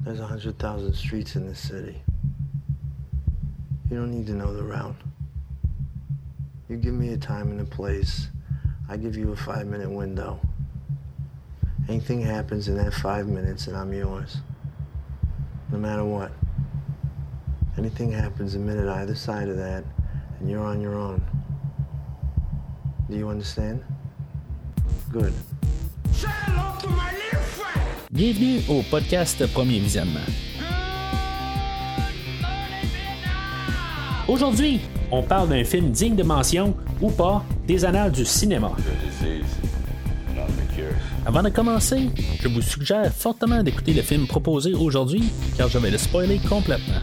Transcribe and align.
There's 0.00 0.20
a 0.20 0.26
hundred 0.26 0.58
thousand 0.58 0.94
streets 0.94 1.36
in 1.36 1.46
this 1.46 1.58
city. 1.58 2.02
You 3.90 3.96
don't 3.96 4.10
need 4.10 4.26
to 4.26 4.34
know 4.34 4.54
the 4.54 4.62
route. 4.62 4.96
You 6.68 6.76
give 6.76 6.94
me 6.94 7.12
a 7.14 7.16
time 7.16 7.50
and 7.50 7.60
a 7.60 7.64
place, 7.64 8.28
I 8.88 8.96
give 8.96 9.16
you 9.16 9.32
a 9.32 9.36
five 9.36 9.66
minute 9.66 9.90
window. 9.90 10.40
Anything 11.88 12.20
happens 12.20 12.68
in 12.68 12.76
that 12.76 12.92
five 12.92 13.26
minutes 13.26 13.66
and 13.66 13.76
I'm 13.76 13.92
yours. 13.92 14.38
No 15.72 15.78
matter 15.78 16.04
what. 16.04 16.32
Anything 17.78 18.12
happens 18.12 18.54
a 18.54 18.58
minute 18.58 18.88
either 18.88 19.14
side 19.14 19.48
of 19.48 19.56
that 19.56 19.84
and 20.40 20.50
you're 20.50 20.64
on 20.64 20.80
your 20.80 20.94
own. 20.94 21.22
Do 23.10 23.16
you 23.16 23.28
understand? 23.28 23.82
Good. 25.10 25.32
Bienvenue 28.10 28.60
au 28.70 28.80
podcast 28.90 29.46
Premier 29.52 29.80
Visionnement. 29.80 30.20
Aujourd'hui, 34.26 34.80
on 35.10 35.22
parle 35.22 35.50
d'un 35.50 35.62
film 35.62 35.90
digne 35.90 36.16
de 36.16 36.22
mention 36.22 36.74
ou 37.02 37.10
pas 37.10 37.44
des 37.66 37.84
annales 37.84 38.10
du 38.10 38.24
cinéma. 38.24 38.72
Avant 41.26 41.42
de 41.42 41.50
commencer, 41.50 42.08
je 42.40 42.48
vous 42.48 42.62
suggère 42.62 43.12
fortement 43.12 43.62
d'écouter 43.62 43.92
le 43.92 44.00
film 44.00 44.26
proposé 44.26 44.72
aujourd'hui 44.72 45.24
car 45.58 45.68
je 45.68 45.76
vais 45.76 45.90
le 45.90 45.98
spoiler 45.98 46.38
complètement. 46.48 47.02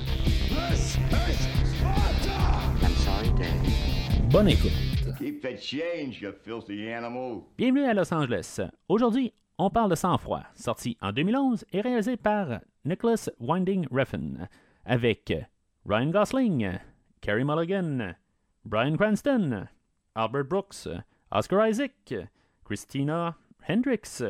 Bonne 4.32 4.48
écoute. 4.48 4.72
Keep 5.20 5.41
the 5.44 5.62
change, 5.62 6.20
you 6.20 6.32
filthy 6.44 6.91
animal. 6.91 7.44
Bienvenue 7.58 7.85
à 7.85 7.94
Los 7.94 8.12
Angeles. 8.12 8.60
Aujourd'hui, 8.90 9.32
on 9.58 9.70
parle 9.70 9.90
de 9.90 9.95
Sang-froid, 9.95 10.44
sorti 10.55 10.98
en 11.02 11.12
2011 11.12 11.66
et 11.72 11.82
réalisé 11.82 12.18
par 12.18 12.59
Nicholas 12.84 13.30
Winding 13.40 13.88
Refn, 13.91 14.48
avec 14.86 15.34
Ryan 15.86 16.09
Gosling, 16.12 16.79
Carey 17.21 17.43
Mulligan, 17.43 18.16
Brian 18.66 18.98
Cranston, 18.98 19.68
Albert 20.16 20.46
Brooks, 20.46 20.88
Oscar 21.32 21.68
Isaac, 21.68 22.13
Christina 22.63 23.35
Hendricks 23.68 24.24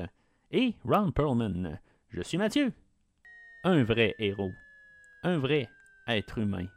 et 0.52 0.76
Ron 0.86 1.12
Perlman. 1.12 1.80
Je 2.10 2.22
suis 2.22 2.38
Mathieu, 2.38 2.72
un 3.64 3.84
vrai 3.84 4.16
héros, 4.20 4.52
un 5.24 5.38
vrai 5.38 5.68
être 6.08 6.38
humain. 6.38 6.68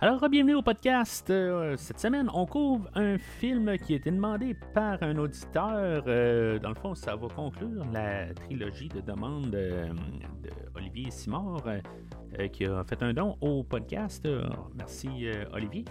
Alors, 0.00 0.28
bienvenue 0.28 0.54
au 0.54 0.62
podcast. 0.62 1.28
Euh, 1.28 1.76
cette 1.76 1.98
semaine, 1.98 2.30
on 2.32 2.46
couvre 2.46 2.88
un 2.94 3.18
film 3.18 3.76
qui 3.78 3.94
a 3.94 3.96
été 3.96 4.12
demandé 4.12 4.54
par 4.72 5.02
un 5.02 5.18
auditeur. 5.18 6.04
Euh, 6.06 6.60
dans 6.60 6.68
le 6.68 6.76
fond, 6.76 6.94
ça 6.94 7.16
va 7.16 7.26
conclure 7.26 7.84
la 7.92 8.32
trilogie 8.32 8.88
de 8.88 9.00
demandes 9.00 9.52
euh, 9.56 9.88
de 10.40 10.50
Olivier 10.76 11.10
Simard, 11.10 11.64
qui 12.52 12.64
a 12.66 12.84
fait 12.84 13.02
un 13.02 13.12
don 13.12 13.36
au 13.40 13.64
podcast. 13.64 14.28
Merci, 14.76 15.08
Olivier. 15.52 15.84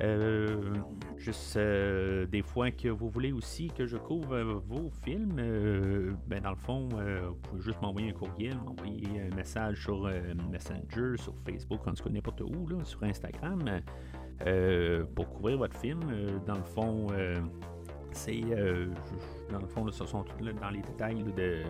Euh, 0.00 0.74
juste 1.18 1.56
euh, 1.56 2.26
des 2.26 2.42
fois 2.42 2.70
que 2.70 2.88
vous 2.88 3.10
voulez 3.10 3.32
aussi 3.32 3.68
que 3.68 3.86
je 3.86 3.96
couvre 3.96 4.34
euh, 4.34 4.54
vos 4.66 4.90
films, 5.04 5.36
euh, 5.38 6.12
ben 6.26 6.42
dans 6.42 6.50
le 6.50 6.56
fond, 6.56 6.88
vous 6.88 7.34
pouvez 7.34 7.62
juste 7.62 7.80
m'envoyer 7.82 8.10
un 8.10 8.12
courriel, 8.12 8.56
m'envoyer 8.64 9.20
un 9.20 9.34
message 9.34 9.82
sur 9.82 10.10
Messenger, 10.50 11.16
sur 11.16 11.34
Facebook, 11.46 11.86
en 11.86 11.92
tout 11.92 12.04
cas 12.04 12.10
n'importe 12.10 12.40
où, 12.40 12.66
là, 12.68 12.84
sur 12.84 13.02
Instagram, 13.02 13.80
pour 15.14 15.28
couvrir 15.28 15.58
votre 15.58 15.76
film. 15.76 16.00
Dans 16.46 16.56
le 16.56 16.64
fond, 16.64 17.08
c'est 18.12 18.40
dans 19.50 19.60
le 19.60 19.66
fond, 19.66 19.90
ce 19.90 20.06
sont 20.06 20.24
là, 20.40 20.52
dans 20.52 20.70
les 20.70 20.82
détails 20.82 21.22
de 21.36 21.62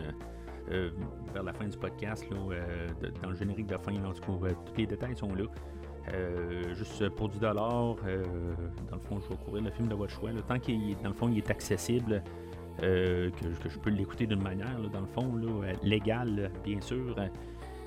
vers 1.35 1.43
la 1.43 1.53
fin 1.53 1.67
du 1.67 1.77
podcast, 1.77 2.25
dans 2.31 3.29
le 3.31 3.35
générique 3.35 3.67
de 3.67 3.77
fin, 3.77 3.93
en 4.05 4.13
tout 4.13 4.39
cas, 4.39 4.55
tous 4.65 4.77
les 4.77 4.87
détails 4.87 5.17
sont 5.17 5.35
là. 5.35 5.45
Euh, 6.13 6.75
juste 6.75 7.09
pour 7.11 7.29
du 7.29 7.39
dollar, 7.39 7.97
euh, 8.07 8.25
dans 8.91 8.97
le 8.97 9.03
fond, 9.03 9.21
je 9.21 9.29
vais 9.29 9.37
couvrir 9.45 9.63
le 9.65 9.71
film 9.71 9.89
de 9.89 9.95
votre 9.95 10.13
choix. 10.13 10.33
là. 10.33 10.41
tant 10.47 10.59
qu'il 10.59 10.97
dans 11.03 11.11
le 11.11 11.15
fond, 11.15 11.29
il 11.29 11.39
est 11.39 11.51
accessible, 11.51 12.23
euh, 12.83 13.31
que, 13.31 13.47
que 13.63 13.69
je 13.69 13.79
peux 13.79 13.91
l'écouter 13.91 14.27
d'une 14.27 14.43
manière, 14.43 14.79
dans 14.93 15.01
le 15.01 15.07
fond, 15.07 15.33
euh, 15.37 15.73
légale, 15.83 16.51
bien 16.65 16.81
sûr. 16.81 17.15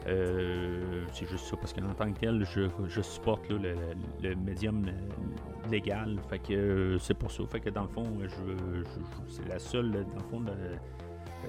Euh, 0.07 1.03
c'est 1.13 1.27
juste 1.27 1.45
ça, 1.45 1.57
parce 1.57 1.73
qu'en 1.73 1.93
tant 1.93 2.11
que 2.13 2.19
tel, 2.19 2.45
je, 2.45 3.01
supporte 3.01 3.49
le, 3.49 4.35
médium 4.35 4.85
euh, 4.87 5.69
légal. 5.71 6.17
Fait 6.29 6.39
que 6.39 6.53
euh, 6.53 6.99
c'est 6.99 7.15
pour 7.15 7.31
ça. 7.31 7.43
Fait 7.47 7.59
que 7.59 7.69
dans 7.69 7.83
le 7.83 7.87
fond, 7.87 8.05
je, 8.21 8.83
c'est 9.27 9.47
la 9.47 9.57
seule, 9.57 9.91
dans 9.91 9.99
le 9.99 10.29
fond, 10.29 10.39
le, 10.41 10.51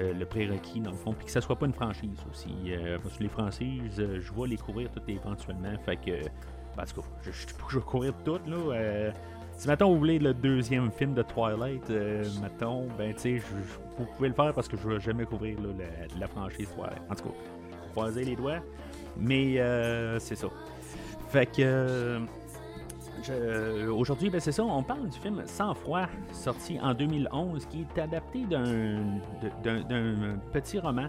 euh, 0.00 0.24
prérequis, 0.24 0.80
dans 0.80 0.90
le 0.90 0.96
fond, 0.96 1.12
puis 1.12 1.26
que 1.26 1.32
ça 1.32 1.40
soit 1.40 1.56
pas 1.56 1.66
une 1.66 1.74
franchise 1.74 2.18
aussi. 2.30 2.54
Euh, 2.68 2.98
parce 3.02 3.18
que 3.18 3.22
les 3.22 3.28
franchises, 3.28 4.00
euh, 4.00 4.20
je 4.20 4.32
vais 4.32 4.48
les 4.48 4.56
couvrir 4.56 4.90
toutes 4.90 5.08
éventuellement. 5.08 5.76
Fait 5.84 5.96
que, 5.96 6.22
en 6.78 6.84
tout 6.84 7.00
cas, 7.00 7.08
je, 7.22 7.30
je, 7.30 7.78
vais 7.78 7.84
couvrir 7.84 8.12
toutes, 8.24 8.46
là. 8.46 8.56
euh, 8.56 9.10
si, 9.56 9.68
mettons, 9.68 9.90
vous 9.90 9.98
voulez 9.98 10.18
le 10.18 10.34
deuxième 10.34 10.90
film 10.90 11.14
de 11.14 11.22
Twilight, 11.22 11.88
euh, 11.90 12.24
mettons, 12.42 12.86
ben, 12.98 13.14
vous 13.98 14.04
pouvez 14.16 14.28
le 14.28 14.34
faire 14.34 14.52
parce 14.52 14.68
que 14.68 14.76
je 14.76 14.88
vais 14.88 15.00
jamais 15.00 15.24
couvrir 15.24 15.56
la, 16.18 16.26
franchise 16.26 16.68
Twilight. 16.74 17.00
En 17.10 17.14
tout 17.14 17.24
cas, 17.24 17.34
croiser 17.92 18.24
les 18.24 18.36
doigts. 18.36 18.60
Mais 19.16 19.58
euh, 19.58 20.18
c'est 20.18 20.34
ça. 20.36 20.48
Fait 21.30 21.46
que. 21.46 21.62
euh, 21.62 22.20
euh, 23.30 23.90
Aujourd'hui, 23.90 24.28
ben 24.30 24.40
c'est 24.40 24.52
ça, 24.52 24.62
on 24.62 24.82
parle 24.82 25.08
du 25.08 25.18
film 25.18 25.42
Sans 25.46 25.74
froid, 25.74 26.06
sorti 26.32 26.78
en 26.80 26.92
2011, 26.94 27.66
qui 27.66 27.80
est 27.80 28.00
adapté 28.00 28.44
d'un 28.44 30.38
petit 30.52 30.78
roman 30.78 31.06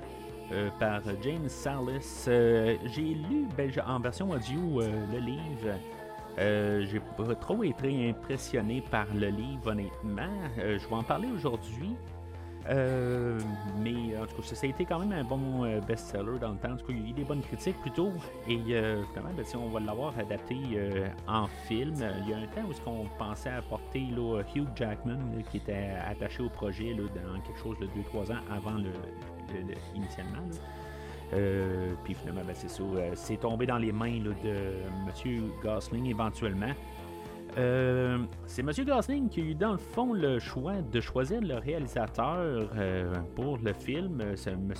euh, 0.52 0.70
par 0.80 1.02
James 1.24 1.50
Salis. 1.50 2.26
Euh, 2.28 2.78
J'ai 2.86 3.16
lu 3.16 3.48
ben, 3.58 3.70
en 3.86 4.00
version 4.00 4.30
audio 4.30 4.82
euh, 4.82 5.06
le 5.12 5.20
livre. 5.20 6.86
J'ai 6.90 7.02
pas 7.18 7.36
trop 7.36 7.64
été 7.64 8.10
impressionné 8.10 8.82
par 8.92 9.08
le 9.14 9.28
livre, 9.28 9.72
honnêtement. 9.72 10.30
Je 10.58 10.88
vais 10.88 10.96
en 10.96 11.04
parler 11.04 11.28
aujourd'hui. 11.36 11.96
Mais 12.68 14.16
en 14.16 14.26
tout 14.28 14.42
cas, 14.42 14.44
ça, 14.44 14.68
a 14.68 14.70
été 14.70 14.86
quand 14.86 15.00
même 15.00 15.14
un 15.14 15.24
bon 15.24 15.80
best-seller 15.88 16.38
dans 16.40 16.52
le 16.52 16.58
temps. 16.58 16.74
En 16.74 16.78
tout 16.78 16.86
cas, 16.86 16.94
il 16.94 17.02
y 17.02 17.06
a 17.08 17.10
eu 17.10 17.14
des 17.14 17.24
bonnes 17.24 17.42
critiques 17.42 17.82
plutôt. 17.82 18.12
Et 18.48 18.60
finalement, 18.60 19.34
ben, 19.36 19.46
si 19.46 19.56
on 19.56 19.68
va 19.70 19.80
l'avoir 19.80 20.14
adapté 20.20 20.56
en 21.28 21.48
film, 21.68 21.96
il 21.96 22.30
y 22.30 22.34
a 22.36 22.38
un 22.38 22.48
temps 22.48 22.68
où 22.70 22.72
-ce 22.72 22.82
on 22.86 23.08
pensait 23.18 23.50
apporter 23.50 24.06
là, 24.16 24.44
Hugh 24.56 24.70
Jackman, 24.76 25.42
qui 25.50 25.58
était 25.58 25.90
attaché 26.08 26.44
au 26.44 26.50
projet 26.50 26.94
dans 26.94 27.42
quelque 27.42 27.60
chose 27.60 27.80
de 27.80 27.88
2-3 27.88 28.32
ans 28.32 28.44
avant 28.52 28.78
le, 28.78 28.92
le- 29.54 29.68
le- 29.68 29.76
initialement. 29.96 30.44
Euh, 31.34 31.94
puis 32.04 32.14
finalement, 32.14 32.42
ben, 32.48 32.54
euh, 32.56 33.12
c'est 33.16 33.38
tombé 33.38 33.66
dans 33.66 33.78
les 33.78 33.92
mains 33.92 34.20
de 34.20 34.32
M. 35.26 35.42
Gosling 35.62 36.06
éventuellement. 36.06 36.72
Euh, 37.58 38.20
c'est 38.46 38.62
M. 38.62 38.72
Gosling 38.86 39.30
qui 39.30 39.42
a 39.42 39.44
eu 39.44 39.56
dans 39.56 39.72
le 39.72 39.78
fond 39.78 40.14
le 40.14 40.38
choix 40.40 40.76
de 40.82 41.02
choisir 41.02 41.42
le 41.42 41.56
réalisateur 41.56 42.70
pour 43.36 43.58
le 43.58 43.74
film. 43.74 44.22
C'est 44.36 44.52
M. 44.52 44.74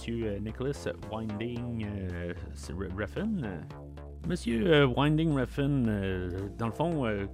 Nicholas 0.44 0.88
Winding 1.12 1.86
Refn. 2.98 3.46
Monsieur 4.28 4.68
euh, 4.68 4.88
Winding 4.88 5.40
Refn, 5.40 5.86
euh, 5.88 6.30
dans 6.58 6.66
le 6.66 6.74
fond, 6.74 7.06
euh, 7.06 7.28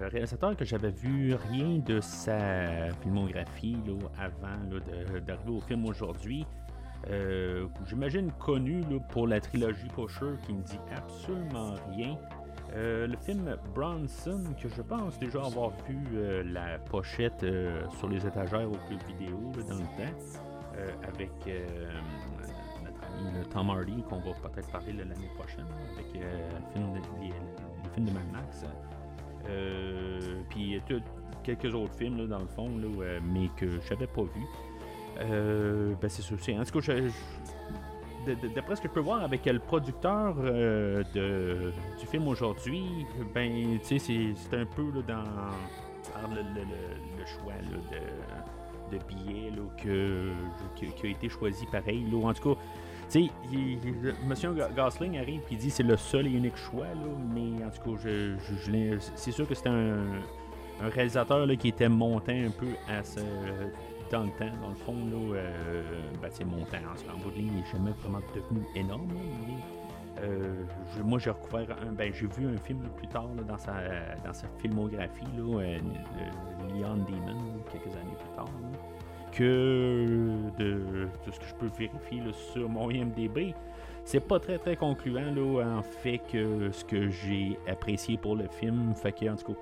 réalisateur 0.00 0.56
que 0.56 0.64
j'avais 0.64 0.92
vu 0.92 1.34
rien 1.50 1.76
de 1.76 2.00
sa 2.00 2.90
filmographie 3.02 3.76
là, 3.86 3.92
avant 4.18 4.80
d'arriver 5.26 5.50
au 5.50 5.60
film 5.60 5.84
aujourd'hui. 5.84 6.46
J'imagine 7.86 8.32
connu 8.38 8.80
là, 8.80 8.98
pour 9.10 9.26
la 9.26 9.40
trilogie 9.40 9.88
Pusher 9.94 10.36
qui 10.46 10.54
me 10.54 10.62
dit 10.62 10.78
absolument 10.96 11.74
rien. 11.90 12.16
Le 12.74 13.16
film 13.16 13.54
Bronson, 13.74 14.42
que 14.60 14.68
je 14.70 14.80
pense 14.80 15.18
déjà 15.18 15.44
avoir 15.44 15.70
vu 15.86 15.98
la 16.44 16.78
pochette 16.78 17.44
sur 17.98 18.08
les 18.08 18.26
étagères 18.26 18.68
au 18.68 18.76
club 18.88 19.00
vidéo 19.06 19.52
là, 19.56 19.62
dans 19.64 19.78
le 19.78 19.84
temps, 19.84 20.16
avec 21.06 21.32
euh, 23.26 23.44
Tom 23.52 23.70
Hardy, 23.70 24.02
qu'on 24.08 24.18
va 24.18 24.32
peut-être 24.48 24.70
parler 24.70 24.92
l'année 24.92 25.30
prochaine, 25.36 25.66
avec 25.94 26.06
euh, 26.16 26.50
le, 26.76 27.92
film 27.94 28.06
de, 28.06 28.12
Mad 28.12 28.32
Max. 28.32 28.64
Euh, 29.48 30.42
Puis 30.48 30.80
tout- 30.88 31.02
quelques 31.42 31.74
autres 31.74 31.94
films, 31.94 32.18
là, 32.18 32.26
dans 32.26 32.38
le 32.40 32.46
fond, 32.46 32.68
là, 32.78 32.86
euh, 33.02 33.20
mais 33.22 33.48
que 33.56 33.80
j'avais 33.88 34.06
pas 34.06 34.22
vu. 34.22 34.44
Euh, 35.20 35.94
ben 36.00 36.08
c'est 36.08 36.22
En 36.58 36.64
tout 36.64 36.80
cas, 36.80 36.92
d'après 38.54 38.76
ce 38.76 38.80
que 38.80 38.88
je 38.88 38.92
peux 38.92 39.00
voir 39.00 39.22
avec 39.22 39.44
le 39.46 39.58
producteur 39.58 40.34
euh, 40.38 41.02
de, 41.14 41.72
du 41.98 42.06
film 42.06 42.28
aujourd'hui, 42.28 43.06
ben, 43.34 43.78
c'est, 43.82 43.98
un 44.52 44.66
peu 44.66 44.84
dans 45.06 45.24
le, 46.30 47.26
choix 47.26 47.52
de, 48.90 48.98
billets 49.08 49.50
là, 49.50 49.62
que, 49.82 50.32
qui, 50.76 50.86
qui 50.92 51.06
a 51.06 51.10
été 51.10 51.28
choisi 51.28 51.66
pareil. 51.66 52.06
En 52.12 52.32
tout 52.32 52.54
cas, 52.54 52.60
tu 53.10 53.26
sais, 53.26 54.52
Ga- 54.54 54.68
Gosling 54.74 55.18
arrive 55.18 55.40
et 55.50 55.56
dit 55.56 55.70
c'est 55.70 55.82
le 55.82 55.96
seul 55.96 56.26
et 56.26 56.30
unique 56.30 56.56
choix, 56.56 56.86
là, 56.86 57.10
mais 57.34 57.64
en 57.64 57.70
tout 57.70 57.96
cas, 57.96 58.02
je, 58.04 58.98
c'est 59.16 59.32
sûr 59.32 59.46
que 59.48 59.54
c'était 59.54 59.68
un, 59.70 60.04
réalisateur 60.80 61.46
là, 61.46 61.56
qui 61.56 61.68
était 61.68 61.88
monté 61.88 62.44
un 62.44 62.50
peu 62.50 62.68
à 62.88 63.02
ce 63.02 63.20
dans 64.10 64.24
le 64.24 64.30
temps, 64.30 64.52
dans 64.60 64.70
le 64.70 64.74
fond, 64.74 64.96
là, 65.06 65.36
euh, 65.36 65.82
ben, 66.20 66.30
montant 66.46 66.78
en, 66.78 67.14
en 67.14 67.18
bout 67.18 67.30
de 67.30 67.36
ligne, 67.36 67.52
il 67.52 67.60
n'est 67.60 67.66
jamais 67.70 67.92
vraiment 68.02 68.20
devenu 68.34 68.66
énorme. 68.74 69.08
Euh, 70.22 70.64
moi, 71.04 71.18
j'ai 71.18 71.30
recouvert 71.30 71.76
un. 71.86 71.92
Ben, 71.92 72.12
j'ai 72.12 72.26
vu 72.26 72.48
un 72.48 72.58
film 72.58 72.80
plus 72.96 73.06
tard 73.06 73.28
dans, 73.46 73.58
sa, 73.58 73.72
dans 74.24 74.32
sa 74.32 74.48
filmographie, 74.58 75.24
là, 75.36 75.60
euh, 75.60 75.78
Leon 76.74 76.96
Demon, 76.96 77.62
quelques 77.70 77.94
années 77.94 78.16
plus 78.18 78.36
tard. 78.36 78.48
Que 79.30 80.26
de, 80.58 81.08
ce 81.30 81.38
que 81.38 81.46
je 81.46 81.54
peux 81.54 81.70
vérifier 81.78 82.22
sur 82.52 82.68
mon 82.68 82.90
IMDB, 82.90 83.54
c'est 84.04 84.26
pas 84.26 84.40
très 84.40 84.58
très 84.58 84.76
concluant 84.76 85.32
là, 85.34 85.78
en 85.78 85.82
fait 85.82 86.20
que 86.32 86.70
ce 86.70 86.84
que 86.84 87.08
j'ai 87.08 87.58
apprécié 87.66 88.16
pour 88.16 88.36
le 88.36 88.48
film. 88.48 88.94
Fait 88.94 89.12
que, 89.12 89.28
en 89.28 89.36
tout 89.36 89.52
cas, 89.52 89.58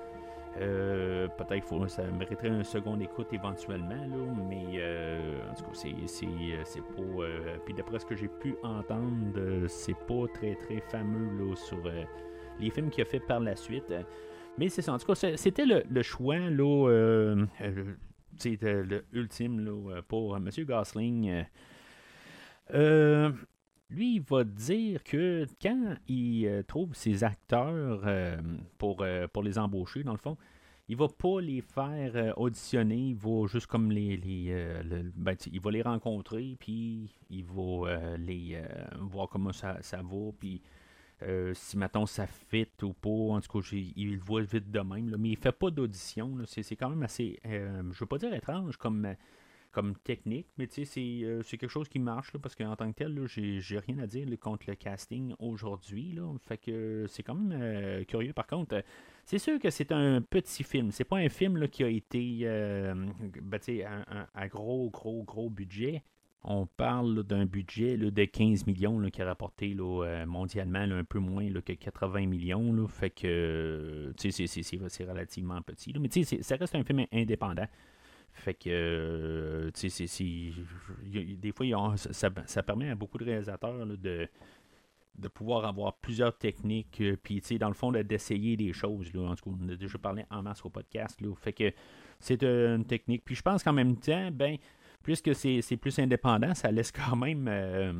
euh, 0.60 1.28
peut-être 1.36 1.68
que 1.68 1.88
ça 1.88 2.02
mériterait 2.18 2.48
une 2.48 2.64
seconde 2.64 3.02
écoute 3.02 3.28
éventuellement, 3.32 3.94
là, 3.94 4.34
mais 4.48 4.78
euh, 4.78 5.38
en 5.50 5.54
tout 5.54 5.64
cas, 5.64 5.70
c'est, 5.74 5.94
c'est, 6.06 6.26
pas. 6.26 7.02
Euh, 7.02 7.56
puis 7.64 7.74
d'après 7.74 7.98
ce 7.98 8.06
que 8.06 8.16
j'ai 8.16 8.28
pu 8.28 8.56
entendre, 8.62 9.66
c'est 9.68 9.96
pas 10.06 10.26
très 10.34 10.54
très 10.56 10.80
fameux 10.80 11.44
là, 11.44 11.54
sur 11.54 11.78
les 12.58 12.70
films 12.70 12.90
qu'il 12.90 13.02
a 13.02 13.04
fait 13.04 13.20
par 13.20 13.40
la 13.40 13.54
suite. 13.54 13.92
Mais 14.56 14.68
c'est 14.68 14.82
ça, 14.82 14.92
en 14.92 14.98
tout 14.98 15.06
cas, 15.06 15.14
c'était 15.14 15.66
le, 15.66 16.02
choix 16.02 16.38
là, 16.38 17.36
c'était 18.38 18.82
le 18.82 19.04
ultime 19.12 19.60
là, 19.60 20.02
pour 20.02 20.36
M. 20.36 20.48
Gosling. 20.58 21.44
lui, 23.90 24.14
il 24.16 24.22
va 24.22 24.44
dire 24.44 25.02
que 25.04 25.46
quand 25.60 25.96
il 26.08 26.64
trouve 26.66 26.94
ses 26.94 27.24
acteurs 27.24 28.02
pour, 28.78 29.04
pour 29.32 29.42
les 29.42 29.58
embaucher, 29.58 30.02
dans 30.02 30.12
le 30.12 30.18
fond, 30.18 30.36
il 30.88 30.96
va 30.96 31.08
pas 31.08 31.40
les 31.40 31.60
faire 31.60 32.12
euh, 32.16 32.32
auditionner, 32.36 33.10
il 33.10 33.16
va 33.16 33.46
juste 33.46 33.66
comme 33.66 33.90
les. 33.90 34.16
les 34.16 34.46
euh, 34.50 35.02
ben, 35.14 35.36
il 35.52 35.60
va 35.60 35.70
les 35.70 35.82
rencontrer, 35.82 36.56
puis 36.58 37.10
il 37.28 37.44
va 37.44 37.90
euh, 37.90 38.16
les 38.16 38.60
voir 38.98 39.28
comment 39.28 39.52
ça, 39.52 39.76
ça 39.82 39.98
va, 39.98 40.32
puis 40.38 40.62
si 41.54 41.76
maintenant 41.76 42.06
ça 42.06 42.26
fit 42.26 42.68
ou 42.82 42.92
pas, 42.92 43.08
en 43.08 43.40
tout 43.40 43.60
cas, 43.60 43.68
il 43.72 44.12
le 44.12 44.18
voit 44.18 44.42
vite 44.42 44.70
de 44.70 44.80
même, 44.80 45.14
mais 45.18 45.30
il 45.30 45.36
fait 45.36 45.52
pas 45.52 45.70
d'audition. 45.70 46.36
C'est 46.46 46.76
quand 46.76 46.90
même 46.90 47.02
assez, 47.02 47.40
je 47.44 47.98
veux 47.98 48.06
pas 48.06 48.18
dire 48.18 48.32
étrange 48.34 48.76
comme 48.76 49.16
technique, 50.04 50.48
mais 50.56 50.66
sais, 50.68 50.84
c'est, 50.84 51.56
quelque 51.56 51.68
chose 51.68 51.88
qui 51.88 51.98
marche 51.98 52.36
parce 52.38 52.54
qu'en 52.54 52.74
tant 52.76 52.90
que 52.90 52.96
tel, 52.96 53.26
j'ai, 53.26 53.78
rien 53.78 53.98
à 53.98 54.06
dire 54.06 54.26
contre 54.40 54.64
le 54.68 54.74
casting 54.74 55.34
aujourd'hui. 55.38 56.18
C'est 57.06 57.22
quand 57.22 57.34
même 57.34 58.04
curieux. 58.06 58.32
Par 58.32 58.46
contre, 58.46 58.82
c'est 59.24 59.38
sûr 59.38 59.58
que 59.58 59.70
c'est 59.70 59.92
un 59.92 60.22
petit 60.22 60.64
film. 60.64 60.90
C'est 60.90 61.04
pas 61.04 61.18
un 61.18 61.28
film 61.28 61.68
qui 61.68 61.84
a 61.84 61.88
été 61.88 62.40
euh, 62.44 62.94
ben, 63.42 63.60
un, 64.34 64.46
gros, 64.46 64.90
gros, 64.90 65.22
gros 65.22 65.50
budget. 65.50 66.02
On 66.44 66.66
parle 66.66 67.24
d'un 67.24 67.46
budget 67.46 67.96
de 67.96 68.24
15 68.24 68.66
millions 68.66 69.00
qui 69.10 69.20
a 69.20 69.26
rapporté 69.26 69.76
euh, 69.78 70.24
mondialement 70.24 70.78
un 70.78 71.04
peu 71.04 71.18
moins 71.18 71.52
que 71.60 71.72
80 71.72 72.26
millions. 72.26 72.86
fait 72.86 73.10
que 73.10 74.12
c'est 74.16 75.04
relativement 75.04 75.60
petit. 75.62 75.92
Mais 75.98 76.08
ça 76.42 76.56
reste 76.56 76.74
un 76.76 76.84
film 76.84 77.06
indépendant. 77.12 77.66
Fait 78.32 78.54
que, 78.54 78.70
euh, 78.70 79.70
des 81.02 81.52
fois, 81.52 81.96
ça, 81.96 82.62
permet 82.62 82.90
à 82.90 82.94
beaucoup 82.94 83.18
de 83.18 83.24
réalisateurs 83.24 83.84
de, 83.86 84.28
pouvoir 85.34 85.64
avoir 85.64 85.96
plusieurs 85.96 86.36
techniques, 86.38 87.00
euh, 87.00 87.16
puis 87.20 87.42
dans 87.58 87.68
le 87.68 87.74
fond, 87.74 87.90
d'essayer 87.90 88.56
des 88.56 88.72
choses. 88.72 89.12
Là, 89.12 89.30
en 89.30 89.34
tout 89.34 89.50
cas, 89.50 89.56
on 89.60 89.68
a 89.70 89.74
déjà 89.74 89.98
parlé 89.98 90.24
en 90.30 90.42
masse 90.42 90.64
au 90.64 90.70
podcast. 90.70 91.20
Là, 91.20 91.34
fait 91.34 91.52
que 91.52 91.72
c'est 92.20 92.44
une 92.44 92.84
technique. 92.84 93.24
Puis 93.24 93.34
je 93.34 93.42
pense 93.42 93.64
qu'en 93.64 93.72
même 93.72 93.96
temps, 93.96 94.30
ben, 94.30 94.56
puisque 95.08 95.34
c'est, 95.34 95.76
plus 95.78 95.98
indépendant, 95.98 96.52
ça 96.52 96.70
laisse 96.70 96.92
quand 96.92 97.16
même. 97.16 97.48
Euh, 97.48 97.90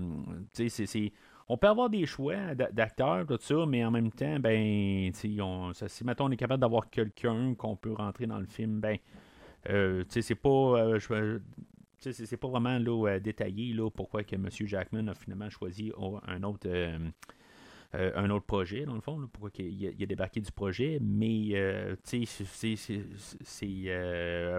on 1.49 1.57
peut 1.57 1.67
avoir 1.67 1.89
des 1.89 2.05
choix 2.05 2.55
d'acteurs, 2.55 3.27
tout 3.27 3.39
ça, 3.41 3.65
mais 3.67 3.83
en 3.83 3.91
même 3.91 4.11
temps, 4.11 4.39
ben, 4.39 5.11
on, 5.41 5.73
si 5.73 6.05
maintenant 6.05 6.27
on 6.27 6.31
est 6.31 6.37
capable 6.37 6.61
d'avoir 6.61 6.91
quelqu'un 6.91 7.55
qu'on 7.55 7.77
peut 7.77 7.95
rentrer 7.95 8.27
dans 8.27 8.39
le 8.39 8.45
film, 8.45 8.81
ben, 8.81 8.99
euh, 9.71 10.05
c'est 10.11 10.35
pas. 10.35 10.99
je, 10.99 11.41
c'est 11.99 12.37
pas 12.37 12.49
vraiment 12.49 12.79
là, 12.79 13.09
euh, 13.09 13.21
détaillé 13.21 13.73
là, 13.73 13.89
pourquoi 13.89 14.23
que 14.23 14.35
M. 14.37 14.51
Jackman 14.51 15.09
a 15.09 15.15
finalement 15.15 15.49
choisi 15.49 15.91
un 16.27 16.43
autre. 16.43 16.69
Euh, 16.69 17.09
euh, 17.95 18.13
un 18.17 18.29
autre 18.29 18.45
projet, 18.45 18.85
dans 18.85 18.97
le 18.97 19.01
fond, 19.01 19.27
pourquoi 19.33 19.51
il 19.59 19.97
a, 20.03 20.07
débarqué 20.07 20.43
du 20.43 20.53
projet, 20.53 20.99
mais 21.01 21.33
il 21.33 21.97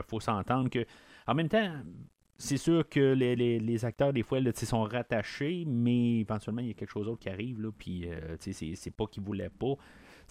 faut 0.08 0.20
s'entendre 0.20 0.68
que, 0.72 0.84
en 1.28 1.36
même 1.36 1.48
temps, 1.48 1.76
c'est 2.40 2.58
sûr 2.58 2.88
que 2.90 3.14
les, 3.14 3.86
acteurs, 3.86 4.14
des 4.14 4.24
fois, 4.24 4.40
là, 4.40 4.52
sont 4.54 4.84
rattachés, 4.84 5.66
mais 5.68 6.22
éventuellement, 6.22 6.62
il 6.62 6.70
y 6.70 6.72
a 6.72 6.74
quelque 6.74 6.90
chose 6.90 7.06
d'autre 7.06 7.20
qui 7.20 7.30
arrive, 7.30 7.62
là, 7.62 7.70
puis 7.78 8.10
c'est 8.40 8.96
pas 8.96 9.06
qu'ils 9.06 9.22
voulaient 9.22 9.52
pas. 9.52 9.76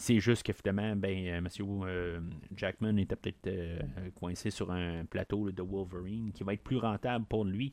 C'est 0.00 0.20
juste 0.20 0.44
qu'évidemment, 0.44 0.94
ben, 0.94 1.26
euh, 1.26 1.38
M. 1.38 1.49
Euh, 1.60 2.20
Jackman 2.55 2.96
était 2.99 3.16
peut-être 3.16 3.49
euh, 3.49 3.81
coincé 4.14 4.50
sur 4.50 4.70
un 4.70 5.05
plateau 5.05 5.50
de 5.50 5.60
Wolverine 5.60 6.31
qui 6.31 6.44
va 6.44 6.55
être 6.55 6.62
plus 6.62 6.76
rentable 6.76 7.25
pour 7.25 7.44
lui, 7.44 7.72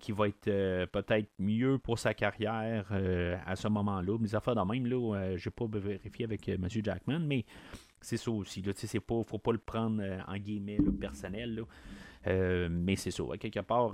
qui 0.00 0.10
va 0.10 0.26
être 0.26 0.50
peut-être 0.86 1.28
mieux 1.38 1.78
pour 1.78 1.96
sa 2.00 2.12
carrière 2.12 2.90
à 3.46 3.54
ce 3.54 3.68
moment-là. 3.68 4.16
Mais 4.18 4.34
affaires 4.34 4.56
de 4.56 4.72
même, 4.72 4.86
là, 4.86 5.36
j'ai 5.36 5.50
pas 5.50 5.66
vérifié 5.66 6.24
avec 6.24 6.48
M. 6.48 6.66
Jackman, 6.68 7.20
mais 7.20 7.44
c'est 8.00 8.16
ça 8.16 8.32
aussi. 8.32 8.62
Là, 8.62 8.72
c'est 8.74 8.98
pas, 8.98 9.22
faut 9.24 9.38
pas 9.38 9.52
le 9.52 9.58
prendre 9.58 10.02
en 10.26 10.36
guillemets 10.38 10.78
personnel. 10.98 11.62
Mais 12.26 12.96
c'est 12.96 13.10
ça. 13.10 13.24
Quelque 13.38 13.60
part, 13.60 13.92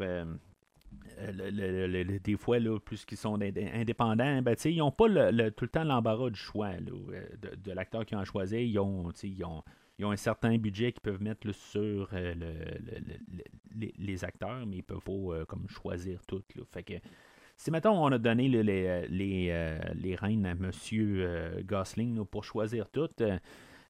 euh, 1.18 2.18
des 2.22 2.36
fois, 2.36 2.58
là, 2.58 2.78
plus 2.78 3.04
qu'ils 3.04 3.18
sont 3.18 3.40
indépendants, 3.40 4.42
ben, 4.42 4.54
ils 4.64 4.78
n'ont 4.78 4.90
pas 4.90 5.06
tout 5.08 5.64
le 5.64 5.68
temps 5.68 5.84
l'embarras 5.84 6.30
du 6.30 6.38
choix 6.38 6.68
euh, 6.68 7.26
de, 7.56 7.72
l'acteur 7.72 8.04
qu'ils 8.04 8.18
ont 8.18 8.24
choisi. 8.24 8.68
Ils 8.68 8.78
ont, 8.78 9.10
ils, 9.22 9.44
ont, 9.44 9.62
ils 9.98 10.04
ont 10.04 10.10
un 10.10 10.16
certain 10.16 10.58
budget 10.58 10.92
qu'ils 10.92 11.00
peuvent 11.00 11.22
mettre 11.22 11.50
sur 11.52 12.10
euh, 12.12 12.34
les, 13.74 14.24
acteurs, 14.24 14.66
mais 14.66 14.76
ils 14.76 14.82
peuvent 14.82 15.00
pas 15.00 15.44
comme 15.46 15.68
choisir 15.68 16.20
tout. 16.26 16.42
Fait 16.70 16.82
que, 16.82 16.94
si 17.56 17.70
maintenant 17.70 18.04
on 18.04 18.12
a 18.12 18.18
donné 18.18 18.48
les, 18.48 18.62
les, 19.08 19.78
les 19.94 20.14
rênes 20.14 20.44
à 20.44 20.50
M. 20.50 20.70
Gosling 21.64 22.24
pour 22.26 22.44
choisir 22.44 22.88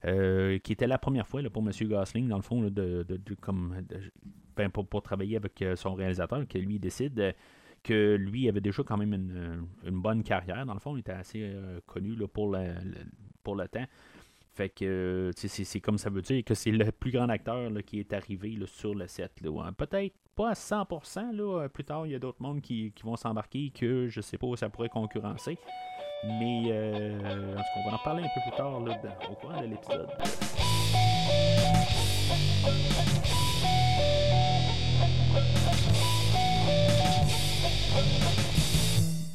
tout, 0.06 0.58
qui 0.62 0.72
était 0.72 0.86
la 0.86 0.98
première 0.98 1.26
fois 1.26 1.42
là, 1.42 1.50
pour 1.50 1.62
M. 1.62 1.70
Gosling, 1.88 2.28
dans 2.28 2.36
le 2.36 2.42
fond, 2.42 2.62
de, 2.62 3.06
comme 3.40 3.74
ben, 4.56 4.70
pour, 4.70 5.02
travailler 5.02 5.36
avec 5.36 5.60
euh, 5.62 5.76
son 5.76 5.94
réalisateur, 5.94 6.46
que 6.48 6.58
lui 6.58 6.78
décide 6.78 7.20
euh, 7.20 7.32
que 7.82 8.16
lui 8.16 8.48
avait 8.48 8.60
déjà 8.60 8.82
quand 8.82 8.96
même 8.96 9.12
une, 9.12 10.00
bonne 10.00 10.24
carrière. 10.24 10.64
Dans 10.66 10.74
le 10.74 10.80
fond, 10.80 10.96
il 10.96 11.00
était 11.00 11.12
assez 11.12 11.40
euh, 11.42 11.78
connu 11.86 12.16
pour, 12.26 12.50
le, 12.50 12.74
pour 13.44 13.54
le 13.54 13.68
temps. 13.68 13.84
Fait 14.54 14.70
que 14.70 15.30
c'est 15.34 15.80
comme 15.80 15.98
ça 15.98 16.08
veut 16.08 16.22
dire 16.22 16.42
que 16.42 16.54
c'est 16.54 16.70
le 16.70 16.90
plus 16.90 17.12
grand 17.12 17.28
acteur 17.28 17.70
qui 17.84 18.00
est 18.00 18.12
arrivé 18.14 18.58
sur 18.64 18.94
le 18.94 19.06
set. 19.06 19.30
Peut-être 19.76 20.14
pas 20.34 20.50
à 20.50 20.52
100%. 20.54 21.32
Là, 21.32 21.68
plus 21.68 21.84
tard, 21.84 22.06
il 22.06 22.12
y 22.12 22.14
a 22.14 22.18
d'autres 22.18 22.40
mondes 22.40 22.62
qui, 22.62 22.90
vont 23.04 23.16
s'embarquer 23.16 23.70
que 23.70 24.08
je 24.08 24.20
sais 24.22 24.38
pas 24.38 24.46
où 24.46 24.56
ça 24.56 24.70
pourrait 24.70 24.88
concurrencer. 24.88 25.58
Mais 26.24 26.72
en 26.72 27.80
on 27.80 27.90
va 27.90 27.94
en 27.94 27.98
parler 28.02 28.24
un 28.24 28.28
peu 28.34 28.40
plus 28.40 28.56
tard 28.56 28.74
au 28.74 29.34
cours 29.34 29.52
de 29.52 29.66
l'épisode. 29.66 30.08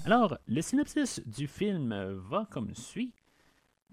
Alors, 0.05 0.37
le 0.47 0.61
synopsis 0.61 1.21
du 1.25 1.47
film 1.47 1.93
va 2.29 2.45
comme 2.49 2.73
suit. 2.75 3.13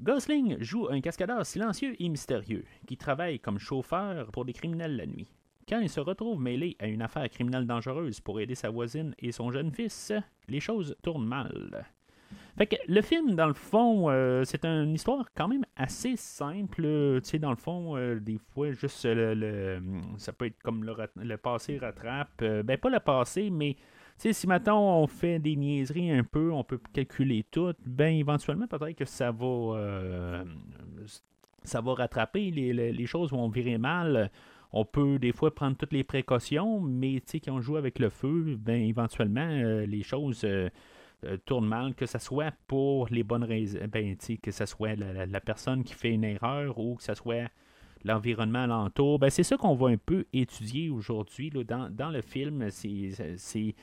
Gosling 0.00 0.56
joue 0.60 0.88
un 0.88 1.00
cascadeur 1.00 1.44
silencieux 1.44 1.94
et 2.00 2.08
mystérieux 2.08 2.64
qui 2.86 2.96
travaille 2.96 3.38
comme 3.38 3.58
chauffeur 3.58 4.30
pour 4.32 4.44
des 4.44 4.52
criminels 4.52 4.96
la 4.96 5.06
nuit. 5.06 5.28
Quand 5.68 5.80
il 5.80 5.90
se 5.90 6.00
retrouve 6.00 6.40
mêlé 6.40 6.76
à 6.78 6.86
une 6.86 7.02
affaire 7.02 7.28
criminelle 7.28 7.66
dangereuse 7.66 8.20
pour 8.20 8.40
aider 8.40 8.54
sa 8.54 8.70
voisine 8.70 9.14
et 9.18 9.32
son 9.32 9.50
jeune 9.50 9.70
fils, 9.70 10.12
les 10.48 10.60
choses 10.60 10.96
tournent 11.02 11.26
mal. 11.26 11.86
Fait 12.58 12.66
que 12.66 12.74
le 12.88 13.00
film, 13.02 13.36
dans 13.36 13.46
le 13.46 13.54
fond, 13.54 14.10
euh, 14.10 14.42
c'est 14.42 14.64
une 14.64 14.92
histoire 14.92 15.26
quand 15.36 15.46
même 15.46 15.64
assez 15.76 16.16
simple. 16.16 16.82
Tu 16.82 17.20
sais, 17.22 17.38
dans 17.38 17.50
le 17.50 17.56
fond, 17.56 17.96
euh, 17.96 18.18
des 18.18 18.38
fois, 18.52 18.72
juste 18.72 19.04
le, 19.04 19.80
ça 20.16 20.32
peut 20.32 20.46
être 20.46 20.60
comme 20.64 20.82
le, 20.82 20.92
le 21.14 21.36
passé 21.36 21.78
rattrape. 21.78 22.42
Euh, 22.42 22.64
ben, 22.64 22.76
pas 22.76 22.90
le 22.90 22.98
passé, 22.98 23.48
mais 23.50 23.76
si 24.16 24.48
maintenant 24.48 25.00
on 25.00 25.06
fait 25.06 25.38
des 25.38 25.54
niaiseries 25.54 26.10
un 26.10 26.24
peu, 26.24 26.50
on 26.50 26.64
peut 26.64 26.80
calculer 26.92 27.46
tout, 27.48 27.74
ben 27.86 28.12
éventuellement 28.16 28.66
peut-être 28.66 28.96
que 28.96 29.04
ça 29.04 29.30
va 29.30 30.42
ça 31.62 31.80
va 31.80 31.94
rattraper, 31.94 32.50
les, 32.50 33.06
choses 33.06 33.30
vont 33.30 33.48
virer 33.48 33.78
mal. 33.78 34.32
On 34.72 34.84
peut 34.84 35.20
des 35.20 35.30
fois 35.30 35.54
prendre 35.54 35.76
toutes 35.76 35.92
les 35.92 36.02
précautions, 36.02 36.80
mais 36.80 37.20
quand 37.20 37.52
on 37.52 37.60
joue 37.60 37.76
avec 37.76 38.00
le 38.00 38.10
feu, 38.10 38.56
ben 38.58 38.82
éventuellement 38.82 39.46
les 39.86 40.02
choses 40.02 40.44
euh, 41.24 41.36
tournent 41.44 41.66
mal, 41.66 41.94
que 41.94 42.06
ce 42.06 42.18
soit 42.18 42.54
pour 42.66 43.08
les 43.08 43.22
bonnes 43.22 43.44
raisons, 43.44 43.80
ben, 43.90 44.16
que 44.42 44.50
ce 44.50 44.66
soit 44.66 44.94
la, 44.94 45.40
personne 45.40 45.82
qui 45.82 45.94
fait 45.94 46.10
une 46.10 46.24
erreur 46.24 46.78
ou 46.78 46.96
que 46.96 47.02
ce 47.02 47.14
soit 47.14 47.50
l'environnement 48.04 48.62
alentour. 48.62 49.18
Ben, 49.18 49.28
c'est 49.28 49.42
ça 49.42 49.56
qu'on 49.56 49.74
va 49.74 49.88
un 49.88 49.96
peu 49.96 50.26
étudier 50.32 50.90
aujourd'hui 50.90 51.50
dans, 51.50 51.90
dans, 51.90 52.10
le 52.10 52.22
film. 52.22 52.68
C'est, 52.70 53.74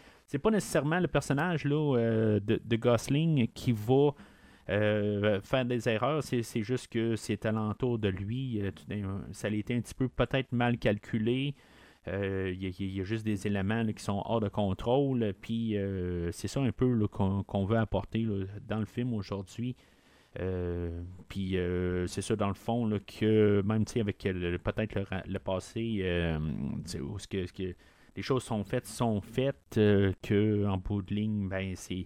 pas 0.42 0.52
nécessairement 0.52 1.00
le 1.00 1.08
personnage 1.08 1.66
là, 1.66 2.40
de, 2.40 2.62
de, 2.64 2.76
Gosling 2.78 3.48
qui 3.50 3.74
va 3.74 4.12
faire 4.68 5.66
des 5.66 5.90
erreurs, 5.90 6.24
c'est, 6.24 6.64
juste 6.64 6.88
que 6.88 7.16
c'est 7.16 7.46
alentour 7.46 8.00
de 8.00 8.08
lui. 8.08 8.62
ça 9.32 9.48
a 9.48 9.52
été 9.52 9.76
un 9.76 9.82
petit 9.82 9.94
peu 9.94 10.08
peut-être 10.08 10.52
mal 10.54 10.78
calculé. 10.78 11.54
Euh, 12.08 12.54
il 12.54 12.96
y, 12.96 13.02
a 13.02 13.04
juste 13.04 13.26
des 13.26 13.48
éléments 13.48 13.86
qui 13.86 14.04
sont 14.04 14.22
hors 14.26 14.40
de 14.40 14.50
contrôle. 14.50 15.34
Puis 15.42 15.78
euh, 15.78 16.32
c'est 16.32 16.48
ça 16.48 16.62
un 16.62 16.72
peu 16.72 17.08
qu'on 17.08 17.66
veut 17.66 17.78
apporter 17.78 18.28
dans 18.68 18.80
le 18.80 18.86
film 18.86 19.14
aujourd'hui. 19.14 19.76
Euh, 20.40 21.02
puis 21.30 21.58
c'est 22.08 22.22
ça 22.22 22.36
dans 22.36 22.50
le 22.50 22.54
fond 22.54 23.00
que 23.08 23.62
même 23.64 23.86
avec 23.96 24.18
peut-être 24.20 24.96
le, 25.26 25.40
passé 25.40 26.04
où 27.02 27.20
ce 27.20 27.28
que, 27.28 27.52
que, 27.52 27.76
les 28.16 28.22
choses 28.22 28.44
sont 28.44 28.64
faites 28.64 28.86
sont 28.86 29.22
faites 29.22 29.76
que 29.76 30.66
en 30.66 30.78
bout 30.78 31.02
de 31.02 31.14
ligne 31.16 31.48
ben 31.50 31.74
c'est 31.76 32.06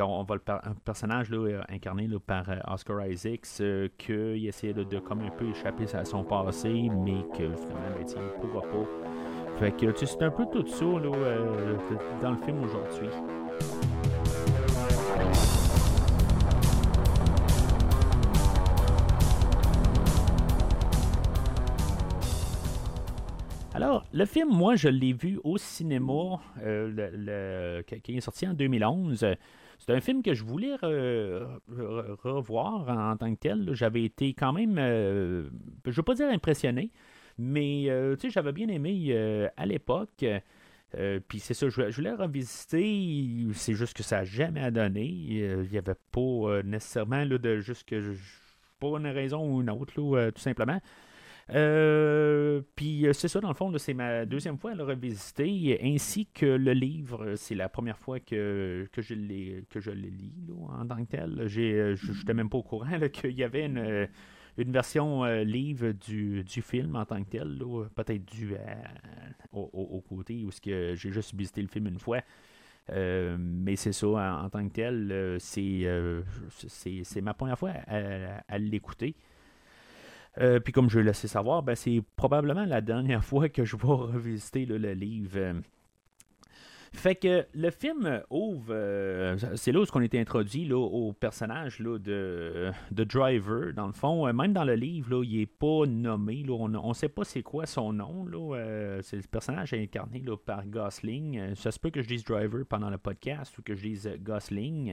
on, 0.00 0.22
va 0.24 0.34
le 0.34 0.42
un 0.48 0.74
personnage 0.84 1.30
là, 1.30 1.64
incarné 1.68 2.08
par 2.26 2.46
Oscar 2.66 3.06
Isaacs 3.06 3.62
qu'il 3.96 4.46
essaie 4.46 4.72
de, 4.72 4.98
comme 4.98 5.20
un 5.20 5.30
peu 5.30 5.48
échapper 5.48 5.86
à 5.94 6.04
son 6.04 6.24
passé 6.24 6.90
mais 6.90 7.22
que 7.36 7.54
finalement 7.54 7.96
ben, 7.96 8.06
il 8.06 8.22
ne 8.22 8.50
pourra 8.50 8.62
pas 8.62 8.86
fait 9.58 9.72
que 9.72 10.06
c'est 10.06 10.22
un 10.22 10.30
peu 10.30 10.46
tout 10.46 10.64
ça 10.68 10.84
là, 10.84 11.10
euh, 11.12 11.76
dans 12.22 12.30
le 12.30 12.36
film 12.36 12.62
aujourd'hui. 12.62 13.08
Alors, 23.74 24.04
le 24.12 24.24
film, 24.26 24.48
moi, 24.50 24.76
je 24.76 24.88
l'ai 24.88 25.12
vu 25.12 25.40
au 25.42 25.58
cinéma, 25.58 26.40
euh, 26.62 27.82
qui 27.82 28.16
est 28.16 28.20
sorti 28.20 28.46
en 28.46 28.54
2011. 28.54 29.24
C'est 29.78 29.92
un 29.92 30.00
film 30.00 30.22
que 30.22 30.34
je 30.34 30.44
voulais 30.44 30.74
revoir 32.24 32.88
en, 32.88 33.16
tant 33.16 33.32
que 33.34 33.38
tel. 33.38 33.70
J'avais 33.74 34.04
été 34.04 34.34
quand 34.34 34.52
même, 34.52 34.76
euh, 34.78 35.48
je 35.84 35.90
ne 35.90 35.94
veux 35.94 36.02
pas 36.02 36.14
dire 36.14 36.28
impressionné, 36.28 36.90
mais 37.38 37.88
euh, 37.88 38.16
j'avais 38.28 38.52
bien 38.52 38.68
aimé 38.68 39.06
euh, 39.10 39.48
à 39.56 39.66
l'époque. 39.66 40.24
Puis 41.28 41.38
c'est 41.38 41.54
ça, 41.54 41.68
je, 41.68 41.94
voulais 41.94 42.12
revisiter. 42.12 43.46
C'est 43.54 43.74
juste 43.74 43.96
que 43.96 44.02
ça 44.02 44.18
n'a 44.18 44.24
jamais 44.24 44.70
donné. 44.70 45.04
Il 45.04 45.68
n'y 45.70 45.78
avait 45.78 45.94
pas 46.10 46.62
nécessairement 46.64 47.24
là, 47.24 47.38
de 47.38 47.58
juste 47.58 47.88
que 47.88 48.00
je, 48.00 48.12
pas 48.80 48.88
une 48.98 49.06
raison 49.06 49.48
ou 49.48 49.60
une 49.60 49.70
autre, 49.70 49.94
tout 49.94 50.40
simplement. 50.40 50.80
Puis 51.48 53.06
c'est 53.12 53.28
ça, 53.28 53.40
dans 53.40 53.48
le 53.48 53.54
fond, 53.54 53.76
c'est 53.78 53.94
ma 53.94 54.26
deuxième 54.26 54.58
fois 54.58 54.72
à 54.72 54.74
le 54.74 54.84
revisiter, 54.84 55.78
ainsi 55.82 56.26
que 56.26 56.46
le 56.46 56.72
livre. 56.72 57.34
C'est 57.36 57.54
la 57.54 57.68
première 57.68 57.98
fois 57.98 58.20
que, 58.20 58.88
que 58.92 59.02
je 59.02 59.14
l'ai 59.14 59.64
que 59.70 59.80
je 59.80 59.90
le 59.90 60.08
lis 60.08 60.34
en 60.68 60.86
tant 60.86 61.04
que 61.04 61.10
tel. 61.10 61.44
Je 61.46 62.18
n'étais 62.18 62.34
même 62.34 62.50
pas 62.50 62.58
au 62.58 62.62
courant 62.62 62.98
qu'il 63.12 63.32
y 63.32 63.44
avait 63.44 63.66
une 63.66 64.08
une 64.58 64.72
version 64.72 65.24
euh, 65.24 65.44
livre 65.44 65.92
du, 65.92 66.44
film 66.62 66.96
en 66.96 67.06
tant 67.06 67.22
que 67.22 67.30
tel, 67.30 67.62
peut-être 67.94 68.24
dû 68.24 68.54
au, 69.52 70.04
côté 70.06 70.44
où 70.44 70.50
j'ai 70.62 70.96
juste 70.96 71.34
visité 71.34 71.62
le 71.62 71.68
film 71.68 71.86
une 71.86 72.00
fois. 72.00 72.20
Euh, 72.90 73.36
mais 73.38 73.76
c'est 73.76 73.92
ça, 73.92 74.08
en, 74.42 74.50
tant 74.50 74.66
que 74.66 74.72
tel, 74.72 75.08
euh, 75.12 75.38
c'est, 75.38 77.20
ma 77.20 77.34
première 77.34 77.58
fois 77.58 77.72
à, 77.86 78.58
l'écouter. 78.58 79.14
Puis 80.64 80.72
comme 80.72 80.88
je 80.88 80.98
l'ai 80.98 81.06
laissé 81.06 81.28
savoir, 81.28 81.62
ben, 81.62 81.74
c'est 81.74 82.02
probablement 82.16 82.64
la 82.64 82.80
dernière 82.80 83.24
fois 83.30 83.48
que 83.48 83.64
je 83.64 83.76
vais 83.76 83.86
revisiter 83.86 84.66
le 84.66 84.92
livre. 84.92 85.62
Fait 86.92 87.14
que 87.14 87.46
le 87.54 87.70
film 87.70 88.22
ouvre, 88.30 88.70
euh, 88.70 89.36
c'est 89.56 89.72
là 89.72 89.80
où 89.80 89.84
on 89.94 90.00
était 90.00 90.18
introduit 90.18 90.64
là, 90.64 90.76
au 90.78 91.12
personnage 91.12 91.80
là, 91.80 91.98
de, 91.98 92.70
de 92.90 93.04
Driver. 93.04 93.72
Dans 93.74 93.86
le 93.86 93.92
fond, 93.92 94.26
euh, 94.26 94.32
même 94.32 94.52
dans 94.52 94.64
le 94.64 94.74
livre, 94.74 95.22
il 95.24 95.38
n'est 95.38 95.46
pas 95.46 95.84
nommé. 95.86 96.44
On 96.48 96.68
ne 96.68 96.94
sait 96.94 97.08
pas 97.08 97.24
c'est 97.24 97.42
quoi 97.42 97.66
son 97.66 97.92
nom. 97.92 98.26
Euh, 98.54 99.00
c'est 99.02 99.16
le 99.16 99.22
personnage 99.22 99.74
incarné 99.74 100.22
par 100.44 100.66
Gosling. 100.66 101.54
ça 101.54 101.70
se 101.70 101.78
peut 101.78 101.90
que 101.90 102.02
je 102.02 102.08
dise 102.08 102.24
Driver 102.24 102.64
pendant 102.66 102.90
le 102.90 102.98
podcast 102.98 103.56
ou 103.58 103.62
que 103.62 103.74
je 103.74 103.82
dise 103.82 104.10
Gosling. 104.20 104.92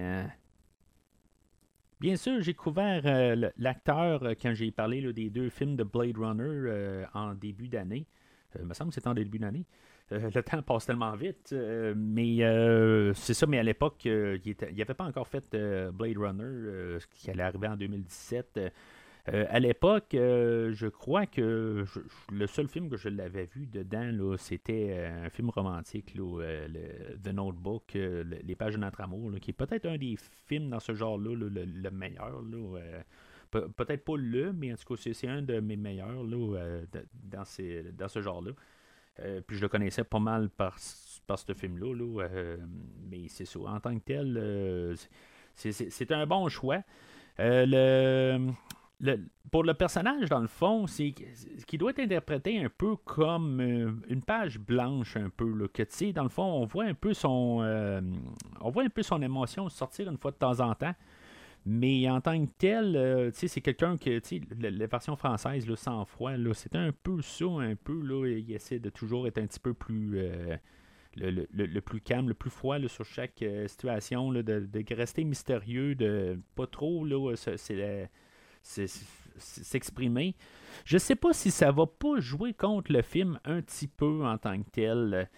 Bien 2.05 2.17
sûr, 2.17 2.39
j'ai 2.39 2.53
couvert 2.53 3.01
l'acteur 3.57 4.21
quand 4.39 4.53
j'ai 4.53 4.69
parlé 4.69 5.11
des 5.11 5.31
deux 5.31 5.49
films 5.49 5.75
de 5.75 5.83
Blade 5.83 6.15
Runner 6.15 7.03
en 7.15 7.33
début 7.33 7.67
d'année. 7.67 8.05
il 8.59 8.63
me 8.63 8.75
semble 8.75 8.91
que 8.91 8.93
c'était 8.93 9.07
en 9.07 9.15
début 9.15 9.39
d'année. 9.39 9.65
Euh, 10.11 10.29
le 10.31 10.43
temps 10.43 10.61
passe 10.67 10.85
tellement 10.85 11.15
vite. 11.15 11.49
Euh, 11.51 11.95
mais 11.97 12.43
euh, 12.43 13.11
c'est 13.15 13.33
ça, 13.33 13.47
mais 13.47 13.57
à 13.57 13.63
l'époque, 13.63 14.05
il 14.05 14.39
n'y 14.75 14.81
avait 14.83 14.93
pas 14.93 15.05
encore 15.05 15.27
fait 15.27 15.49
Blade 15.93 16.19
Runner, 16.19 16.99
qui 17.09 17.31
allait 17.31 17.41
arriver 17.41 17.69
en 17.69 17.75
2017. 17.75 18.59
À 19.27 19.59
l'époque, 19.59 20.09
je 20.11 20.87
crois 20.87 21.25
que 21.25 21.85
le 22.31 22.47
seul 22.47 22.67
film 22.67 22.89
que 22.89 22.97
je 22.97 23.09
l'avais 23.09 23.45
vu 23.45 23.65
dedans, 23.65 24.35
c'était 24.37 25.03
un 25.25 25.29
film 25.29 25.49
romantique, 25.49 26.13
The 26.13 27.33
Notebook, 27.33 27.93
Les 27.93 28.55
pages 28.55 28.75
de 28.75 28.79
notre 28.79 29.01
amour, 29.01 29.31
qui 29.41 29.51
est 29.51 29.53
peut-être 29.53 29.87
un 29.87 29.97
des 29.97 30.15
films 30.47 30.69
dans 30.69 30.79
ce 30.79 30.93
genre-là, 30.93 31.35
le, 31.35 31.91
meilleur. 31.91 32.43
peut-être 33.51 34.05
pas 34.05 34.17
le, 34.17 34.53
mais 34.53 34.73
en 34.73 34.75
tout 34.75 34.95
cas, 34.95 35.09
c'est 35.11 35.27
un 35.27 35.41
de 35.41 35.59
mes 35.59 35.75
meilleurs 35.75 36.23
dans, 36.23 37.43
dans 37.97 38.07
ce 38.07 38.21
genre-là. 38.21 38.51
Euh, 39.19 39.41
puis 39.41 39.57
je 39.57 39.61
le 39.61 39.69
connaissais 39.69 40.03
pas 40.03 40.19
mal 40.19 40.49
par, 40.49 40.77
ce 40.79 41.53
film-là. 41.53 42.23
Euh, 42.23 42.57
mais 43.09 43.27
c'est 43.29 43.45
ça. 43.45 43.59
En 43.59 43.79
tant 43.79 43.95
que 43.97 44.03
tel, 44.03 44.37
euh, 44.37 44.95
c'est 45.55 46.11
un 46.11 46.25
bon 46.25 46.49
choix. 46.49 46.81
le, 47.37 48.51
pour 49.51 49.63
le 49.63 49.73
personnage, 49.73 50.29
dans 50.29 50.39
le 50.39 50.47
fond, 50.47 50.87
c'est 50.87 51.13
qui 51.67 51.77
doit 51.77 51.91
être 51.91 51.99
interprété 51.99 52.63
un 52.63 52.69
peu 52.69 52.95
comme 52.95 53.59
une 54.07 54.21
page 54.21 54.59
blanche, 54.59 55.17
un 55.17 55.29
peu. 55.29 55.67
Que 55.67 55.83
tu 55.83 55.89
sais, 55.91 56.13
dans 56.13 56.23
le 56.23 56.29
fond, 56.29 56.43
on 56.43 56.65
voit 56.65 56.85
un 56.85 56.93
peu 56.93 57.13
son. 57.13 57.61
on 58.61 58.69
voit 58.69 58.83
un 58.83 58.89
peu 58.89 59.03
son 59.03 59.21
émotion 59.21 59.69
sortir 59.69 60.09
une 60.09 60.17
fois 60.17 60.31
de 60.31 60.37
temps 60.37 60.59
en 60.59 60.73
temps. 60.75 60.95
Mais 61.65 62.07
en 62.09 62.21
tant 62.21 62.45
que 62.45 62.51
tel, 62.59 62.95
euh, 62.95 63.31
c'est 63.33 63.59
quelqu'un 63.59 63.97
que, 63.97 64.21
la, 64.59 64.69
la, 64.69 64.85
version 64.85 65.15
française, 65.15 65.67
là, 65.67 65.75
sans 65.75 66.05
froid, 66.05 66.33
c'est 66.53 66.75
un 66.75 66.91
peu 66.91 67.23
ça, 67.23 67.45
un 67.45 67.75
peu, 67.75 67.99
là, 68.03 68.27
il 68.27 68.51
essaie 68.51 68.77
de 68.77 68.91
toujours 68.91 69.25
être 69.25 69.39
un 69.39 69.47
petit 69.47 69.59
peu 69.59 69.73
plus, 69.73 70.19
euh, 70.19 70.57
le, 71.15 71.79
plus 71.79 72.01
calme, 72.01 72.27
le 72.27 72.35
plus 72.35 72.51
froid 72.51 72.77
sur 72.87 73.03
chaque 73.03 73.41
euh, 73.41 73.67
situation, 73.67 74.31
de, 74.31 74.43
de, 74.43 74.95
rester 74.95 75.23
mystérieux, 75.23 75.95
de 75.95 76.39
pas 76.55 76.67
trop, 76.67 77.03
là, 77.03 77.33
s'exprimer. 79.37 80.35
Je 80.85 80.97
sais 80.97 81.15
pas 81.15 81.33
si 81.33 81.51
ça 81.51 81.71
va 81.71 81.85
pas 81.85 82.19
jouer 82.19 82.53
contre 82.53 82.91
le 82.91 83.01
film 83.01 83.39
un 83.45 83.61
petit 83.61 83.87
peu 83.87 84.25
en 84.25 84.37
tant 84.37 84.61
que 84.61 84.69
tel. 84.69 85.29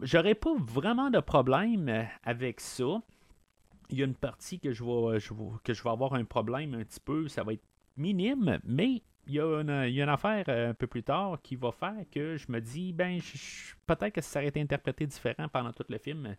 J'aurais 0.00 0.34
pas 0.34 0.54
vraiment 0.58 1.10
de 1.10 1.20
problème 1.20 2.08
avec 2.24 2.60
ça 2.60 3.00
il 3.90 3.98
y 3.98 4.02
a 4.02 4.06
une 4.06 4.14
partie 4.14 4.58
que 4.58 4.72
je 4.72 4.84
vais, 4.84 5.18
que 5.64 5.74
je 5.74 5.82
vais 5.82 5.90
avoir 5.90 6.14
un 6.14 6.24
problème 6.24 6.74
un 6.74 6.84
petit 6.84 7.00
peu, 7.00 7.28
ça 7.28 7.42
va 7.42 7.52
être 7.52 7.64
minime, 7.96 8.58
mais 8.64 9.02
il 9.26 9.34
y, 9.34 9.40
a 9.40 9.60
une, 9.60 10.08
affaire 10.08 10.44
euh, 10.48 10.70
un 10.70 10.74
peu 10.74 10.86
plus 10.86 11.02
tard 11.02 11.40
qui 11.42 11.54
va 11.54 11.70
faire 11.70 12.04
que 12.10 12.36
je 12.36 12.50
me 12.50 12.60
dis, 12.60 12.92
ben, 12.92 13.20
peut-être 13.86 14.14
que 14.14 14.20
ça 14.20 14.40
aurait 14.40 14.48
été 14.48 14.60
interprété 14.60 15.06
différent 15.06 15.48
pendant 15.48 15.72
tout 15.72 15.84
le 15.88 15.98
film. 15.98 16.26
Euh, 16.26 16.34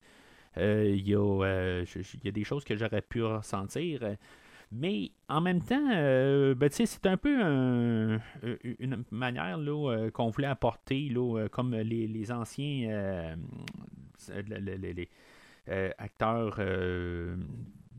euh, 0.58 0.96
il, 0.96 1.08
y 1.08 2.28
a, 2.28 2.32
des 2.32 2.44
choses 2.44 2.66
que 2.66 2.76
j'aurais 2.76 3.02
pu 3.02 3.24
ressentir. 3.24 4.02
Mais 4.72 5.12
en 5.28 5.42
même 5.42 5.62
temps, 5.62 5.86
ben, 5.86 6.70
c'est 6.72 7.06
un 7.06 7.18
peu 7.18 7.42
une 8.80 9.04
manière 9.12 9.60
qu'on 10.14 10.30
voulait 10.30 10.48
apporter, 10.48 11.10
là, 11.10 11.48
comme 11.50 11.76
les, 11.76 12.08
les 12.08 12.32
anciens 12.32 13.36
les, 14.30 15.10
euh, 15.70 15.92
acteurs 15.98 16.56
euh, 16.60 17.36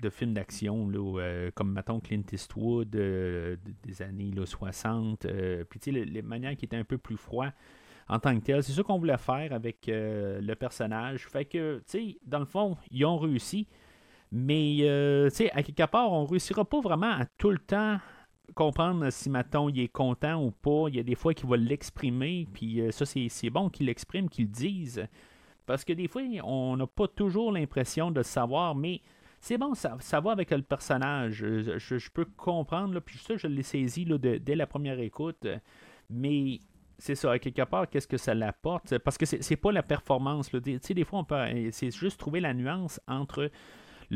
de 0.02 0.10
films 0.10 0.34
d'action, 0.34 0.90
euh, 0.94 1.50
comme 1.54 1.72
mettons 1.72 2.00
Clint 2.00 2.24
Eastwood 2.32 2.90
des 2.90 4.02
années 4.02 4.32
60, 4.44 5.26
puis 5.68 5.92
les, 5.92 6.22
manières 6.22 6.56
qui 6.56 6.64
étaient 6.64 6.76
un 6.76 6.84
peu 6.84 6.98
plus 6.98 7.16
froides 7.16 7.52
en 8.08 8.18
tant 8.18 8.38
que 8.38 8.44
tel. 8.44 8.62
C'est 8.62 8.72
ça 8.72 8.82
qu'on 8.82 8.98
voulait 8.98 9.16
faire 9.16 9.52
avec 9.52 9.84
le 9.86 10.54
personnage. 10.54 11.28
Fait 11.28 11.44
que, 11.44 11.78
tu 11.78 11.84
sais, 11.86 12.18
dans 12.26 12.40
le 12.40 12.44
fond, 12.46 12.76
ils 12.90 13.04
ont 13.04 13.16
réussi. 13.16 13.68
Mais, 14.32 14.78
tu 15.28 15.36
sais, 15.36 15.50
à 15.52 15.62
quelque 15.62 15.86
part, 15.90 16.10
on 16.10 16.24
réussira 16.24 16.64
pas 16.64 16.80
vraiment 16.80 17.10
à 17.10 17.26
tout 17.38 17.50
le 17.50 17.58
temps 17.58 17.98
comprendre 18.54 19.10
si, 19.10 19.30
mettons, 19.30 19.68
il 19.68 19.80
est 19.80 19.88
content 19.88 20.42
ou 20.42 20.50
pas. 20.50 20.88
Il 20.88 20.96
y 20.96 21.00
a 21.00 21.02
des 21.02 21.14
fois 21.14 21.34
qu'il 21.34 21.48
va 21.48 21.56
l'exprimer, 21.56 22.46
puis 22.52 22.82
ça, 22.90 23.04
c'est 23.06 23.50
bon 23.50 23.68
qu'il 23.68 23.86
l'exprime, 23.86 24.28
qu'il 24.28 24.46
le 24.46 24.50
dise. 24.50 25.06
Parce 25.66 25.84
que 25.84 25.92
des 25.92 26.08
fois, 26.08 26.22
on 26.44 26.76
n'a 26.76 26.86
pas 26.86 27.08
toujours 27.08 27.52
l'impression 27.52 28.10
de 28.10 28.22
savoir, 28.22 28.74
mais 28.74 29.00
c'est 29.40 29.58
bon, 29.58 29.74
ça, 29.74 29.96
ça, 30.00 30.20
va 30.20 30.32
avec 30.32 30.50
le 30.50 30.62
personnage. 30.62 31.44
Je, 31.44 32.10
peux 32.10 32.24
comprendre, 32.24 32.94
là, 32.94 33.00
puis 33.00 33.18
ça, 33.18 33.36
je 33.36 33.46
l'ai 33.46 33.62
saisi 33.62 34.04
là, 34.04 34.18
dès 34.18 34.54
la 34.54 34.66
première 34.66 34.98
écoute. 34.98 35.46
Mais 36.10 36.60
c'est 36.98 37.14
ça, 37.14 37.38
quelque 37.38 37.62
part, 37.62 37.88
qu'est-ce 37.88 38.06
que 38.06 38.16
ça 38.16 38.34
l'apporte? 38.34 38.98
Parce 38.98 39.18
que 39.18 39.26
c'est 39.26 39.56
pas 39.56 39.72
la 39.72 39.82
performance. 39.82 40.50
Tu 40.50 40.78
sais, 40.80 40.94
des 40.94 41.04
fois, 41.04 41.20
on 41.20 41.24
peut. 41.24 41.44
C'est 41.72 41.90
juste 41.90 42.18
trouver 42.18 42.40
la 42.40 42.54
nuance 42.54 43.00
entre. 43.06 43.50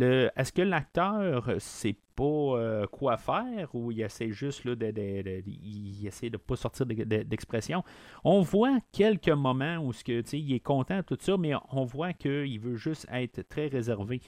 Est-ce 0.02 0.52
que 0.52 0.62
l'acteur 0.62 1.50
sait 1.58 1.96
pas 2.14 2.24
euh, 2.24 2.86
quoi 2.86 3.16
faire 3.16 3.74
ou 3.74 3.90
il 3.92 4.00
essaie 4.00 4.30
juste 4.30 4.64
là, 4.64 4.74
de, 4.74 4.90
de, 4.90 5.42
il 5.46 6.06
essaie 6.06 6.30
de 6.30 6.36
pas 6.36 6.56
sortir 6.56 6.86
d'expression? 6.86 7.82
On 8.24 8.40
voit 8.42 8.78
quelques 8.92 9.28
moments 9.28 9.78
où 9.78 9.92
ce 9.92 10.04
que, 10.04 10.22
il 10.34 10.54
est 10.54 10.60
content, 10.60 11.02
tout 11.02 11.18
ça, 11.20 11.36
mais 11.36 11.52
on 11.70 11.84
voit 11.84 12.12
qu'il 12.12 12.58
veut 12.60 12.76
juste 12.76 13.06
être 13.10 13.42
très 13.48 13.68
réservé. 13.68 14.20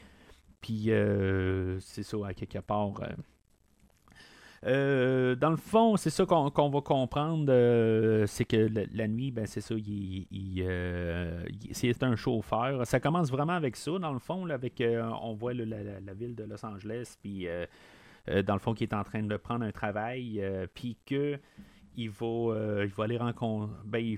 Puis 0.60 0.90
euh, 0.90 1.78
c'est 1.80 2.02
ça, 2.02 2.16
à 2.26 2.34
quelque 2.34 2.58
part. 2.58 3.00
Euh, 3.02 3.08
euh, 4.66 5.36
dans 5.36 5.50
le 5.50 5.56
fond, 5.56 5.96
c'est 5.96 6.10
ça 6.10 6.26
qu'on 6.26 6.68
va 6.68 6.80
comprendre, 6.80 7.46
euh, 7.48 8.26
c'est 8.26 8.44
que 8.44 8.68
la, 8.92 9.08
nuit, 9.08 9.30
ben, 9.30 9.46
c'est 9.46 9.60
ça, 9.60 9.74
euh, 9.74 11.44
c'est 11.72 12.02
un 12.02 12.16
chauffeur. 12.16 12.86
Ça 12.86 12.98
commence 12.98 13.30
vraiment 13.30 13.52
avec 13.52 13.76
ça, 13.76 13.98
dans 13.98 14.12
le 14.12 14.18
fond, 14.18 14.48
avec 14.48 14.82
on 15.22 15.34
voit 15.34 15.54
la, 15.54 16.14
ville 16.14 16.34
de 16.34 16.44
Los 16.44 16.64
Angeles, 16.64 17.16
puis 17.22 17.46
dans 18.26 18.54
le 18.54 18.60
fond, 18.60 18.74
qui 18.74 18.84
est 18.84 18.94
en 18.94 19.04
train 19.04 19.22
de 19.22 19.36
prendre 19.36 19.64
un 19.64 19.72
travail, 19.72 20.44
puis 20.74 20.96
que 21.06 21.38
il 21.96 22.10
va, 22.10 22.84
il 22.84 23.02
aller 23.02 23.16
rencontrer. 23.16 23.74
Ben, 23.84 24.16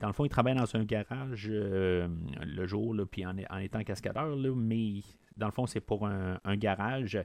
dans 0.00 0.08
le 0.08 0.12
fond, 0.12 0.24
il 0.24 0.30
travaille 0.30 0.54
dans 0.54 0.76
un 0.76 0.84
garage 0.84 1.48
le 1.50 2.66
jour, 2.66 2.96
puis 3.10 3.26
en, 3.26 3.36
étant 3.58 3.84
cascadeur, 3.84 4.34
mais 4.56 5.00
dans 5.36 5.46
le 5.46 5.52
fond, 5.52 5.66
c'est 5.66 5.80
pour 5.80 6.06
un 6.06 6.56
garage. 6.56 7.18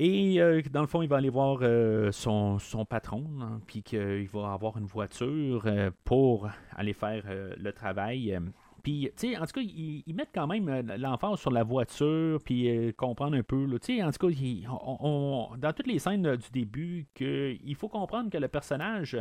Et 0.00 0.40
euh, 0.40 0.62
dans 0.70 0.80
le 0.80 0.86
fond, 0.86 1.02
il 1.02 1.08
va 1.08 1.16
aller 1.16 1.28
voir 1.28 1.58
euh, 1.62 2.12
son, 2.12 2.58
patron, 2.88 3.24
hein, 3.40 3.60
puis 3.66 3.82
qu'il 3.82 4.28
va 4.28 4.52
avoir 4.52 4.78
une 4.78 4.86
voiture 4.86 5.62
euh, 5.66 5.90
pour 6.04 6.48
aller 6.76 6.92
faire 6.92 7.24
le 7.26 7.72
travail. 7.72 8.38
Puis, 8.84 9.10
tu 9.16 9.32
sais, 9.32 9.36
en 9.36 9.44
tout 9.44 9.54
cas, 9.54 9.60
ils, 9.60 10.14
mettent 10.14 10.30
quand 10.32 10.46
même 10.46 10.86
l'emphase 10.96 11.40
sur 11.40 11.50
la 11.50 11.64
voiture, 11.64 12.38
puis 12.44 12.94
comprendre 12.96 13.36
un 13.36 13.42
peu. 13.42 13.66
Tu 13.80 13.96
sais, 13.96 14.02
en 14.04 14.12
tout 14.12 14.28
cas, 14.28 14.34
dans 15.58 15.72
toutes 15.74 15.88
les 15.88 15.98
scènes 15.98 16.36
du 16.36 16.50
début, 16.52 17.08
que, 17.12 17.56
il 17.64 17.74
faut 17.74 17.88
comprendre 17.88 18.30
que 18.30 18.38
le 18.38 18.46
personnage, 18.46 19.18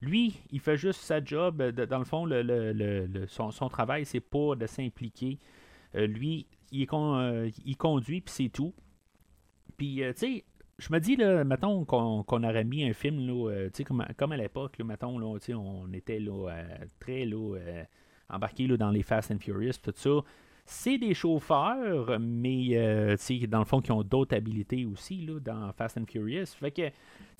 lui, 0.00 0.42
il 0.50 0.58
fait 0.58 0.76
juste 0.76 1.02
sa 1.02 1.22
job. 1.22 1.62
dans 1.62 1.98
le 2.00 2.04
fond, 2.04 2.26
le, 2.26 3.26
son, 3.28 3.52
son, 3.52 3.68
travail, 3.68 4.04
c'est 4.04 4.18
pas 4.18 4.56
de 4.56 4.66
s'impliquer. 4.66 5.38
lui, 5.94 6.48
il, 6.72 6.88
il 7.64 7.76
conduit, 7.76 8.20
puis 8.22 8.34
c'est 8.34 8.48
tout. 8.48 8.74
Puis, 9.76 10.02
euh, 10.02 10.12
tu 10.12 10.18
sais, 10.18 10.44
je 10.78 10.92
me 10.92 10.98
dis, 10.98 11.16
là, 11.16 11.44
mettons 11.44 11.84
qu'on 11.84 12.44
aurait 12.44 12.64
mis 12.64 12.84
un 12.88 12.92
film, 12.92 13.26
là, 13.26 13.50
euh, 13.50 13.70
comme, 13.86 14.04
comme 14.16 14.32
à 14.32 14.36
l'époque, 14.36 14.78
mettons, 14.80 15.18
là, 15.18 15.38
on 15.54 15.92
était 15.92 16.18
là, 16.20 16.50
euh, 16.50 16.64
très 16.98 17.24
là, 17.24 17.56
embarqués 18.28 18.66
là, 18.66 18.76
dans 18.76 18.90
les 18.90 19.02
Fast 19.02 19.30
and 19.30 19.38
Furious, 19.38 19.74
tout 19.82 19.92
ça. 19.94 20.10
C'est 20.68 20.98
des 20.98 21.14
chauffeurs, 21.14 22.18
mais 22.18 23.16
sais, 23.18 23.38
dans 23.46 23.60
le 23.60 23.64
fond, 23.64 23.80
qui 23.80 23.92
ont 23.92 24.02
d'autres 24.02 24.36
habilités 24.36 24.84
aussi 24.84 25.24
là, 25.24 25.38
dans 25.38 25.72
Fast 25.72 25.96
and 25.96 26.06
Furious. 26.10 26.46
Fait 26.58 26.72
que, 26.72 26.90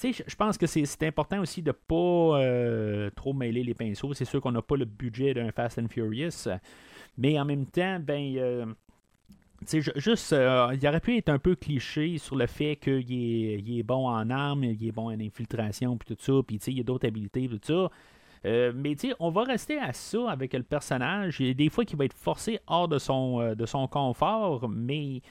je 0.01 0.35
pense 0.37 0.57
que 0.57 0.67
c'est 0.67 1.03
important 1.03 1.41
aussi 1.41 1.61
de 1.61 1.73
pas 1.73 3.11
trop 3.17 3.33
mêler 3.33 3.65
les 3.65 3.75
pinceaux. 3.75 4.15
C'est 4.15 4.25
sûr 4.25 4.41
qu'on 4.41 4.53
n'a 4.53 4.63
pas 4.63 4.77
le 4.77 4.85
budget 4.85 5.35
d'un 5.35 5.51
Fast 5.51 5.81
and 5.81 5.89
Furious, 5.89 6.49
mais 7.19 7.37
en 7.41 7.45
même 7.45 7.67
temps, 7.67 7.99
ben 7.99 8.77
juste, 9.97 10.33
euh, 10.33 10.77
il 10.81 10.89
aurait 10.89 11.01
pu 11.01 11.17
être 11.17 11.29
un 11.29 11.39
peu 11.39 11.55
cliché 11.55 12.19
sur 12.19 12.37
le 12.37 12.47
fait 12.47 12.77
qu'il 12.77 13.13
est, 13.13 13.79
est, 13.79 13.83
bon 13.83 14.09
en 14.09 14.31
armes, 14.31 14.65
il 14.65 14.87
est 14.87 14.93
bon 14.93 15.11
en 15.11 15.21
infiltration, 15.21 15.97
puis 15.97 16.15
tout 16.15 16.23
ça, 16.23 16.43
puis 16.47 16.57
il 16.57 16.79
y 16.79 16.81
a 16.81 16.83
d'autres 16.83 17.07
habilités, 17.07 17.49
tout 17.49 17.61
ça. 17.63 17.91
Euh, 18.45 18.73
mais 18.75 18.95
on 19.19 19.31
va 19.31 19.43
rester 19.45 19.79
à 19.79 19.93
ça 19.93 20.31
avec 20.31 20.53
le 20.53 20.63
personnage. 20.63 21.41
Il 21.41 21.49
y 21.49 21.51
a 21.51 21.55
des 21.55 21.69
fois 21.69 21.85
qu'il 21.85 21.99
va 21.99 22.05
être 22.05 22.17
forcé 22.17 22.61
hors 22.67 22.87
de 22.87 22.99
son, 22.99 23.41
euh, 23.41 23.55
de 23.55 23.67
son 23.67 23.89
confort, 23.89 24.69
mais 24.69 25.23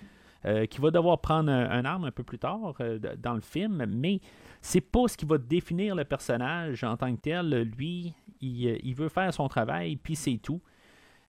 qu'il 0.70 0.80
va 0.80 0.92
devoir 0.92 1.20
prendre 1.22 1.52
un, 1.52 1.86
arme 1.86 2.04
un 2.06 2.12
peu 2.12 2.22
plus 2.22 2.38
tard 2.38 2.76
dans 3.18 3.34
le 3.34 3.42
film. 3.42 3.84
Mais 3.88 4.20
c'est 4.62 4.80
pas 4.80 5.08
ce 5.08 5.18
qui 5.18 5.26
va 5.26 5.40
définir 5.40 5.96
le 5.96 6.04
personnage 6.04 6.84
en 6.84 6.96
tant 6.98 7.16
que 7.16 7.20
tel. 7.20 7.64
Lui, 7.76 8.14
il 8.42 8.94
veut 8.94 9.10
faire 9.10 9.34
son 9.34 9.48
travail, 9.48 9.96
puis 9.96 10.16
c'est 10.16 10.38
tout. 10.38 10.62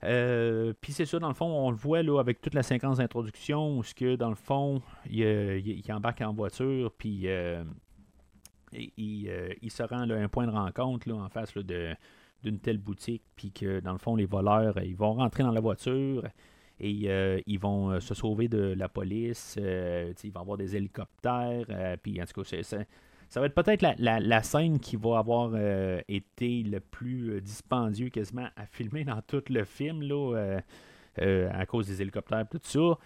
Euh, 0.04 0.74
puis 0.80 0.92
c'est 0.92 1.06
ça, 1.06 1.18
dans 1.18 1.28
le 1.28 1.34
fond, 1.34 1.46
on 1.46 1.70
le 1.70 1.76
voit 1.76 2.02
là, 2.02 2.20
avec 2.20 2.40
toute 2.40 2.54
la 2.54 2.62
séquence 2.62 2.98
d'introduction 2.98 3.78
où, 3.78 3.82
que, 3.96 4.16
dans 4.16 4.28
le 4.28 4.34
fond, 4.34 4.82
il, 5.08 5.22
il, 5.22 5.92
embarque 5.92 6.20
en 6.20 6.34
voiture, 6.34 6.92
puis 6.96 7.28
euh, 7.28 7.64
il, 8.72 9.28
euh, 9.28 9.54
se 9.68 9.82
rend 9.82 10.08
à 10.08 10.14
un 10.14 10.28
point 10.28 10.46
de 10.46 10.52
rencontre 10.52 11.08
là, 11.08 11.16
en 11.16 11.28
face 11.28 11.56
d'une 11.56 12.58
telle 12.60 12.78
boutique, 12.78 13.22
puis 13.36 13.50
que, 13.52 13.80
dans 13.80 13.92
le 13.92 13.98
fond, 13.98 14.16
les 14.16 14.26
voleurs, 14.26 14.78
ils 14.82 14.96
vont 14.96 15.14
rentrer 15.14 15.42
dans 15.42 15.52
la 15.52 15.60
voiture 15.60 16.24
et 16.78 17.42
ils 17.46 17.58
vont 17.58 17.98
se 18.00 18.12
sauver 18.12 18.48
de 18.48 18.74
la 18.76 18.90
police. 18.90 19.56
va 19.58 20.10
y 20.22 20.32
avoir 20.34 20.58
des 20.58 20.76
hélicoptères, 20.76 21.64
puis 22.02 22.20
en 22.20 22.26
tout 22.26 22.42
cas, 22.42 22.48
c'est 22.62 22.86
ça 23.28 23.40
va 23.40 23.46
être 23.46 23.54
peut-être 23.54 23.84
la, 23.98 24.42
scène 24.42 24.78
qui 24.78 24.96
va 24.96 25.18
avoir 25.18 25.50
euh, 25.54 26.00
été 26.08 26.62
le 26.62 26.80
plus 26.80 27.32
euh, 27.32 27.40
dispendieux 27.40 28.08
quasiment 28.08 28.48
à 28.56 28.66
filmer 28.66 29.04
dans 29.04 29.20
tout 29.22 29.42
le 29.48 29.64
film, 29.64 30.02
là, 30.02 30.60
euh, 31.20 31.50
à 31.52 31.66
cause 31.66 31.88
des 31.88 32.02
hélicoptères, 32.02 32.46
tout 32.48 32.60
ça. 32.62 32.98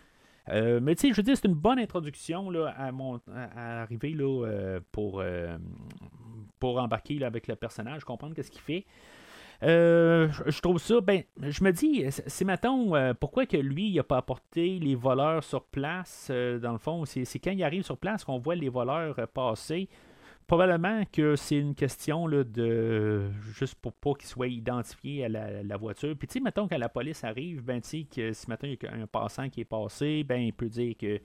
mais 0.80 0.94
tu 0.94 1.02
sais, 1.02 1.12
je 1.12 1.16
veux 1.16 1.22
dire, 1.22 1.36
c'est 1.36 1.48
une 1.48 1.54
bonne 1.54 1.78
introduction 1.78 2.50
là, 2.50 2.74
à, 2.76 2.92
mon, 2.92 3.20
à, 3.34 3.82
arriver 3.82 4.10
là, 4.10 4.78
pour, 4.92 5.22
pour 6.58 6.78
embarquer 6.78 7.24
avec 7.24 7.46
le 7.46 7.56
personnage, 7.56 8.04
comprendre 8.04 8.34
qu'est-ce 8.34 8.50
qu'il 8.50 8.60
fait. 8.60 8.84
je 9.62 10.60
trouve 10.60 10.78
ça, 10.78 11.00
ben, 11.00 11.22
je 11.40 11.62
me 11.62 11.70
dis, 11.70 12.04
c'est 12.08 12.44
maintenant 12.44 13.14
pourquoi 13.14 13.46
que 13.46 13.56
lui, 13.56 13.90
il 13.90 13.96
n'a 13.96 14.02
pas 14.02 14.18
apporté 14.18 14.80
les 14.80 14.96
voleurs 14.96 15.44
sur 15.44 15.64
place, 15.64 16.30
dans 16.30 16.72
le 16.72 16.78
fond, 16.78 17.04
c'est 17.04 17.38
quand 17.38 17.52
il 17.52 17.62
arrive 17.62 17.84
sur 17.84 17.96
place 17.96 18.24
qu'on 18.24 18.38
voit 18.38 18.56
les 18.56 18.68
voleurs 18.68 19.14
passer 19.32 19.88
probablement 20.50 21.04
que 21.12 21.36
c'est 21.36 21.58
une 21.58 21.76
question 21.76 22.26
là, 22.26 22.42
de 22.42 23.30
juste 23.54 23.76
pour 23.76 23.92
pas 23.92 24.14
qu'il 24.14 24.26
soit 24.26 24.48
identifié 24.48 25.26
à 25.26 25.28
la, 25.28 25.76
voiture. 25.76 26.16
Puis 26.18 26.26
tu 26.26 26.32
sais, 26.32 26.40
mettons 26.40 26.66
que 26.66 26.74
la 26.74 26.88
police 26.88 27.22
arrive, 27.22 27.62
ben 27.62 27.80
tu 27.80 28.04
que 28.04 28.32
si 28.32 28.50
maintenant 28.50 28.68
il 28.68 28.76
y 28.82 28.86
a 28.86 28.94
un 29.00 29.06
passant 29.06 29.48
qui 29.48 29.60
est 29.60 29.64
passé, 29.64 30.24
ben 30.24 30.40
il 30.40 30.52
peut 30.52 30.68
dire 30.68 30.96
que 30.98 31.20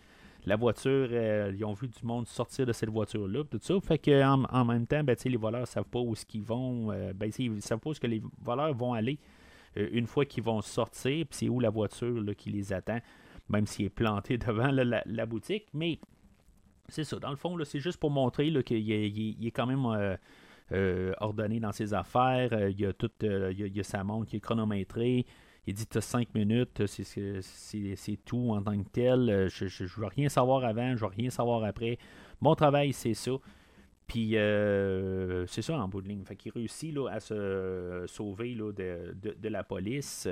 la 0.45 0.55
voiture, 0.55 1.07
euh, 1.11 1.51
ils 1.57 1.65
ont 1.65 1.73
vu 1.73 1.87
du 1.87 2.05
monde 2.05 2.27
sortir 2.27 2.67
de 2.67 2.71
cette 2.71 2.91
voiture-là, 2.91 3.43
tout 3.49 3.57
ça. 3.59 3.73
Fait 3.81 3.97
que 3.97 4.23
en, 4.23 4.63
même 4.63 4.85
temps, 4.85 5.03
ben, 5.03 5.15
les 5.25 5.37
voleurs 5.37 5.67
savent 5.67 5.89
pas 5.89 6.01
où 6.01 6.13
ce 6.13 6.23
qu'ils 6.23 6.43
vont. 6.43 6.91
Euh, 6.91 7.11
ben, 7.11 7.31
ils 7.39 7.63
savent 7.63 7.79
pas 7.79 7.89
où 7.89 7.93
que 7.93 8.05
les 8.05 8.21
voleurs 8.43 8.75
vont 8.75 8.93
aller 8.93 9.17
euh, 9.77 9.89
une 9.91 10.05
fois 10.05 10.25
qu'ils 10.25 10.43
vont 10.43 10.61
sortir, 10.61 11.25
puis 11.25 11.39
c'est 11.39 11.49
où 11.49 11.59
la 11.59 11.71
voiture 11.71 12.21
là, 12.21 12.35
qui 12.35 12.51
les 12.51 12.71
attend, 12.71 12.99
même 13.49 13.65
s'il 13.65 13.85
est 13.85 13.89
planté 13.89 14.37
devant 14.37 14.69
la, 14.69 15.25
boutique. 15.25 15.65
Mais 15.73 15.97
c'est 16.89 17.03
ça. 17.03 17.17
Dans 17.19 17.29
le 17.29 17.35
fond, 17.35 17.57
c'est 17.63 17.79
juste 17.79 17.99
pour 17.99 18.11
montrer 18.11 18.51
qu'il 18.63 18.91
est, 18.91 19.51
quand 19.51 19.65
même 19.65 19.85
euh, 19.85 20.15
euh, 20.71 21.13
ordonné 21.19 21.59
dans 21.59 21.71
ses 21.71 21.93
affaires. 21.93 22.49
Euh, 22.53 22.69
il, 22.69 22.79
y 22.79 22.85
a 22.85 22.93
tout, 22.93 23.11
il, 23.21 23.79
a, 23.79 23.83
sa 23.83 24.03
montre 24.03 24.29
qui 24.29 24.37
est 24.37 24.41
chronométrée. 24.41 25.25
Il 25.67 25.73
dit 25.73 25.87
tu 25.87 25.97
as 25.97 26.01
5 26.01 26.33
minutes, 26.35 26.85
c'est 26.85 28.19
tout 28.23 28.51
en 28.51 28.61
tant 28.61 28.77
que 28.83 28.89
tel. 28.89 29.47
Je 29.49 29.65
ne 29.65 29.89
veux 29.99 30.05
rien 30.05 30.29
savoir 30.29 30.63
avant, 30.63 30.95
je 30.95 31.01
veux 31.01 31.11
rien 31.11 31.31
savoir 31.31 31.63
après. 31.63 31.97
Mon 32.39 32.53
travail, 32.53 32.93
c'est 32.93 33.15
ça. 33.15 33.31
Puis 34.05 34.33
c'est 34.33 35.61
ça 35.63 35.79
en 35.79 35.87
bout 35.87 36.01
de 36.01 36.07
ligne. 36.07 36.23
Fait 36.23 36.35
qu'il 36.35 36.51
réussit 36.51 36.93
là, 36.93 37.09
à 37.09 37.19
se 37.19 38.05
sauver 38.07 38.53
là, 38.53 38.71
de, 38.71 39.15
de, 39.15 39.49
la 39.49 39.63
police 39.63 40.27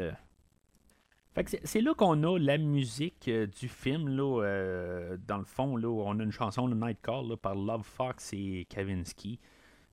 c'est 1.64 1.82
là 1.82 1.94
qu'on 1.96 2.24
a 2.24 2.38
la 2.38 2.58
musique 2.58 3.28
euh, 3.28 3.48
du 3.48 3.68
film. 3.68 4.08
Là, 4.10 4.44
euh, 4.44 5.18
dans 5.28 5.40
le 5.40 5.46
fond, 5.46 5.76
là, 5.76 5.88
on 5.88 6.20
a 6.20 6.24
une 6.24 6.32
chanson, 6.32 6.68
le 6.68 6.76
Night 6.76 7.00
Call, 7.02 7.36
par 7.38 7.56
Love 7.56 7.84
Fox 7.84 8.32
et 8.34 8.66
Kavinsky. 8.70 9.40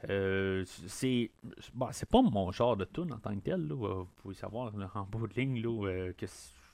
Euh, 0.08 0.64
c'est 0.86 1.30
c'est 1.92 2.08
pas 2.08 2.22
mon 2.22 2.50
genre 2.52 2.76
de 2.76 2.86
tune 2.86 3.12
en 3.12 3.18
tant 3.18 3.34
que 3.34 3.40
tel. 3.40 3.68
Là, 3.68 3.74
vous 3.74 4.08
pouvez 4.16 4.34
savoir 4.34 4.72
en 4.94 5.02
bout 5.04 5.26
de 5.26 5.34
ligne 5.34 5.62
là, 5.62 6.12
que 6.12 6.26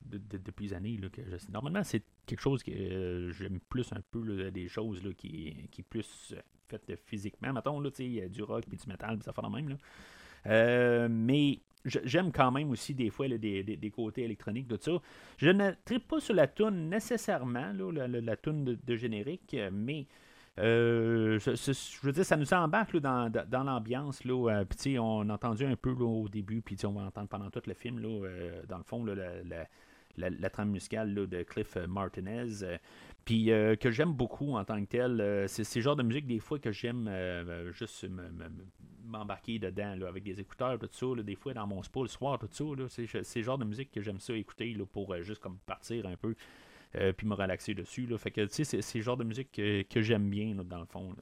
depuis 0.05 0.69
des 0.69 0.75
années. 0.75 0.97
Là, 0.97 1.09
que 1.11 1.23
normalement, 1.51 1.83
c'est 1.85 2.03
quelque 2.25 2.41
chose 2.41 2.63
que 2.63 3.31
j'aime 3.33 3.61
plus 3.69 3.93
un 3.93 4.01
peu 4.11 4.51
des 4.51 4.69
choses 4.69 5.03
là, 5.05 5.13
qui, 5.13 5.69
qui 5.71 5.83
plus 5.83 6.35
faites 6.69 6.93
physiquement. 7.05 7.53
Mettons, 7.53 7.81
là, 7.81 7.91
du 7.91 8.43
rock 8.43 8.65
et 8.73 8.77
du 8.77 8.89
metal, 8.89 9.21
ça 9.23 9.33
fait 9.33 9.43
la 9.43 9.51
même. 9.51 9.69
Là. 9.71 11.09
mais 11.09 11.61
j'aime 11.87 12.33
quand 12.33 12.51
même 12.51 12.71
aussi 12.71 12.95
des 12.95 13.11
fois 13.11 13.29
des, 13.29 13.93
côtés 13.95 14.23
électroniques, 14.25 14.67
de 14.67 14.77
ça. 14.77 14.93
Je 15.39 15.51
ne 15.51 15.71
tripe 15.85 16.09
pas 16.09 16.21
sur 16.21 16.35
la 16.35 16.47
tune 16.47 16.89
nécessairement, 16.89 17.73
la, 17.93 18.09
la, 18.09 18.37
tune 18.37 18.65
de, 18.65 18.97
générique, 18.97 19.57
mais 19.73 20.07
euh, 20.59 21.39
je, 21.39 22.07
veux 22.07 22.13
dire, 22.13 22.25
ça 22.25 22.37
nous 22.37 22.53
embarque 22.55 22.97
dans, 22.99 23.31
l'ambiance. 23.65 24.23
Euh, 24.27 24.65
on 24.99 25.29
a 25.29 25.35
entendu 25.35 25.65
un 25.65 25.77
peu 25.77 25.91
au 25.91 26.29
début, 26.29 26.63
puis 26.63 26.77
on 26.85 26.93
va 26.93 27.03
entendre 27.03 27.29
pendant 27.29 27.51
tout 27.51 27.63
le 27.67 27.75
film, 27.75 27.99
là, 27.99 28.09
euh, 28.09 28.63
dans 28.69 28.79
le 28.79 28.85
fond, 28.85 29.05
la, 29.05 29.15
la, 29.15 29.67
trame 30.53 30.71
musicale 30.71 31.15
de 31.15 31.43
Cliff 31.43 31.77
Martinez. 31.89 32.79
puis 33.25 33.47
que 33.47 33.91
j'aime 33.91 34.13
beaucoup 34.13 34.57
en 34.57 34.65
tant 34.65 34.81
que 34.85 34.89
tel. 34.89 35.45
c'est 35.49 35.65
ce 35.65 35.81
genre 35.81 35.97
de 35.97 36.03
musique, 36.03 36.27
des 36.27 36.39
fois, 36.39 36.59
que 36.59 36.73
j'aime 36.73 37.11
juste 37.73 38.07
m'embarquer 39.05 39.59
dedans 39.59 39.97
avec 40.07 40.25
des 40.25 40.41
écouteurs, 40.41 40.79
tout 40.79 40.89
ça. 40.91 41.23
des 41.23 41.37
fois, 41.37 41.55
dans 41.55 41.67
mon 41.67 41.83
spa 41.83 42.01
le 42.01 42.09
soir, 42.09 42.39
tout 42.39 42.49
ça. 42.51 42.65
C'est 42.89 43.39
le 43.39 43.43
genre 43.43 43.59
de 43.59 43.65
musique 43.65 43.91
que 43.91 44.01
j'aime 44.01 44.21
ça 44.21 44.35
écouter 44.35 44.77
pour 44.93 45.15
juste 45.23 45.41
comme 45.41 45.59
partir 45.67 46.07
un 46.07 46.17
peu. 46.17 46.35
puis 47.17 47.27
me 47.27 47.35
relaxer 47.35 47.75
dessus. 47.75 48.09
Fait 48.19 48.31
que, 48.31 48.43
tu 48.43 48.65
sais, 48.65 48.81
c'est 48.83 48.99
le 48.99 49.05
genre 49.05 49.17
de 49.17 49.25
musique 49.25 49.53
que, 49.53 50.03
j'aime 50.03 50.29
bien, 50.31 50.55
dans 50.55 50.81
le 50.81 50.87
fond. 50.87 51.15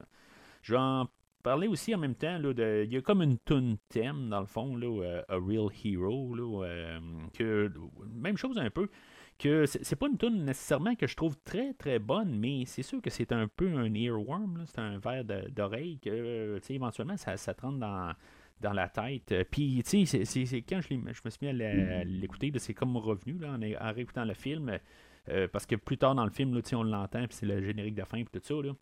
En 0.71 1.07
parler 1.45 1.67
aussi 1.67 1.93
en 1.93 1.99
même 1.99 2.15
temps, 2.15 2.39
il 2.41 2.91
y 2.91 2.97
a 2.97 3.01
comme 3.01 3.21
une 3.21 3.37
tune 3.37 3.77
thème, 3.89 4.29
dans 4.29 4.39
le 4.39 4.47
fond, 4.47 4.75
là, 4.75 4.87
euh, 4.87 5.21
A 5.29 5.35
Real 5.35 5.69
Hero, 5.83 6.33
là, 6.33 6.65
euh, 6.65 6.99
que, 7.37 7.71
même 8.11 8.35
chose 8.35 8.57
un 8.57 8.71
peu, 8.71 8.89
que 9.37 9.67
c'est 9.67 9.95
pas 9.95 10.07
une 10.07 10.17
tune 10.17 10.43
nécessairement 10.43 10.95
que 10.95 11.05
je 11.05 11.15
trouve 11.15 11.37
très 11.43 11.73
très 11.73 11.99
bonne, 11.99 12.35
mais 12.39 12.63
c'est 12.65 12.81
sûr 12.81 12.99
que 12.99 13.11
c'est 13.11 13.31
un 13.31 13.47
peu 13.47 13.77
un 13.77 13.93
earworm, 13.93 14.63
c'est 14.65 14.79
un 14.79 14.97
verre 14.97 15.23
d'oreille 15.23 15.99
que, 15.99 16.59
éventuellement, 16.69 17.17
ça, 17.17 17.37
ça 17.37 17.53
te 17.53 17.61
rentre 17.61 17.77
dans 17.77 18.13
dans 18.61 18.71
la 18.71 18.87
tête. 18.87 19.35
Puis, 19.51 19.83
tu 19.85 20.05
sais, 20.05 20.23
c'est 20.23 20.61
quand 20.61 20.79
je, 20.79 20.87
je, 20.87 21.21
me 21.25 21.29
suis 21.29 21.39
mis 21.41 21.49
à 21.49 22.03
l'écouter, 22.05 22.53
c'est 22.57 22.73
comme 22.73 22.95
revenu 22.95 23.37
là, 23.37 23.49
en, 23.49 23.61
en, 23.61 23.93
réécoutant 23.93 24.23
le 24.23 24.33
film. 24.33 24.79
Euh, 25.27 25.47
parce 25.51 25.65
que 25.65 25.75
plus 25.75 25.97
tard 25.97 26.15
dans 26.15 26.23
le 26.23 26.31
film, 26.31 26.53
là, 26.53 26.61
on 26.73 26.83
l'entend, 26.83 27.27
puis 27.27 27.35
c'est 27.35 27.45
le 27.45 27.61
générique 27.61 27.95
de 27.95 28.03
fin, 28.03 28.23
puis 28.23 28.39
tout 28.39 28.41
ça. 28.41 28.53
Là. 28.65 28.73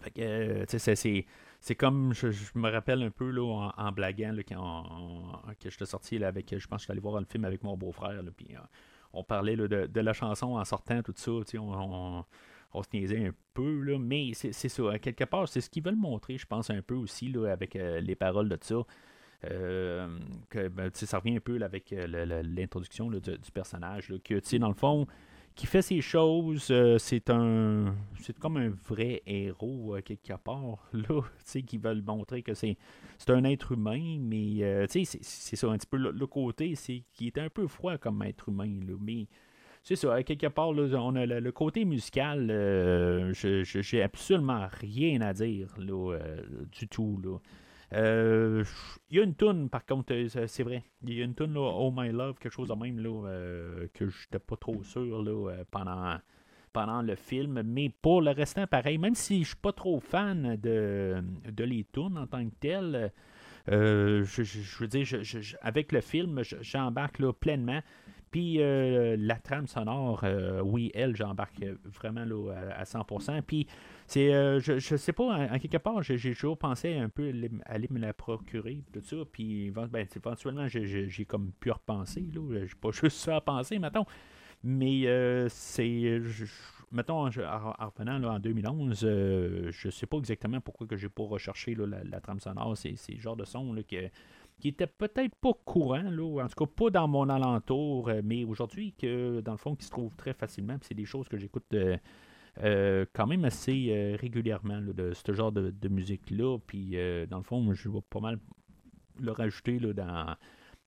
Fait 0.00 0.10
que, 0.10 0.64
tu 0.64 0.78
sais, 0.78 0.96
c'est 0.96 1.24
c'est 1.60 1.74
comme, 1.74 2.12
je, 2.14 2.28
me 2.54 2.70
rappelle 2.70 3.02
un 3.02 3.10
peu 3.10 3.30
là, 3.30 3.72
en, 3.76 3.92
blaguant 3.92 4.32
là, 4.32 4.42
que 4.42 5.68
je 5.68 5.74
suis 5.74 5.86
sorti 5.86 6.18
là, 6.18 6.28
avec, 6.28 6.54
je 6.56 6.66
pense 6.66 6.78
que 6.78 6.80
je 6.80 6.84
suis 6.84 6.92
allé 6.92 7.00
voir 7.00 7.18
le 7.20 7.26
film 7.26 7.44
avec 7.44 7.62
mon 7.62 7.76
beau-frère, 7.76 8.20
puis 8.36 8.48
euh, 8.54 8.58
on 9.12 9.24
parlait 9.24 9.56
de, 9.56 10.00
la 10.00 10.12
chanson 10.12 10.56
en 10.56 10.64
sortant, 10.64 11.02
tout 11.02 11.14
ça, 11.16 11.32
on, 11.58 12.24
on, 12.72 12.82
se 12.82 12.88
niaisait 12.92 13.26
un 13.26 13.34
peu, 13.54 13.80
là, 13.80 13.98
mais 13.98 14.32
c'est 14.34 14.52
ça, 14.52 14.98
quelque 14.98 15.24
part, 15.24 15.48
c'est 15.48 15.60
ce 15.60 15.70
qu'ils 15.70 15.82
veulent 15.82 15.96
montrer, 15.96 16.38
je 16.38 16.46
pense, 16.46 16.70
un 16.70 16.82
peu 16.82 16.94
aussi, 16.94 17.28
là, 17.28 17.50
avec 17.50 17.76
euh, 17.76 18.00
les 18.00 18.14
paroles 18.14 18.48
de 18.48 18.58
ça. 18.60 18.76
Euh, 19.44 20.18
que 20.48 20.68
ben, 20.68 20.90
ça 20.92 21.18
revient 21.18 21.36
un 21.36 21.40
peu 21.40 21.62
avec 21.62 21.90
l'introduction 21.90 23.10
du, 23.10 23.20
du, 23.20 23.50
personnage, 23.52 24.08
là, 24.08 24.16
que 24.18 24.56
dans 24.58 24.68
le 24.68 24.74
fond, 24.74 25.06
qui 25.56 25.66
fait 25.66 25.82
ses 25.82 26.00
choses. 26.02 26.68
Euh, 26.70 26.98
c'est 26.98 27.30
un. 27.30 27.96
C'est 28.20 28.38
comme 28.38 28.58
un 28.58 28.68
vrai 28.88 29.22
héros, 29.26 29.96
euh, 29.96 30.02
quelque 30.02 30.34
part, 30.34 30.86
là, 30.92 31.22
qui 31.66 31.78
veulent 31.78 32.02
montrer 32.02 32.42
que 32.42 32.54
c'est, 32.54 32.76
c'est 33.18 33.30
un 33.30 33.42
être 33.44 33.72
humain, 33.72 34.18
mais 34.20 34.62
euh, 34.62 34.86
c'est, 34.88 35.04
ça, 35.04 35.68
un 35.68 35.78
petit 35.78 35.86
peu 35.86 35.96
le, 35.96 36.26
côté, 36.26 36.74
c'est 36.74 37.02
qu'il 37.12 37.26
est 37.28 37.38
un 37.38 37.48
peu 37.48 37.66
froid 37.66 37.96
comme 37.96 38.22
être 38.22 38.50
humain, 38.50 38.80
là, 38.86 38.94
mais. 39.00 39.26
C'est 39.82 39.94
ça, 39.94 40.20
quelque 40.24 40.48
part, 40.48 40.72
là, 40.72 41.00
on 41.00 41.14
a 41.14 41.26
le, 41.26 41.52
côté 41.52 41.84
musical, 41.84 42.48
je, 42.48 43.62
j'ai 43.62 44.02
absolument 44.02 44.66
rien 44.80 45.20
à 45.20 45.32
dire 45.32 45.68
là, 45.78 46.18
du 46.72 46.88
tout. 46.88 47.20
Là. 47.22 47.38
Euh, 47.92 48.64
il 49.10 49.18
y 49.18 49.20
a 49.20 49.24
une 49.24 49.34
toune, 49.34 49.68
par 49.68 49.84
contre, 49.84 50.12
euh, 50.12 50.46
c'est 50.46 50.62
vrai. 50.62 50.82
Il 51.04 51.14
y 51.14 51.22
a 51.22 51.24
une 51.24 51.34
toune, 51.34 51.56
Oh 51.56 51.92
My 51.96 52.10
Love, 52.10 52.38
quelque 52.38 52.52
chose 52.52 52.68
de 52.68 52.74
même, 52.74 52.98
là, 52.98 53.28
euh, 53.28 53.86
que 53.94 54.08
j'étais 54.08 54.38
pas 54.38 54.56
trop 54.56 54.82
sûr 54.82 55.22
là, 55.22 55.54
pendant, 55.70 56.16
pendant 56.72 57.02
le 57.02 57.14
film. 57.14 57.62
Mais 57.62 57.90
pour 58.02 58.22
le 58.22 58.32
restant, 58.32 58.66
pareil, 58.66 58.98
même 58.98 59.14
si 59.14 59.42
je 59.42 59.48
suis 59.48 59.56
pas 59.56 59.72
trop 59.72 60.00
fan 60.00 60.56
de, 60.56 61.22
de 61.50 61.64
les 61.64 61.84
tunes 61.84 62.18
en 62.18 62.26
tant 62.26 62.44
que 62.44 62.54
telles, 62.60 63.12
je, 63.68 64.78
veux 64.80 64.88
dire, 64.88 65.06
avec 65.60 65.92
le 65.92 66.00
film, 66.00 66.42
j'embarque 66.60 67.18
là, 67.20 67.32
pleinement. 67.32 67.80
Puis 68.32 68.58
la 68.58 69.36
trame 69.36 69.68
sonore, 69.68 70.24
oui, 70.64 70.90
elle, 70.92 71.14
j'embarque 71.14 71.64
vraiment 71.84 72.24
là, 72.24 72.52
à 72.76 72.82
100%. 72.82 73.42
Puis 73.42 73.68
c'est, 74.06 74.32
euh, 74.32 74.60
je, 74.60 74.78
je 74.78 74.96
sais 74.96 75.12
pas, 75.12 75.24
en, 75.24 75.58
quelque 75.58 75.78
part, 75.78 76.00
j'ai, 76.02 76.16
toujours 76.32 76.56
pensé 76.56 76.94
un 76.94 77.08
peu 77.08 77.32
à 77.64 77.72
aller 77.72 77.88
me 77.90 77.98
la 77.98 78.12
procurer, 78.12 78.84
tout 78.92 79.02
ça, 79.02 79.16
puis 79.30 79.70
ben, 79.70 80.06
éventuellement, 80.14 80.68
j'ai, 80.68 81.24
comme 81.26 81.52
pu 81.58 81.72
repenser, 81.72 82.24
là, 82.32 82.66
j'ai 82.66 82.74
pas 82.80 82.90
juste 82.92 83.18
ça 83.18 83.36
à 83.36 83.40
penser, 83.40 83.78
mettons, 83.80 84.04
mais 84.62 85.06
euh, 85.06 85.48
c'est, 85.48 86.20
mettons, 86.92 87.26
en, 87.26 87.30
revenant 87.30 88.18
là, 88.18 88.32
en 88.34 88.38
2011, 88.38 89.00
euh, 89.02 89.70
je 89.72 89.90
sais 89.90 90.06
pas 90.06 90.18
exactement 90.18 90.60
pourquoi 90.60 90.86
que 90.86 90.96
j'ai 90.96 91.08
pas 91.08 91.24
recherché 91.24 91.74
la, 91.74 92.20
trame 92.20 92.38
sonore, 92.38 92.76
c'est, 92.76 92.94
c'est 92.96 93.16
genre 93.16 93.36
de 93.36 93.44
son 93.44 93.72
là, 93.72 93.82
qui 93.82 94.68
était 94.68 94.86
peut-être 94.86 95.34
pas 95.34 95.52
courant, 95.64 96.10
là, 96.10 96.44
en 96.44 96.48
tout 96.48 96.64
cas 96.64 96.70
pas 96.72 96.90
dans 96.90 97.08
mon 97.08 97.28
alentour, 97.28 98.10
mais 98.22 98.44
aujourd'hui, 98.44 98.94
que 98.96 99.40
dans 99.40 99.52
le 99.52 99.58
fond, 99.58 99.74
qui 99.74 99.84
se 99.84 99.90
trouve 99.90 100.14
très 100.14 100.32
facilement, 100.32 100.76
c'est 100.82 100.94
des 100.94 101.04
choses 101.04 101.28
que 101.28 101.36
j'écoute 101.36 101.66
euh, 101.74 101.96
quand 102.58 103.26
même 103.26 103.44
assez 103.44 103.88
euh, 103.90 104.16
régulièrement 104.16 104.80
de 104.80 105.12
ce 105.12 105.32
genre 105.34 105.52
de, 105.52 105.88
musique-là. 105.88 106.58
Puis, 106.66 106.96
euh, 106.96 107.26
dans 107.26 107.38
le 107.38 107.42
fond, 107.42 107.72
je 107.74 107.88
vais 107.88 108.00
pas 108.08 108.20
mal 108.20 108.38
le 109.20 109.32
rajouter 109.32 109.78
là, 109.78 109.92
dans, 109.92 110.36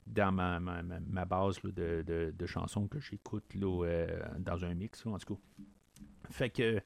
dans 0.07 0.31
ma, 0.31 1.25
base 1.25 1.61
de, 1.63 2.03
de, 2.31 2.45
chansons 2.45 2.87
que 2.87 2.99
j'écoute 2.99 3.45
dans 3.55 4.65
un 4.65 4.73
mix, 4.73 5.05
en 5.05 5.17
tout 5.17 5.35
cas. 5.35 5.41
Fait 6.31 6.49
que 6.49 6.81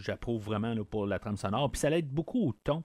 j'approuve 0.00 0.44
vraiment 0.44 0.74
là, 0.74 0.84
pour 0.84 1.06
la 1.06 1.18
trame 1.18 1.36
sonore. 1.36 1.70
Puis 1.70 1.80
ça 1.80 1.90
aide 1.90 2.08
beaucoup 2.08 2.48
au 2.48 2.52
ton. 2.52 2.84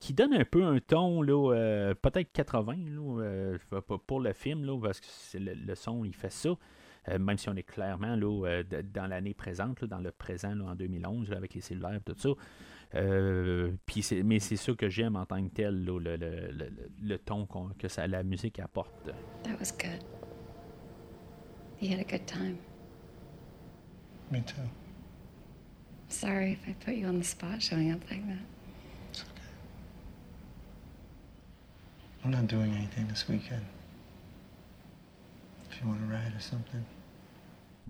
qui 0.00 0.14
donne 0.14 0.34
un 0.34 0.44
peu 0.44 0.64
un 0.64 0.80
ton, 0.80 1.24
peut-être 1.24 2.32
80 2.32 2.76
là, 2.88 3.58
pour 4.06 4.20
le 4.20 4.32
film, 4.32 4.80
parce 4.80 5.00
que 5.00 5.38
le, 5.38 5.74
son, 5.74 6.04
il 6.04 6.14
fait 6.14 6.32
ça. 6.32 6.56
Euh, 7.08 7.18
même 7.18 7.36
si 7.36 7.48
on 7.48 7.56
est 7.56 7.64
clairement 7.64 8.14
là, 8.14 8.26
euh, 8.26 8.62
dans 8.94 9.06
l'année 9.06 9.34
présente, 9.34 9.84
dans 9.84 9.98
le 9.98 10.12
présent 10.12 10.58
en 10.60 10.74
2011, 10.74 11.32
avec 11.32 11.54
les 11.54 11.60
cellulaires, 11.60 12.00
tout 12.04 12.14
ça. 12.16 12.28
Euh, 12.94 13.72
mais 14.24 14.38
c'est 14.38 14.56
ça 14.56 14.72
que 14.74 14.88
j'aime 14.88 15.16
en 15.16 15.26
tant 15.26 15.42
que 15.42 15.52
tel, 15.52 15.84
le, 15.84 15.98
le, 15.98 16.16
le, 16.16 16.70
le, 17.02 17.18
ton 17.18 17.46
que 17.78 17.88
ça, 17.88 18.06
la 18.06 18.22
musique 18.22 18.60
apporte. 18.60 19.10
That 19.42 19.58
was 19.58 19.72
good. 19.72 20.04
You 21.80 21.92
had 21.92 22.00
a 22.00 22.04
good 22.04 22.26
time. 22.26 22.58
Me 24.30 24.40
too. 24.42 24.54
Sorry 26.08 26.52
if 26.52 26.68
I 26.68 26.74
put 26.74 26.94
you 26.94 27.08
on 27.08 27.18
the 27.18 27.24
spot 27.24 27.60
showing 27.60 27.90
up 27.90 28.00
like 28.10 28.24
that. 28.28 28.38
It's 29.10 29.22
okay. 29.22 29.48
I'm 32.24 32.30
not 32.30 32.46
doing 32.46 32.72
anything 32.74 33.08
this 33.08 33.26
weekend. 33.28 33.64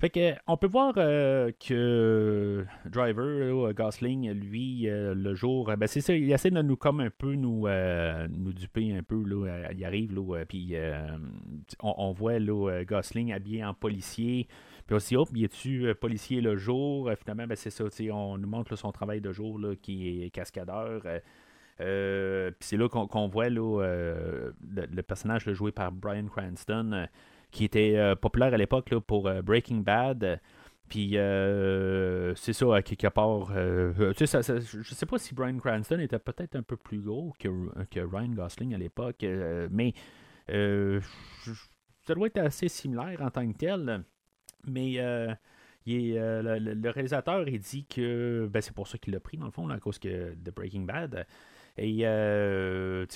Fait 0.02 0.10
que, 0.10 0.34
on 0.48 0.56
peut 0.56 0.66
voir 0.66 0.94
euh, 0.96 1.52
que 1.64 2.66
Driver, 2.86 3.72
Gosling, 3.72 4.32
lui, 4.32 4.88
euh, 4.88 5.14
le 5.14 5.32
jour, 5.36 5.72
ben 5.78 5.86
c'est 5.86 6.00
ça, 6.00 6.12
il 6.12 6.32
essaie 6.32 6.50
de 6.50 6.60
nous 6.60 6.74
comme 6.74 6.98
un 6.98 7.10
peu 7.10 7.34
nous, 7.34 7.68
euh, 7.68 8.26
nous 8.28 8.52
duper 8.52 8.96
un 8.96 9.04
peu. 9.04 9.22
Là, 9.22 9.70
il 9.70 9.84
arrive, 9.84 10.12
là, 10.12 10.44
puis 10.44 10.74
on, 11.80 12.10
voit 12.10 12.40
là, 12.40 12.82
Gosling 12.84 13.32
habillé 13.32 13.64
en 13.64 13.74
policier. 13.74 14.48
Puis 14.88 14.96
aussi, 14.96 15.14
hop, 15.14 15.28
il 15.36 15.44
est-tu 15.44 15.94
policier 15.94 16.40
le 16.40 16.56
jour? 16.56 17.08
finalement, 17.16 17.46
ben 17.46 17.54
c'est 17.54 17.70
ça, 17.70 17.84
on 18.10 18.38
nous 18.38 18.48
montre 18.48 18.74
son 18.74 18.90
travail 18.90 19.20
de 19.20 19.30
jour 19.30 19.56
là, 19.60 19.76
qui 19.80 20.24
est 20.24 20.30
cascadeur. 20.30 21.02
puis 21.78 22.56
c'est 22.58 22.76
là 22.76 22.88
qu'on 22.88 23.28
voit 23.28 23.50
là, 23.50 23.84
le, 24.68 25.02
personnage 25.02 25.48
joué 25.52 25.70
par 25.70 25.92
Brian 25.92 26.26
Cranston 26.26 27.06
qui 27.52 27.64
était 27.64 27.96
euh, 27.96 28.16
populaire 28.16 28.52
à 28.52 28.56
l'époque 28.56 28.92
pour 29.06 29.28
euh, 29.28 29.42
Breaking 29.42 29.78
Bad. 29.78 30.40
Puis 30.88 31.16
euh, 31.16 32.34
c'est 32.34 32.52
ça, 32.52 32.82
quelque 32.82 33.06
part. 33.08 33.48
tu 34.16 34.26
sais, 34.26 34.42
je 34.42 34.94
sais 34.94 35.06
pas 35.06 35.18
si 35.18 35.34
Brian 35.34 35.56
Cranston 35.58 36.00
était 36.00 36.18
peut-être 36.18 36.56
un 36.56 36.62
peu 36.62 36.76
plus 36.76 37.00
gros 37.00 37.32
que, 37.38 37.48
que 37.90 38.00
Ryan 38.00 38.28
Gosling 38.28 38.74
à 38.74 38.78
l'époque, 38.78 39.24
mais 39.70 39.94
ça 40.48 42.14
doit 42.14 42.26
être 42.26 42.38
assez 42.38 42.68
similaire 42.68 43.22
en 43.22 43.30
tant 43.30 43.50
que 43.50 43.56
tel. 43.56 44.04
Mais 44.66 44.92
il 45.86 46.14
le, 46.14 46.90
réalisateur 46.90 47.48
il 47.48 47.58
dit 47.58 47.86
que 47.86 48.46
ben, 48.52 48.60
c'est 48.60 48.74
pour 48.74 48.86
ça 48.86 48.98
qu'il 48.98 49.14
l'a 49.14 49.20
pris, 49.20 49.38
dans 49.38 49.46
le 49.46 49.50
fond, 49.50 49.70
à 49.70 49.78
cause 49.78 49.98
que 49.98 50.34
de 50.34 50.50
Breaking 50.50 50.82
Bad. 50.82 51.26
Et 51.78 52.00
euh, 52.02 53.06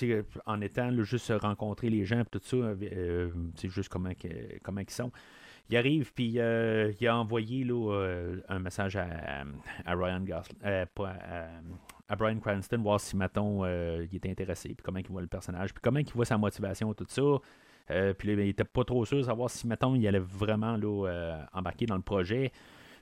en 0.45 0.61
étant 0.61 0.91
juste 1.03 1.31
rencontrer 1.41 1.89
les 1.89 2.05
gens, 2.05 2.23
tout 2.29 2.41
ça, 2.43 2.57
euh, 2.57 3.29
juste 3.63 3.89
comment, 3.89 4.09
comment 4.63 4.81
ils 4.81 4.89
sont. 4.89 5.11
Il 5.69 5.77
arrive, 5.77 6.13
puis 6.13 6.35
euh, 6.37 6.93
il 6.99 7.07
a 7.07 7.17
envoyé 7.17 7.65
là, 7.65 8.39
un 8.47 8.59
message 8.59 8.95
à, 8.95 9.43
à 9.85 9.95
Ryan 9.95 10.21
Gosling, 10.21 10.57
à, 12.09 12.15
Brian 12.15 12.39
Cranston, 12.39 12.77
voir 12.81 13.01
si, 13.01 13.17
mettons, 13.17 13.65
il 13.65 14.15
était 14.15 14.31
intéressé, 14.31 14.69
puis 14.69 14.83
comment 14.83 14.99
il 14.99 15.07
voit 15.07 15.21
le 15.21 15.27
personnage, 15.27 15.73
puis 15.73 15.81
comment 15.83 15.99
il 15.99 16.09
voit 16.13 16.25
sa 16.25 16.37
motivation, 16.37 16.93
tout 16.93 17.05
ça. 17.09 18.13
puis 18.17 18.31
il 18.31 18.39
était 18.39 18.63
pas 18.63 18.85
trop 18.85 19.03
sûr 19.05 19.17
de 19.17 19.23
savoir 19.23 19.49
si, 19.49 19.67
mettons, 19.67 19.93
il 19.93 20.07
allait 20.07 20.19
vraiment 20.19 20.77
là, 20.77 21.45
embarquer 21.51 21.85
dans 21.85 21.97
le 21.97 22.01
projet. 22.01 22.53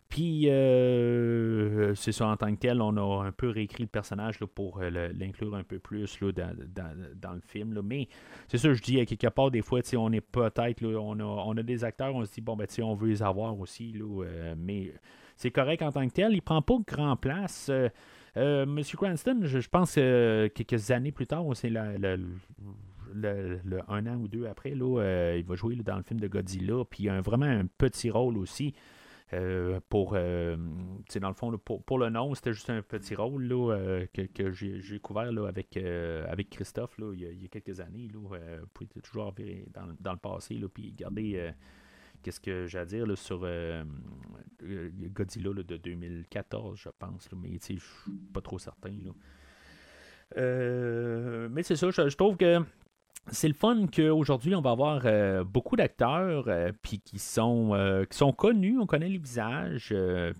Puis, 0.10 0.50
euh, 0.50 1.96
c'est 1.96 2.12
ça, 2.12 2.28
en 2.28 2.38
tant 2.38 2.54
que 2.54 2.60
tel, 2.60 2.82
on 2.82 2.96
a 2.96 3.26
un 3.26 3.32
peu 3.32 3.50
réécrit 3.50 3.84
le 3.84 3.90
personnage 3.90 4.40
là, 4.40 4.48
pour 4.48 4.80
euh, 4.80 4.90
l'inclure 4.90 5.56
un 5.56 5.64
peu 5.64 5.80
plus 5.80 6.20
là, 6.22 6.32
dans, 6.32 7.34
le 7.34 7.42
film. 7.42 7.74
Là. 7.74 7.82
Mais 7.84 8.08
c'est 8.48 8.58
ça, 8.58 8.72
je 8.74 8.82
dis, 8.82 9.00
à 9.00 9.06
quelque 9.06 9.28
part, 9.28 9.52
des 9.52 9.62
fois, 9.62 9.80
on 9.98 10.12
est 10.14 10.22
peut-être, 10.22 10.86
on 10.86 11.20
a, 11.20 11.24
on 11.24 11.58
a 11.58 11.64
des 11.64 11.84
acteurs, 11.84 12.16
on 12.16 12.24
se 12.24 12.34
dit, 12.34 12.42
bon, 12.42 12.56
ben, 12.56 12.68
on 12.84 12.94
veut 12.94 13.10
les 13.10 13.24
avoir 13.24 13.60
aussi. 13.60 13.96
Euh, 14.00 14.56
mais 14.58 14.94
c'est 15.36 15.52
correct 15.52 15.82
en 15.82 15.92
tant 15.92 16.08
que 16.08 16.14
tel. 16.14 16.34
Il 16.34 16.42
prend 16.42 16.62
pas 16.62 16.78
grand 16.88 17.16
place. 17.16 17.72
Monsieur 18.38 18.98
Cranston, 18.98 19.42
je, 19.44 19.68
pense 19.68 19.96
que 19.96 20.50
quelques 20.54 20.92
années 20.92 21.12
plus 21.12 21.26
tard, 21.26 21.46
c'est 21.56 21.70
le, 21.70 22.20
un 23.88 24.08
an 24.08 24.16
ou 24.18 24.28
deux 24.28 24.46
après, 24.46 24.76
là, 24.76 25.34
il 25.36 25.44
va 25.46 25.56
jouer 25.56 25.76
dans 25.76 25.98
le 25.98 26.04
film 26.04 26.20
de 26.20 26.28
Godzilla. 26.28 26.84
Puis 26.90 27.06
il 27.06 27.10
a 27.10 27.22
vraiment 27.22 27.46
un 27.46 27.66
petit 27.66 28.10
rôle 28.10 28.38
aussi. 28.38 28.74
Euh, 29.36 29.80
pour, 29.90 30.14
euh, 30.14 30.56
dans 31.20 31.28
le 31.28 31.34
fond, 31.34 31.58
pour, 31.58 32.00
le 32.00 32.10
nom, 32.10 32.34
c'était 32.36 32.54
juste 32.54 32.70
un 32.70 32.82
petit 32.82 33.16
rôle 33.16 33.44
là, 33.44 33.74
euh, 33.74 34.06
que, 34.14 34.52
j'ai, 34.52 34.80
découvert 34.80 35.32
là, 35.32 35.48
avec, 35.48 35.76
avec 35.76 36.50
Christophe 36.50 36.98
là, 36.98 37.12
il, 37.14 37.42
y 37.42 37.46
a, 37.46 37.48
quelques 37.50 37.80
années. 37.82 38.08
Là, 38.14 38.20
vous 38.20 38.68
pouvez 38.74 38.88
toujours 39.02 39.26
revenir 39.26 39.66
dans, 40.00 40.14
le 40.14 40.20
passé 40.20 40.56
là, 40.56 40.68
puis 40.74 40.94
garder 40.94 41.52
qu'est-ce 42.22 42.40
que 42.40 42.66
j'ai 42.66 42.80
à 42.80 42.86
dire 42.86 43.06
là, 43.06 43.16
sur 43.16 43.46
Godzilla 44.62 45.54
de 45.54 45.78
2014, 45.78 46.80
je 46.80 46.90
pense. 46.98 47.30
mais 47.36 47.58
je 47.60 47.74
suis 47.74 47.82
pas 48.34 48.42
trop 48.42 48.60
certain. 48.60 48.94
mais 50.36 51.64
c'est 51.64 51.76
ça, 51.76 51.90
je 51.90 52.16
trouve 52.16 52.38
que 52.38 52.64
c'est 53.32 53.48
le 53.48 53.56
fun 53.56 53.88
qu'aujourd'hui, 53.88 54.54
on 54.56 54.62
va 54.62 54.72
avoir 54.72 55.02
euh, 55.06 55.44
beaucoup 55.44 55.76
d'acteurs 55.76 56.46
euh, 56.48 56.72
qui 56.84 57.18
sont 57.18 57.72
euh, 57.74 58.06
qui 58.06 58.18
sont 58.18 58.32
connus, 58.32 58.78
on 58.80 58.86
connaît 58.86 59.10
les 59.10 59.18
visages, 59.18 59.94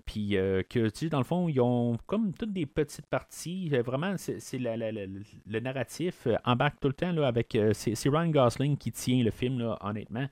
puis 0.04 0.30
que 0.30 0.88
tu 0.88 0.90
sais, 0.94 1.08
dans 1.08 1.18
le 1.18 1.24
fond, 1.24 1.48
ils 1.48 1.60
ont 1.60 1.96
comme 2.06 2.32
toutes 2.32 2.52
des 2.52 2.66
petites 2.66 3.06
parties. 3.06 3.68
vraiment, 3.84 4.14
c'est 4.16 4.58
le 4.58 5.58
narratif 5.60 6.28
embarque 6.44 6.78
tout 6.80 6.88
le 6.88 6.94
temps 6.94 7.16
avec. 7.22 7.58
c'est 7.72 8.08
Ryan 8.08 8.28
Gosling 8.28 8.76
qui 8.76 8.92
tient 8.92 9.22
le 9.22 9.30
film, 9.30 9.76
honnêtement. 9.80 10.28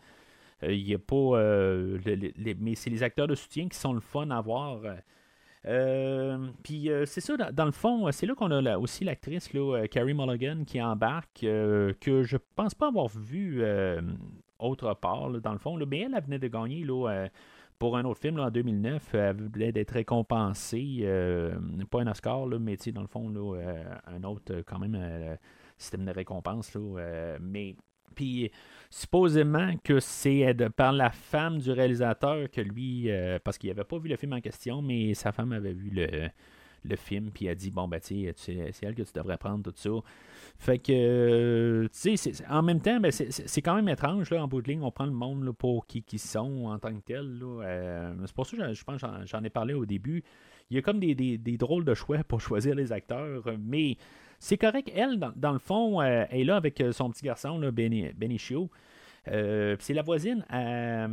Il 0.63 0.85
n'y 0.85 0.95
a 0.95 0.99
pas. 0.99 1.39
mais 2.61 2.75
c'est 2.75 2.91
les 2.91 3.03
acteurs 3.03 3.27
de 3.27 3.35
soutien 3.35 3.69
qui 3.69 3.79
sont 3.79 3.93
le 3.93 4.01
fun 4.01 4.31
à 4.31 4.41
voir. 4.41 4.81
Euh, 5.67 6.49
puis 6.63 6.91
euh, 6.91 7.07
c'est 7.07 7.21
ça, 7.21 7.37
dans, 7.37 7.65
le 7.65 7.73
fond, 7.73 8.11
c'est 8.13 8.27
là 8.27 8.35
qu'on 8.35 8.51
a 8.51 8.79
aussi 8.79 9.05
l'actrice 9.05 9.49
euh, 9.55 9.87
Carrie 9.87 10.15
Mulligan 10.15 10.65
qui 10.67 10.81
embarque, 10.83 11.41
que 11.41 12.23
je 12.23 12.37
pense 12.55 12.75
pas 12.75 12.89
avoir 12.89 13.09
vu 13.09 13.65
autre 14.59 14.95
part, 14.95 15.31
dans 15.31 15.53
le 15.53 15.59
fond. 15.59 15.79
mais 15.87 16.01
elle, 16.01 16.15
elle 16.15 16.23
venait 16.23 16.39
de 16.39 16.49
gagner 16.49 16.85
là, 16.85 17.29
pour 17.79 17.97
un 17.97 18.05
autre 18.05 18.21
film 18.21 18.39
en 18.41 18.51
2009. 18.51 19.15
Elle 19.15 19.37
venait 19.37 19.73
d'être 19.73 19.93
récompensée, 19.93 21.07
pas 21.91 22.01
un 22.01 22.07
Oscar, 22.07 22.47
là, 22.47 22.59
mais 22.59 22.77
dans 22.93 23.03
le 23.03 23.07
fond, 23.07 23.33
un 24.07 24.23
autre 24.25 24.63
quand 24.67 24.79
même 24.79 25.39
système 25.79 26.05
de 26.05 26.11
récompense. 26.11 26.77
mais 27.41 27.77
puis 28.15 28.51
supposément 28.91 29.75
que 29.83 30.01
c'est 30.01 30.55
par 30.77 30.93
la 30.93 31.11
femme 31.11 31.59
du 31.59 31.71
réalisateur 31.71 32.51
que 32.51 32.61
lui, 32.61 33.11
euh, 33.11 33.39
parce 33.43 33.59
qu'il 33.59 33.69
n'avait 33.71 33.85
pas 33.85 33.99
vu 33.99 34.09
le 34.09 34.17
film 34.17 34.33
en 34.33 34.41
question, 34.41 34.83
mais 34.83 35.15
sa 35.15 35.33
femme 35.33 35.53
avait 35.53 35.73
vu 35.73 35.91
le, 35.91 36.29
le 36.85 36.97
film, 36.97 37.31
puis 37.33 37.49
a 37.49 37.55
dit 37.55 37.71
Bon, 37.71 37.89
ben, 37.89 38.01
tu 38.01 38.33
sais, 38.33 38.71
c'est 38.73 38.87
elle 38.87 38.95
que 38.95 39.03
tu 39.03 39.13
devrais 39.15 39.37
prendre, 39.37 39.65
tout 39.65 39.73
ça. 39.75 39.91
Fait 40.59 40.79
que, 40.79 41.89
tu 41.93 42.17
sais, 42.17 42.33
en 42.49 42.63
même 42.63 42.81
temps, 42.81 43.01
ben, 43.01 43.11
c'est 43.11 43.63
quand 43.63 43.75
même 43.75 43.89
étrange, 43.89 44.31
là, 44.31 44.43
en 44.43 44.49
bout 44.49 44.63
de 44.63 44.69
ligne, 44.69 44.83
on 44.83 44.91
prend 44.91 45.07
le 45.07 45.13
monde 45.13 45.45
là, 45.45 45.53
pour 45.53 45.87
qui 45.87 46.05
ils 46.13 46.19
sont 46.19 46.67
en 46.67 46.79
tant 46.79 46.95
que 46.95 47.01
tel. 47.01 47.41
Euh, 47.43 48.15
c'est 48.27 48.35
pour 48.35 48.47
ça 48.47 48.57
que 48.57 48.73
je 48.73 48.85
pense 48.85 49.01
j'en 49.25 49.43
ai 49.43 49.51
parlé 49.51 49.75
au 49.75 49.87
début. 49.87 50.23
Il 50.71 50.77
y 50.77 50.79
a 50.79 50.83
comme 50.83 51.01
des, 51.01 51.15
des, 51.15 51.37
des, 51.37 51.57
drôles 51.57 51.85
de 51.85 51.95
choix 51.95 52.19
pour 52.25 52.41
choisir 52.41 52.75
les 52.75 52.93
acteurs, 52.93 53.43
mais 53.59 53.97
c'est 54.45 54.59
correct. 54.59 54.93
Elle, 54.95 55.19
dans, 55.37 55.53
le 55.53 55.59
fond, 55.59 56.03
euh, 56.03 56.27
elle 56.29 56.41
est 56.41 56.45
là 56.45 56.57
avec 56.57 56.79
euh, 56.83 56.93
son 56.93 57.09
petit 57.09 57.25
garçon, 57.25 57.59
là, 57.59 57.71
Benicio. 57.71 58.71
Euh, 59.29 59.75
c'est 59.79 59.95
la 59.95 60.03
voisine 60.03 60.45
à, 60.51 61.07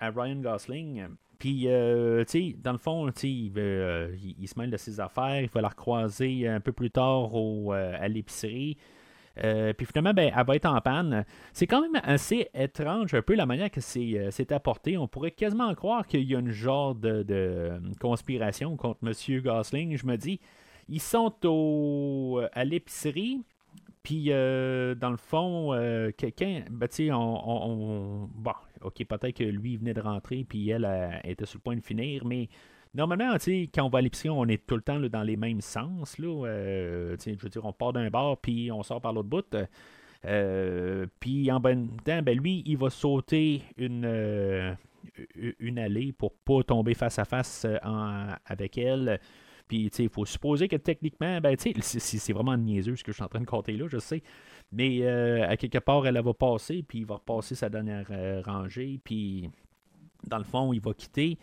Ryan 0.00 0.36
Gosling. 0.36 1.06
Puis, 1.38 1.68
tu 1.68 2.24
sais, 2.26 2.56
dans 2.58 2.72
le 2.72 2.78
fond, 2.78 3.10
il, 3.22 3.52
il, 4.40 4.48
se 4.48 4.58
mêle 4.58 4.70
de 4.70 4.78
ses 4.78 5.00
affaires. 5.00 5.42
Il 5.42 5.50
va 5.50 5.60
la 5.60 5.68
recroiser 5.68 6.48
un 6.48 6.60
peu 6.60 6.72
plus 6.72 6.90
tard 6.90 7.34
au, 7.34 7.72
à 7.72 8.08
l'épicerie. 8.08 8.78
puis 9.36 9.86
finalement, 9.86 10.14
ben, 10.14 10.32
elle 10.34 10.46
va 10.46 10.56
être 10.56 10.66
en 10.66 10.80
panne. 10.80 11.26
C'est 11.52 11.66
quand 11.66 11.82
même 11.82 12.00
assez 12.02 12.48
étrange 12.54 13.12
un 13.12 13.22
peu 13.22 13.34
la 13.34 13.44
manière 13.44 13.70
que 13.70 13.82
c'est 13.82 14.50
apporté. 14.50 14.96
On 14.96 15.06
pourrait 15.06 15.30
quasiment 15.30 15.72
croire 15.74 16.06
qu'il 16.06 16.24
y 16.24 16.34
a 16.34 16.38
une 16.38 16.50
genre 16.50 16.94
de 16.94 17.80
conspiration 18.00 18.76
contre 18.76 19.00
M. 19.06 19.40
Gosling. 19.42 19.96
Je 19.96 20.06
me 20.06 20.16
dis, 20.16 20.40
ils 20.88 21.00
sont 21.00 21.34
au, 21.44 22.40
à 22.52 22.64
l'épicerie. 22.64 23.42
Puis, 24.02 24.26
euh, 24.28 24.94
dans 24.94 25.10
le 25.10 25.16
fond, 25.16 25.74
euh, 25.74 26.10
quelqu'un, 26.16 26.62
ben, 26.70 26.88
tu 26.88 27.08
sais, 27.08 27.12
on, 27.12 28.30
Bon, 28.34 28.52
ok, 28.80 29.04
peut-être 29.04 29.36
que 29.36 29.44
lui, 29.44 29.76
venait 29.76 29.92
de 29.92 30.00
rentrer, 30.00 30.46
puis 30.48 30.70
elle, 30.70 30.88
était 31.24 31.44
sur 31.44 31.58
le 31.58 31.62
point 31.62 31.76
de 31.76 31.82
finir, 31.82 32.24
mais 32.24 32.48
normalement, 32.94 33.36
tu 33.36 33.68
quand 33.74 33.84
on 33.84 33.88
va 33.90 33.98
à 33.98 34.00
l'épicerie, 34.00 34.30
on 34.30 34.46
est 34.46 34.66
tout 34.66 34.76
le 34.76 34.82
temps 34.82 34.98
dans 34.98 35.22
les 35.22 35.36
mêmes 35.36 35.60
sens, 35.60 36.18
là. 36.18 36.46
Euh, 36.46 37.16
je 37.22 37.32
veux 37.32 37.50
dire, 37.50 37.64
on 37.64 37.72
part 37.72 37.92
d'un 37.92 38.08
bar, 38.08 38.38
puis 38.38 38.72
on 38.72 38.82
sort 38.82 39.00
par 39.00 39.12
l'autre 39.12 39.28
bout. 39.28 39.54
puis, 41.20 41.52
en 41.52 41.60
même 41.60 41.88
temps, 42.00 42.22
ben, 42.22 42.38
lui, 42.38 42.62
il 42.64 42.78
va 42.78 42.88
sauter 42.88 43.62
une, 43.76 44.76
une 45.58 45.78
allée 45.78 46.12
pour 46.12 46.32
pas 46.32 46.62
tomber 46.62 46.94
face 46.94 47.18
à 47.18 47.26
face 47.26 47.66
avec 48.46 48.78
elle. 48.78 49.20
Puis, 49.68 49.90
il 49.98 50.08
faut 50.08 50.24
supposer 50.24 50.66
que 50.66 50.76
techniquement, 50.76 51.40
ben, 51.40 51.54
c'est 51.58 52.32
vraiment 52.32 52.56
niaiseux 52.56 52.96
ce 52.96 53.04
que 53.04 53.12
je 53.12 53.16
suis 53.16 53.24
en 53.24 53.28
train 53.28 53.40
de 53.40 53.46
compter 53.46 53.76
là, 53.76 53.86
je 53.88 53.98
sais. 53.98 54.22
Mais 54.72 55.02
euh, 55.02 55.48
à 55.48 55.56
quelque 55.56 55.78
part, 55.78 56.06
elle, 56.06 56.20
va 56.20 56.34
passer, 56.34 56.82
puis 56.82 57.00
il 57.00 57.06
va 57.06 57.16
repasser 57.16 57.54
sa 57.54 57.68
dernière 57.68 58.06
euh, 58.10 58.42
rangée, 58.44 59.00
puis 59.04 59.50
dans 60.26 60.38
le 60.38 60.44
fond, 60.44 60.72
il 60.72 60.80
va 60.80 60.92
quitter. 60.94 61.38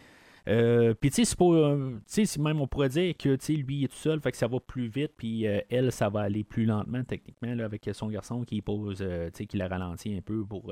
Euh, 0.47 0.93
puis 0.93 1.09
tu 1.09 1.25
sais, 1.25 2.39
même 2.39 2.61
on 2.61 2.67
pourrait 2.67 2.89
dire 2.89 3.17
que 3.17 3.35
lui 3.51 3.85
est 3.85 3.87
tout 3.87 3.97
seul, 3.97 4.19
fait 4.19 4.31
que 4.31 4.37
ça 4.37 4.47
va 4.47 4.59
plus 4.59 4.87
vite, 4.87 5.13
puis 5.17 5.43
elle, 5.43 5.91
ça 5.91 6.09
va 6.09 6.21
aller 6.21 6.43
plus 6.43 6.65
lentement 6.65 7.03
techniquement 7.03 7.55
là, 7.55 7.65
avec 7.65 7.89
son 7.93 8.09
garçon 8.09 8.43
qui 8.43 8.61
pose, 8.61 9.03
qui 9.33 9.57
la 9.57 9.67
ralentit 9.67 10.15
un 10.15 10.21
peu 10.21 10.45
pour, 10.45 10.71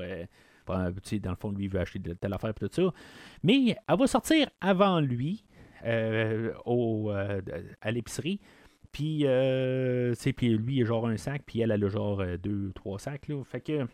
dans 0.66 1.30
le 1.30 1.36
fond, 1.36 1.50
lui 1.50 1.64
il 1.64 1.70
veut 1.70 1.80
acheter 1.80 2.00
telle 2.14 2.32
affaire 2.32 2.50
et 2.50 2.54
tout 2.54 2.68
ça. 2.70 2.94
Mais 3.42 3.76
elle 3.88 3.98
va 3.98 4.06
sortir 4.06 4.48
avant 4.60 5.00
lui. 5.00 5.44
Euh, 5.84 6.52
au, 6.64 7.10
euh, 7.10 7.40
à 7.80 7.90
l'épicerie. 7.90 8.40
Puis, 8.92 9.22
euh, 9.24 10.14
puis 10.36 10.56
lui, 10.56 10.76
il 10.76 10.82
a 10.82 10.86
genre 10.86 11.06
un 11.08 11.16
sac, 11.16 11.42
puis 11.44 11.60
elle, 11.60 11.72
elle 11.72 11.84
a 11.84 11.88
genre 11.88 12.22
deux, 12.42 12.72
trois 12.74 12.98
sacs. 12.98 13.28
Là. 13.28 13.42
Fait 13.44 13.60
que, 13.60 13.86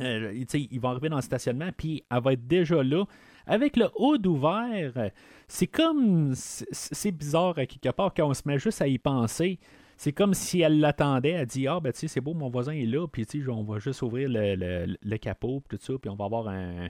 euh, 0.00 0.44
ils 0.54 0.80
vont 0.80 0.90
arriver 0.90 1.08
dans 1.08 1.16
le 1.16 1.22
stationnement, 1.22 1.70
puis 1.76 2.04
elle 2.10 2.20
va 2.20 2.32
être 2.32 2.46
déjà 2.46 2.82
là. 2.82 3.04
Avec 3.46 3.76
le 3.76 3.88
haut 3.94 4.18
ouvert, 4.26 5.10
c'est 5.46 5.66
comme. 5.66 6.32
C'est 6.34 7.12
bizarre 7.12 7.58
à 7.58 7.66
quelque 7.66 7.90
part 7.90 8.12
quand 8.14 8.28
on 8.28 8.34
se 8.34 8.42
met 8.44 8.58
juste 8.58 8.82
à 8.82 8.86
y 8.86 8.98
penser. 8.98 9.58
C'est 9.96 10.12
comme 10.12 10.34
si 10.34 10.60
elle 10.60 10.80
l'attendait. 10.80 11.30
Elle 11.30 11.46
dit 11.46 11.66
Ah, 11.66 11.80
ben, 11.80 11.92
tu 11.92 12.00
sais, 12.00 12.08
c'est 12.08 12.20
beau, 12.20 12.34
mon 12.34 12.50
voisin 12.50 12.72
est 12.72 12.86
là, 12.86 13.06
puis, 13.08 13.24
tu 13.24 13.42
sais, 13.42 13.48
on 13.48 13.62
va 13.62 13.78
juste 13.78 14.02
ouvrir 14.02 14.28
le, 14.28 14.54
le, 14.54 14.96
le 15.00 15.16
capot, 15.16 15.60
puis 15.66 15.78
tout 15.78 15.84
ça, 15.84 15.98
puis 15.98 16.10
on 16.10 16.16
va 16.16 16.26
avoir 16.26 16.48
un, 16.48 16.88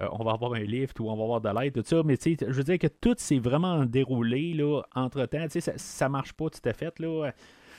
euh, 0.00 0.08
on 0.12 0.24
va 0.24 0.32
avoir 0.32 0.54
un 0.54 0.60
lift 0.60 0.98
ou 1.00 1.08
on 1.08 1.16
va 1.16 1.22
avoir 1.22 1.40
de 1.40 1.60
l'aide, 1.60 1.74
tout 1.74 1.82
ça. 1.84 2.02
Mais 2.04 2.16
tu 2.16 2.34
sais, 2.34 2.46
je 2.48 2.56
veux 2.56 2.64
dire 2.64 2.78
que 2.78 2.86
tout 2.86 3.14
s'est 3.18 3.38
vraiment 3.38 3.84
déroulé 3.84 4.54
là, 4.54 4.82
entre-temps. 4.94 5.44
Tu 5.44 5.50
sais, 5.50 5.60
ça, 5.60 5.72
ça 5.76 6.08
marche 6.08 6.32
pas 6.32 6.48
tout 6.48 6.66
à 6.66 6.72
fait. 6.72 6.98
Là. 6.98 7.32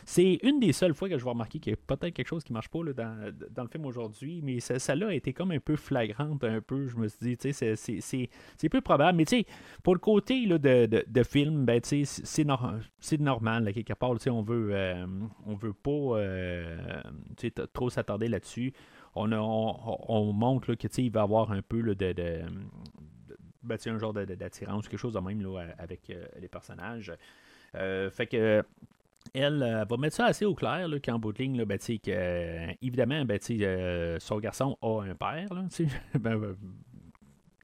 C'est 0.06 0.40
une 0.44 0.60
des 0.60 0.74
seules 0.74 0.94
fois 0.94 1.10
que 1.10 1.18
je 1.18 1.24
vais 1.24 1.30
remarquer 1.30 1.60
qu'il 1.60 1.72
y 1.72 1.74
a 1.74 1.78
peut-être 1.78 2.14
quelque 2.14 2.28
chose 2.28 2.44
qui 2.44 2.54
marche 2.54 2.70
pas 2.70 2.84
là, 2.84 2.94
dans, 2.94 3.64
le 3.64 3.68
film 3.70 3.86
aujourd'hui, 3.86 4.42
mais 4.44 4.60
celle-là 4.60 5.08
a 5.08 5.14
été 5.14 5.34
comme 5.34 5.52
un 5.52 5.60
peu 5.60 5.76
flagrante, 5.76 6.44
un 6.44 6.62
peu. 6.62 6.88
Je 6.88 6.98
me 6.98 7.08
suis 7.08 7.20
dit, 7.22 7.38
tu 7.38 7.54
sais, 7.54 7.76
c'est 7.76 8.70
peu 8.70 8.82
probable. 8.82 9.18
Mais 9.18 9.26
tu 9.26 9.38
sais, 9.38 9.46
pour 9.84 9.94
le 9.94 10.00
côté 10.00 10.46
là, 10.46 10.58
de, 10.58 10.88
de, 11.08 11.24
film, 11.24 11.66
ben, 11.66 11.80
tu 11.80 12.06
sais, 12.06 12.24
c'est 12.24 13.20
normal, 13.20 13.64
là, 13.64 13.74
quelque 13.74 13.94
part. 13.94 14.14
Tu 14.14 14.24
sais, 14.24 14.30
on 14.30 14.42
veut, 14.42 14.70
euh, 14.72 15.06
on 15.46 15.56
veut 15.56 15.74
pas 15.74 15.92
euh, 15.92 17.02
trop 17.74 17.90
s'attarder 17.90 18.28
là-dessus 18.28 18.74
on, 19.16 20.06
on, 20.08 20.34
montre 20.34 20.72
là, 20.72 20.76
qu'il 20.76 21.12
va 21.12 21.22
avoir 21.22 21.52
un 21.52 21.62
peu 21.62 21.82
de, 21.82 22.14
de, 22.14 22.42
ben, 23.64 23.78
un 23.86 23.98
genre 23.98 24.14
d'attirance, 24.14 24.88
quelque 24.88 25.00
chose 25.00 25.14
de 25.14 25.20
même 25.20 25.42
là, 25.42 25.68
avec 25.78 26.10
euh, 26.10 26.26
les 26.40 26.48
personnages. 26.48 27.14
Euh, 27.76 28.10
fait 28.12 28.28
que 28.28 28.64
elle 29.34 29.86
va 29.90 29.98
mettre 29.98 30.18
ça 30.18 30.26
assez 30.26 30.44
au 30.44 30.54
clair 30.54 30.86
qu'en 31.04 31.18
bout 31.18 31.32
de 31.32 31.38
ligne, 31.38 31.58
là, 31.58 31.66
ben, 31.66 31.78
que, 31.78 32.86
évidemment, 32.86 33.24
ben, 33.24 33.40
euh, 33.50 34.18
son 34.20 34.40
garçon 34.40 34.78
a 34.82 35.02
un 35.02 35.16
père, 35.16 35.48
ben, 36.20 36.56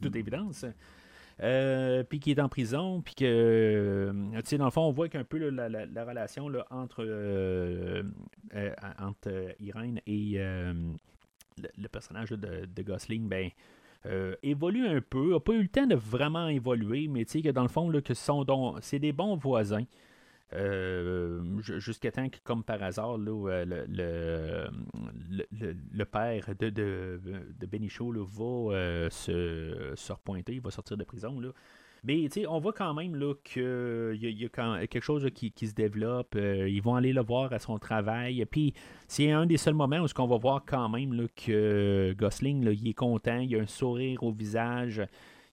toute 0.02 0.16
évidence. 0.16 0.66
puis 1.38 2.20
qui 2.22 2.32
est 2.32 2.40
en 2.40 2.48
prison, 2.48 3.02
puis 3.02 3.14
que, 3.14 4.10
dans 4.58 4.66
le 4.66 4.72
fond, 4.72 4.84
on 4.84 4.92
voit 4.92 5.10
qu'un 5.10 5.26
peu 5.26 5.50
la, 5.50 5.68
la, 5.68 6.06
relation 6.06 6.48
là, 6.48 6.66
entre, 6.70 7.04
entre 9.00 9.54
Irène 9.60 10.00
et 10.08 10.40
le, 11.78 11.88
personnage 11.88 12.30
de, 12.32 12.82
Gosling, 12.82 13.28
ben, 13.28 13.50
évolue 14.44 14.88
un 14.88 15.02
peu, 15.02 15.34
n'a 15.34 15.40
pas 15.40 15.54
eu 15.54 15.64
le 15.64 15.68
temps 15.68 15.88
de 15.88 15.96
vraiment 15.96 16.48
évoluer, 16.48 17.08
mais 17.08 17.26
tu 17.26 17.32
sais 17.32 17.42
que 17.42 17.50
dans 17.50 17.64
le 17.64 17.68
fond, 17.70 17.90
là, 17.90 18.02
que 18.02 18.14
c'est 18.82 19.00
des 19.00 19.12
bons 19.12 19.36
voisins. 19.36 19.86
jusqu'à 21.62 22.12
temps 22.12 22.30
que, 22.30 22.38
comme 22.44 22.64
par 22.64 22.82
hasard, 22.82 23.18
là, 23.18 23.66
le, 23.66 24.70
le, 25.92 26.06
père 26.06 26.46
de, 26.60 26.70
de, 26.70 27.20
de 27.60 27.68
va 28.22 29.10
se, 29.10 29.94
se, 29.96 30.14
repointer, 30.14 30.54
il 30.54 30.62
va 30.62 30.72
sortir 30.72 30.98
de 30.98 31.04
prison. 31.04 31.40
Là. 31.40 31.50
Mais 32.04 32.28
on 32.48 32.60
voit 32.60 32.74
quand 32.74 32.94
même 32.94 33.20
qu'il 33.44 34.18
y, 34.22 34.46
a, 34.46 34.88
quelque 34.88 35.04
chose 35.04 35.28
qui, 35.34 35.54
se 35.68 35.74
développe. 35.74 36.36
Euh, 36.36 36.70
ils 36.70 36.82
vont 36.82 36.96
aller 36.96 37.14
le 37.14 37.22
voir 37.22 37.52
à 37.54 37.60
son 37.60 37.78
travail. 37.78 38.46
Puis 38.50 38.74
c'est 39.08 39.32
un 39.32 39.46
des 39.46 39.58
seuls 39.58 39.74
moments 39.74 40.00
où 40.00 40.08
on 40.18 40.28
va 40.28 40.38
voir 40.38 40.64
quand 40.66 40.90
même 40.90 41.14
là, 41.14 41.24
que 41.36 42.16
Gosling 42.18 42.64
il 42.72 42.88
est 42.88 42.94
content, 42.94 43.40
il 43.40 43.56
a 43.56 43.60
un 43.60 43.68
sourire 43.68 44.24
au 44.24 44.32
visage. 44.32 45.02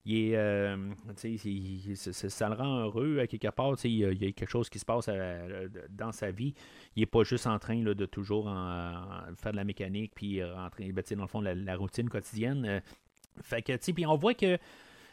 Il 0.09 0.31
est, 0.31 0.37
euh, 0.37 0.77
ça, 1.17 2.49
le 2.49 2.55
rend 2.55 2.79
heureux 2.79 3.19
à 3.19 3.27
quelque 3.27 3.49
part. 3.49 3.75
Il 3.83 3.91
y, 3.91 4.05
a, 4.05 4.33
quelque 4.33 4.49
chose 4.49 4.69
qui 4.69 4.79
se 4.79 4.85
passe 4.85 5.07
euh, 5.09 5.69
dans 5.91 6.13
sa 6.13 6.31
vie. 6.31 6.55
Il 6.95 7.01
n'est 7.01 7.07
pas 7.07 7.25
juste 7.25 7.49
en 7.49 7.59
train 7.59 7.83
de 7.83 8.07
toujours 8.07 8.45
faire 8.45 9.51
de 9.51 9.57
la 9.57 9.65
mécanique 9.65 10.13
puis 10.15 10.45
rentrer 10.45 10.93
ben, 10.93 11.03
dans 11.11 11.23
le 11.23 11.27
fond 11.27 11.41
la, 11.41 11.77
routine 11.77 12.09
quotidienne. 12.09 12.81
Fait 13.43 13.63
que, 13.63 13.93
puis 13.93 14.07
on 14.07 14.17
voit 14.17 14.35
que 14.35 14.59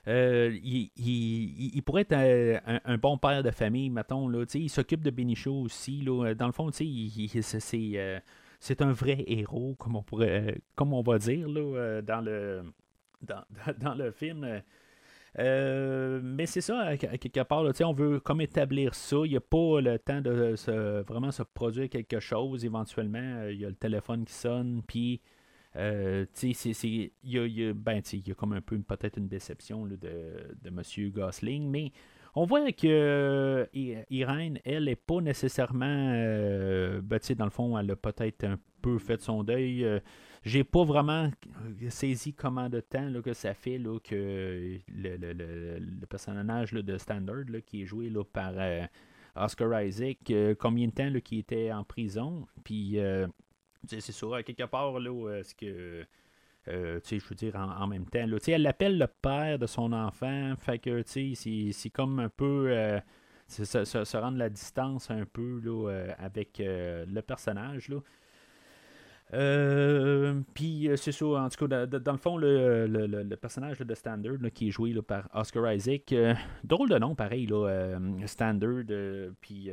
euh, 0.07 0.57
il, 0.63 1.81
pourrait 1.83 2.01
être 2.01 2.13
euh, 2.13 2.59
un, 2.85 2.97
bon 2.97 3.17
père 3.17 3.41
de 3.41 3.51
famille, 3.51 3.89
mettons. 3.89 4.27
Là, 4.27 4.43
il 4.53 4.69
s'occupe 4.69 5.01
de 5.01 5.09
Benichot 5.11 5.61
aussi. 5.61 6.01
Là. 6.01 6.33
Dans 6.33 6.47
le 6.47 6.51
fond, 6.51 6.69
c'est, 6.71 6.85
euh, 6.85 8.19
c'est 8.59 8.81
un 8.81 8.91
vrai 8.91 9.23
héros, 9.27 9.75
comme 9.79 9.95
on, 9.95 10.03
pourrait, 10.03 10.59
comme 10.75 10.93
on 10.93 11.01
va 11.01 11.17
dire 11.19 11.47
là, 11.47 12.01
dans, 12.01 12.21
le, 12.21 12.63
dans, 13.21 13.93
le 13.97 14.11
film. 14.11 14.61
mais 15.37 16.45
c'est 16.47 16.61
ça, 16.61 16.97
quelque 16.97 17.43
part, 17.43 17.63
on 17.81 17.93
veut 17.93 18.19
comme 18.19 18.41
établir 18.41 18.95
ça. 18.95 19.17
Il 19.23 19.31
n'y 19.31 19.37
a 19.37 19.41
pas 19.41 19.79
le 19.79 19.97
temps 19.99 20.19
de 20.19 20.55
vraiment 21.07 21.31
se 21.31 21.43
produire 21.43 21.89
quelque 21.89 22.19
chose. 22.19 22.65
Éventuellement, 22.65 23.47
il 23.49 23.61
y 23.61 23.65
a 23.65 23.69
le 23.69 23.75
téléphone 23.75 24.25
qui 24.25 24.33
sonne, 24.33 24.81
puis 24.85 25.21
euh, 25.75 26.25
il 26.43 27.09
y 27.23 27.39
a, 27.39 28.33
comme 28.35 28.53
un 28.53 28.61
peu 28.61 28.77
peut-être 28.79 29.17
une 29.17 29.27
déception 29.27 29.85
de, 29.85 29.97
de 29.97 30.67
M. 30.67 31.11
Gosling, 31.11 31.69
mais 31.69 31.91
on 32.35 32.45
voit 32.45 32.71
que 32.71 32.87
euh, 32.87 33.65
Irène, 34.09 34.59
elle, 34.65 34.85
n'est 34.85 34.95
pas 34.95 35.21
nécessairement. 35.21 35.85
Euh, 35.85 37.01
ben, 37.01 37.19
dans 37.37 37.45
le 37.45 37.51
fond, 37.51 37.77
elle 37.77 37.91
a 37.91 37.95
peut-être 37.95 38.43
un 38.43 38.59
peu 38.81 38.97
fait 38.97 39.21
son 39.21 39.43
deuil. 39.43 39.87
J'ai 40.43 40.63
pas 40.63 40.83
vraiment 40.83 41.31
saisi 41.89 42.33
comment 42.33 42.69
de 42.69 42.81
temps 42.81 43.07
là, 43.07 43.21
que 43.21 43.33
ça 43.33 43.53
fait 43.53 43.77
là, 43.77 43.97
que 43.99 44.77
le, 44.93 45.15
le, 45.15 45.33
le, 45.79 46.05
personnage 46.07 46.73
de 46.73 46.97
Standard 46.97 47.45
qui 47.65 47.83
est 47.83 47.85
joué 47.85 48.09
là, 48.09 48.23
par 48.25 48.53
Oscar 49.35 49.81
Isaac, 49.81 50.33
combien 50.59 50.87
de 50.87 50.91
temps 50.91 51.11
qui 51.23 51.39
était 51.39 51.71
en 51.71 51.83
prison. 51.83 52.45
Puis 52.63 52.99
c'est 53.87 54.33
à 54.33 54.43
quelque 54.43 54.63
part, 54.63 54.99
là, 54.99 55.39
est-ce 55.39 55.55
que. 55.55 56.05
Euh, 56.69 56.99
je 57.05 57.27
veux 57.27 57.35
dire, 57.35 57.55
en, 57.55 57.87
même 57.87 58.05
temps. 58.05 58.25
Là, 58.25 58.37
elle 58.47 58.61
l'appelle 58.61 58.97
le 58.97 59.07
père 59.07 59.59
de 59.59 59.67
son 59.67 59.91
enfant. 59.91 60.53
Fait 60.57 60.79
que, 60.79 61.03
c'est 61.05 61.89
comme 61.91 62.19
un 62.19 62.29
peu. 62.29 62.67
Euh, 62.69 62.99
se, 63.47 64.17
rendre 64.17 64.37
la 64.37 64.49
distance 64.49 65.11
un 65.11 65.25
peu 65.25 65.59
là, 65.63 65.89
euh, 65.89 66.11
avec 66.17 66.61
le 66.61 67.21
personnage. 67.21 67.89
Là. 67.89 67.97
Euh, 69.33 70.41
puis 70.53 70.87
euh, 70.87 70.95
c'est 70.95 71.11
ça, 71.11 71.25
en 71.25 71.49
tout 71.49 71.67
cas, 71.67 71.85
dans, 71.87 72.11
le 72.11 72.17
fond, 72.17 72.37
le, 72.37 73.35
personnage 73.35 73.79
de 73.79 73.95
Standard 73.95 74.37
qui 74.53 74.67
est 74.67 74.71
joué 74.71 74.93
par 75.01 75.27
Oscar 75.33 75.73
Isaac, 75.73 76.11
euh, 76.13 76.35
drôle 76.63 76.89
de 76.89 76.97
nom, 76.99 77.15
pareil, 77.15 77.47
là, 77.47 77.97
Standard. 78.27 78.83
puis 79.41 79.71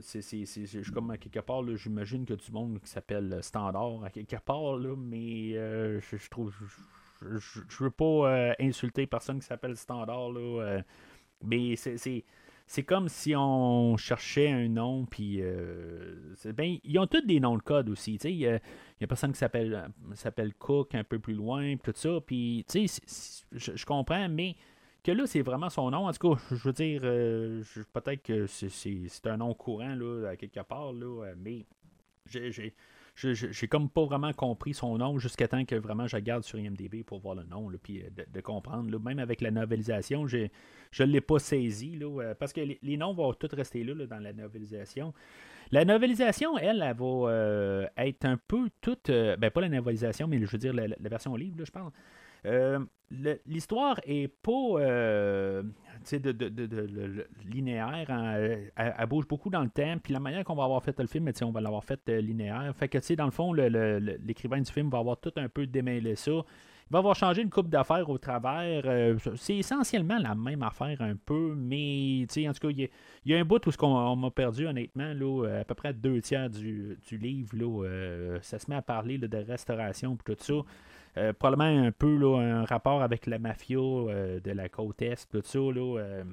c'est 0.00 0.92
comme 0.92 1.10
à 1.10 1.18
quelque 1.18 1.40
part, 1.40 1.62
j'imagine 1.76 2.24
que 2.24 2.34
du 2.34 2.50
monde 2.50 2.80
qui 2.80 2.88
s'appelle 2.88 3.38
Standard 3.42 4.02
à 4.04 4.10
quelque 4.10 4.36
part, 4.36 4.76
là, 4.76 4.94
mais 4.96 5.52
je, 5.52 6.28
trouve. 6.30 6.54
Je, 7.20 7.84
veux 7.84 7.90
pas 7.90 8.54
insulter 8.58 9.06
personne 9.06 9.40
qui 9.40 9.46
s'appelle 9.46 9.76
Standard, 9.76 10.32
là, 10.32 10.80
mais 11.44 11.76
c'est 11.76 12.24
c'est 12.66 12.82
comme 12.82 13.08
si 13.08 13.34
on 13.36 13.96
cherchait 13.96 14.50
un 14.50 14.68
nom, 14.68 15.06
puis 15.06 15.38
euh, 15.40 16.34
ben, 16.46 16.78
ils 16.82 16.98
ont 16.98 17.06
tous 17.06 17.20
des 17.20 17.38
noms 17.38 17.56
de 17.56 17.62
code 17.62 17.88
aussi. 17.88 18.16
Il 18.16 18.30
y, 18.32 18.48
a, 18.48 18.60
personne 19.08 19.32
qui 19.32 19.38
s'appelle 19.38 19.88
s'appelle 20.14 20.52
Cook 20.54 20.94
un 20.96 21.04
peu 21.04 21.20
plus 21.20 21.34
loin, 21.34 21.76
tout 21.76 21.92
ça. 21.94 22.20
Puis, 22.26 22.66
je, 22.72 23.84
comprends, 23.84 24.28
mais 24.28 24.56
que 25.04 25.12
là, 25.12 25.26
c'est 25.26 25.42
vraiment 25.42 25.70
son 25.70 25.92
nom. 25.92 26.08
En 26.08 26.12
tout 26.12 26.34
cas, 26.34 26.42
je 26.50 26.56
veux 26.56 26.72
dire, 26.72 27.02
euh, 27.04 27.62
peut-être 27.92 28.22
que 28.24 28.46
c'est 28.46 29.26
un 29.26 29.36
nom 29.36 29.54
courant 29.54 29.94
là, 29.94 30.30
à 30.30 30.36
quelque 30.36 30.60
part, 30.62 30.92
là, 30.92 31.32
mais 31.36 31.66
j'ai 32.26 32.74
j'ai 33.16 33.66
comme 33.66 33.88
pas 33.88 34.04
vraiment 34.04 34.32
compris 34.34 34.74
son 34.74 34.98
nom 34.98 35.18
jusqu'à 35.18 35.48
temps 35.48 35.64
que 35.64 35.74
vraiment 35.74 36.06
je 36.06 36.16
regarde 36.16 36.44
sur 36.44 36.58
IMDB 36.58 37.02
pour 37.02 37.18
voir 37.18 37.34
le 37.34 37.44
nom, 37.44 37.70
là, 37.70 37.78
puis 37.82 38.02
euh, 38.02 38.24
de, 38.30 38.40
comprendre. 38.42 38.90
Là. 38.90 38.98
Même 38.98 39.18
avec 39.18 39.40
la 39.40 39.50
novelisation, 39.50 40.26
je 40.26 40.48
ne 41.00 41.04
l'ai 41.04 41.22
pas 41.22 41.38
saisi, 41.38 41.96
là, 41.96 42.22
euh, 42.22 42.34
parce 42.34 42.52
que 42.52 42.60
les, 42.60 42.96
noms 42.98 43.14
vont 43.14 43.32
tous 43.32 43.54
rester 43.54 43.84
là, 43.84 44.06
dans 44.06 44.18
la 44.18 44.34
novelisation. 44.34 45.14
La 45.72 45.86
novelisation, 45.86 46.58
elle, 46.58 46.82
elle, 46.82 46.96
va 46.96 47.30
euh, 47.30 47.86
être 47.96 48.26
un 48.26 48.36
peu 48.36 48.68
toute. 48.82 49.10
ben, 49.10 49.50
pas 49.50 49.62
la 49.62 49.70
novelisation, 49.70 50.28
mais 50.28 50.38
je 50.38 50.50
veux 50.50 50.58
dire 50.58 50.74
la, 50.74 50.86
version 51.00 51.34
livre, 51.36 51.56
je 51.64 51.70
pense. 51.70 51.92
L'histoire 53.46 54.00
est 54.04 54.28
pas 54.28 54.80
de, 56.12 56.32
de, 56.32 56.48
de, 56.48 57.26
linéaire. 57.44 58.06
Hein, 58.08 58.34
elle, 58.76 59.06
bouge 59.08 59.26
beaucoup 59.26 59.50
dans 59.50 59.62
le 59.62 59.70
temps. 59.70 59.96
Puis 60.02 60.12
la 60.12 60.20
manière 60.20 60.44
qu'on 60.44 60.54
va 60.54 60.64
avoir 60.64 60.82
fait 60.82 60.98
le 60.98 61.06
film, 61.06 61.30
on 61.42 61.50
va 61.50 61.60
l'avoir 61.60 61.84
fait 61.84 62.00
euh, 62.08 62.20
linéaire. 62.20 62.72
Fait 62.76 62.88
que, 62.88 63.14
dans 63.14 63.24
le 63.24 63.30
fond, 63.30 63.52
l'écrivain 63.52 64.60
du 64.60 64.70
film 64.70 64.90
va 64.90 64.98
avoir 64.98 65.18
tout 65.18 65.32
un 65.36 65.48
peu 65.48 65.66
démêlé 65.66 66.16
ça. 66.16 66.32
Il 66.88 66.92
va 66.92 67.00
avoir 67.00 67.16
changé 67.16 67.42
une 67.42 67.50
coupe 67.50 67.68
d'affaires 67.68 68.08
au 68.08 68.16
travers. 68.16 68.82
Euh, 68.84 69.16
c'est 69.34 69.56
essentiellement 69.56 70.18
la 70.18 70.36
même 70.36 70.62
affaire 70.62 71.02
un 71.02 71.16
peu, 71.16 71.54
mais 71.56 72.24
en 72.24 72.52
tout 72.52 72.68
cas, 72.68 72.70
il 72.70 72.88
y, 73.24 73.34
a 73.34 73.38
un 73.38 73.44
bout 73.44 73.66
où 73.66 73.72
ce 73.72 73.76
qu'on 73.76 74.14
m'a 74.14 74.30
perdu 74.30 74.68
honnêtement, 74.68 75.12
là, 75.12 75.60
à 75.60 75.64
peu 75.64 75.74
près 75.74 75.92
deux 75.92 76.20
tiers 76.20 76.48
du, 76.48 76.96
livre. 77.10 77.56
Là, 77.56 77.84
euh, 77.84 78.38
ça 78.40 78.60
se 78.60 78.70
met 78.70 78.76
à 78.76 78.82
parler 78.82 79.18
de 79.18 79.36
restauration 79.36 80.14
et 80.14 80.34
tout 80.34 80.36
ça. 80.38 80.54
Euh, 81.18 81.32
probablement 81.32 81.86
un 81.86 81.92
peu 81.92 82.14
là, 82.16 82.38
un 82.38 82.64
rapport 82.64 83.02
avec 83.02 83.26
la 83.26 83.38
mafia 83.38 83.78
euh, 83.78 84.38
de 84.40 84.50
la 84.50 84.68
côte 84.68 85.00
Est, 85.00 85.28
tout 85.30 85.40
ça. 85.42 85.58
Là, 85.58 85.98
euh, 85.98 86.24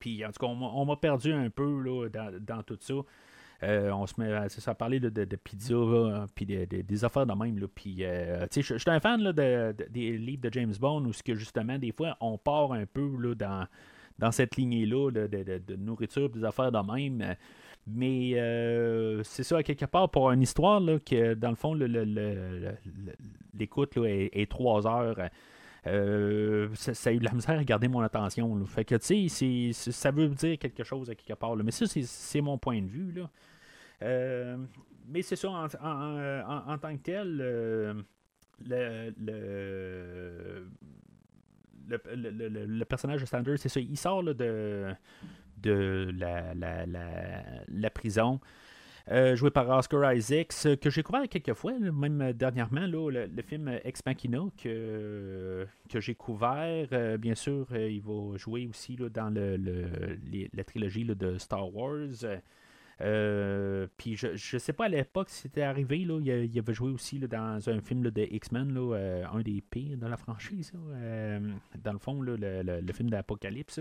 puis 0.00 0.24
en 0.24 0.32
tout 0.32 0.44
cas, 0.44 0.46
on, 0.46 0.84
m'a 0.84 0.96
perdu 0.96 1.32
un 1.32 1.48
peu 1.48 1.80
là, 1.80 2.08
dans, 2.40 2.62
tout 2.62 2.78
ça. 2.80 2.94
on 3.62 4.06
se 4.06 4.20
met 4.20 4.32
à, 4.32 4.74
parler 4.74 4.98
de, 4.98 5.08
de, 5.08 5.36
pizza, 5.36 6.26
puis 6.34 6.44
des 6.44 7.04
affaires 7.04 7.26
de 7.26 7.32
même. 7.32 7.66
Puis, 7.74 8.02
je 8.02 8.60
suis 8.60 8.90
un 8.90 9.00
fan 9.00 9.22
là, 9.22 9.32
des 9.32 10.18
livres 10.18 10.42
de 10.42 10.52
James 10.52 10.74
Bond 10.78 11.04
où 11.04 11.12
que 11.24 11.34
justement, 11.34 11.78
des 11.78 11.92
fois, 11.92 12.16
on 12.20 12.36
part 12.36 12.72
un 12.72 12.84
peu 12.84 13.08
là, 13.18 13.34
dans, 13.34 13.66
dans 14.18 14.32
cette 14.32 14.56
lignée-là 14.56 15.10
de, 15.12 15.26
de, 15.26 15.76
nourriture, 15.76 16.28
des 16.28 16.44
affaires 16.44 16.72
de 16.72 16.92
même. 16.92 17.36
Mais 17.86 18.32
euh, 18.34 19.22
c'est 19.22 19.44
ça, 19.44 19.62
quelque 19.62 19.84
part, 19.84 20.10
pour 20.10 20.30
une 20.32 20.42
histoire, 20.42 20.80
là, 20.80 20.98
que 20.98 21.34
dans 21.34 21.50
le 21.50 21.56
fond, 21.56 21.74
l'écoute 23.54 23.96
est, 23.96 24.50
trois 24.50 24.86
heures. 24.86 25.16
Euh, 25.86 26.68
ça, 26.74 27.10
a 27.10 27.12
eu 27.12 27.18
de 27.18 27.24
la 27.24 27.32
misère 27.32 27.60
à 27.60 27.64
garder 27.64 27.86
mon 27.86 28.00
attention. 28.00 28.64
Fait 28.66 28.84
que, 28.84 28.96
tu 28.96 29.28
sais, 29.28 29.72
ça 29.72 30.10
veut 30.10 30.28
dire 30.28 30.58
quelque 30.58 30.82
chose 30.82 31.08
à 31.10 31.14
quelque 31.14 31.38
part. 31.38 31.54
Mais 31.56 31.70
ça, 31.70 31.86
c'est 31.86 32.40
mon 32.40 32.58
point 32.58 32.82
de 32.82 32.88
vue. 32.88 33.12
Là. 33.12 33.30
Euh, 34.02 34.56
mais 35.06 35.22
c'est 35.22 35.36
ça, 35.36 35.48
en, 35.48 35.68
tant 36.78 36.96
que 36.96 37.02
tel, 37.02 37.36
le, 37.36 38.04
le, 42.66 42.84
personnage 42.84 43.20
de 43.20 43.26
Sanders, 43.26 43.60
c'est 43.60 43.68
ça, 43.68 43.78
il 43.78 43.96
sort 43.96 44.24
de, 44.24 44.92
de 45.58 46.10
la, 46.16 46.54
la, 46.54 46.86
la, 46.86 47.90
prison. 47.90 48.40
Euh, 49.08 49.36
joué 49.36 49.50
par 49.50 49.68
Oscar 49.68 50.12
Isaacs, 50.12 50.78
que 50.80 50.90
j'ai 50.90 51.04
couvert 51.04 51.28
quelques 51.28 51.54
fois, 51.54 51.78
même 51.78 52.32
dernièrement, 52.32 52.86
là, 52.86 53.10
le, 53.10 53.42
film 53.42 53.68
Ex 53.84 54.00
Machina 54.04 54.40
que, 54.60 55.64
que 55.88 56.00
j'ai 56.00 56.16
couvert. 56.16 56.88
Euh, 56.92 57.16
bien 57.16 57.36
sûr, 57.36 57.68
euh, 57.70 57.88
il 57.88 58.02
va 58.02 58.36
jouer 58.36 58.66
aussi 58.66 58.96
là, 58.96 59.08
dans 59.08 59.30
le, 59.30 59.56
la 60.52 60.64
trilogie 60.64 61.04
de 61.04 61.38
Star 61.38 61.72
Wars. 61.72 62.24
puis 63.96 64.16
je, 64.16 64.34
je 64.34 64.58
sais 64.58 64.72
pas 64.72 64.86
à 64.86 64.88
l'époque 64.88 65.30
si 65.30 65.42
c'était 65.42 65.62
arrivé, 65.62 65.98
là, 66.04 66.18
il, 66.20 66.58
avait 66.58 66.74
joué 66.74 66.90
aussi 66.90 67.20
dans 67.20 67.68
un 67.68 67.80
film 67.80 68.10
de 68.10 68.22
X-Men, 68.22 68.76
un 69.32 69.40
des 69.40 69.62
pires 69.70 69.98
de 69.98 70.06
la 70.06 70.16
franchise, 70.16 70.72
dans 70.72 71.92
le 71.92 71.98
fond, 72.00 72.20
le, 72.22 72.34
le, 72.36 72.92
film 72.92 73.08
d'Apocalypse. 73.10 73.80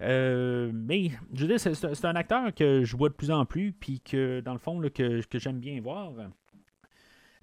Euh, 0.00 0.70
mais 0.74 1.10
je 1.32 1.46
veux 1.46 1.56
dire, 1.56 1.60
c'est 1.60 2.04
un 2.04 2.16
acteur 2.16 2.54
que 2.54 2.84
je 2.84 2.96
vois 2.96 3.08
de 3.08 3.14
plus 3.14 3.30
en 3.30 3.44
plus, 3.44 3.72
puis 3.72 4.00
que 4.00 4.40
dans 4.40 4.52
le 4.52 4.58
fond, 4.58 4.80
que, 4.94 5.20
j'aime 5.34 5.58
bien 5.58 5.80
voir. 5.80 6.12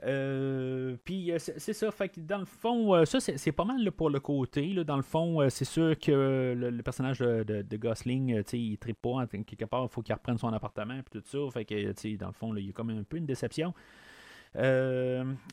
Euh, 0.06 0.98
puis 1.06 1.32
c'est 1.38 1.74
ça, 1.74 1.90
fait 1.90 2.10
que 2.10 2.20
dans 2.20 2.40
le 2.40 2.46
fond, 2.46 3.06
ça 3.06 3.20
c'est 3.20 3.52
pas 3.52 3.66
mal 3.66 3.90
pour 3.92 4.10
le 4.10 4.20
côté. 4.20 4.68
Là, 4.74 4.84
dans 4.84 4.98
le 4.98 5.04
fond, 5.04 5.48
c'est 5.50 5.66
sûr 5.66 5.98
que 5.98 6.54
le, 6.56 6.84
personnage 6.84 7.20
de, 7.20 7.78
Gosling, 7.78 8.44
il 8.54 8.78
tripe 8.78 9.02
pas. 9.02 9.26
Quelque 9.28 9.66
part, 9.66 9.84
il 9.84 9.90
faut 9.90 10.02
qu'il 10.02 10.14
reprenne 10.14 10.38
son 10.38 10.50
appartement 10.50 10.96
et 10.96 11.04
tout 11.10 11.22
ça. 11.26 11.40
Fait 11.52 11.66
que 11.66 12.16
dans 12.18 12.28
le 12.28 12.34
fond, 12.34 12.56
il 12.56 12.68
y 12.68 12.70
a 12.70 12.74
comme 12.74 12.90
un 12.90 13.04
peu 13.04 13.18
une 13.18 13.26
déception. 13.26 13.74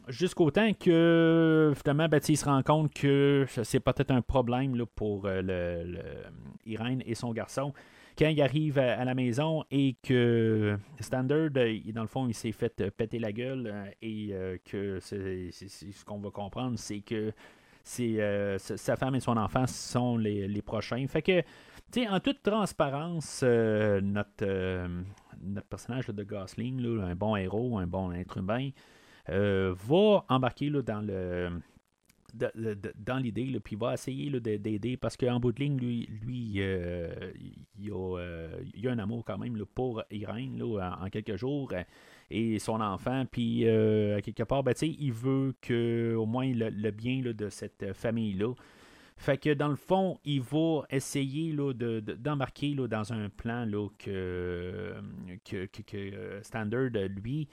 Jusqu'au 0.09 0.51
temps 0.51 0.73
que 0.75 1.73
finalement, 1.77 2.09
ben, 2.09 2.21
il 2.29 2.37
se 2.37 2.45
rend 2.45 2.63
compte 2.63 2.93
que 2.93 3.47
c'est 3.63 3.81
peut-être 3.81 4.11
un 4.11 4.23
problème 4.23 4.77
là, 4.77 4.85
pour 4.87 5.27
le, 5.27 5.99
Irène 6.67 7.03
et 7.07 7.15
son 7.15 7.33
garçon 7.33 7.73
quand 8.21 8.29
il 8.29 8.43
arrive 8.43 8.79
à, 8.79 9.03
la 9.05 9.15
maison 9.15 9.65
et 9.71 9.97
que 10.03 10.77
Standard, 11.01 11.49
euh, 11.57 11.79
dans 11.95 12.03
le 12.03 12.07
fond, 12.07 12.29
il 12.29 12.35
s'est 12.35 12.53
fait 12.53 12.79
euh, 12.81 12.91
péter 12.91 13.19
la 13.19 13.33
gueule 13.33 13.67
euh, 13.67 13.91
et 14.03 14.61
que 14.65 14.99
c'est, 15.01 15.51
ce 15.51 16.05
qu'on 16.05 16.19
va 16.19 16.31
comprendre, 16.31 16.79
c'est 16.79 17.01
que 17.01 17.33
c'est, 17.83 18.19
sa 18.59 18.97
femme 18.97 19.15
et 19.15 19.21
son 19.21 19.37
enfant 19.39 19.67
sont 19.67 20.19
les, 20.19 20.63
prochains. 20.63 21.07
Fait 21.09 21.23
que, 21.23 21.43
en 22.11 22.21
toute 22.21 22.43
transparence, 22.43 23.43
notre, 23.43 24.87
notre 25.43 25.69
personnage 25.69 26.07
de 26.07 26.23
Gosling, 26.25 26.85
un 27.01 27.15
bon 27.15 27.37
héros, 27.37 27.79
un 27.79 27.87
bon 27.87 28.13
être 28.13 28.39
humain, 28.39 28.71
va 29.29 30.25
embarquer 30.29 30.71
dans 30.71 31.01
le 31.01 31.61
dans 32.35 33.19
l'idée, 33.19 33.59
puis 33.63 33.77
va 33.77 33.95
essayer 33.95 34.31
d'aider 34.41 34.97
parce 34.97 35.17
qu'en 35.17 35.41
bout 35.41 35.53
de 35.53 35.61
ligne, 35.61 35.79
lui, 35.79 36.09
lui 36.23 36.55
euh, 36.59 37.33
il, 37.79 37.91
a, 37.91 38.19
euh, 38.19 38.63
a, 38.85 38.91
un 38.91 38.99
amour 38.99 39.25
quand 39.25 39.39
même 39.39 39.57
pour 39.75 40.03
Irène 40.11 40.63
en, 40.63 41.09
quelques 41.11 41.37
jours 41.37 41.71
euh, 41.73 41.83
et 42.31 42.59
son 42.59 42.81
enfant. 42.81 43.25
Puis 43.31 43.61
quelque 44.23 44.45
part, 44.45 44.63
ben, 44.63 44.75
il 44.83 45.13
veut 45.13 45.55
que 45.61 46.15
au 46.15 46.27
moins 46.27 46.53
le, 46.53 46.91
bien 46.91 47.21
de 47.21 47.49
cette 47.49 47.93
famille-là. 47.93 48.55
Fait 49.21 49.37
que 49.37 49.53
dans 49.53 49.69
le 49.69 49.77
fond, 49.77 50.19
il 50.25 50.41
va 50.41 50.87
essayer 50.89 51.55
d'embarquer 51.55 52.75
dans 52.75 53.13
un 53.13 53.29
plan 53.29 53.69
que, 53.99 54.95
que, 55.45 55.67
que 55.67 56.41
Standard, 56.43 56.89
lui, 56.91 57.47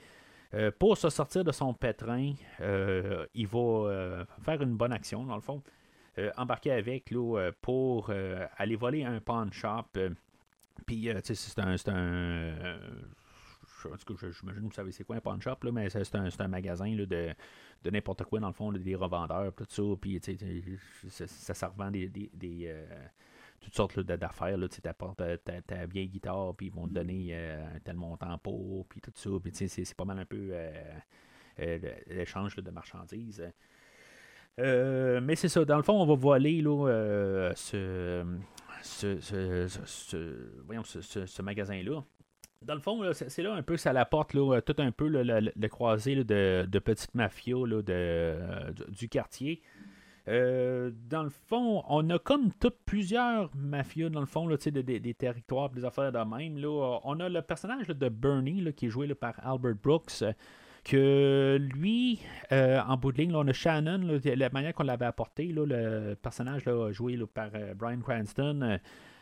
euh, 0.54 0.70
pour 0.78 0.96
se 0.96 1.10
sortir 1.10 1.44
de 1.44 1.52
son 1.52 1.74
pétrin, 1.74 2.32
euh, 2.62 3.26
il 3.34 3.46
va 3.46 3.58
euh, 3.58 4.24
faire 4.40 4.62
une 4.62 4.78
bonne 4.78 4.94
action, 4.94 5.26
dans 5.26 5.34
le 5.34 5.42
fond. 5.42 5.62
embarquer 6.38 6.72
avec 6.72 7.10
là, 7.10 7.50
pour 7.60 8.10
aller 8.56 8.76
voler 8.76 9.04
un 9.04 9.20
pawn 9.20 9.52
shop. 9.52 9.88
Puis, 10.86 11.10
c'est 11.22 11.58
un. 11.58 11.76
C'est 11.76 11.90
un 11.90 12.78
j'imagine 13.82 14.62
que 14.62 14.68
vous 14.68 14.72
savez 14.72 14.92
c'est 14.92 15.04
quoi 15.04 15.16
un 15.16 15.20
pawn 15.20 15.40
shop, 15.40 15.56
là, 15.62 15.72
mais 15.72 15.90
c'est 15.90 16.14
un, 16.14 16.28
un, 16.38 16.48
magasin 16.48 16.94
là, 16.94 17.06
de, 17.06 17.34
de 17.82 17.90
n'importe 17.90 18.24
quoi, 18.24 18.40
dans 18.40 18.48
le 18.48 18.54
fond, 18.54 18.72
des 18.72 18.94
revendeurs, 18.94 19.52
tout 19.54 19.66
ça. 19.68 19.82
Puis, 20.00 20.20
ça, 21.08 21.26
ça, 21.26 21.54
ça 21.54 21.68
revend 21.68 21.90
des, 21.90 22.08
des, 22.08 22.30
des 22.34 22.74
toutes 23.60 23.74
sortes 23.74 24.00
d'affaires. 24.00 24.56
Tu 24.70 24.88
apportes 24.88 25.20
euh, 25.20 25.36
ta, 25.36 25.86
vieille 25.86 26.08
guitare, 26.08 26.54
puis 26.56 26.66
ils 26.66 26.72
vont 26.72 26.86
te 26.86 26.94
donner 26.94 27.28
euh, 27.32 27.76
un 27.76 27.80
tel 27.80 27.96
montant 27.96 28.38
pour, 28.38 28.86
puis 28.86 29.00
tout 29.00 29.12
ça. 29.14 29.30
Puis 29.42 29.68
c'est 29.68 29.94
pas 29.94 30.04
mal 30.04 30.18
un 30.18 30.24
peu 30.24 30.50
euh, 30.52 31.78
l'échange 32.06 32.56
de 32.56 32.70
marchandises. 32.70 33.44
mais 34.56 35.36
c'est 35.36 35.48
ça, 35.48 35.64
dans 35.64 35.76
le 35.76 35.82
fond, 35.82 36.00
on 36.00 36.06
va 36.06 36.14
voler 36.14 36.62
là, 36.62 37.52
ce, 37.54 38.24
ce, 38.82 39.20
ce, 39.20 41.26
ce, 41.26 41.42
magasin-là. 41.42 42.04
Dans 42.64 42.74
le 42.74 42.80
fond, 42.80 43.00
c'est 43.12 43.42
là 43.42 43.54
un 43.54 43.62
peu, 43.62 43.76
ça 43.76 43.92
l'apporte 43.92 44.34
là, 44.34 44.60
tout 44.60 44.74
un 44.78 44.90
peu 44.90 45.06
le, 45.08 45.68
croisé 45.68 46.16
de, 46.24 46.78
petites 46.80 47.14
mafias 47.14 47.66
de, 47.66 48.36
du 48.88 49.08
quartier. 49.08 49.62
Euh, 50.26 50.90
dans 51.08 51.22
le 51.22 51.30
fond, 51.30 51.82
on 51.88 52.10
a 52.10 52.18
comme 52.18 52.52
toutes 52.60 52.78
plusieurs 52.84 53.50
mafieux, 53.56 54.10
dans 54.10 54.20
le 54.20 54.26
fond, 54.26 54.48
des, 54.48 54.82
des 54.82 55.14
territoires, 55.14 55.70
des 55.70 55.84
affaires 55.84 56.12
de 56.12 56.18
même. 56.18 56.58
Là. 56.58 57.00
On 57.04 57.18
a 57.20 57.28
le 57.28 57.42
personnage 57.42 57.86
de 57.86 58.08
Bernie, 58.08 58.72
qui 58.74 58.86
est 58.86 58.90
joué 58.90 59.12
par 59.14 59.34
Albert 59.46 59.76
Brooks, 59.82 60.24
que 60.84 61.58
lui, 61.74 62.20
euh, 62.52 62.80
en 62.80 62.96
bout 62.96 63.12
de 63.12 63.18
ligne, 63.18 63.34
on 63.34 63.46
a 63.46 63.52
Shannon, 63.52 64.18
la 64.24 64.50
manière 64.50 64.74
qu'on 64.74 64.82
l'avait 64.82 65.06
apporté, 65.06 65.46
le 65.46 66.14
personnage 66.20 66.64
joué 66.90 67.18
par 67.32 67.50
euh, 67.54 67.72
Brian 67.74 68.00
Cranston. 68.00 68.78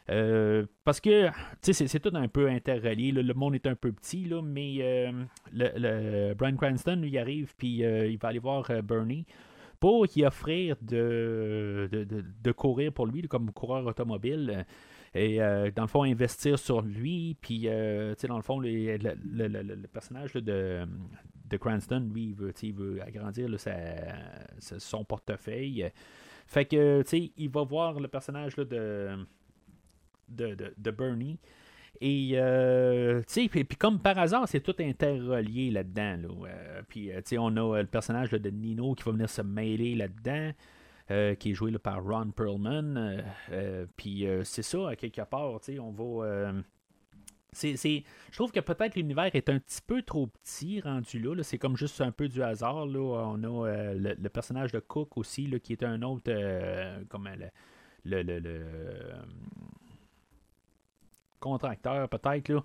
Parce 0.07 1.01
que 1.01 1.29
c'est 1.61 2.01
tout 2.01 2.13
un 2.15 2.29
peu 2.29 2.49
interrelié. 2.49 3.13
Le 3.13 3.35
monde 3.35 3.55
est 3.55 3.67
un 3.67 3.75
peu 3.75 3.93
petit, 3.93 4.25
là, 4.25 4.43
mais 4.43 5.11
le, 5.53 6.35
Brian 6.35 6.57
Cranston, 6.57 6.97
lui, 6.97 7.19
arrive, 7.19 7.55
puis 7.57 7.79
il 7.79 8.19
va 8.19 8.29
aller 8.29 8.39
voir 8.39 8.71
Bernie 8.83 9.27
pour 9.81 10.07
y 10.17 10.25
offrir 10.25 10.77
de, 10.81 11.89
de, 11.93 12.53
courir 12.53 12.93
pour 12.93 13.07
lui 13.07 13.23
comme 13.23 13.53
coureur 13.53 13.87
automobile. 13.87 14.65
Et 15.15 15.41
euh, 15.41 15.71
dans 15.75 15.83
le 15.83 15.89
fond, 15.89 16.03
investir 16.03 16.59
sur 16.59 16.83
lui. 16.83 17.37
Puis, 17.41 17.69
euh, 17.69 18.15
sais, 18.17 18.27
dans 18.27 18.37
le 18.37 18.43
fond, 18.43 18.61
le, 18.61 19.87
personnage 19.87 20.35
de, 20.35 20.87
de 21.49 21.57
Cranston, 21.57 22.11
lui, 22.13 22.29
il 22.29 22.35
veut, 22.35 22.53
il 22.63 22.75
veut 22.75 23.03
agrandir 23.03 23.49
son 24.59 25.05
portefeuille. 25.05 25.91
Fait 26.47 26.65
que, 26.65 27.03
tu 27.03 27.09
sais, 27.09 27.33
il 27.37 27.51
va 27.51 27.65
voir 27.65 27.99
le 27.99 28.09
personnage 28.09 28.57
de, 28.57 29.27
de, 30.29 30.91
Bernie. 30.91 31.39
Et, 32.01 32.33
euh, 32.35 33.21
tu 33.21 33.49
sais, 33.49 33.49
puis, 33.49 33.65
comme 33.77 34.01
par 34.01 34.19
hasard, 34.19 34.47
c'est 34.49 34.61
tout 34.61 34.75
interrelié 34.79 35.71
là-dedans. 35.71 36.17
Là. 36.17 36.49
Euh, 36.49 36.83
puis, 36.89 37.11
euh, 37.11 37.17
tu 37.17 37.31
sais, 37.31 37.39
on 37.39 37.49
a 37.57 37.81
le 37.81 37.87
personnage 37.87 38.31
de 38.31 38.51
Nino 38.51 38.95
qui 38.95 39.05
va 39.05 39.13
venir 39.13 39.31
se 39.31 39.43
mêler 39.43 39.95
là-dedans, 39.95 40.53
qui 41.39 41.51
est 41.51 41.55
joué 41.55 41.73
par 41.79 42.05
Ron 42.05 42.31
Perlman. 42.31 43.23
puis, 43.97 44.27
c'est 44.45 44.63
ça, 44.63 44.91
à 44.91 44.97
quelque 44.97 45.23
part, 45.23 45.61
tu 45.61 45.75
sais, 45.75 45.79
on 45.79 45.93
va. 45.93 46.53
c'est, 47.53 47.77
je 47.77 48.37
trouve 48.37 48.53
que 48.53 48.61
peut-être 48.61 48.97
l'univers 48.97 49.31
est 49.35 49.49
un 49.49 49.59
petit 49.59 49.81
peu 49.87 50.03
trop 50.03 50.27
petit 50.27 50.81
rendu 50.81 51.21
là. 51.21 51.43
C'est 51.43 51.59
comme 51.59 51.77
juste 51.77 52.01
un 52.01 52.11
peu 52.11 52.29
du 52.29 52.43
hasard. 52.43 52.87
Là. 52.87 53.01
On 53.01 53.43
a 53.65 53.95
le, 53.95 54.29
personnage 54.29 54.73
de 54.73 54.81
Cook 54.81 55.17
aussi, 55.17 55.47
là, 55.47 55.59
qui 55.61 55.73
est 55.73 55.85
un 55.85 56.03
autre. 56.03 56.31
comme 57.09 57.29
le, 58.05 58.23
le, 58.23 58.39
le 58.41 58.65
contracteur, 61.47 62.09
peut-être, 62.09 62.49
là. 62.49 62.63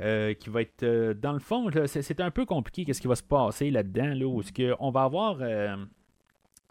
Euh, 0.00 0.32
qui 0.34 0.48
va 0.48 0.62
être 0.62 0.84
euh, 0.84 1.12
dans 1.12 1.32
le 1.32 1.40
fond, 1.40 1.68
c'est 1.86 2.20
un 2.20 2.30
peu 2.30 2.46
compliqué 2.46 2.84
qu'est-ce 2.84 3.00
qui 3.00 3.08
va 3.08 3.16
se 3.16 3.22
passer 3.22 3.68
là-dedans, 3.72 4.14
là, 4.14 4.26
où 4.26 4.40
que 4.54 4.72
on 4.78 4.92
va 4.92 5.02
avoir 5.02 5.38
euh, 5.40 5.74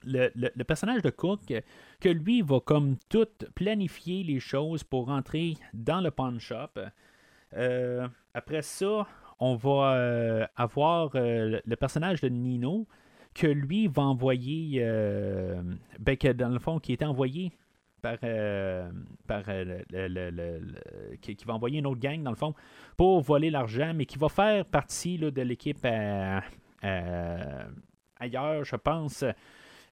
le, 0.06 0.64
personnage 0.64 1.02
de 1.02 1.10
Cook 1.10 1.42
que 2.00 2.08
lui 2.08 2.42
va 2.42 2.62
comme 2.62 2.96
tout 3.10 3.28
planifier 3.54 4.24
les 4.24 4.40
choses 4.40 4.86
pour 4.86 5.08
rentrer 5.08 5.56
dans 5.74 6.00
le 6.00 6.10
pawn 6.10 6.40
shop. 6.40 6.80
après 8.34 8.62
ça, 8.62 9.06
on 9.42 9.56
va 9.56 10.48
avoir 10.56 11.12
le, 11.16 11.76
personnage 11.76 12.22
de 12.22 12.30
Nino 12.30 12.88
que 13.34 13.48
lui 13.48 13.88
va 13.88 14.04
envoyer, 14.04 14.80
ben, 16.00 16.16
que 16.16 16.32
dans 16.32 16.50
le 16.50 16.60
fond, 16.60 16.80
qui 16.80 16.94
est 16.94 17.04
envoyé 17.04 17.52
par, 18.02 18.18
euh, 18.24 18.90
par 19.28 19.44
euh, 19.48 19.82
le, 19.90 20.62
qui, 21.22 21.38
va 21.46 21.54
envoyer 21.54 21.80
une 21.80 21.88
autre 21.88 22.00
gang, 22.00 22.22
dans 22.22 22.32
le 22.32 22.38
fond, 22.38 22.54
pour 22.96 23.22
voler 23.22 23.50
l'argent, 23.50 23.94
mais 23.96 24.06
qui 24.06 24.18
va 24.18 24.30
faire 24.30 24.66
partie 24.66 25.18
de 25.18 25.42
l'équipe 25.42 25.86
ailleurs, 28.20 28.64
je 28.64 28.76
pense. 28.76 29.24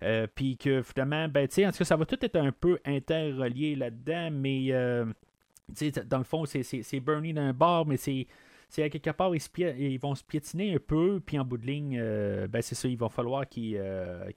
Euh, 0.04 0.28
puis 0.34 0.58
que 0.58 0.82
finalement, 0.82 1.28
ben, 1.30 1.46
en 1.46 1.48
tout 1.48 1.78
cas, 1.78 1.86
ça 1.86 1.96
va 1.96 2.06
tout 2.06 2.18
être 2.22 2.36
un 2.36 2.52
peu 2.52 2.80
interrelié 2.86 3.76
là-dedans, 3.76 4.30
mais 4.32 4.70
dans 4.70 6.18
le 6.18 6.24
fond, 6.24 6.46
c'est 6.46 7.00
Bernie 7.00 7.34
d'un 7.34 7.54
bord, 7.54 7.86
mais 7.86 7.98
c'est 7.98 8.28
c'est 8.68 8.90
quelque 8.90 9.12
part, 9.12 9.32
ils, 9.36 10.00
vont 10.00 10.16
se 10.16 10.24
piétiner 10.24 10.74
un 10.74 10.80
peu, 10.80 11.22
puis 11.24 11.38
en 11.38 11.46
bout 11.46 11.58
de 11.58 11.68
ligne, 11.68 12.02
ben 12.50 12.62
c'est 12.62 12.76
ça, 12.76 12.88
il 12.88 12.98
va 12.98 13.10
falloir 13.10 13.48
qu'ils 13.48 13.80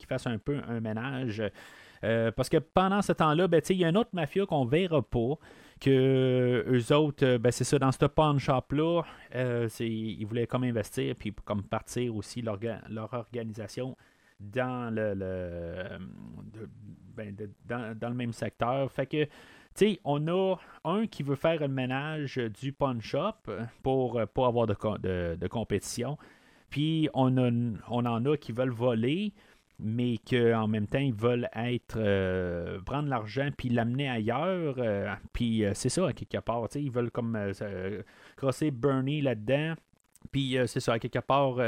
fassent 0.06 0.26
un 0.26 0.38
peu 0.38 0.60
un 0.68 0.80
ménage. 0.80 1.42
Euh, 2.04 2.30
parce 2.30 2.48
que 2.48 2.58
pendant 2.58 3.02
ce 3.02 3.12
temps-là, 3.12 3.48
ben, 3.48 3.60
il 3.68 3.76
y 3.76 3.84
a 3.84 3.88
un 3.88 3.94
autre 3.94 4.10
mafia 4.12 4.46
qu'on 4.46 4.64
verra 4.64 5.02
pas. 5.02 5.34
Que 5.80 6.64
eux 6.68 6.94
autres, 6.94 7.24
euh, 7.24 7.38
ben, 7.38 7.52
c'est 7.52 7.64
ça, 7.64 7.78
dans 7.78 7.92
ce 7.92 8.04
pawn 8.06 8.38
shop-là, 8.38 9.02
euh, 9.34 9.68
ils 9.78 10.24
voulaient 10.24 10.46
comme 10.46 10.64
investir, 10.64 11.14
puis 11.16 11.32
comme 11.44 11.62
partir 11.62 12.14
aussi 12.16 12.42
leur, 12.42 12.58
organisation 13.12 13.96
dans 14.40 14.92
le, 14.92 15.14
ben, 17.16 17.34
dans, 17.66 18.08
le 18.08 18.14
même 18.14 18.32
secteur. 18.32 18.90
Fait 18.90 19.06
que 19.06 19.28
sais, 19.74 20.00
on 20.04 20.26
a 20.28 20.56
un 20.84 21.06
qui 21.06 21.22
veut 21.22 21.36
faire 21.36 21.60
le 21.60 21.68
ménage 21.68 22.36
du 22.60 22.72
pawn 22.72 23.00
shop 23.00 23.34
pour 23.82 24.20
pas 24.34 24.46
avoir 24.46 24.66
de, 24.66 25.46
compétition. 25.48 26.18
Puis 26.70 27.08
on 27.14 27.36
en 27.88 28.24
a 28.26 28.36
qui 28.36 28.52
veulent 28.52 28.70
voler 28.70 29.32
mais 29.80 30.16
qu'en 30.28 30.66
même 30.66 30.86
temps, 30.86 30.98
ils 30.98 31.14
veulent 31.14 31.48
être 31.54 31.96
euh, 31.96 32.80
prendre 32.80 33.08
l'argent 33.08 33.48
puis 33.56 33.68
l'amener 33.68 34.08
ailleurs. 34.08 34.74
Euh, 34.78 35.14
puis 35.32 35.64
euh, 35.64 35.72
c'est 35.74 35.88
ça, 35.88 36.08
à 36.08 36.12
quelque 36.12 36.38
part. 36.38 36.66
Ils 36.74 36.90
veulent 36.90 37.10
comme 37.10 37.38
crosser 38.36 38.70
Bernie 38.70 39.20
là-dedans. 39.20 39.74
Puis 40.32 40.56
c'est 40.66 40.80
ça, 40.80 40.94
à 40.94 40.98
quelque 40.98 41.20
part, 41.20 41.58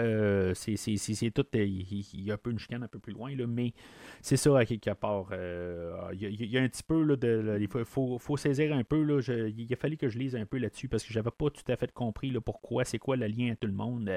c'est 0.55 1.31
tout. 1.33 1.47
Il 1.55 2.25
y, 2.25 2.31
a 2.31 2.35
un 2.35 2.37
peu 2.37 2.51
une 2.51 2.59
chicane 2.59 2.83
un 2.83 2.89
peu 2.89 2.99
plus 2.99 3.13
loin, 3.13 3.35
là, 3.35 3.47
mais 3.47 3.73
c'est 4.21 4.37
ça, 4.37 4.59
à 4.59 4.67
quelque 4.67 4.91
part. 4.91 5.29
Il 6.13 6.51
y, 6.53 6.59
a 6.59 6.61
un 6.61 6.69
petit 6.69 6.83
peu 6.83 7.01
là, 7.05 7.15
de. 7.15 7.59
Il 7.61 7.69
faut, 7.69 8.19
faut, 8.19 8.37
saisir 8.37 8.75
un 8.75 8.83
peu. 8.83 9.03
Là, 9.03 9.21
il 9.57 9.73
a 9.73 9.77
fallu 9.77 9.97
que 9.97 10.09
je 10.09 10.19
lise 10.19 10.35
un 10.35 10.47
peu 10.47 10.59
là-dessus 10.59 10.89
parce 10.89 11.05
que 11.05 11.13
j'avais 11.13 11.31
pas 11.31 11.49
tout 11.49 11.73
à 11.73 11.77
fait 11.77 11.93
compris 11.93 12.33
là, 12.33 12.41
pourquoi, 12.41 12.85
c'est 12.85 12.99
quoi 12.99 13.17
le 13.17 13.29
lien 13.29 13.53
à 13.53 13.55
tout 13.55 13.69
le 13.69 13.73
monde. 13.73 14.11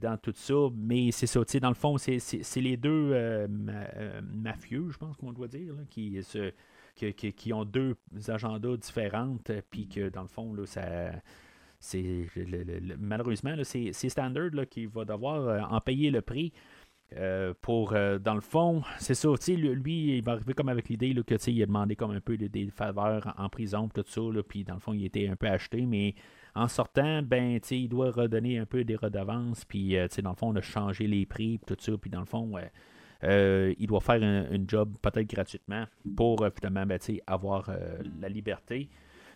Dans 0.00 0.18
tout 0.20 0.32
ça, 0.34 0.54
mais 0.74 1.10
c'est 1.12 1.26
ça, 1.26 1.40
dans 1.60 1.68
le 1.68 1.74
fond, 1.74 1.96
c'est 1.98 2.60
les 2.60 2.76
deux 2.76 3.46
mafieux, 4.22 4.88
je 4.90 4.98
pense 4.98 5.16
qu'on 5.16 5.32
doit 5.32 5.48
dire, 5.48 5.74
qui 5.90 6.22
se, 6.22 6.52
ont 7.52 7.64
deux 7.64 7.96
agendas 8.28 8.76
différentes, 8.76 9.50
euh, 9.50 9.62
puis 9.70 9.88
que 9.88 10.08
dans 10.08 10.22
le 10.22 10.28
fond, 10.28 10.52
là, 10.54 10.66
ça. 10.66 11.12
C'est, 11.84 12.28
malheureusement, 13.00 13.56
c'est, 13.64 13.92
Standard 13.92 14.50
là, 14.52 14.66
qui 14.66 14.86
va 14.86 15.04
devoir 15.04 15.48
euh, 15.48 15.60
en 15.62 15.80
payer 15.80 16.12
le 16.12 16.22
prix. 16.22 16.52
Euh, 17.16 17.54
pour, 17.60 17.90
dans 17.90 18.34
le 18.34 18.40
fond, 18.40 18.82
c'est 18.98 19.14
ça, 19.14 19.28
lui, 19.48 20.16
il 20.16 20.22
va 20.22 20.32
arriver 20.32 20.54
comme 20.54 20.68
avec 20.68 20.88
l'idée 20.88 21.12
que 21.12 21.50
il 21.50 21.62
a 21.62 21.66
demandé 21.66 21.96
comme 21.96 22.12
un 22.12 22.20
peu 22.20 22.36
des, 22.36 22.70
faveurs 22.70 23.34
en 23.36 23.48
prison, 23.48 23.88
tout 23.92 24.04
ça, 24.06 24.20
puis 24.48 24.62
dans 24.62 24.74
le 24.74 24.80
fond, 24.80 24.92
il 24.92 25.04
était 25.04 25.26
un 25.26 25.34
peu 25.34 25.48
acheté, 25.48 25.84
mais 25.84 26.14
en 26.54 26.68
sortant, 26.68 27.22
ben, 27.22 27.58
il 27.70 27.88
doit 27.88 28.10
redonner 28.10 28.58
un 28.58 28.66
peu 28.66 28.84
des 28.84 28.96
redevances, 28.96 29.64
puis 29.64 29.96
dans 30.22 30.30
le 30.30 30.36
fond, 30.36 30.48
on 30.48 30.56
a 30.56 30.60
changé 30.60 31.06
les 31.06 31.26
prix, 31.26 31.60
tout 31.66 31.76
ça, 31.78 31.92
puis 31.96 32.10
dans 32.10 32.20
le 32.20 32.26
fond, 32.26 32.52
euh, 33.24 33.74
il 33.78 33.86
doit 33.86 34.00
faire 34.00 34.22
un, 34.22 34.64
job 34.66 34.96
peut-être 35.00 35.28
gratuitement 35.28 35.86
pour 36.16 36.42
euh, 36.42 36.50
finalement 36.50 36.86
ben, 36.86 36.98
avoir 37.26 37.68
euh, 37.68 37.98
la 38.20 38.28
liberté. 38.28 38.88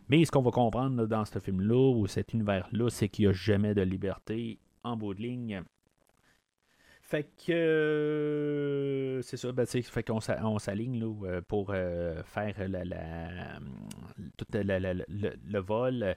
Mais 0.09 0.25
ce 0.25 0.31
qu'on 0.31 0.43
va 0.43 0.51
comprendre 0.51 1.07
dans 1.07 1.25
ce 1.25 1.39
film-là 1.39 1.93
ou 1.97 2.07
cet 2.07 2.33
univers-là, 2.33 2.91
c'est 2.91 3.09
qu'il 3.09 3.27
n'y 3.27 3.31
a 3.31 3.33
jamais 3.33 3.75
de 3.75 3.83
liberté 3.83 4.59
en 4.83 4.97
bout 4.97 5.15
de 5.15 5.23
ligne. 5.23 5.63
Fait 7.03 7.31
que 7.47 9.21
c'est 9.23 9.37
ça, 9.37 9.53
ben, 9.53 9.65
fait 9.67 10.03
qu'on 10.03 10.19
on 10.43 10.59
s'aligne 10.59 11.05
pour 11.47 11.71
faire 11.71 12.55
tout 14.37 14.47
le 14.53 15.59
vol. 15.61 16.17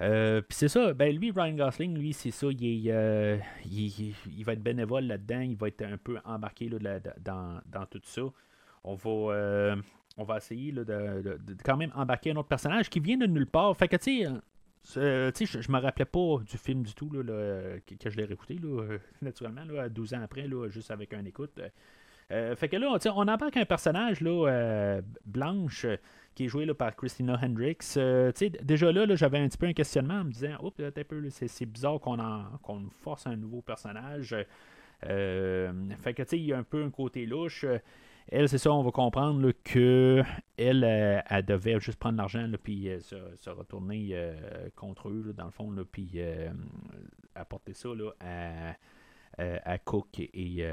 Euh, 0.00 0.40
puis 0.42 0.56
c'est 0.56 0.68
ça, 0.68 0.92
ben 0.94 1.14
lui, 1.14 1.32
Ryan 1.32 1.54
Gosling, 1.54 1.98
lui, 1.98 2.12
c'est 2.12 2.30
ça, 2.30 2.46
il, 2.50 2.90
euh, 2.90 3.36
il, 3.64 4.44
va 4.44 4.52
être 4.52 4.62
bénévole 4.62 5.04
là-dedans, 5.04 5.40
il 5.40 5.56
va 5.56 5.68
être 5.68 5.82
un 5.82 5.96
peu 5.96 6.18
embarqué 6.24 6.68
là, 6.68 7.00
dans, 7.20 7.60
dans, 7.66 7.86
tout 7.86 8.00
ça. 8.04 8.22
On 8.84 8.94
va, 8.94 9.10
euh, 9.10 9.76
on 10.16 10.22
va 10.22 10.36
essayer 10.36 10.70
là, 10.70 10.84
de, 10.84 11.38
quand 11.64 11.76
même 11.76 11.90
embarquer 11.96 12.30
un 12.30 12.36
autre 12.36 12.48
personnage 12.48 12.88
qui 12.88 13.00
vient 13.00 13.16
de 13.16 13.26
nulle 13.26 13.48
part. 13.48 13.76
Fait 13.76 13.88
que, 13.88 13.96
tu 13.96 14.24
sais, 14.82 15.46
je, 15.46 15.60
je 15.60 15.72
me 15.72 15.80
rappelais 15.80 16.04
pas 16.04 16.38
du 16.48 16.58
film 16.58 16.84
du 16.84 16.94
tout 16.94 17.10
là, 17.10 17.22
que, 17.84 18.10
je 18.10 18.16
l'ai 18.16 18.24
réécouté, 18.24 18.60
naturellement, 19.22 19.64
là, 19.64 19.88
12 19.88 20.14
ans 20.14 20.22
après, 20.22 20.48
juste 20.68 20.92
avec 20.92 21.12
un 21.12 21.24
écoute. 21.24 21.60
fait 22.28 22.68
que 22.68 22.76
là, 22.76 22.96
on 23.16 23.26
embarque 23.26 23.56
un 23.56 23.66
personnage 23.66 24.20
là, 24.20 25.00
blanche 25.26 25.86
qui 26.38 26.44
est 26.44 26.48
joué 26.48 26.66
là, 26.66 26.72
par 26.72 26.94
Christina 26.94 27.36
Hendricks. 27.42 27.96
Euh, 27.96 28.30
déjà 28.62 28.92
là, 28.92 29.12
j'avais 29.16 29.38
un 29.38 29.48
petit 29.48 29.58
peu 29.58 29.66
un 29.66 29.72
questionnement 29.72 30.20
en 30.20 30.24
me 30.24 30.30
disant 30.30 30.56
oh, 30.62 30.72
c'est, 31.30 31.66
bizarre 31.66 31.98
qu'on, 31.98 32.16
qu'on 32.62 32.88
force 33.02 33.26
un 33.26 33.34
nouveau 33.34 33.60
personnage. 33.60 34.36
Euh, 35.04 35.72
fait 36.00 36.14
que 36.14 36.22
il 36.36 36.44
y 36.44 36.52
a 36.52 36.58
un 36.58 36.62
peu 36.62 36.84
un 36.84 36.90
côté 36.90 37.26
louche. 37.26 37.66
Elle, 38.28 38.48
c'est 38.48 38.58
ça, 38.58 38.72
on 38.72 38.84
va 38.84 38.92
comprendre 38.92 39.50
que 39.64 40.22
elle, 40.56 40.84
euh, 40.84 41.42
devait 41.42 41.80
juste 41.80 41.98
prendre 41.98 42.18
l'argent 42.18 42.48
puis 42.62 42.88
se, 43.00 43.50
retourner 43.50 44.14
contre 44.76 45.08
eux, 45.08 45.34
dans 45.36 45.46
le 45.46 45.50
fond, 45.50 45.74
puis 45.90 46.20
apporter 47.34 47.72
ça 47.72 47.88
à, 48.20 48.76
à, 49.38 49.78
Cook 49.78 50.20
et 50.20 50.64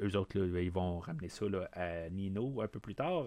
eux 0.00 0.16
autres, 0.16 0.36
ils 0.36 0.70
vont 0.70 1.00
ramener 1.00 1.28
ça 1.28 1.46
à 1.72 2.08
Nino 2.10 2.60
un 2.60 2.68
peu 2.68 2.78
plus 2.78 2.94
tard. 2.94 3.26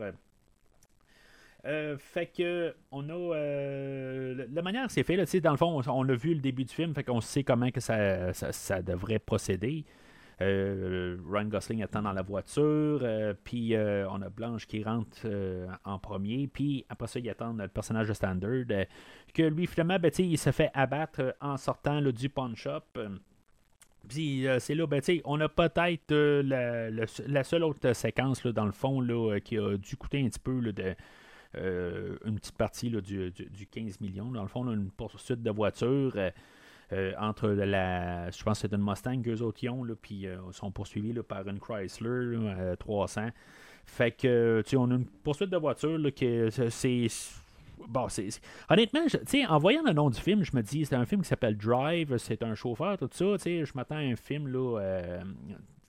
Euh, 1.65 1.97
fait 1.97 2.27
que 2.27 2.75
on 2.91 3.09
a 3.09 3.13
euh, 3.13 4.45
la 4.51 4.61
manière 4.61 4.91
c'est 4.91 5.01
fait 5.01 5.15
là, 5.15 5.25
dans 5.41 5.51
le 5.51 5.57
fond 5.57 5.81
on, 5.87 6.09
a 6.09 6.13
vu 6.13 6.35
le 6.35 6.39
début 6.39 6.63
du 6.63 6.71
film 6.71 6.93
fait 6.93 7.03
qu'on 7.03 7.21
sait 7.21 7.43
comment 7.43 7.71
que 7.71 7.79
ça, 7.79 8.33
ça, 8.33 8.81
devrait 8.83 9.17
procéder. 9.17 9.83
Euh, 10.41 11.17
Ryan 11.27 11.45
Gosling 11.45 11.81
attend 11.81 12.03
dans 12.03 12.11
la 12.11 12.21
voiture 12.21 13.01
puis 13.43 13.75
on 13.75 14.21
a 14.21 14.29
Blanche 14.29 14.67
qui 14.67 14.83
rentre 14.83 15.25
en 15.85 15.97
premier 15.97 16.47
puis 16.47 16.85
après 16.87 17.07
ça 17.07 17.19
il 17.19 17.27
attend 17.29 17.53
le 17.53 17.67
personnage 17.67 18.09
de 18.09 18.13
Standard 18.13 18.65
que 19.33 19.43
lui 19.43 19.65
finalement 19.65 19.97
ben, 19.97 20.11
il 20.19 20.37
se 20.37 20.51
fait 20.51 20.69
abattre 20.75 21.35
en 21.41 21.57
sortant 21.57 21.99
du 21.99 22.29
pawn 22.29 22.55
shop. 22.55 22.83
Puis 24.07 24.45
c'est 24.59 24.75
là, 24.75 24.85
ben, 24.85 25.01
on 25.23 25.41
a 25.41 25.49
peut-être 25.49 26.13
la, 26.13 26.91
la, 26.91 27.43
seule 27.43 27.63
autre 27.63 27.93
séquence 27.93 28.43
là, 28.43 28.51
dans 28.51 28.65
le 28.67 28.71
fond 28.71 29.01
là, 29.01 29.39
qui 29.39 29.57
a 29.57 29.77
dû 29.77 29.97
coûter 29.97 30.21
un 30.21 30.27
petit 30.27 30.37
peu 30.37 30.61
de, 30.61 30.93
euh, 30.93 30.93
une 31.55 32.39
petite 32.39 32.57
partie 32.57 32.89
du, 32.89 33.67
15 33.71 34.01
millions. 34.01 34.31
Dans 34.31 34.41
le 34.41 34.47
fond, 34.47 34.65
on 34.65 34.71
a 34.71 34.73
une 34.73 34.91
poursuite 34.91 35.41
de 35.41 35.51
voiture. 35.51 36.13
Euh, 36.15 36.31
euh, 36.93 37.13
entre 37.19 37.47
la. 37.47 38.29
Je 38.29 38.43
pense 38.43 38.61
que 38.61 38.67
c'est 38.67 38.75
une 38.75 38.83
Mustang 38.83 39.19
qu'eux 39.23 39.41
autres 39.41 39.63
y 39.63 39.69
ont, 39.69 39.83
là, 39.83 39.95
puis 39.99 40.27
sont 40.51 40.69
poursuivis 40.69 41.13
là, 41.13 41.23
par 41.23 41.47
une 41.47 41.59
Chrysler 41.59 42.37
300. 42.77 43.29
Fait 43.85 44.11
que, 44.11 44.61
tu 44.63 44.69
sais, 44.69 44.77
on 44.77 44.91
a 44.91 44.93
une 44.93 45.05
poursuite 45.05 45.49
de 45.49 45.57
voiture 45.57 45.97
là, 45.97 46.11
que 46.11 46.49
c'est. 46.69 47.07
Bon, 47.87 48.07
c'est. 48.07 48.29
Honnêtement, 48.69 49.03
en 49.49 49.57
voyant 49.57 49.81
le 49.83 49.93
nom 49.93 50.11
du 50.11 50.21
film, 50.21 50.43
je 50.43 50.55
me 50.55 50.61
dis, 50.61 50.85
c'est 50.85 50.95
un 50.95 51.05
film 51.05 51.23
qui 51.23 51.27
s'appelle 51.27 51.57
Drive, 51.57 52.15
c'est 52.17 52.43
un 52.43 52.53
chauffeur, 52.53 52.99
tout 52.99 53.09
ça. 53.11 53.25
Je 53.43 53.71
m'attends 53.73 53.95
à 53.95 54.01
un 54.01 54.15
film 54.15 54.47
là, 54.47 54.79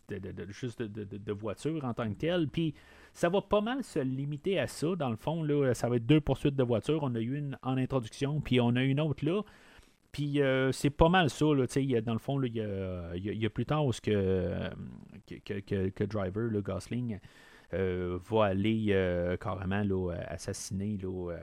de, 0.08 0.46
juste 0.50 0.82
de, 0.82 1.32
voiture 1.32 1.84
en 1.84 1.94
tant 1.94 2.08
que 2.08 2.18
tel. 2.18 2.48
Puis 2.48 2.74
ça 3.16 3.30
va 3.30 3.40
pas 3.40 3.62
mal 3.62 3.82
se 3.82 3.98
limiter 3.98 4.58
à 4.58 4.66
ça. 4.66 4.94
Dans 4.94 5.08
le 5.08 5.16
fond, 5.16 5.42
là, 5.42 5.72
ça 5.72 5.88
va 5.88 5.96
être 5.96 6.04
deux 6.04 6.20
poursuites 6.20 6.54
de 6.54 6.62
voiture. 6.62 6.98
On 7.02 7.14
a 7.14 7.18
eu 7.18 7.38
une 7.38 7.58
en 7.62 7.78
introduction, 7.78 8.42
puis 8.42 8.60
on 8.60 8.76
a 8.76 8.82
une 8.82 9.00
autre 9.00 9.24
là. 9.24 9.40
Puis 10.12 10.42
euh, 10.42 10.70
c'est 10.70 10.90
pas 10.90 11.08
mal 11.08 11.30
ça. 11.30 11.46
Là, 11.46 11.64
dans 12.02 12.12
le 12.12 12.18
fond, 12.18 12.42
il 12.42 12.54
y, 12.54 12.60
a, 13.46 13.50
plus 13.50 13.64
tard 13.64 13.86
que, 14.02 14.70
que, 15.46 15.88
que, 15.88 16.04
Driver, 16.04 16.50
le 16.50 16.60
Gosling, 16.60 17.18
euh, 17.72 18.18
va 18.28 18.44
aller 18.44 18.88
euh, 18.90 19.38
carrément 19.38 19.82
assassiner 20.28 20.98
là, 21.02 21.36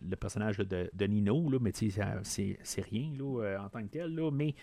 le, 0.00 0.16
personnage 0.16 0.56
de, 0.56 0.90
de, 0.94 1.04
Nino, 1.04 1.46
mais 1.60 1.72
c'est 1.74 2.80
rien 2.90 3.10
en 3.60 3.68
tant 3.68 3.82
que 3.82 3.90
tel. 3.90 4.18
Mais 4.32 4.54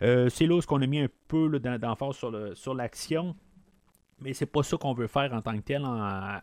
c'est 0.00 0.46
là 0.46 0.58
ce 0.62 0.66
qu'on 0.66 0.80
a 0.80 0.86
mis 0.86 1.00
un 1.00 1.08
peu 1.28 1.58
d'emphase 1.58 2.16
sur 2.54 2.74
l'action 2.74 3.36
mais 4.20 4.32
c'est 4.32 4.46
pas 4.46 4.62
ça 4.62 4.76
qu'on 4.76 4.92
veut 4.92 5.06
faire 5.06 5.32
en 5.32 5.42
tant 5.42 5.56
que 5.56 5.62
tel 5.62 5.84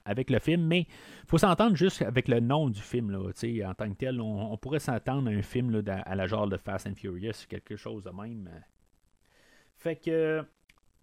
avec 0.05 0.30
le 0.30 0.39
film. 0.39 0.65
Mais 0.65 0.88
faut 1.28 1.38
s'entendre 1.38 1.75
juste 1.75 2.01
avec 2.01 2.28
le 2.28 2.39
nom 2.39 2.69
du 2.69 2.82
film. 2.82 3.11
Là, 3.11 3.19
en 3.19 3.73
tant 3.73 3.89
que 3.89 3.95
tel, 3.95 4.21
on, 4.21 4.57
pourrait 4.57 4.80
s'entendre 4.80 5.30
à 5.30 5.34
un 5.34 5.41
film 5.41 5.82
à 5.88 6.15
la 6.15 6.28
genre 6.28 6.47
de 6.47 6.57
Fast 6.57 6.88
and 6.88 6.95
Furious, 6.95 7.45
quelque 7.47 7.75
chose 7.75 8.03
de 8.03 8.09
même. 8.09 8.49
Fait 9.75 9.95
que. 9.95 10.43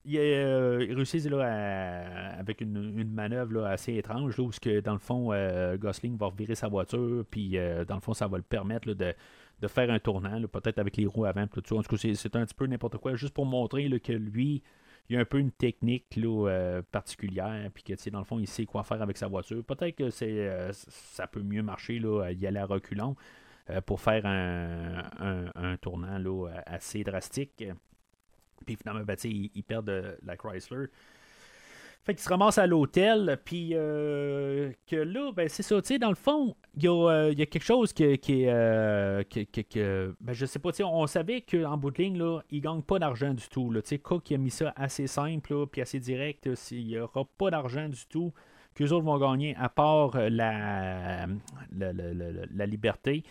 Il, 0.06 0.18
euh, 0.18 0.86
réussit 0.90 1.24
là, 1.30 2.36
avec 2.38 2.60
une, 2.60 3.10
manœuvre 3.10 3.64
assez 3.64 3.94
étrange, 3.94 4.36
là, 4.36 4.44
où 4.44 4.50
que, 4.50 4.80
dans 4.80 4.92
le 4.92 4.98
fond, 4.98 5.32
euh, 5.32 5.78
Gosling 5.78 6.18
va 6.18 6.26
revirer 6.26 6.54
sa 6.54 6.68
voiture, 6.68 7.24
puis 7.30 7.56
euh, 7.56 7.86
dans 7.86 7.94
le 7.94 8.02
fond, 8.02 8.12
ça 8.12 8.28
va 8.28 8.36
le 8.36 8.42
permettre 8.42 8.92
de, 8.92 9.14
faire 9.66 9.90
un 9.90 9.98
tournant, 9.98 10.42
peut-être 10.42 10.78
avec 10.78 10.98
les 10.98 11.06
roues 11.06 11.24
avant, 11.24 11.46
tout 11.46 11.62
ça. 11.64 11.76
En 11.76 11.82
tout 11.82 11.96
cas, 11.96 12.14
c'est 12.14 12.36
un 12.36 12.44
petit 12.44 12.54
peu 12.54 12.66
n'importe 12.66 12.98
quoi, 12.98 13.14
juste 13.14 13.32
pour 13.32 13.46
montrer 13.46 13.88
que 13.98 14.12
lui, 14.12 14.62
il 15.08 15.14
y 15.14 15.18
a 15.18 15.20
un 15.20 15.24
peu 15.24 15.38
une 15.38 15.52
technique 15.52 16.16
là, 16.16 16.48
euh, 16.48 16.82
particulière, 16.90 17.70
puis 17.74 17.82
que 17.82 18.10
dans 18.10 18.20
le 18.20 18.24
fond, 18.24 18.38
il 18.38 18.48
sait 18.48 18.64
quoi 18.64 18.84
faire 18.84 19.02
avec 19.02 19.18
sa 19.18 19.28
voiture. 19.28 19.62
Peut-être 19.64 19.96
que 19.96 20.10
euh, 20.24 20.72
ça 20.72 21.26
peut 21.26 21.42
mieux 21.42 21.62
marcher 21.62 21.98
là, 21.98 22.30
y 22.30 22.46
aller 22.46 22.58
à 22.58 22.64
reculons 22.64 23.14
euh, 23.70 23.80
pour 23.82 24.00
faire 24.00 24.24
un, 24.24 25.04
un, 25.54 25.76
tournant 25.76 26.18
là, 26.18 26.48
assez 26.66 27.04
drastique. 27.04 27.64
Puis 28.64 28.76
finalement, 28.76 29.04
ben, 29.04 29.16
il, 29.24 29.50
il 29.54 29.62
perd 29.62 29.90
la 30.22 30.36
Chrysler. 30.36 30.86
Fait 32.04 32.14
qu'il 32.14 32.22
se 32.22 32.28
ramasse 32.28 32.58
à 32.58 32.66
l'hôtel, 32.66 33.38
puis 33.46 33.70
euh, 33.72 34.70
que 34.86 34.96
là, 34.96 35.32
ben 35.32 35.48
c'est 35.48 35.62
ça, 35.62 35.80
tu 35.80 35.88
sais, 35.88 35.98
dans 35.98 36.10
le 36.10 36.14
fond, 36.14 36.54
il 36.76 36.84
y, 36.84 36.88
euh, 36.88 37.32
y, 37.32 37.40
a 37.40 37.46
quelque 37.46 37.64
chose 37.64 37.94
qui, 37.94 38.18
qui, 38.18 38.44
euh, 38.46 39.22
ben 40.20 40.34
je 40.34 40.44
sais 40.44 40.58
pas, 40.58 40.70
tu 40.70 40.78
sais, 40.78 40.84
on 40.84 41.06
savait 41.06 41.40
qu'en 41.40 41.78
bout 41.78 41.90
de 41.90 42.02
ligne, 42.02 42.18
là, 42.18 42.42
il 42.50 42.60
gagne 42.60 42.82
pas 42.82 42.98
d'argent 42.98 43.32
du 43.32 43.48
tout, 43.48 43.72
tu 43.72 43.80
sais, 43.84 43.98
Cook 43.98 44.30
a 44.32 44.36
mis 44.36 44.50
ça 44.50 44.74
assez 44.76 45.06
simple, 45.06 45.66
puis 45.68 45.80
assez 45.80 45.98
direct, 45.98 46.46
il 46.72 46.86
n'y 46.86 46.98
aura 46.98 47.24
pas 47.38 47.50
d'argent 47.50 47.88
du 47.88 48.06
tout 48.06 48.34
qu'eux 48.74 48.90
autres 48.90 49.06
vont 49.06 49.18
gagner, 49.18 49.56
à 49.58 49.70
part 49.70 50.14
la, 50.14 51.26
la, 51.74 51.92
la, 51.92 52.66
liberté. 52.66 53.24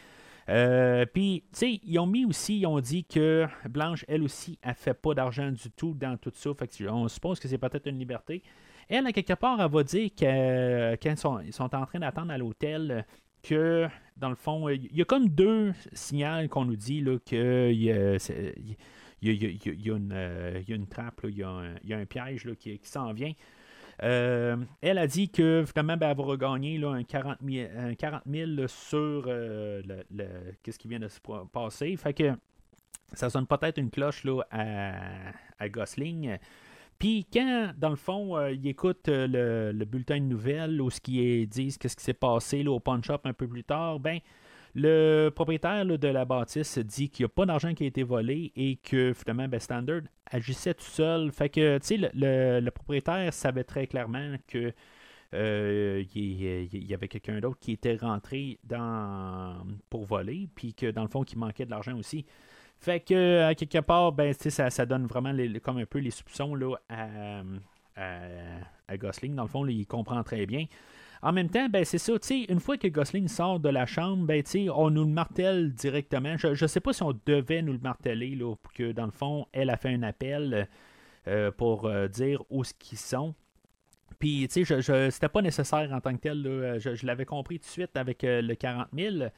Puis, 0.46 1.44
tu 1.52 1.60
sais, 1.60 1.80
ils 1.84 2.00
ont 2.00 2.06
mis 2.06 2.26
aussi, 2.26 2.60
ils 2.60 2.66
ont 2.66 2.80
dit 2.80 3.06
que 3.06 3.48
Blanche, 3.70 4.06
elle 4.08 4.24
aussi, 4.24 4.58
elle 4.62 4.76
fait 4.76 4.94
pas 4.94 5.14
d'argent 5.14 5.52
du 5.52 5.72
tout 5.72 5.94
dans 5.94 6.18
tout 6.18 6.32
ça. 6.34 6.52
Fait 6.54 6.68
que 6.68 6.90
on 6.90 7.08
suppose 7.08 7.40
que 7.40 7.48
c'est 7.48 7.58
peut-être 7.58 7.88
une 7.88 8.00
liberté. 8.00 8.44
Elle, 8.90 9.08
à 9.08 9.12
quelque 9.12 9.34
part, 9.34 9.62
elle 9.62 9.72
va 9.72 9.84
dire 9.84 10.10
que, 10.16 10.96
quand 10.96 11.44
ils 11.46 11.54
sont, 11.54 11.76
en 11.76 11.86
train 11.86 12.00
d'attendre 12.00 12.32
à 12.32 12.38
l'hôtel, 12.38 13.06
que, 13.42 13.88
dans 14.18 14.30
le 14.30 14.36
fond, 14.36 14.70
il 14.70 14.96
y 14.96 15.02
a 15.02 15.06
comme 15.06 15.30
deux 15.30 15.74
signaux 15.94 16.48
qu'on 16.50 16.66
nous 16.66 16.76
dit 16.76 17.04
qu'il 17.26 17.74
y 17.74 17.92
a, 17.92 18.18
y, 19.22 19.90
une, 19.90 20.88
trappe, 20.88 21.22
il 21.24 21.38
y, 21.38 21.44
a 21.44 21.98
un 21.98 22.06
piège 22.06 22.50
qui, 22.60 22.80
s'en 22.84 23.14
vient. 23.14 23.34
Euh, 24.04 24.58
elle 24.82 24.98
a 24.98 25.08
dit 25.08 25.30
que 25.30 25.64
finalement, 25.66 25.96
ben, 25.96 26.10
elle 26.10 26.18
va 26.18 26.24
regagner 26.24 26.78
là, 26.78 26.92
un 26.92 27.04
40 27.04 27.38
000, 28.28 28.68
sur 28.68 29.24
euh, 29.28 29.82
le, 30.12 30.28
qu'est-ce 30.62 30.78
qui 30.78 30.88
vient 30.88 31.00
de 31.00 31.08
se 31.08 31.20
passer. 31.52 31.96
Fait 31.96 32.14
que 32.14 32.34
ça 33.14 33.30
sonne 33.30 33.48
peut-être 33.48 33.78
une 33.78 33.90
cloche 33.90 34.26
là, 34.26 34.42
à, 34.52 35.70
Gosling. 35.70 36.38
Puis 37.00 37.26
quand, 37.32 37.74
dans 37.78 37.90
le 37.90 37.96
fond, 37.96 38.38
euh, 38.38 38.52
il 38.52 38.68
écoute 38.68 39.08
le, 39.08 39.86
bulletin 39.86 40.20
de 40.20 40.26
nouvelles 40.26 40.82
ou 40.82 40.90
ce 40.90 41.00
qui 41.00 41.48
dit 41.48 41.76
qu'est-ce 41.78 41.96
qui 41.96 42.04
s'est 42.04 42.14
passé 42.14 42.64
là, 42.64 42.72
au 42.72 42.80
punch-up 42.80 43.22
un 43.26 43.34
peu 43.34 43.48
plus 43.48 43.64
tard, 43.64 44.00
ben 44.00 44.20
le 44.76 45.30
propriétaire 45.30 45.86
de 45.86 46.08
la 46.08 46.26
bâtisse 46.26 46.80
dit 46.80 47.10
qu'il 47.10 47.24
n'y 47.24 47.28
a 47.28 47.30
pas 47.30 47.46
d'argent 47.46 47.74
qui 47.74 47.84
a 47.84 47.88
été 47.88 48.04
volé 48.04 48.52
et 48.56 48.78
que 48.78 49.14
finalement, 49.14 49.48
ben, 49.48 49.60
Standard 49.60 50.02
agissait 50.26 50.74
tout 50.74 50.84
seul. 50.84 51.32
Fait 51.32 51.50
que, 51.50 51.78
tu 51.78 52.00
sais, 52.00 52.12
le, 52.14 52.70
propriétaire 52.72 53.32
savait 53.34 53.64
très 53.64 53.86
clairement 53.86 54.36
que 54.48 54.74
euh, 55.36 56.04
il, 56.16 56.88
y 56.88 56.94
avait 56.94 57.08
quelqu'un 57.08 57.40
d'autre 57.40 57.60
qui 57.60 57.74
était 57.74 57.96
rentré 57.96 58.60
pour 59.90 60.06
voler, 60.06 60.50
puis 60.56 60.74
que 60.74 60.90
dans 60.90 61.04
le 61.04 61.10
fond, 61.10 61.24
qu'il 61.24 61.38
manquait 61.38 61.66
de 61.66 61.72
l'argent 61.72 61.96
aussi. 61.98 62.26
Fait 62.80 63.00
que, 63.00 63.54
quelque 63.54 63.80
part, 63.80 64.12
ben, 64.12 64.34
ça, 64.34 64.70
ça 64.70 64.86
donne 64.86 65.06
vraiment 65.06 65.34
comme 65.64 65.78
un 65.78 65.86
peu 65.86 66.00
les 66.00 66.12
soupçons 66.12 66.56
là, 66.56 66.76
à, 66.90 67.44
Gosling. 68.98 69.36
Dans 69.36 69.44
le 69.44 69.50
fond, 69.50 69.68
il 69.68 69.86
comprend 69.86 70.24
très 70.24 70.46
bien. 70.48 70.66
En 71.24 71.32
même 71.32 71.50
temps, 71.50 71.70
ben, 71.70 71.86
c'est 71.86 72.00
ça, 72.00 72.14
une 72.50 72.60
fois 72.60 72.78
que 72.78 72.90
Gosling 72.90 73.30
sort 73.30 73.62
de 73.62 73.70
la 73.70 73.86
chambre, 73.86 74.26
ben, 74.26 74.44
on 74.76 74.90
nous 74.90 75.06
le 75.06 75.10
martèle 75.10 75.72
directement. 75.72 76.36
Je 76.36 76.50
ne 76.50 76.68
sais 76.68 76.82
pas 76.82 76.92
si 76.92 77.02
on 77.02 77.18
devait 77.26 77.62
nous 77.62 77.72
le 77.72 77.80
marteler, 77.80 78.36
là, 78.36 78.54
pour 78.62 78.74
que 78.74 78.92
dans 78.92 79.06
le 79.06 79.12
fond, 79.12 79.48
elle 79.54 79.70
a 79.70 79.78
fait 79.78 79.94
un 79.94 80.04
appel 80.04 80.68
euh, 81.30 81.50
pour 81.52 81.86
euh, 81.86 82.10
dire 82.10 82.44
où 82.50 82.66
ce 82.66 82.74
qu'ils 82.74 82.98
sont. 82.98 83.34
Puis, 84.20 84.50
tu 84.50 84.66
sais, 84.66 84.82
je, 84.82 85.10
c'était 85.10 85.30
pas 85.30 85.42
nécessaire 85.42 85.90
en 85.94 86.02
tant 86.02 86.14
que 86.14 86.20
tel. 86.20 86.44
je, 86.80 87.06
l'avais 87.06 87.26
compris 87.26 87.58
tout 87.58 87.68
de 87.68 87.72
suite 87.72 87.96
avec 87.96 88.26
euh, 88.26 88.42
le 88.42 88.56
40 88.56 88.90
000. 88.94 89.30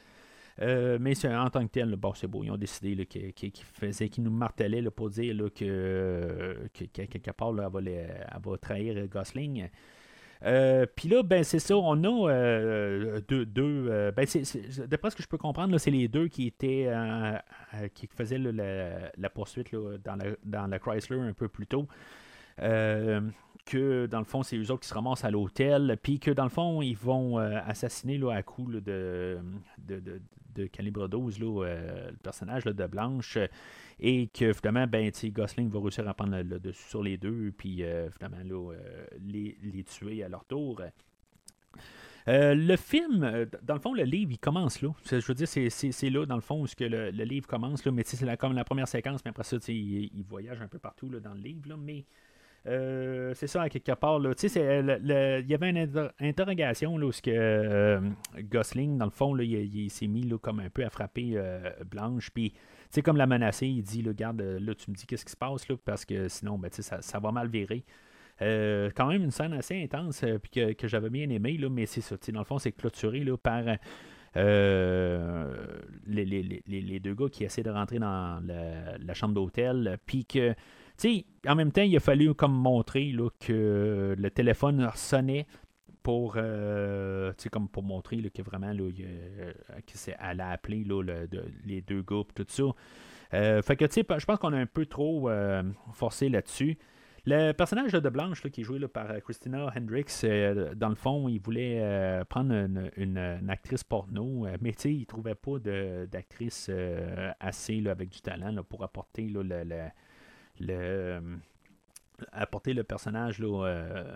mais 1.00 1.26
en 1.28 1.50
tant 1.52 1.68
que 1.68 1.72
tel, 1.72 1.96
bon, 1.98 2.16
c'est 2.16 2.28
beau. 2.28 2.44
Ils 2.44 2.50
ont 2.50 2.58
décidé 2.58 3.06
qu'ils 3.06 3.52
faisaient, 3.74 4.10
qu'ils 4.10 4.24
nous 4.24 4.32
martelaient 4.32 4.82
pour 4.90 5.12
dire 5.12 5.36
que, 5.56 6.68
quelque 6.74 7.32
part, 7.32 7.54
va 7.54 7.70
elle, 7.86 8.26
va 8.44 8.58
trahir 8.58 9.08
Gosling. 9.08 9.70
Euh, 10.46 10.86
puis 10.96 11.10
là, 11.10 11.24
ben 11.24 11.44
c'est 11.44 11.60
ça, 11.60 11.76
on 11.76 12.04
a 12.04 12.30
euh, 12.32 13.20
deux. 13.28 13.46
deux 13.46 13.88
euh, 13.90 14.12
ben 14.12 14.28
d'après 14.88 15.10
ce 15.10 15.16
que 15.16 15.24
je 15.24 15.28
peux 15.28 15.38
comprendre, 15.38 15.76
c'est 15.78 15.92
les 15.92 16.08
deux 16.08 16.28
qui 16.28 16.48
étaient 16.48 16.90
qui 17.94 18.08
faisaient 18.08 18.38
la, 18.38 19.30
poursuite 19.30 19.74
dans, 19.74 20.16
la, 20.16 20.26
dans 20.44 20.68
la 20.68 20.80
Chrysler 20.80 21.20
un 21.20 21.34
peu 21.34 21.48
plus 21.48 21.68
tôt. 21.68 21.88
Que 23.66 24.06
dans 24.06 24.20
le 24.20 24.26
fond, 24.26 24.44
c'est 24.44 24.58
eux 24.58 24.72
autres 24.72 24.82
qui 24.82 24.90
se 24.90 24.94
ramassent 24.94 25.26
à 25.26 25.32
l'hôtel, 25.32 25.98
puis 26.02 26.20
que 26.20 26.32
dans 26.32 26.44
le 26.44 26.50
fond, 26.50 26.82
ils 26.82 26.98
vont 26.98 27.38
assassiner 27.38 28.18
là, 28.18 28.32
à 28.32 28.44
coup 28.44 28.72
de, 28.72 29.38
de, 29.80 30.22
de, 30.56 30.66
calibre 30.68 31.08
12 31.08 31.40
le 31.40 32.16
personnage 32.24 32.64
de 32.64 32.88
Blanche 32.88 33.38
et 34.00 34.28
que 34.28 34.54
finalement, 34.54 34.88
ben, 34.88 35.12
Gosling 35.26 35.70
va 35.70 35.80
réussir 35.80 36.08
à 36.08 36.14
prendre 36.14 36.38
le, 36.38 36.60
dessus 36.60 36.90
sur 36.90 37.04
les 37.04 37.18
deux, 37.18 37.52
puis 37.58 37.84
euh, 37.84 38.10
finalement 38.12 38.72
euh, 38.72 39.06
les, 39.22 39.84
tuer 39.84 40.24
à 40.24 40.30
leur 40.30 40.46
tour. 40.46 40.82
Euh, 42.28 42.56
le 42.56 42.76
film, 42.76 43.48
dans 43.62 43.76
le 43.76 43.80
fond, 43.80 43.94
le 43.94 44.04
livre, 44.04 44.32
il 44.32 44.40
commence 44.40 44.82
là. 44.82 44.90
Je 45.10 45.26
veux 45.26 45.34
dire, 45.34 45.48
c'est 45.48 46.10
là, 46.10 46.26
dans 46.26 46.36
le 46.36 46.42
fond, 46.42 46.64
où 46.64 46.66
que 46.66 46.84
le, 46.84 47.10
livre 47.24 47.48
commence, 47.48 47.86
là, 47.86 47.92
mais 47.92 48.04
c'est 48.06 48.38
comme 48.38 48.54
la 48.54 48.66
première 48.66 48.88
séquence, 48.88 49.24
mais 49.24 49.30
après 49.30 49.44
ça, 49.44 49.58
il, 49.68 50.10
il, 50.14 50.24
voyage 50.24 50.62
un 50.62 50.68
peu 50.68 50.80
partout 50.80 51.10
là, 51.10 51.20
dans 51.20 51.34
le 51.34 51.42
livre, 51.42 51.70
là, 51.70 51.78
mais 51.78 52.06
c'est 52.66 53.48
ça, 53.48 53.62
à 53.62 53.70
quelque 53.70 53.94
part. 53.94 54.20
Là. 54.20 54.32
il 54.42 55.50
y 55.50 55.54
avait 55.54 55.70
une 55.70 56.10
interrogation 56.20 56.98
là, 56.98 57.06
où 57.06 57.12
que, 57.12 58.00
Gosling, 58.42 58.98
dans 58.98 59.06
le 59.06 59.12
fond, 59.12 59.34
là, 59.34 59.44
il, 59.44 59.90
s'est 59.90 60.08
mis 60.08 60.24
là, 60.24 60.38
comme 60.38 60.60
un 60.60 60.70
peu 60.70 60.84
à 60.84 60.90
frapper 60.90 61.40
Blanche, 61.90 62.32
puis 62.32 62.54
c'est 62.96 63.02
comme 63.02 63.18
la 63.18 63.28
menacer, 63.28 63.68
il 63.68 63.84
dit, 63.84 64.02
regarde, 64.08 64.40
euh, 64.40 64.58
là, 64.58 64.74
tu 64.74 64.90
me 64.90 64.96
dis 64.96 65.06
qu'est-ce 65.06 65.26
qui 65.26 65.32
se 65.32 65.38
passe, 65.38 65.68
là, 65.68 65.76
parce 65.84 66.06
que 66.06 66.30
sinon, 66.30 66.58
ben, 66.58 66.72
ça, 66.72 67.02
ça 67.02 67.20
va 67.20 67.32
mal 67.32 67.50
virer. 67.50 67.84
Euh, 68.42 68.90
quand 68.96 69.08
même 69.08 69.22
une 69.22 69.32
scène 69.32 69.52
assez 69.52 69.84
intense 69.84 70.24
euh, 70.24 70.38
que, 70.52 70.72
que 70.72 70.88
j'avais 70.88 71.10
bien 71.10 71.30
aimé, 71.30 71.58
là, 71.58 71.70
mais 71.70 71.86
c'est 71.86 72.00
ça. 72.00 72.16
Dans 72.32 72.40
le 72.40 72.46
fond, 72.46 72.58
c'est 72.58 72.72
clôturé 72.72 73.26
là, 73.26 73.36
par 73.36 73.64
les, 74.34 76.26
les, 76.26 76.64
les, 76.68 77.00
deux 77.02 77.16
gars 77.16 77.30
qui 77.30 77.44
essaient 77.44 77.64
de 77.64 77.70
rentrer 77.70 78.00
dans 78.00 78.42
la, 78.46 79.14
chambre 79.14 79.34
d'hôtel. 79.34 79.98
Puis 80.06 80.24
que, 80.24 80.54
en 81.48 81.56
même 81.56 81.72
temps, 81.72 81.82
il 81.82 81.96
a 81.96 82.00
fallu 82.00 82.34
comme 82.34 82.54
montrer 82.54 83.12
là, 83.12 83.30
que 83.40 84.16
le 84.18 84.32
téléphone 84.32 84.90
sonnait 84.96 85.46
pour, 86.06 86.36
euh, 86.38 87.34
comme 87.52 87.68
pour 87.68 87.82
montrer 87.82 88.18
là, 88.18 88.30
que 88.30 88.44
vraiment 88.44 88.72
là, 88.72 88.84
euh, 88.84 89.54
elle 90.20 90.40
a 90.40 90.50
appelé 90.52 90.84
là, 90.84 91.02
les 91.66 91.82
deux 91.82 92.04
groupes, 92.04 92.32
tout 92.36 92.46
ça. 92.48 92.64
Euh, 93.34 93.64
fait 93.64 93.76
que, 93.76 93.86
je 93.88 94.26
pense 94.26 94.38
qu'on 94.38 94.54
a 94.54 94.58
un 94.58 94.68
peu 94.68 94.86
trop 94.86 95.30
forcé 95.94 96.30
là-dessus. 96.30 96.78
Le 97.26 97.54
personnage 97.54 97.92
de 97.92 98.10
Blanche, 98.10 98.44
qui 98.52 98.62
est 98.62 98.64
joué 98.64 98.88
par 98.88 99.08
Christina 99.24 99.74
Hendricks, 99.76 100.24
dans 100.76 100.90
le 100.90 100.96
fond, 100.96 101.28
il 101.28 101.40
voulait 101.40 102.24
prendre 102.30 102.54
une, 102.98 103.50
actrice 103.50 103.84
porno, 103.84 104.46
mais 104.62 104.74
tu 104.74 104.82
sais, 104.82 104.94
il 104.94 105.08
trouvait 105.08 105.34
pas 105.34 105.58
d'actrice 106.06 106.70
assez 107.40 107.84
avec 107.88 108.10
du 108.10 108.22
talent 108.22 108.64
pour 108.70 108.84
apporter 108.84 109.24
le, 109.24 109.42
le 109.42 109.88
apporter 112.32 112.74
le 112.74 112.84
personnage 112.84 113.40
là, 113.40 113.66
euh, 113.66 114.16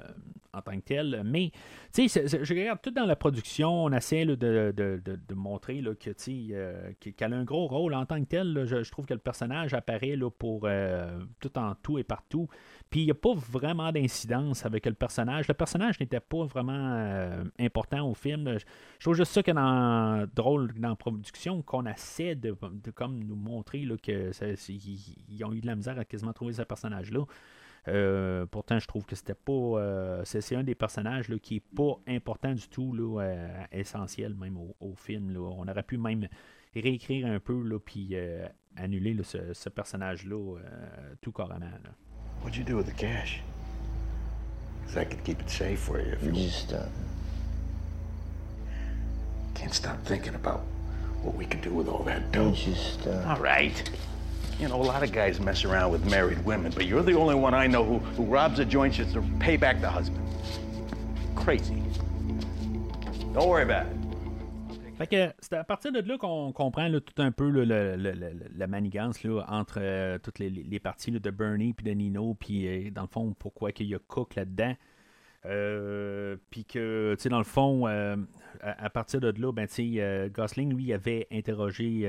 en 0.54 0.62
tant 0.62 0.76
que 0.78 0.86
tel. 0.86 1.22
Mais, 1.26 1.52
tu 1.94 2.08
sais, 2.08 2.28
je 2.28 2.54
regarde 2.54 2.80
tout 2.82 2.92
dans 2.92 3.06
la 3.06 3.16
production, 3.16 3.86
on 3.86 3.92
essaie 3.92 4.26
de, 4.26 4.36
de, 4.36 5.02
de, 5.04 5.34
montrer 5.34 5.82
là, 5.82 5.94
que, 5.96 6.12
euh, 6.30 6.92
qu'elle 7.00 7.34
a 7.34 7.38
un 7.38 7.44
gros 7.44 7.68
rôle 7.68 7.94
en 7.94 8.06
tant 8.06 8.20
que 8.22 8.28
tel. 8.28 8.66
je, 8.66 8.90
trouve 8.90 9.06
que 9.06 9.14
le 9.14 9.20
personnage 9.20 9.74
apparaît 9.74 10.16
là, 10.16 10.30
pour 10.30 10.62
euh, 10.66 11.20
tout 11.40 11.58
en 11.58 11.76
tout 11.76 11.98
et 11.98 12.04
partout. 12.04 12.48
Puis 12.90 13.02
il 13.02 13.06
n'y 13.06 13.12
a 13.12 13.16
pas 13.16 13.34
vraiment 13.36 13.92
d'incidence 13.92 14.66
avec 14.66 14.86
le 14.88 14.94
personnage. 14.94 15.48
Le 15.48 15.54
personnage 15.54 16.00
n'était 16.00 16.20
pas 16.20 16.46
vraiment 16.46 17.44
important 17.60 18.10
au 18.10 18.16
film. 18.16 18.58
Je, 18.58 18.66
trouve 19.00 19.16
juste 19.16 19.32
ça 19.32 19.44
que 19.44 19.52
dans 19.52 20.28
drôle 20.34 20.74
dans 20.74 20.90
la 20.90 20.96
production, 20.96 21.62
qu'on 21.62 21.86
essaie 21.86 22.34
de, 22.34 22.56
comme 22.96 23.24
nous 23.24 23.36
montrer 23.36 23.86
là, 23.86 23.96
que 23.96 24.32
ils 24.70 25.46
ont 25.46 25.54
eu 25.54 25.62
de 25.62 25.68
la 25.68 25.76
misère 25.76 26.00
à 26.00 26.06
quasiment 26.06 26.34
trouver 26.34 26.54
ce 26.54 26.64
personnage-là. 26.64 27.26
Euh, 27.88 28.46
pourtant, 28.46 28.80
je 28.80 28.88
trouve 28.88 29.06
que 29.06 29.16
c'était 29.16 29.34
pas. 29.34 29.52
Euh, 29.52 30.22
c'est, 30.26 30.56
un 30.56 30.64
des 30.64 30.76
personnages 30.76 31.30
là, 31.30 31.38
qui 31.40 31.58
est 31.58 31.76
pas 31.76 32.00
important 32.08 32.54
du 32.54 32.68
tout, 32.68 32.94
là, 32.94 33.22
euh, 33.22 33.64
essentiel 33.72 34.36
même 34.36 34.58
au, 34.58 34.96
film. 34.96 35.36
On 35.38 35.68
aurait 35.68 35.84
pu 35.84 35.98
même 35.98 36.28
réécrire 36.76 37.28
un 37.28 37.40
peu, 37.40 37.62
là, 37.64 37.80
puis 37.80 38.16
annuler 38.76 39.18
ce, 39.24 39.70
personnage-là 39.70 40.58
tout 41.22 41.32
carrément. 41.32 41.72
What'd 42.42 42.58
you 42.58 42.64
do 42.64 42.76
with 42.78 42.86
the 42.86 42.94
cash? 42.94 43.42
Because 44.82 44.98
I 44.98 45.04
could 45.06 45.24
keep 45.24 45.40
it 45.40 45.50
safe 45.50 45.80
for 45.80 46.00
you 46.00 46.14
if 46.14 46.24
you. 46.24 46.32
Just 46.32 46.74
uh... 46.74 46.86
can't 49.54 49.74
stop 49.74 50.04
thinking 50.06 50.36
about 50.36 50.62
what 51.22 51.36
we 51.36 51.46
could 51.46 51.62
do 51.62 51.72
with 51.72 51.88
all 51.88 52.04
that 52.04 52.32
dough. 52.32 52.46
Don't 52.46 52.56
just. 52.56 53.06
Uh... 53.06 53.24
All 53.28 53.40
right. 53.40 53.90
You 54.60 54.68
know, 54.68 54.76
a 54.76 54.84
lot 54.84 55.04
of 55.04 55.12
guys 55.12 55.40
mess 55.40 55.64
around 55.64 55.92
with 55.92 56.10
married 56.10 56.44
women, 56.44 56.72
but 56.74 56.86
you're 56.86 57.04
the 57.04 57.16
only 57.16 57.36
one 57.36 57.54
I 57.54 57.68
know 57.68 57.84
who, 57.84 58.00
who 58.00 58.24
robs 58.24 58.60
a 58.60 58.66
joint 58.66 58.96
just 58.96 59.14
to 59.14 59.22
pay 59.40 59.56
back 59.56 59.80
the 59.80 59.90
husband. 59.90 60.28
Crazy. 61.36 61.82
Don't 63.34 63.48
worry 63.48 63.64
about 63.64 63.86
it. 63.86 63.99
Fait 65.00 65.08
que 65.08 65.34
c'est 65.39 65.54
à 65.54 65.64
partir 65.64 65.93
de 65.93 66.00
là 66.00 66.18
qu'on 66.18 66.52
comprend 66.52 66.91
tout 66.91 67.22
un 67.22 67.32
peu 67.32 67.50
la 67.50 68.68
manigance 68.68 69.26
entre 69.47 69.80
euh, 69.82 70.20
toutes 70.22 70.39
les, 70.39 70.80
parties 70.82 71.12
de 71.12 71.30
Bernie 71.30 71.72
puis 71.72 71.86
de 71.86 71.91
Nino, 71.91 72.34
puis 72.34 72.68
euh, 72.68 72.91
dans 72.91 73.04
le 73.04 73.08
fond, 73.08 73.34
pourquoi 73.39 73.72
qu'il 73.72 73.88
y 73.88 73.95
a 73.95 74.00
Cook 74.00 74.36
là-dedans. 74.36 74.76
Euh, 75.45 76.36
puis 76.50 76.66
que, 76.66 77.16
dans 77.30 77.38
le 77.38 77.45
fond, 77.45 77.86
à, 77.86 78.89
partir 78.89 79.22
de 79.22 79.30
là, 79.41 79.54
ben, 79.54 79.68
Gosling, 80.34 80.76
lui, 80.76 80.91
avait 80.91 81.28
interrogé 81.32 82.02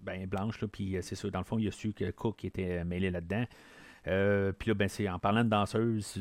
ben, 0.00 0.26
Blanche, 0.26 0.64
puis 0.66 0.96
c'est 1.02 1.16
ça, 1.16 1.28
dans 1.28 1.40
le 1.40 1.44
fond, 1.44 1.58
il 1.58 1.66
a 1.66 1.72
su 1.72 1.92
que 1.92 2.08
Cook 2.12 2.44
était 2.44 2.84
mêlé 2.84 3.10
là-dedans. 3.10 3.46
Puis 4.04 4.68
là, 4.68 4.74
ben, 4.74 4.86
c'est 4.86 5.08
en 5.08 5.18
parlant 5.18 5.42
de 5.42 5.50
danseuse, 5.50 6.20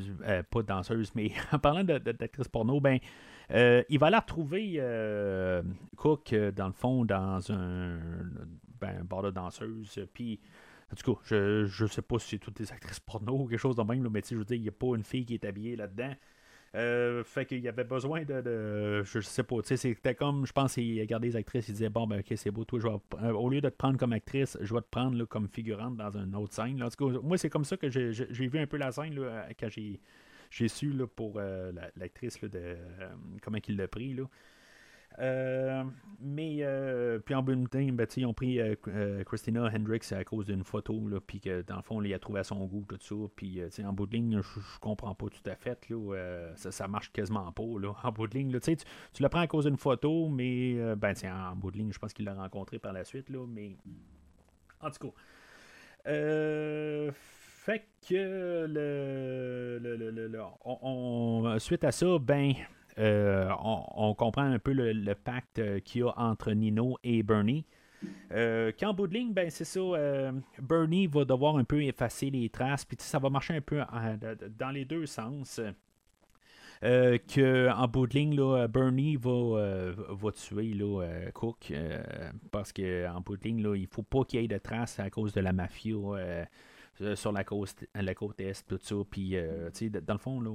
pas 0.50 0.64
de 0.64 0.68
danseuse, 0.68 1.12
mais 1.14 1.30
en 1.52 1.60
parlant 1.60 1.84
d'actrice 1.84 2.48
porno, 2.48 2.82
ben, 2.82 2.98
il 3.54 4.00
va 4.00 4.10
la 4.10 4.20
retrouver 4.20 4.82
Cook, 5.98 6.34
dans 6.34 6.68
le 6.68 6.74
fond, 6.74 7.06
dans 7.06 7.52
un, 7.52 8.00
ben, 8.80 9.04
bar 9.04 9.24
de 9.24 9.32
danseuse. 9.32 10.00
Puis, 10.14 10.40
en 10.92 10.96
tout 10.96 11.14
cas, 11.14 11.22
je, 11.26 11.66
je 11.66 11.86
sais 11.86 12.02
pas 12.02 12.20
si 12.20 12.30
c'est 12.30 12.38
toutes 12.40 12.58
des 12.58 12.72
actrices 12.72 13.00
porno 13.00 13.34
ou 13.34 13.48
quelque 13.48 13.60
chose 13.60 13.76
de 13.76 13.84
même, 13.84 14.08
mais 14.10 14.22
je 14.30 14.36
veux 14.36 14.44
dire, 14.44 14.58
il 14.58 14.64
n'y 14.64 14.70
a 14.70 14.74
pas 14.74 14.96
une 14.96 15.04
fille 15.04 15.26
qui 15.26 15.36
est 15.36 15.46
habillée 15.46 15.76
là-dedans. 15.76 16.14
Euh, 16.74 17.22
fait 17.26 17.46
qu'il 17.46 17.60
y 17.60 17.68
avait 17.68 17.84
besoin 17.84 18.24
de, 18.24 19.04
je 19.04 19.20
sais 19.20 19.44
pas, 19.44 19.62
tu 19.62 19.68
sais, 19.68 19.78
c'était 19.78 20.16
comme, 20.16 20.46
je 20.46 20.54
pense, 20.54 20.78
il 20.78 21.02
regardait 21.02 21.28
les 21.28 21.36
actrices, 21.36 21.68
il 21.68 21.74
disait, 21.74 21.90
bon, 21.90 22.08
ben, 22.08 22.20
ok, 22.20 22.34
c'est 22.38 22.50
beau, 22.50 22.64
toi, 22.64 22.80
je 22.80 22.88
vais, 22.88 23.32
au 23.32 23.50
lieu 23.50 23.60
de 23.60 23.68
te 23.68 23.76
prendre 23.76 23.98
comme 23.98 24.14
actrice, 24.14 24.58
je 24.62 24.74
vais 24.74 24.80
te 24.80 24.90
prendre 24.90 25.26
comme 25.26 25.50
figurante 25.50 25.98
dans 25.98 26.12
une 26.12 26.34
autre 26.34 26.54
scène. 26.54 26.82
En 26.82 26.90
tout 26.90 27.10
cas, 27.10 27.20
moi, 27.22 27.38
c'est 27.38 27.50
comme 27.50 27.66
ça 27.66 27.76
que 27.76 27.90
j'ai 27.90 28.48
vu 28.48 28.58
un 28.58 28.68
peu 28.68 28.78
la 28.78 28.94
scène 28.94 29.16
là, 29.16 29.48
quand 29.60 29.68
j'ai 29.70 30.00
su 30.52 30.92
là, 30.92 31.08
pour 31.08 31.40
l'actrice 31.96 32.40
de 32.42 32.78
comment 33.42 33.58
il 33.68 33.78
l'a 33.78 33.88
pris. 33.88 34.14
Là. 34.14 34.24
Euh, 35.20 35.84
mais, 36.20 36.58
euh, 36.62 37.20
puis 37.20 37.36
en 37.36 37.44
bout 37.44 37.56
de 37.56 37.92
ben, 37.92 38.08
ils 38.16 38.26
ont 38.26 38.34
pris 38.34 38.60
euh, 38.60 39.24
Christina 39.26 39.70
Hendricks 39.74 40.12
à 40.14 40.24
cause 40.24 40.46
d'une 40.46 40.64
photo, 40.64 41.02
puis 41.26 41.42
que 41.42 41.62
dans 41.64 41.76
le 41.76 41.82
fond, 41.82 42.02
il 42.02 42.14
a 42.14 42.20
trouvé 42.20 42.40
à 42.40 42.44
son 42.44 42.66
goût, 42.66 42.86
tout 42.88 42.98
ça. 43.00 43.16
Puis, 43.36 43.62
en 43.84 43.94
bout 43.94 44.06
de 44.08 44.14
ligne, 44.14 44.42
je 44.42 44.80
comprends 44.80 45.14
pas 45.16 45.28
tout 45.28 45.50
à 45.50 45.56
fait. 45.56 45.90
Là, 45.90 46.54
ça, 46.56 46.72
ça, 46.72 46.88
marche 46.88 47.12
quasiment 47.12 47.52
pas. 47.52 47.64
Là, 47.80 47.94
en 48.04 48.12
bout 48.12 48.28
de 48.28 48.38
ligne, 48.38 48.60
tu, 48.60 48.76
tu 48.76 49.24
le 49.24 49.30
prends 49.30 49.42
à 49.42 49.48
cause 49.48 49.66
d'une 49.66 49.78
photo, 49.78 50.30
mais, 50.30 50.96
ben, 50.96 51.14
en 51.26 51.56
bout 51.56 51.72
de 51.72 51.78
ligne, 51.78 51.92
je 51.92 52.00
pense 52.00 52.14
qu'il 52.14 52.26
l'a 52.26 52.34
rencontré 52.34 52.80
par 52.80 52.94
la 52.94 53.04
suite. 53.04 53.30
Là, 53.30 53.46
mais, 53.48 53.76
en 54.82 54.90
tout 54.90 55.10
cas. 55.10 55.14
Fait 57.64 57.86
que 58.10 58.66
le, 58.68 59.78
le, 59.80 60.40
on, 60.66 61.60
suite 61.60 61.84
à 61.84 61.92
ça, 61.92 62.18
ben 62.20 62.54
euh, 62.98 63.52
on, 63.62 64.16
comprend 64.16 64.42
un 64.42 64.58
peu 64.58 64.74
le, 64.74 65.14
pacte 65.14 65.60
euh, 65.60 65.80
qu'il 65.80 66.02
y 66.02 66.04
a 66.04 66.12
entre 66.18 66.54
Nino 66.54 66.98
et 67.04 67.22
Bernie. 67.22 67.68
Euh, 68.32 68.72
qu'en 68.80 68.96
bout 68.96 69.06
de 69.06 69.14
ligne, 69.14 69.32
ben 69.32 69.52
c'est 69.52 69.66
ça, 69.66 69.80
Bernie 70.60 71.06
va 71.06 71.24
devoir 71.24 71.58
un 71.58 71.64
peu 71.64 71.84
effacer 71.84 72.32
les 72.32 72.50
traces, 72.50 72.84
puis 72.84 72.98
ça 73.00 73.20
va 73.20 73.30
marcher 73.30 73.54
un 73.54 73.62
peu 73.62 73.82
dans 74.58 74.72
les 74.72 74.86
deux 74.86 75.06
sens. 75.06 75.62
que 76.82 77.70
en 77.70 77.88
bout 77.88 78.08
de 78.08 78.14
ligne, 78.16 78.36
là, 78.36 78.68
Bernie 78.68 79.18
va, 79.18 79.92
va 80.10 80.32
tuer 80.32 80.74
là, 80.74 81.06
Cook 81.32 81.72
parce 82.52 82.74
qu'en 82.74 83.22
bout 83.22 83.38
de 83.38 83.44
ligne, 83.44 83.62
là, 83.62 83.76
il 83.76 83.86
faut 83.86 84.02
pas 84.02 84.24
qu'il 84.24 84.42
y 84.42 84.46
ait 84.46 84.48
de 84.48 84.58
traces 84.58 85.00
à 85.00 85.12
cause 85.12 85.32
de 85.32 85.42
la 85.42 85.54
mafia 85.54 85.94
euh, 85.94 86.44
sur 87.16 87.32
la 87.32 87.44
côte, 87.44 87.86
la 87.96 88.14
côte 88.14 88.40
est, 88.42 88.66
tout 88.68 88.80
ça. 88.82 88.96
Puis, 89.10 89.36
euh, 89.36 89.70
dans 90.04 90.14
le 90.14 90.20
fond, 90.20 90.40
là, 90.40 90.52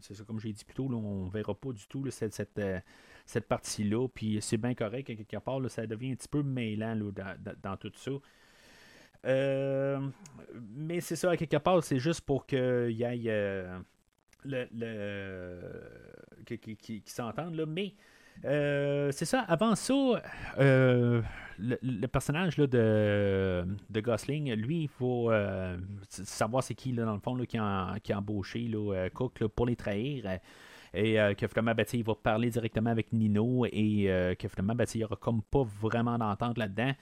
c'est 0.00 0.14
ça, 0.14 0.24
comme 0.24 0.40
j'ai 0.40 0.52
dit 0.52 0.64
plus 0.64 0.74
tôt, 0.74 0.88
là, 0.88 0.96
on 0.96 1.28
verra 1.28 1.54
pas 1.54 1.72
du 1.72 1.86
tout 1.86 2.08
cette, 2.10 2.32
cette, 2.32 2.58
euh, 2.58 2.80
cette 3.26 3.46
partie-là. 3.46 4.08
Puis, 4.08 4.38
c'est 4.40 4.56
bien 4.56 4.74
correct, 4.74 5.06
quelque 5.06 5.36
part, 5.38 5.60
ça 5.70 5.86
devient 5.86 6.12
un 6.12 6.14
petit 6.14 6.28
peu 6.28 6.42
mêlant 6.42 6.96
dans, 6.96 7.76
tout 7.76 7.92
ça. 7.94 8.12
mais 9.24 11.00
c'est 11.00 11.16
ça, 11.16 11.30
à 11.30 11.36
quelque 11.36 11.58
part, 11.58 11.82
c'est 11.82 11.98
juste 11.98 12.22
pour 12.22 12.46
qu'il 12.46 12.92
y 12.92 13.02
ait 13.02 13.82
le, 14.44 14.66
le 14.72 16.56
qui, 16.56 16.76
qui, 16.76 17.02
s'entendent. 17.06 17.56
Là. 17.56 17.66
Mais 17.66 17.94
c'est 18.42 19.26
ça, 19.26 19.40
avant 19.40 19.74
ça, 19.74 20.22
le, 21.60 22.06
personnage 22.06 22.56
là, 22.58 22.66
de, 22.66 23.64
de 23.88 24.00
Gosling, 24.00 24.52
lui, 24.54 24.82
il 24.82 24.88
faut 24.88 25.30
euh, 25.30 25.76
savoir 26.08 26.62
c'est 26.62 26.74
qui, 26.74 26.92
là, 26.92 27.04
dans 27.04 27.14
le 27.14 27.20
fond, 27.20 27.34
là, 27.34 27.46
qui, 27.46 27.58
a, 27.58 27.96
qui 28.02 28.12
a 28.12 28.18
embauché 28.18 28.70
euh, 28.74 29.08
Cook 29.10 29.46
pour 29.48 29.66
les 29.66 29.76
trahir. 29.76 30.24
Euh, 30.26 30.38
et 30.92 31.34
que 31.36 31.46
finalement, 31.46 31.74
ben, 31.74 31.86
il 31.92 32.02
va 32.02 32.14
parler 32.16 32.50
directement 32.50 32.90
avec 32.90 33.12
Nino 33.12 33.64
et 33.66 34.34
que 34.38 34.48
finalement, 34.48 34.74
ben, 34.74 34.86
il 34.92 35.04
aura 35.04 35.16
comme 35.16 35.40
pas 35.42 35.62
vraiment 35.80 36.18
d'entente 36.18 36.58
là-dedans. 36.58 36.92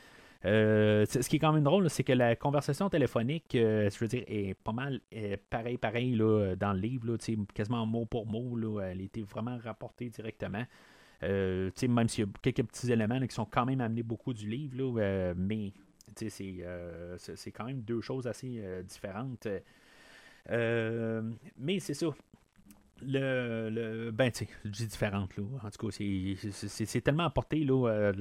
ce 0.43 1.29
qui 1.29 1.37
est 1.37 1.39
quand 1.39 1.55
même 1.55 1.65
drôle, 1.65 1.89
c'est 1.89 2.05
que 2.05 2.13
la 2.13 2.37
conversation 2.37 2.91
téléphonique, 2.91 3.49
je 3.55 3.99
veux 3.99 4.09
dire, 4.09 4.25
est 4.27 4.55
pas 4.63 4.73
mal 4.73 5.01
pareil, 5.49 5.79
pareil 5.79 6.15
là, 6.17 6.55
dans 6.55 6.75
le 6.75 6.81
livre, 6.81 7.07
là, 7.13 7.17
quasiment 7.55 7.87
mot 7.87 8.05
pour 8.05 8.27
mot. 8.27 8.57
Là, 8.57 8.91
elle 8.91 9.01
était 9.01 9.23
vraiment 9.23 9.57
rapportée 9.57 10.11
directement. 10.11 10.65
Euh, 11.23 11.71
même 11.89 12.09
s'il 12.09 12.25
y 12.25 12.29
a 12.29 12.31
quelques 12.43 12.65
petits 12.65 12.93
éléments 12.93 13.21
qui 13.27 13.35
sont 13.35 13.47
quand 13.47 13.67
même 13.67 13.81
amenés 13.81 14.03
beaucoup 14.03 14.33
du 14.33 14.49
livre, 14.49 14.77
là, 14.77 15.03
euh, 15.03 15.35
mais 15.37 15.73
euh, 16.23 17.17
c'est, 17.19 17.53
quand 17.53 17.65
même 17.65 17.83
deux 17.83 18.01
choses 18.01 18.27
assez 18.27 18.63
différentes. 18.85 19.47
mais 20.49 21.81
c'est 21.81 21.95
ça. 21.95 22.07
Le, 23.01 23.71
le, 23.71 24.11
ben, 24.11 24.29
tu 24.33 24.45
je 24.65 24.71
dis 24.71 24.87
différente, 24.89 25.37
là. 25.37 25.45
En 25.63 25.71
tout 25.71 25.87
cas, 25.87 25.97
c'est, 26.51 27.01
tellement 27.01 27.27
apporté, 27.27 27.63
là. 27.63 28.13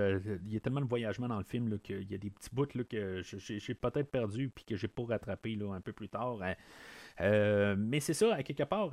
il 0.46 0.54
y 0.54 0.58
a 0.58 0.60
tellement 0.60 0.82
de 0.82 0.86
voyagement 0.86 1.28
dans 1.28 1.40
le 1.40 1.44
film, 1.44 1.80
qu'il 1.80 2.12
y 2.12 2.14
a 2.14 2.18
des 2.20 2.30
petits 2.30 2.50
bouts, 2.54 2.68
là, 2.76 2.84
que 2.84 3.22
j'ai, 3.24 3.74
peut-être 3.74 4.12
perdu, 4.12 4.50
puis 4.50 4.66
que 4.66 4.76
j'ai 4.76 4.88
pas 4.88 5.04
rattrapé, 5.06 5.56
là, 5.56 5.74
un 5.74 5.82
peu 5.82 5.94
plus 5.94 6.10
tard. 6.10 6.38
Hein. 6.42 7.76
mais 7.76 8.00
c'est 8.00 8.14
ça, 8.14 8.36
à 8.36 8.44
quelque 8.44 8.64
part, 8.64 8.92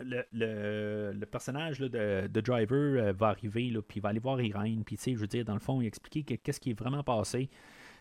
le, 0.00 1.24
personnage 1.24 1.80
de, 1.80 2.40
Driver 2.40 2.76
euh, 2.76 3.12
va 3.12 3.28
arriver, 3.28 3.72
puis 3.86 4.00
va 4.00 4.10
aller 4.10 4.18
voir 4.18 4.40
Irene, 4.40 4.84
puis 4.84 4.98
je 5.04 5.14
veux 5.14 5.26
dire, 5.26 5.44
dans 5.44 5.54
le 5.54 5.60
fond, 5.60 5.80
il 5.80 5.86
expliquer 5.86 6.38
qu'est-ce 6.38 6.60
qui 6.60 6.70
est 6.70 6.78
vraiment 6.78 7.02
passé. 7.02 7.50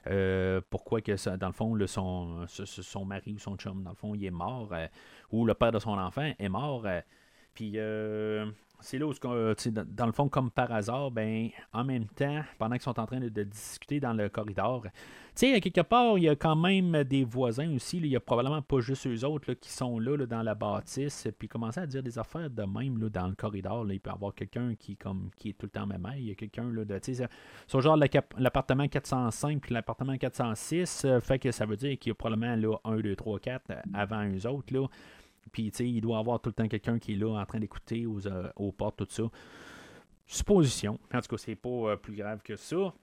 Euh, 0.07 0.61
pourquoi 0.69 1.01
que 1.01 1.35
dans 1.35 1.47
le 1.47 1.53
fond, 1.53 1.77
son, 1.87 2.45
son, 2.47 3.05
mari 3.05 3.33
ou 3.33 3.39
son 3.39 3.57
chum, 3.57 3.83
dans 3.83 3.89
le 3.89 3.95
fond, 3.95 4.15
il 4.15 4.25
est 4.25 4.31
mort, 4.31 4.69
euh, 4.71 4.87
ou 5.31 5.45
le 5.45 5.53
père 5.53 5.71
de 5.71 5.79
son 5.79 5.91
enfant 5.91 6.31
est 6.37 6.49
mort. 6.49 6.85
puis 7.53 7.77
c'est 8.79 8.97
là 8.97 9.07
où, 9.07 9.13
dans 9.13 10.05
le 10.05 10.11
fond, 10.11 10.29
comme 10.29 10.51
par 10.51 10.71
hasard, 10.71 11.11
ben, 11.11 11.49
en 11.73 11.83
même 11.83 12.05
temps, 12.05 12.41
pendant 12.59 12.75
qu'ils 12.75 12.83
sont 12.83 12.99
en 12.99 13.05
train 13.05 13.19
de, 13.19 13.43
discuter 13.43 13.99
dans 13.99 14.13
le 14.13 14.29
corridor, 14.29 14.83
tu 15.35 15.51
sais, 15.51 15.61
quelque 15.61 15.81
part, 15.81 16.17
il 16.17 16.23
y 16.23 16.29
a 16.29 16.35
quand 16.35 16.55
même 16.55 17.03
des 17.03 17.23
voisins 17.23 17.71
aussi. 17.75 17.97
il 17.97 18.07
y 18.07 18.15
a 18.15 18.19
probablement 18.19 18.61
pas 18.61 18.79
juste 18.79 19.05
eux 19.05 19.23
autres 19.23 19.53
qui 19.53 19.69
sont 19.69 19.99
là, 19.99 20.17
dans 20.25 20.41
la 20.41 20.55
bâtisse, 20.55 21.27
puis 21.37 21.47
commencer 21.47 21.79
à 21.79 21.85
dire 21.85 22.01
des 22.01 22.17
affaires 22.17 22.49
de 22.49 22.63
même 22.63 22.97
là, 22.99 23.09
dans 23.09 23.27
le 23.27 23.35
corridor. 23.35 23.85
il 23.91 23.99
peut 23.99 24.09
y 24.09 24.13
avoir 24.13 24.33
quelqu'un 24.33 24.73
qui, 24.75 24.97
qui 25.35 25.49
est 25.49 25.53
tout 25.53 25.67
le 25.67 25.69
temps 25.69 25.85
même. 25.85 26.07
Il 26.17 26.25
y 26.25 26.31
a 26.31 26.35
quelqu'un 26.35 26.65
de. 26.65 26.99
Tu 26.99 27.15
sais, 27.15 27.27
sur 27.67 27.81
genre 27.81 27.97
l'appartement 28.37 28.87
405 28.87 29.61
puis 29.61 29.73
l'appartement 29.73 30.17
406, 30.17 31.05
euh, 31.05 31.19
fait 31.19 31.39
que 31.39 31.51
ça 31.51 31.65
veut 31.65 31.77
dire 31.77 31.97
qu'il 31.99 32.09
y 32.09 32.11
a 32.11 32.15
probablement 32.15 32.55
là, 32.55 32.77
1, 32.83 32.97
2, 32.97 33.15
3, 33.15 33.39
4 33.39 33.71
avant 33.93 34.27
eux 34.27 34.47
autres. 34.47 34.73
Là. 34.73 34.87
Puis, 35.51 35.71
tu 35.71 35.77
sais, 35.77 35.89
il 35.89 36.01
doit 36.01 36.17
avoir 36.19 36.39
tout 36.39 36.49
le 36.49 36.53
temps 36.53 36.67
quelqu'un 36.67 36.99
qui 36.99 37.13
est 37.13 37.17
là 37.17 37.39
en 37.39 37.45
train 37.45 37.59
d'écouter 37.59 38.05
aux, 38.05 38.25
euh, 38.27 38.71
portes, 38.77 38.97
tout 38.97 39.07
ça. 39.09 39.23
Supposition. 40.25 40.99
En 41.13 41.21
tout 41.21 41.27
cas, 41.29 41.37
c'est 41.37 41.55
pas 41.55 41.69
euh, 41.69 41.95
plus 41.95 42.15
grave 42.15 42.41
que 42.43 42.55
ça. 42.55 42.93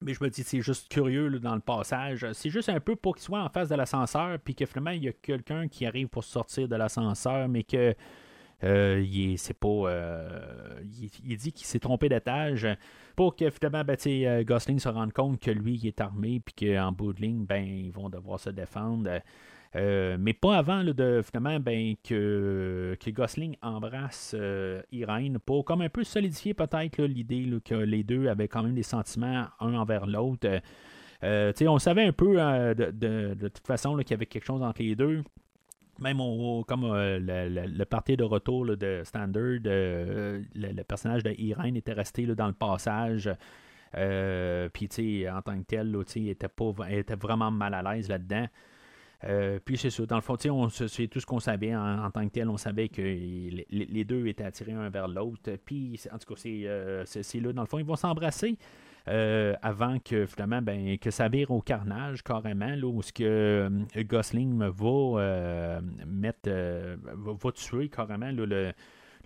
Mais 0.00 0.12
je 0.12 0.22
me 0.22 0.28
dis, 0.28 0.42
c'est 0.42 0.60
juste 0.60 0.88
curieux 0.90 1.38
dans 1.38 1.54
le 1.54 1.60
passage. 1.60 2.26
C'est 2.32 2.50
juste 2.50 2.68
un 2.68 2.80
peu 2.80 2.96
pour 2.96 3.14
qu'il 3.14 3.22
soit 3.22 3.42
en 3.42 3.48
face 3.48 3.68
de 3.68 3.74
l'ascenseur, 3.74 4.38
puis 4.38 4.54
que 4.54 4.66
finalement, 4.66 4.90
il 4.90 5.04
y 5.04 5.08
a 5.08 5.12
quelqu'un 5.12 5.68
qui 5.68 5.86
arrive 5.86 6.08
pour 6.08 6.24
sortir 6.24 6.68
de 6.68 6.76
l'ascenseur, 6.76 7.48
mais 7.48 7.62
que 7.62 7.94
euh, 8.64 9.04
il 9.06 9.38
pas. 9.60 9.90
il, 11.24 11.36
dit 11.36 11.52
qu'il 11.52 11.66
s'est 11.66 11.78
trompé 11.78 12.08
d'étage 12.08 12.66
pour 13.16 13.36
que 13.36 13.48
finalement, 13.50 13.84
ben, 13.84 14.42
Gosling 14.44 14.78
se 14.78 14.88
rende 14.88 15.12
compte 15.12 15.40
que 15.40 15.50
lui, 15.50 15.76
il 15.76 15.86
est 15.86 16.00
armé, 16.00 16.40
puis 16.40 16.66
qu'en 16.66 16.92
bout 16.92 17.12
de 17.12 17.22
ligne, 17.22 17.46
ben, 17.46 17.64
ils 17.64 17.92
vont 17.92 18.10
devoir 18.10 18.40
se 18.40 18.50
défendre. 18.50 19.20
Euh, 19.76 20.16
mais 20.20 20.34
pas 20.34 20.56
avant 20.56 20.84
de 20.84 21.20
finalement 21.24 21.58
ben, 21.58 21.94
que, 22.04 22.96
que 23.00 23.10
Gosling 23.10 23.56
embrasse 23.60 24.34
euh, 24.38 24.80
Irene 24.92 25.38
pour 25.44 25.64
comme 25.64 25.80
un 25.80 25.88
peu 25.88 26.04
solidifier 26.04 26.54
peut-être 26.54 27.02
l'idée 27.02 27.50
que 27.64 27.74
les 27.74 28.04
deux 28.04 28.28
avaient 28.28 28.46
quand 28.46 28.62
même 28.62 28.76
des 28.76 28.84
sentiments 28.84 29.46
un 29.58 29.74
envers 29.74 30.06
l'autre. 30.06 30.48
Euh, 31.24 31.52
on 31.62 31.78
savait 31.78 32.04
un 32.04 32.12
peu 32.12 32.36
de, 32.36 33.48
toute 33.48 33.66
façon 33.66 33.96
qu'il 33.96 34.12
y 34.12 34.14
avait 34.14 34.26
quelque 34.26 34.44
chose 34.44 34.62
entre 34.62 34.82
les 34.82 34.94
deux. 34.94 35.22
Même 36.00 36.18
comme 36.66 36.92
le, 36.92 37.18
le, 37.18 37.84
parti 37.84 38.16
de 38.16 38.24
retour 38.24 38.76
de 38.76 39.02
Standard, 39.04 39.60
le, 39.64 40.82
personnage 40.82 41.22
de 41.22 41.32
Irene 41.38 41.76
était 41.76 41.92
resté 41.92 42.26
dans 42.26 42.48
le 42.48 42.52
passage. 42.52 43.30
Puis, 43.92 45.28
en 45.28 45.42
tant 45.42 45.58
que 45.58 45.64
tel, 45.66 45.96
il 46.16 46.28
était, 46.28 46.48
était 46.90 47.14
vraiment 47.14 47.50
mal 47.50 47.74
à 47.74 47.82
l'aise 47.82 48.08
là-dedans. 48.08 48.46
Euh, 49.22 49.58
puis 49.64 49.78
c'est 49.78 49.90
ça, 49.90 50.04
dans 50.06 50.16
le 50.16 50.22
fond, 50.22 50.36
c'est 50.68 51.08
tout 51.08 51.20
ce 51.20 51.26
qu'on 51.26 51.40
savait 51.40 51.74
en, 51.74 52.10
tant 52.10 52.26
que 52.26 52.32
tel. 52.32 52.48
On 52.48 52.56
savait 52.56 52.88
que 52.88 53.00
les, 53.00 54.04
deux 54.04 54.26
étaient 54.26 54.44
attirés 54.44 54.72
un 54.72 54.88
vers 54.90 55.08
l'autre. 55.08 55.50
Puis 55.64 56.00
en 56.12 56.18
tout 56.18 56.34
cas, 56.34 56.40
euh, 56.46 57.04
c'est 57.06 57.40
là, 57.40 57.52
dans 57.52 57.62
le 57.62 57.68
fond, 57.68 57.78
ils 57.78 57.84
vont 57.84 57.96
s'embrasser. 57.96 58.56
Euh, 59.06 59.54
avant 59.60 59.98
que 59.98 60.24
finalement 60.24 60.62
ben, 60.62 60.96
que 60.96 61.10
ça 61.10 61.28
vire 61.28 61.50
au 61.50 61.60
carnage 61.60 62.22
carrément 62.24 62.74
là, 62.74 62.86
où 62.86 63.02
ce 63.02 63.12
que 63.12 63.68
Gosling 63.98 64.58
va 64.58 65.82
mettre 66.06 66.48
va, 67.12 67.52
tuer 67.52 67.90
carrément 67.90 68.30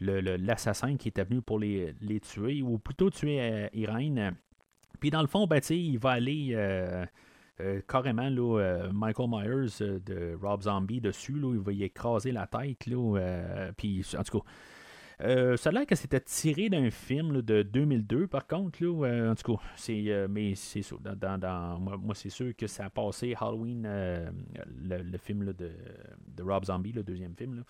l'assassin 0.00 0.96
qui 0.96 1.06
était 1.06 1.22
venu 1.22 1.42
pour 1.42 1.60
les, 1.60 1.94
les, 2.00 2.18
tuer 2.18 2.60
ou 2.60 2.78
plutôt 2.78 3.08
tuer 3.08 3.68
Irene 3.72 4.34
puis 4.98 5.10
dans 5.10 5.20
le 5.20 5.28
fond 5.28 5.46
ben, 5.46 5.60
il 5.70 5.96
va 6.00 6.10
aller 6.10 6.56
euh, 7.60 7.80
carrément, 7.88 8.30
euh, 8.30 8.88
Michael 8.92 9.28
Myers 9.28 9.82
euh, 9.82 9.98
de 9.98 10.38
Rob 10.40 10.62
Zombie 10.62 11.00
dessus, 11.00 11.34
il 11.36 11.58
va 11.58 11.72
y 11.72 11.82
écraser 11.82 12.30
la 12.30 12.46
tête. 12.46 12.78
Puis, 13.76 14.06
en 14.16 14.22
tout 14.22 14.40
cas, 14.40 15.56
ça 15.56 15.70
a 15.70 15.72
l'air 15.72 15.86
que 15.86 15.96
c'était 15.96 16.20
tiré 16.20 16.68
d'un 16.68 16.90
film 16.90 17.42
de 17.42 17.62
2002, 17.62 18.28
par 18.28 18.46
contre. 18.46 18.82
Là, 18.84 19.30
en 19.30 19.34
tout 19.34 19.56
cas, 19.56 19.62
c'est, 19.76 20.04
c'est 20.54 20.82
sûr. 20.82 21.00
Dans, 21.00 21.80
moi, 21.80 22.14
c'est 22.14 22.30
sûr 22.30 22.54
que 22.56 22.68
ça 22.68 22.84
a 22.84 22.90
passé 22.90 23.34
Halloween, 23.40 23.82
le, 23.82 25.18
film 25.18 25.52
de, 25.52 26.42
Rob 26.42 26.64
Zombie, 26.64 26.92
le 26.92 27.02
deuxième 27.02 27.34
film. 27.34 27.64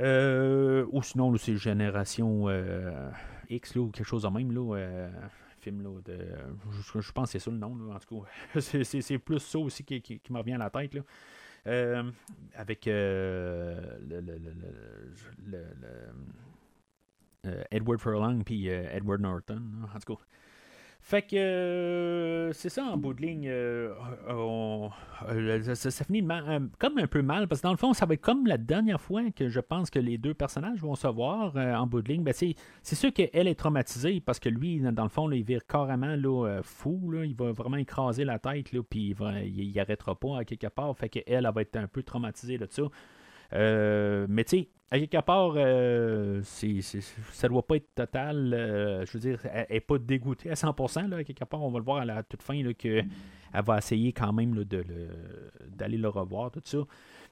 ou 0.00 1.02
sinon, 1.02 1.34
c'est 1.38 1.56
Génération 1.56 2.46
X, 3.48 3.76
ou 3.76 3.88
quelque 3.88 4.04
chose 4.04 4.24
de 4.24 4.28
même. 4.28 4.52
De. 5.70 6.18
Je, 6.94 7.12
pense 7.12 7.32
que 7.32 7.38
c'est 7.38 7.44
ça 7.44 7.50
le 7.50 7.58
nom, 7.58 7.92
en 7.92 7.98
tout 7.98 8.22
cas. 8.22 8.60
c'est 8.60 9.18
plus 9.18 9.38
ça 9.40 9.58
aussi 9.58 9.84
qui, 9.84 10.00
qui, 10.00 10.20
revient 10.30 10.54
à 10.54 10.58
la 10.58 10.70
tête. 10.70 10.94
Là. 10.94 12.04
avec 12.54 12.86
le, 12.86 13.98
Edward 17.70 18.00
Furlong 18.00 18.42
puis 18.44 18.66
Edward 18.68 19.20
Norton, 19.20 19.62
en 19.94 19.98
tout 19.98 20.16
cas. 20.16 20.22
Fait 21.06 21.22
que 21.22 21.36
euh, 21.36 22.52
c'est 22.52 22.68
ça 22.68 22.82
en 22.82 22.96
bout 22.96 23.14
de 23.14 23.22
ligne. 23.22 23.46
Euh, 23.48 23.94
euh, 24.28 25.74
ça, 25.76 26.04
finit 26.04 26.26
comme 26.80 26.98
un 26.98 27.06
peu 27.06 27.22
mal 27.22 27.46
parce 27.46 27.60
que 27.60 27.66
dans 27.68 27.70
le 27.70 27.76
fond, 27.76 27.92
ça 27.92 28.06
va 28.06 28.14
être 28.14 28.20
comme 28.20 28.44
la 28.48 28.58
dernière 28.58 29.00
fois 29.00 29.22
que 29.30 29.48
je 29.48 29.60
pense 29.60 29.88
que 29.88 30.00
les 30.00 30.18
deux 30.18 30.34
personnages 30.34 30.80
vont 30.80 30.96
se 30.96 31.06
voir 31.06 31.54
en 31.54 31.86
bout 31.86 32.02
de 32.02 32.08
ligne. 32.08 32.24
Ben, 32.24 32.34
c'est 32.34 32.56
sûr 32.96 33.12
qu'elle 33.12 33.46
est 33.46 33.54
traumatisée 33.54 34.18
parce 34.20 34.40
que 34.40 34.48
lui, 34.48 34.80
dans 34.80 35.04
le 35.04 35.08
fond, 35.08 35.30
il 35.30 35.44
vire 35.44 35.64
carrément 35.64 36.16
là, 36.16 36.58
fou. 36.64 37.12
il 37.22 37.36
va 37.36 37.52
vraiment 37.52 37.76
écraser 37.76 38.24
la 38.24 38.40
tête 38.40 38.72
puis 38.90 39.14
il, 39.14 39.56
il, 39.56 39.78
arrêtera 39.78 40.16
pas 40.16 40.38
à 40.38 40.44
quelque 40.44 40.66
part. 40.66 40.98
Fait 40.98 41.08
qu'elle, 41.08 41.22
elle 41.28 41.48
va 41.54 41.62
être 41.62 41.76
un 41.76 41.86
peu 41.86 42.02
traumatisée 42.02 42.58
de 42.58 42.66
ça. 42.68 42.82
mais 43.52 44.42
tu 44.42 44.58
sais, 44.58 44.68
à 44.90 44.98
quelque 44.98 45.20
part, 45.20 45.54
euh, 45.56 46.42
ça 46.42 46.66
ne 46.66 47.48
doit 47.48 47.66
pas 47.66 47.76
être 47.76 47.94
total. 47.94 48.54
Euh, 48.54 49.04
je 49.04 49.12
veux 49.12 49.18
dire, 49.18 49.40
elle 49.52 49.66
n'est 49.68 49.80
pas 49.80 49.98
dégoûtée 49.98 50.50
à 50.50 50.54
100%. 50.54 51.08
Là, 51.08 51.16
à 51.18 51.24
quelque 51.24 51.44
part, 51.44 51.62
on 51.62 51.70
va 51.70 51.78
le 51.78 51.84
voir 51.84 51.98
à 51.98 52.04
la 52.04 52.22
toute 52.22 52.42
fin 52.42 52.62
qu'elle 52.72 53.04
va 53.52 53.78
essayer 53.78 54.12
quand 54.12 54.32
même 54.32 54.54
d'aller 54.64 55.98
le 55.98 56.08
revoir, 56.08 56.52
tout 56.52 56.62
ça. 56.64 56.78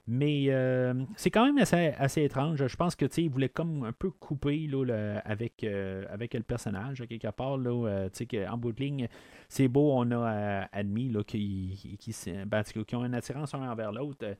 Mais 0.07 0.47
euh, 0.49 0.93
c'est 1.15 1.31
quand 1.31 1.45
même 1.45 1.57
assez, 1.57 2.21
étrange. 2.21 2.67
Je 2.67 2.75
pense 2.75 2.95
que 2.95 3.05
il 3.19 3.29
voulait 3.29 3.49
comme 3.49 3.85
un 3.85 3.93
peu 3.93 4.11
couper 4.11 4.67
là, 4.67 5.19
avec, 5.23 5.63
avec 5.63 6.33
le 6.33 6.43
personnage, 6.43 7.01
à 7.01 7.07
quelque 7.07 7.31
part. 7.31 7.53
En 7.53 8.57
bout 8.57 8.73
de 8.73 8.79
ligne, 8.79 9.07
c'est 9.47 9.69
beau, 9.69 9.93
on 9.93 10.11
a 10.11 10.67
admis 10.73 11.09
ben, 11.09 11.23
qui, 11.23 12.95
ont 12.95 13.05
une 13.05 13.15
attirance 13.15 13.53
un 13.53 13.71
envers 13.71 13.93
l'autre 13.93 14.35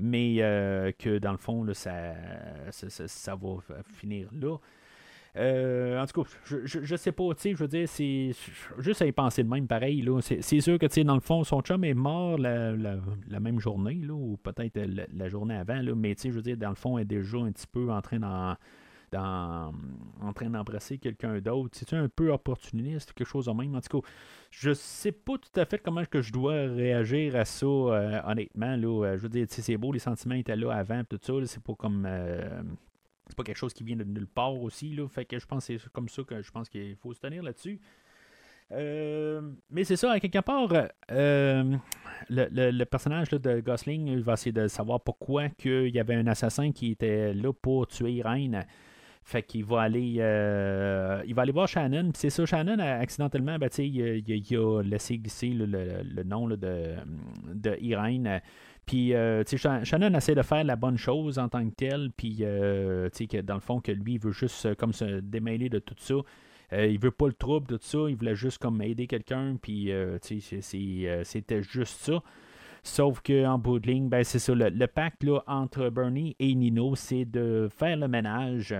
mais 0.00 0.36
euh, 0.40 0.92
que 0.98 1.18
dans 1.18 1.32
le 1.32 1.38
fond, 1.38 1.66
ça, 1.74 2.14
ça, 2.70 3.34
va 3.36 3.58
finir 3.84 4.28
là. 4.32 4.56
Euh, 5.36 6.00
en 6.00 6.06
tout 6.06 6.22
cas, 6.22 6.30
je, 6.44 6.56
je, 6.64 6.96
sais 6.96 7.12
pas, 7.12 7.32
tu 7.34 7.42
sais, 7.42 7.50
je 7.52 7.58
veux 7.58 7.68
dire, 7.68 7.88
c'est 7.88 8.32
juste 8.78 9.00
à 9.00 9.06
y 9.06 9.12
penser 9.12 9.44
de 9.44 9.48
même, 9.48 9.68
pareil, 9.68 10.02
là. 10.02 10.20
C'est 10.20 10.60
sûr 10.60 10.78
que, 10.78 10.86
tu 10.86 10.94
sais, 10.94 11.04
dans 11.04 11.14
le 11.14 11.20
fond, 11.20 11.44
son 11.44 11.60
chum 11.60 11.84
est 11.84 11.94
mort 11.94 12.36
la, 12.36 12.74
même 13.40 13.60
journée, 13.60 14.00
là, 14.02 14.14
ou 14.14 14.38
peut-être 14.42 14.80
la, 15.14 15.28
journée 15.28 15.54
avant, 15.54 15.80
là, 15.82 15.94
mais 15.94 16.14
tu 16.16 16.22
sais, 16.22 16.30
je 16.30 16.36
veux 16.36 16.42
dire, 16.42 16.56
dans 16.56 16.70
le 16.70 16.74
fond, 16.74 16.98
elle 16.98 17.02
est 17.02 17.06
déjà 17.06 17.38
un 17.38 17.52
petit 17.52 17.68
peu 17.68 17.92
en 17.92 18.00
train 18.00 18.18
d'en 18.18 18.56
en 19.16 19.72
train 20.34 20.50
d'embrasser 20.50 20.98
quelqu'un 20.98 21.40
d'autre. 21.40 21.70
C'est 21.72 21.92
un 21.94 22.08
peu 22.08 22.30
opportuniste, 22.32 23.12
quelque 23.12 23.26
chose 23.26 23.46
de 23.46 23.52
même? 23.52 23.74
En 23.74 23.80
tout 23.80 24.00
cas, 24.00 24.08
je 24.50 24.72
sais 24.74 25.12
pas 25.12 25.38
tout 25.38 25.60
à 25.60 25.64
fait 25.64 25.78
comment 25.78 26.04
que 26.04 26.22
je 26.22 26.32
dois 26.32 26.66
réagir 26.66 27.36
à 27.36 27.44
ça, 27.44 27.66
euh, 27.66 28.20
honnêtement. 28.26 28.76
Là, 28.76 29.06
euh, 29.06 29.16
je 29.16 29.22
veux 29.22 29.28
dire, 29.28 29.46
c'est 29.48 29.76
beau, 29.76 29.92
les 29.92 30.00
sentiments 30.00 30.34
étaient 30.34 30.56
là 30.56 30.72
avant, 30.72 31.02
tout 31.04 31.18
ça. 31.22 31.32
C'est 31.46 31.62
pas 31.62 31.74
comme. 31.74 32.04
Euh, 32.06 32.62
c'est 33.26 33.36
pas 33.36 33.44
quelque 33.44 33.58
chose 33.58 33.72
qui 33.72 33.84
vient 33.84 33.96
de 33.96 34.04
nulle 34.04 34.26
part 34.26 34.54
aussi. 34.60 34.94
Là, 34.94 35.08
fait 35.08 35.24
que 35.24 35.38
je 35.38 35.46
pense 35.46 35.66
que 35.66 35.78
c'est 35.78 35.92
comme 35.92 36.08
ça 36.08 36.22
que 36.24 36.42
je 36.42 36.50
pense 36.50 36.68
qu'il 36.68 36.96
faut 36.96 37.14
se 37.14 37.20
tenir 37.20 37.44
là-dessus. 37.44 37.80
mais 38.70 39.84
c'est 39.84 39.96
ça, 39.96 40.10
à 40.10 40.18
quelque 40.18 40.40
part, 40.40 40.68
le, 42.28 42.84
personnage 42.84 43.28
de 43.30 43.60
Gosling 43.60 44.18
va 44.20 44.32
essayer 44.32 44.52
de 44.52 44.66
savoir 44.66 45.00
pourquoi 45.00 45.46
il 45.64 45.94
y 45.94 46.00
avait 46.00 46.16
un 46.16 46.26
assassin 46.26 46.72
qui 46.72 46.90
était 46.90 47.32
là 47.34 47.52
pour 47.52 47.86
tuer 47.86 48.14
Irene. 48.14 48.66
Fait 49.22 49.42
qu'il 49.42 49.64
va 49.64 49.82
aller 49.82 50.16
euh, 50.18 51.22
il 51.26 51.34
va 51.34 51.42
aller 51.42 51.52
voir 51.52 51.68
Shannon. 51.68 52.10
c'est 52.14 52.30
ça, 52.30 52.44
Shannon, 52.46 52.78
accidentellement, 52.78 53.58
ben, 53.58 53.68
il, 53.78 54.56
a 54.56 54.82
laissé 54.82 55.18
glisser 55.18 55.50
le, 55.50 56.22
nom 56.24 56.48
de, 56.48 56.56
de 56.56 57.76
Irene. 57.80 58.40
Puis 58.86 59.14
euh, 59.14 59.44
Shannon 59.44 60.14
essaie 60.14 60.34
de 60.34 60.42
faire 60.42 60.64
la 60.64 60.74
bonne 60.74 60.96
chose 60.96 61.38
en 61.38 61.48
tant 61.48 61.64
que 61.68 61.74
tel. 61.74 62.10
Puis 62.16 62.38
euh, 62.40 63.08
dans 63.44 63.54
le 63.54 63.60
fond, 63.60 63.80
que 63.80 63.92
lui, 63.92 64.14
il 64.14 64.20
veut 64.20 64.32
juste 64.32 64.74
comme 64.76 64.92
se 64.92 65.20
démêler 65.20 65.68
de 65.68 65.78
tout 65.78 65.94
ça. 65.98 66.16
il 66.72 66.98
veut 66.98 67.12
pas 67.12 67.28
le 67.28 67.34
trouble, 67.34 67.66
tout 67.66 67.78
ça. 67.80 67.98
Il 68.08 68.16
voulait 68.16 68.34
juste 68.34 68.58
comme 68.58 68.80
aider 68.82 69.06
quelqu'un. 69.06 69.56
Puis 69.60 69.92
c'était 70.22 71.62
juste 71.62 72.00
ça. 72.00 72.20
Sauf 72.82 73.20
qu'en 73.20 73.58
bout 73.58 73.78
de 73.78 73.86
ligne, 73.86 74.08
ben, 74.08 74.24
c'est 74.24 74.38
ça. 74.38 74.54
Le, 74.54 74.86
pacte 74.86 75.22
là, 75.22 75.42
entre 75.46 75.90
Bernie 75.90 76.34
et 76.38 76.54
Nino, 76.54 76.94
c'est 76.96 77.26
de 77.26 77.68
faire 77.70 77.96
le 77.96 78.08
ménage 78.08 78.74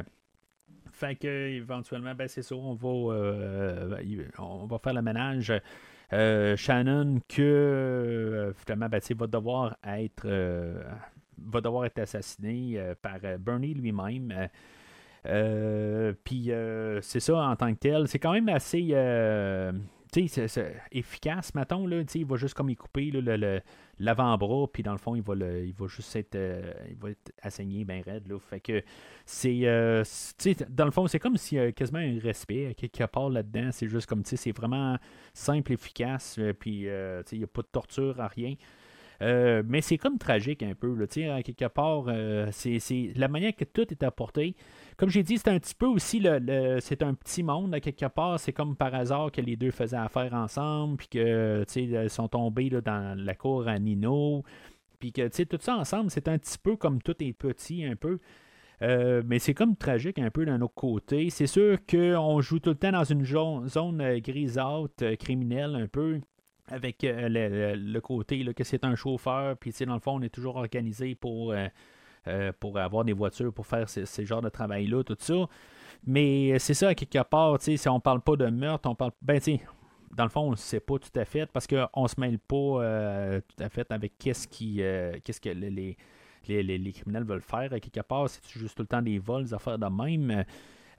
fait 1.00 1.16
que 1.16 1.48
éventuellement, 1.48 2.14
ben 2.14 2.28
c'est 2.28 2.42
ça, 2.42 2.54
on 2.54 2.74
va, 2.74 3.14
euh, 3.14 3.96
on 4.38 4.66
va 4.66 4.78
faire 4.78 4.92
le 4.92 5.02
ménage. 5.02 5.52
Euh, 6.12 6.56
Shannon 6.56 7.20
que 7.28 7.40
euh, 7.40 8.52
finalement 8.52 8.88
ben, 8.88 9.00
va 9.16 9.26
devoir 9.26 9.76
être 9.86 10.28
va 11.38 11.60
devoir 11.62 11.86
être 11.86 12.00
assassiné 12.00 12.78
par 13.00 13.18
Bernie 13.38 13.72
lui-même. 13.72 14.48
Puis 16.24 16.50
c'est 17.00 17.20
ça 17.20 17.36
en 17.36 17.56
tant 17.56 17.72
que 17.72 17.78
tel. 17.78 18.06
C'est 18.06 18.18
quand 18.18 18.32
même 18.32 18.50
assez 18.50 18.94
efficace, 20.92 21.54
mettons, 21.54 21.86
là, 21.86 22.02
il 22.14 22.26
va 22.26 22.36
juste 22.36 22.54
comme 22.54 22.68
y 22.68 22.76
couper 22.76 23.10
l'avant-bras, 24.00 24.66
puis 24.72 24.82
dans 24.82 24.92
le 24.92 24.98
fond, 24.98 25.14
il 25.14 25.22
va, 25.22 25.34
il 25.34 25.74
va 25.74 25.86
juste 25.86 26.16
être, 26.16 26.34
euh, 26.34 26.72
il 26.88 26.96
va 26.96 27.10
être 27.10 27.32
assaigné 27.42 27.84
bien 27.84 28.02
raide. 28.02 28.26
Là, 28.28 28.38
fait 28.40 28.58
que 28.58 28.82
c'est, 29.26 29.60
euh, 29.64 30.02
dans 30.70 30.86
le 30.86 30.90
fond, 30.90 31.06
c'est 31.06 31.18
comme 31.18 31.36
s'il 31.36 31.58
y 31.58 31.60
a 31.60 31.70
quasiment 31.70 31.98
un 31.98 32.18
respect 32.18 32.74
quelque 32.74 33.04
part 33.04 33.28
là-dedans. 33.28 33.68
C'est 33.72 33.88
juste 33.88 34.06
comme, 34.06 34.24
c'est 34.24 34.56
vraiment 34.56 34.96
simple, 35.34 35.72
efficace, 35.72 36.36
euh, 36.38 36.54
puis 36.54 36.86
il 37.32 37.38
n'y 37.38 37.44
a 37.44 37.46
pas 37.46 37.62
de 37.62 37.68
torture 37.70 38.18
à 38.20 38.26
rien. 38.26 38.54
Mais 39.20 39.80
c'est 39.80 39.98
comme 39.98 40.18
tragique 40.18 40.62
un 40.62 40.74
peu. 40.74 40.94
Là, 40.94 41.34
à 41.34 41.42
quelque 41.42 41.68
part, 41.68 42.06
c'est, 42.52 42.78
la 43.16 43.28
manière 43.28 43.54
que 43.54 43.64
tout 43.64 43.90
est 43.90 44.02
apporté 44.02 44.54
comme 45.00 45.08
j'ai 45.08 45.22
dit, 45.22 45.38
c'est 45.38 45.48
un 45.48 45.58
petit 45.58 45.74
peu 45.74 45.86
aussi 45.86 46.20
le, 46.20 46.76
c'est 46.80 47.02
un 47.02 47.14
petit 47.14 47.42
monde 47.42 47.74
à 47.74 47.80
quelque 47.80 48.04
part. 48.04 48.38
C'est 48.38 48.52
comme 48.52 48.76
par 48.76 48.94
hasard 48.94 49.32
que 49.32 49.40
les 49.40 49.56
deux 49.56 49.70
faisaient 49.70 49.96
affaire 49.96 50.34
ensemble, 50.34 50.98
puis 50.98 51.08
que 51.08 51.64
ils 51.74 52.10
sont 52.10 52.28
tombés 52.28 52.68
dans 52.68 53.18
la 53.18 53.34
cour 53.34 53.66
à 53.66 53.78
Nino. 53.78 54.44
Puis 54.98 55.10
que 55.12 55.28
tout 55.44 55.56
ça 55.58 55.76
ensemble, 55.76 56.10
c'est 56.10 56.28
un 56.28 56.36
petit 56.36 56.58
peu 56.58 56.76
comme 56.76 57.00
tout 57.00 57.14
est 57.24 57.32
petit 57.32 57.82
un 57.86 57.96
peu. 57.96 58.18
Euh, 58.82 59.22
mais 59.26 59.38
c'est 59.38 59.54
comme 59.54 59.74
tragique 59.74 60.18
un 60.18 60.30
peu 60.30 60.44
d'un 60.44 60.60
autre 60.60 60.74
côté. 60.74 61.30
C'est 61.30 61.46
sûr 61.46 61.78
qu'on 61.86 62.42
joue 62.42 62.60
tout 62.60 62.70
le 62.70 62.76
temps 62.76 62.92
dans 62.92 63.04
une 63.04 63.24
zone 63.24 64.00
euh, 64.00 64.20
grisâtre, 64.20 65.02
euh, 65.02 65.16
criminelle 65.16 65.76
un 65.76 65.86
peu, 65.86 66.20
avec 66.70 66.98
le, 67.02 67.98
côté 68.00 68.44
que 68.54 68.64
c'est 68.64 68.84
un 68.84 68.94
chauffeur, 68.94 69.56
puis 69.56 69.72
dans 69.86 69.94
le 69.94 70.00
fond, 70.00 70.16
on 70.16 70.22
est 70.22 70.34
toujours 70.34 70.56
organisé 70.56 71.14
pour 71.14 71.54
euh, 72.28 72.52
pour 72.60 72.78
avoir 72.78 73.04
des 73.04 73.14
voitures, 73.14 73.50
pour 73.50 73.66
faire 73.66 73.88
ce, 73.88 74.24
genre 74.26 74.42
de 74.42 74.50
travail-là, 74.50 75.02
tout 75.02 75.16
ça. 75.18 75.48
Mais 76.06 76.58
c'est 76.58 76.74
ça, 76.74 76.88
à 76.88 76.94
quelque 76.94 77.22
part, 77.22 77.56
si 77.60 77.88
on 77.88 77.98
parle 77.98 78.20
pas 78.20 78.36
de 78.36 78.46
meurtre, 78.46 78.90
on 78.90 78.94
parle. 78.94 79.12
Ben, 79.22 79.40
tu 79.40 79.58
dans 80.14 80.24
le 80.24 80.30
fond, 80.30 80.40
on 80.40 80.50
ne 80.50 80.56
sait 80.56 80.80
pas 80.80 80.98
tout 80.98 81.18
à 81.18 81.24
fait 81.24 81.46
parce 81.46 81.66
qu'on 81.66 82.02
ne 82.02 82.08
se 82.08 82.20
mêle 82.20 82.38
pas 82.38 82.56
euh, 82.56 83.40
tout 83.40 83.62
à 83.62 83.68
fait 83.68 83.90
avec 83.92 84.18
qu'est-ce 84.18 84.48
qui 84.48 84.82
euh, 84.82 85.12
qu'est-ce 85.22 85.40
que 85.40 85.50
les, 85.50 85.96
les, 86.48 86.92
criminels 86.92 87.24
veulent 87.24 87.40
faire. 87.40 87.72
À 87.72 87.80
quelque 87.80 88.00
part, 88.00 88.28
c'est 88.28 88.44
juste 88.48 88.76
tout 88.76 88.82
le 88.82 88.88
temps 88.88 89.02
des 89.02 89.18
vols, 89.18 89.44
des 89.44 89.54
affaires 89.54 89.78
de 89.78 89.86
même. 89.86 90.44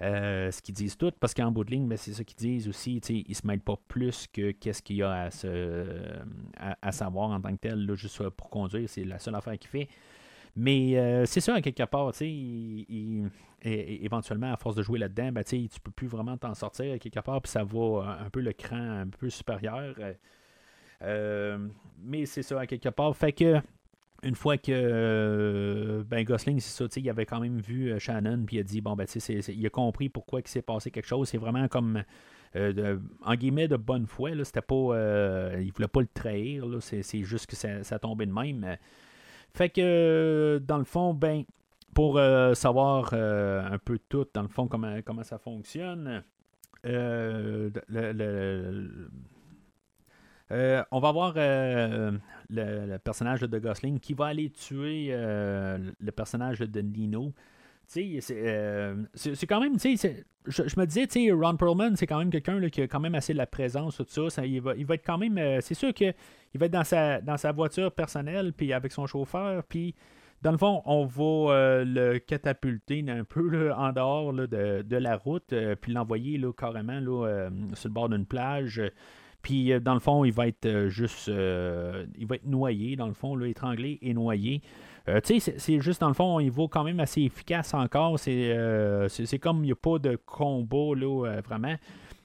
Ce 0.01 0.61
qu'ils 0.61 0.75
disent 0.75 0.97
tout, 0.97 1.11
parce 1.19 1.33
qu'en 1.33 1.51
bout 1.51 1.63
de 1.63 1.71
ligne, 1.71 1.87
ben, 1.87 1.97
c'est 1.97 2.13
ça 2.13 2.23
qu'ils 2.23 2.37
disent 2.37 2.67
aussi, 2.67 2.97
ils 2.97 3.25
ne 3.29 3.33
se 3.33 3.45
mêlent 3.45 3.61
pas 3.61 3.77
plus 3.87 4.27
que 4.27 4.51
qu'est-ce 4.51 4.81
qu'il 4.81 4.97
y 4.97 5.03
a 5.03 5.11
à, 5.11 5.31
se, 5.31 5.85
à, 6.57 6.91
savoir 6.91 7.29
en 7.29 7.39
tant 7.39 7.51
que 7.51 7.61
tel, 7.61 7.85
là, 7.85 7.95
juste 7.95 8.29
pour 8.29 8.49
conduire, 8.49 8.89
c'est 8.89 9.03
la 9.03 9.19
seule 9.19 9.35
affaire 9.35 9.57
qu'il 9.57 9.69
fait. 9.69 9.87
Mais 10.55 10.97
euh, 10.97 11.25
c'est 11.25 11.39
ça, 11.39 11.55
à 11.55 11.61
quelque 11.61 11.83
part, 11.83 12.11
tu 12.11 12.19
sais, 12.19 13.29
éventuellement, 13.63 14.51
à 14.51 14.57
force 14.57 14.75
de 14.75 14.83
jouer 14.83 14.99
là-dedans, 14.99 15.31
ben, 15.31 15.43
tu 15.43 15.67
peux 15.81 15.91
plus 15.91 16.07
vraiment 16.07 16.37
t'en 16.37 16.53
sortir 16.53 16.93
à 16.93 16.99
quelque 16.99 17.19
part, 17.19 17.41
puis 17.41 17.51
ça 17.51 17.63
va 17.63 18.17
un 18.25 18.29
peu 18.29 18.41
le 18.41 18.53
cran 18.53 19.01
un 19.01 19.07
peu 19.07 19.29
supérieur. 19.29 19.95
Euh, 21.03 21.67
mais 21.99 22.25
c'est 22.25 22.43
ça, 22.43 22.59
à 22.59 22.67
quelque 22.67 22.89
part. 22.89 23.15
Fait 23.15 23.31
que, 23.31 23.61
une 24.23 24.35
fois 24.35 24.57
que 24.57 24.71
euh, 24.71 26.03
ben 26.03 26.23
Gosling, 26.23 26.59
c'est 26.59 26.83
ça, 26.83 26.99
il 26.99 27.09
avait 27.09 27.25
quand 27.25 27.39
même 27.39 27.59
vu 27.59 27.99
Shannon, 27.99 28.43
puis 28.45 28.57
il 28.57 28.59
a 28.59 28.63
dit, 28.63 28.81
bon, 28.81 28.95
ben, 28.95 29.05
tu 29.05 29.19
sais, 29.19 29.39
il 29.47 29.65
a 29.65 29.69
compris 29.69 30.09
pourquoi 30.09 30.41
il 30.41 30.47
s'est 30.47 30.61
passé 30.61 30.91
quelque 30.91 31.07
chose. 31.07 31.29
C'est 31.29 31.37
vraiment 31.37 31.67
comme. 31.67 32.03
en 32.55 33.35
guillemets 33.35 33.67
de 33.67 33.77
bonne 33.77 34.05
foi, 34.05 34.31
c'était 34.43 34.61
pas. 34.61 34.95
il 35.59 35.71
voulait 35.71 35.87
pas 35.87 36.01
le 36.01 36.09
trahir, 36.13 36.65
c'est, 36.81 37.23
juste 37.23 37.47
que 37.47 37.55
ça, 37.55 37.83
ça 37.83 37.99
tombé 37.99 38.25
de 38.25 38.33
même. 38.33 38.77
Fait 39.53 39.69
que, 39.69 39.81
euh, 39.81 40.59
dans 40.59 40.77
le 40.77 40.83
fond, 40.85 41.13
ben, 41.13 41.43
pour 41.93 42.17
euh, 42.17 42.53
savoir 42.53 43.09
euh, 43.13 43.63
un 43.69 43.77
peu 43.77 43.99
tout, 44.09 44.25
dans 44.33 44.43
le 44.43 44.47
fond, 44.47 44.67
comment, 44.67 44.99
comment 45.03 45.23
ça 45.23 45.37
fonctionne, 45.37 46.23
on 50.91 50.99
va 50.99 51.11
voir 51.11 51.33
le, 51.35 52.97
personnage 52.97 53.41
de 53.41 53.59
Gosling 53.59 53.99
qui 53.99 54.13
va 54.13 54.27
aller 54.27 54.49
tuer 54.49 55.09
le 55.11 56.11
personnage 56.11 56.59
de 56.59 56.81
Nino. 56.81 57.33
euh, 57.97 58.95
c'est 59.13 59.47
quand 59.47 59.59
même, 59.59 59.77
je, 59.79 60.79
me 60.79 60.85
disais, 60.85 61.31
Ron 61.31 61.55
Perlman, 61.55 61.95
c'est 61.95 62.07
quand 62.07 62.19
même 62.19 62.29
quelqu'un 62.29 62.69
qui 62.69 62.81
a 62.81 62.87
quand 62.87 62.99
même 62.99 63.15
assez 63.15 63.33
de 63.33 63.37
la 63.37 63.47
présence, 63.47 63.97
tout 63.97 64.29
ça. 64.29 64.45
il, 64.45 64.61
va, 64.61 64.73
être 64.75 65.05
quand 65.05 65.17
même, 65.17 65.37
euh, 65.37 65.59
c'est 65.61 65.73
sûr 65.73 65.93
qu'il 65.93 66.13
va 66.55 66.67
être 66.67 66.71
dans 66.71 67.37
sa, 67.37 67.51
voiture 67.51 67.91
personnelle, 67.91 68.53
puis 68.53 68.71
avec 68.73 68.91
son 68.91 69.07
chauffeur, 69.07 69.63
puis 69.63 69.93
dans 70.41 70.51
le 70.51 70.57
fond, 70.57 70.81
on 70.85 71.05
va 71.05 71.53
euh, 71.53 71.85
le 71.85 72.19
catapulter 72.19 73.05
un 73.07 73.23
peu 73.23 73.71
en 73.73 73.91
dehors 73.91 74.33
de, 74.33 74.95
la 74.95 75.17
route, 75.17 75.53
puis 75.81 75.91
l'envoyer 75.91 76.41
carrément 76.57 76.99
là, 76.99 77.49
sur 77.73 77.89
le 77.89 77.93
bord 77.93 78.09
d'une 78.09 78.25
plage. 78.25 78.81
Puis 79.41 79.79
dans 79.81 79.93
le 79.93 79.99
fond, 79.99 80.23
il 80.23 80.33
va 80.33 80.47
être 80.47 80.87
juste, 80.87 81.27
il 81.27 82.25
va 82.27 82.35
être 82.35 82.45
noyé, 82.45 82.95
dans 82.95 83.07
le 83.07 83.13
fond, 83.13 83.35
là, 83.35 83.47
étranglé 83.47 83.97
et 84.01 84.13
noyé. 84.13 84.61
Euh, 85.09 85.19
tu 85.19 85.39
sais, 85.39 85.55
c'est 85.57 85.79
juste 85.79 86.01
dans 86.01 86.07
le 86.07 86.13
fond, 86.13 86.39
il 86.39 86.51
vaut 86.51 86.67
quand 86.67 86.83
même 86.83 86.99
assez 86.99 87.21
efficace 87.21 87.73
encore. 87.73 88.19
C'est 88.19 88.53
euh, 88.55 89.07
comme 89.41 89.63
il 89.63 89.67
n'y 89.67 89.71
a 89.71 89.75
pas 89.75 89.97
de 89.97 90.15
combo 90.15 90.93
là, 90.93 91.27
euh, 91.27 91.41
vraiment. 91.41 91.75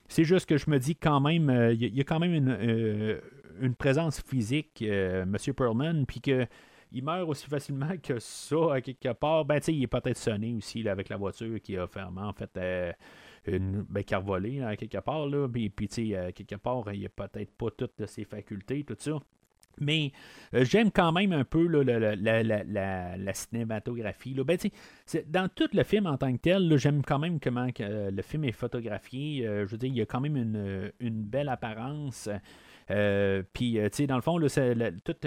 C'est 0.09 0.25
juste 0.25 0.47
que 0.47 0.57
je 0.57 0.71
me 0.71 0.79
dis 0.79 0.95
quand 0.95 1.21
même, 1.21 1.51
il 1.73 1.97
y, 1.97 2.01
a 2.01 2.05
quand 2.05 2.21
même 2.21 2.33
une, 2.33 3.19
une 3.61 3.75
présence 3.75 4.21
physique, 4.21 4.81
M. 4.81 5.37
Perlman, 5.57 6.05
puis 6.07 6.21
que 6.21 6.47
il 6.93 7.03
meurt 7.03 7.29
aussi 7.29 7.49
facilement 7.49 7.91
que 8.01 8.21
ça 8.21 8.75
à 8.75 8.81
quelque 8.81 9.13
part. 9.15 9.45
Ben, 9.45 9.59
tu 9.59 9.65
sais, 9.65 9.75
il 9.75 9.83
est 9.83 9.89
peut-être 9.89 10.17
sonné 10.17 10.55
aussi 10.55 10.85
là, 10.85 10.93
avec 10.93 11.09
la 11.09 11.17
voiture 11.17 11.61
qui 11.61 11.77
a 11.77 11.89
fermé, 11.89 12.21
en 12.21 12.33
fait, 12.33 12.57
une, 13.47 13.83
ben, 13.89 14.03
à 14.65 14.77
quelque 14.77 14.99
part. 14.99 15.27
Là, 15.27 15.49
puis, 15.49 15.71
tu 15.71 15.87
sais, 15.89 16.33
quelque 16.35 16.57
part, 16.57 16.85
il 16.93 17.05
a 17.07 17.09
peut-être 17.09 17.53
pas 17.53 17.71
toutes 17.71 18.07
ses 18.07 18.25
facultés, 18.25 18.85
tout 18.85 18.97
ça. 18.99 19.19
Mais 19.81 20.13
euh, 20.55 20.65
j'aime 20.65 20.91
quand 20.91 21.13
même 21.13 21.33
un 21.33 21.45
peu 21.45 21.67
la, 21.67 23.35
cinématographie. 23.35 24.35
Ben, 24.35 24.57
dans 25.27 25.49
tout 25.49 25.69
le 25.73 25.83
film 25.83 26.07
en 26.07 26.17
tant 26.17 26.33
que 26.33 26.41
tel, 26.41 26.77
j'aime 26.77 27.03
quand 27.03 27.19
même 27.19 27.41
comment 27.41 27.71
que, 27.73 28.11
le 28.11 28.23
film 28.23 28.45
est 28.45 28.53
photographié. 28.53 29.47
Euh, 29.47 29.67
je 29.67 29.73
veux 29.73 29.79
dire, 29.79 29.91
il 29.91 29.97
y 29.97 30.03
a 30.03 30.07
quand 30.07 30.21
même 30.21 30.37
une, 30.37 31.23
belle 31.23 31.49
apparence. 31.49 32.29
Euh, 32.91 33.43
puis, 33.53 33.73
tu 33.75 33.89
sais, 33.93 34.07
dans 34.07 34.17
le 34.17 34.23
fond, 34.23 34.39
toute 34.41 35.27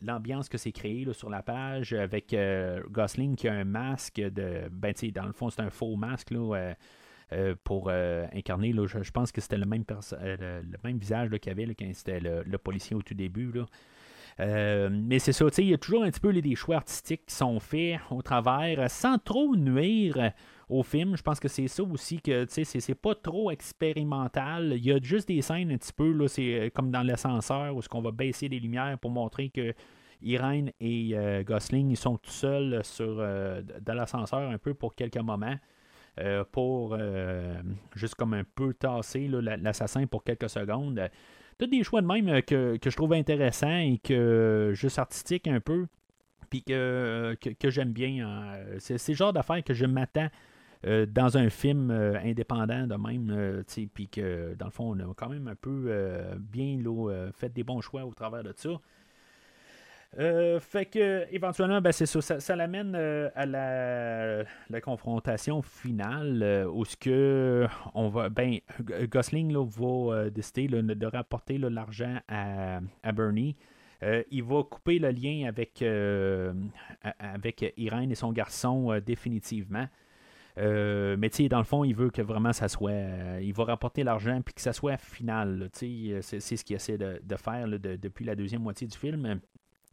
l'ambiance 0.00 0.48
que 0.48 0.56
c'est 0.56 0.72
créé 0.72 1.06
sur 1.12 1.28
la 1.28 1.42
page 1.42 1.92
avec 1.92 2.34
Gosling 2.90 3.36
qui 3.36 3.48
a 3.48 3.54
un 3.54 3.64
masque 3.64 4.20
de. 4.20 4.68
Ben, 4.70 4.94
tu 4.94 5.06
sais, 5.06 5.12
dans 5.12 5.26
le 5.26 5.32
fond, 5.32 5.50
c'est 5.50 5.62
un 5.62 5.70
faux 5.70 5.96
masque 5.96 6.30
là, 6.30 6.74
pour 7.64 7.90
incarner. 7.90 8.72
je, 8.72 9.10
pense 9.10 9.32
que 9.32 9.40
c'était 9.40 9.56
le 9.56 9.66
même, 9.66 9.84
le, 9.88 10.62
même 10.84 10.98
visage 10.98 11.30
qu'il 11.40 11.52
avait 11.52 11.74
quand 11.74 11.90
c'était 11.94 12.20
le, 12.20 12.58
policier 12.58 12.96
au 12.96 13.02
tout 13.02 13.14
début. 13.14 13.52
Là. 13.52 13.66
Euh, 14.40 14.88
mais 14.90 15.18
c'est 15.18 15.32
ça, 15.32 15.46
il 15.58 15.68
y 15.68 15.74
a 15.74 15.78
toujours 15.78 16.04
un 16.04 16.10
petit 16.10 16.20
peu 16.20 16.32
des 16.32 16.54
choix 16.54 16.76
artistiques 16.76 17.26
qui 17.26 17.34
sont 17.34 17.60
faits 17.60 18.00
au 18.10 18.22
travers 18.22 18.90
sans 18.90 19.18
trop 19.18 19.56
nuire 19.56 20.32
au 20.68 20.82
film. 20.82 21.16
Je 21.16 21.22
pense 21.22 21.38
que 21.38 21.48
c'est 21.48 21.68
ça 21.68 21.82
aussi 21.82 22.20
que 22.20 22.46
c'est 22.48 22.94
pas 22.94 23.14
trop 23.14 23.50
expérimental. 23.50 24.74
Il 24.76 24.84
y 24.84 24.92
a 24.92 24.98
juste 25.00 25.28
des 25.28 25.42
scènes 25.42 25.70
un 25.70 25.76
petit 25.76 25.92
peu, 25.92 26.12
là, 26.12 26.28
c'est 26.28 26.54
euh, 26.54 26.70
comme 26.70 26.90
dans 26.90 27.02
l'ascenseur 27.02 27.76
où 27.76 27.82
ce 27.82 27.88
qu'on 27.88 28.02
va 28.02 28.10
baisser 28.10 28.48
les 28.48 28.60
lumières 28.60 28.98
pour 28.98 29.10
montrer 29.10 29.50
que 29.50 29.74
Irene 30.22 30.70
et 30.80 31.10
euh, 31.14 31.42
Gosling 31.42 31.90
ils 31.90 31.96
sont 31.96 32.16
tout 32.16 32.30
seuls 32.30 32.80
sur, 32.84 33.16
dans 33.16 33.94
l'ascenseur 33.94 34.50
un 34.50 34.58
peu 34.58 34.72
pour 34.72 34.94
quelques 34.94 35.18
moments. 35.18 35.56
Pour 36.52 36.96
juste 37.94 38.14
comme 38.16 38.34
un 38.34 38.44
peu 38.44 38.74
tasser 38.74 39.28
l'assassin 39.28 40.06
pour 40.06 40.24
quelques 40.24 40.50
secondes 40.50 41.08
des 41.66 41.82
choix 41.82 42.00
de 42.00 42.06
même 42.06 42.28
euh, 42.28 42.40
que, 42.40 42.78
je 42.82 42.96
trouve 42.96 43.12
intéressants 43.12 43.76
et 43.76 43.98
que 44.02 44.12
euh, 44.12 44.74
juste 44.74 44.98
artistique 44.98 45.46
un 45.48 45.60
peu, 45.60 45.86
puis 46.50 46.62
que, 46.62 47.36
que, 47.40 47.70
j'aime 47.70 47.92
bien. 47.92 48.26
Hein. 48.26 48.58
C'est, 48.78 49.08
le 49.08 49.14
genre 49.14 49.32
d'affaires 49.32 49.62
que 49.64 49.74
je 49.74 49.86
m'attends 49.86 50.28
euh, 50.86 51.06
dans 51.06 51.36
un 51.36 51.48
film 51.48 51.90
indépendant 51.90 52.86
de 52.86 52.94
même, 52.94 53.64
puis 53.94 54.08
que 54.08 54.54
dans 54.54 54.66
le 54.66 54.70
fond, 54.70 54.96
on 54.96 55.10
a 55.10 55.14
quand 55.14 55.28
même 55.28 55.48
un 55.48 55.54
peu 55.54 55.90
bien 56.38 56.78
fait 57.34 57.52
des 57.52 57.64
bons 57.64 57.80
choix 57.80 58.04
au 58.04 58.12
travers 58.12 58.42
de 58.42 58.52
ça. 58.56 58.70
Euh, 60.18 60.60
fait 60.60 60.84
que 60.86 61.26
éventuellement, 61.32 61.80
ben, 61.80 61.90
c'est 61.90 62.04
ça, 62.04 62.38
ça, 62.38 62.56
l'amène 62.56 62.94
euh, 62.94 63.30
à 63.34 63.46
la, 63.46 64.80
confrontation 64.82 65.62
finale 65.62 66.42
euh, 66.42 66.66
où 66.66 66.84
ce 66.84 66.96
que 66.98 67.66
on 67.94 68.08
va, 68.10 68.28
ben, 68.28 68.58
Gosling 69.10 69.56
va 69.56 70.28
décider 70.28 70.68
de 70.68 71.06
rapporter 71.06 71.56
l'argent 71.56 72.18
à, 72.28 72.80
Bernie. 73.12 73.56
il 74.30 74.42
va 74.42 74.62
couper 74.64 74.98
le 74.98 75.10
lien 75.10 75.48
avec, 75.48 75.82
avec 77.18 77.72
Irène 77.78 78.12
et 78.12 78.14
son 78.14 78.32
garçon 78.32 79.00
définitivement. 79.04 79.88
mais 80.58 81.30
tu 81.30 81.48
dans 81.48 81.58
le 81.58 81.64
fond, 81.64 81.84
il 81.84 81.94
veut 81.94 82.10
que 82.10 82.20
vraiment 82.20 82.52
ça 82.52 82.68
soit. 82.68 83.40
il 83.40 83.54
va 83.54 83.64
rapporter 83.64 84.04
l'argent 84.04 84.42
puis 84.42 84.52
que 84.52 84.60
ça 84.60 84.74
soit 84.74 84.98
final. 84.98 85.70
C'est 85.72 86.20
ce 86.20 86.64
qu'il 86.64 86.76
essaie 86.76 86.98
de, 86.98 87.36
faire 87.36 87.66
depuis 87.68 88.26
la 88.26 88.34
deuxième 88.34 88.62
moitié 88.62 88.86
du 88.86 88.98
film. 88.98 89.40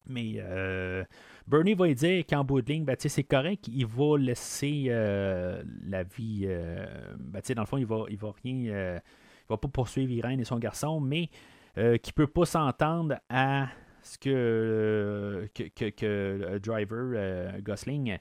Mais 0.06 0.34
euh, 0.38 1.04
Bernie 1.46 1.74
va 1.74 1.92
dire 1.92 2.24
qu'en 2.26 2.44
bout 2.44 2.62
de 2.62 2.72
ligne, 2.72 2.84
ben, 2.84 2.96
c'est 2.98 3.24
correct, 3.24 3.68
il 3.68 3.86
va 3.86 4.18
laisser 4.18 4.86
euh, 4.88 5.62
la 5.86 6.02
vie. 6.02 6.44
Euh, 6.44 6.86
ben, 7.18 7.40
dans 7.54 7.62
le 7.62 7.66
fond, 7.66 7.78
il 7.78 7.86
va, 7.86 8.04
il 8.08 8.16
va 8.16 8.32
rien. 8.42 8.54
il 8.54 9.00
va 9.48 9.56
pas 9.56 9.68
poursuivre 9.68 10.10
Irene 10.12 10.40
et 10.40 10.44
son 10.44 10.58
garçon, 10.58 11.00
mais 11.00 11.28
qu'il 11.74 12.12
peut 12.14 12.26
pas 12.26 12.44
s'entendre 12.44 13.16
à 13.28 13.68
ce 14.02 14.18
que, 14.18 15.48
que, 15.54 16.58
Driver, 16.58 17.60
Gosling, 17.62 18.18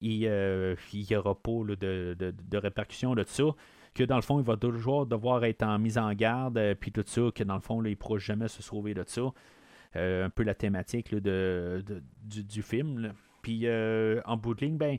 il 0.00 0.18
n'y 0.20 1.16
aura 1.16 1.34
pas 1.34 1.50
de, 1.68 2.16
de, 2.18 2.34
de, 2.48 2.58
répercussions 2.58 3.14
de 3.14 3.24
ça 3.24 3.44
que 3.96 4.04
dans 4.04 4.16
le 4.16 4.22
fond, 4.22 4.38
il 4.38 4.44
va 4.44 4.56
toujours 4.56 5.06
devoir 5.06 5.44
être 5.44 5.62
en 5.62 5.78
mise 5.78 5.98
en 5.98 6.12
garde, 6.12 6.60
puis 6.78 6.92
tout 6.92 7.04
ça, 7.06 7.22
que 7.34 7.42
dans 7.42 7.54
le 7.54 7.60
fond, 7.60 7.82
il 7.82 7.90
ne 7.90 7.94
pourra 7.94 8.18
jamais 8.18 8.48
se 8.48 8.62
sauver 8.62 8.94
de 8.94 9.02
ça. 9.06 9.22
Euh, 9.94 10.26
un 10.26 10.30
peu 10.30 10.42
la 10.42 10.54
thématique 10.54 11.14
de, 11.14 11.82
du, 12.24 12.62
film. 12.62 13.12
Puis 13.42 13.62
euh, 13.64 14.20
en 14.24 14.36
bout 14.36 14.54
de 14.54 14.64
ligne, 14.64 14.76
ben, 14.76 14.98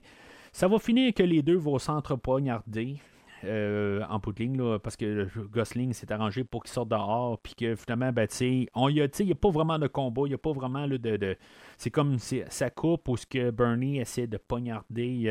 ça 0.52 0.68
va 0.68 0.80
finir 0.80 1.14
que 1.14 1.24
les 1.24 1.42
deux 1.42 1.58
vont 1.58 1.78
s'entrepoignarder. 1.78 2.98
Euh, 3.44 4.02
en 4.10 4.18
bout 4.18 4.34
de 4.34 4.40
ligne, 4.40 4.80
parce 4.80 4.96
que 4.96 5.28
Gosling 5.52 5.94
s'est 5.94 6.12
arrangé 6.12 6.44
pour 6.44 6.64
qu'il 6.64 6.72
sorte 6.74 6.90
dehors, 6.90 7.38
puis 7.38 7.54
que 7.54 7.76
finalement, 7.76 8.12
ben, 8.12 8.28
il 8.42 8.68
n'y 8.74 9.02
a, 9.02 9.36
pas 9.36 9.52
vraiment 9.52 9.78
de 9.78 9.86
combat, 9.86 10.24
il 10.26 10.30
n'y 10.30 10.34
a 10.34 10.40
pas 10.40 10.54
vraiment 10.54 10.88
de. 10.88 10.98
de 10.98 11.38
c'est 11.78 11.92
comme 11.92 12.18
sa 12.18 12.70
coupe 12.72 13.08
où 13.08 13.16
ce 13.16 13.28
que 13.28 13.52
Bernie 13.52 14.00
essaie 14.00 14.26
de 14.26 14.38
poignarder 14.38 15.26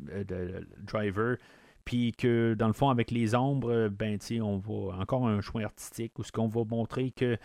le 0.00 0.60
Driver, 0.86 1.38
puis 1.84 2.12
que 2.12 2.54
dans 2.56 2.68
le 2.68 2.72
fond, 2.72 2.88
avec 2.88 3.10
les 3.10 3.34
ombres, 3.34 3.88
ben, 3.88 4.16
on 4.40 4.58
va 4.58 4.98
encore 5.00 5.26
un 5.26 5.40
choix 5.40 5.62
artistique 5.62 6.16
où 6.20 6.22
ce 6.22 6.30
qu'on 6.30 6.46
va 6.46 6.62
montrer 6.64 7.10
que 7.10 7.36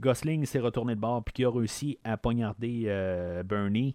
Gosling 0.00 0.44
s'est 0.46 0.58
retourné 0.58 0.94
de 0.94 1.00
bord 1.00 1.22
puis 1.24 1.32
qui 1.32 1.44
a 1.44 1.50
réussi 1.50 1.98
à 2.04 2.16
poignarder 2.16 2.84
euh, 2.86 3.42
Bernie. 3.42 3.94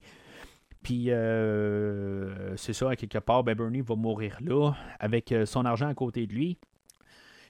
Puis 0.84 1.10
euh, 1.10 2.56
c'est 2.58 2.74
ça, 2.74 2.96
quelque 2.96 3.18
part, 3.18 3.44
ben 3.44 3.56
Bernie 3.56 3.82
va 3.82 3.96
mourir 3.96 4.38
là, 4.42 4.74
avec 5.00 5.32
euh, 5.32 5.46
son 5.46 5.66
argent 5.66 5.88
à 5.88 5.94
côté 5.94 6.28
de 6.28 6.34
lui. 6.34 6.58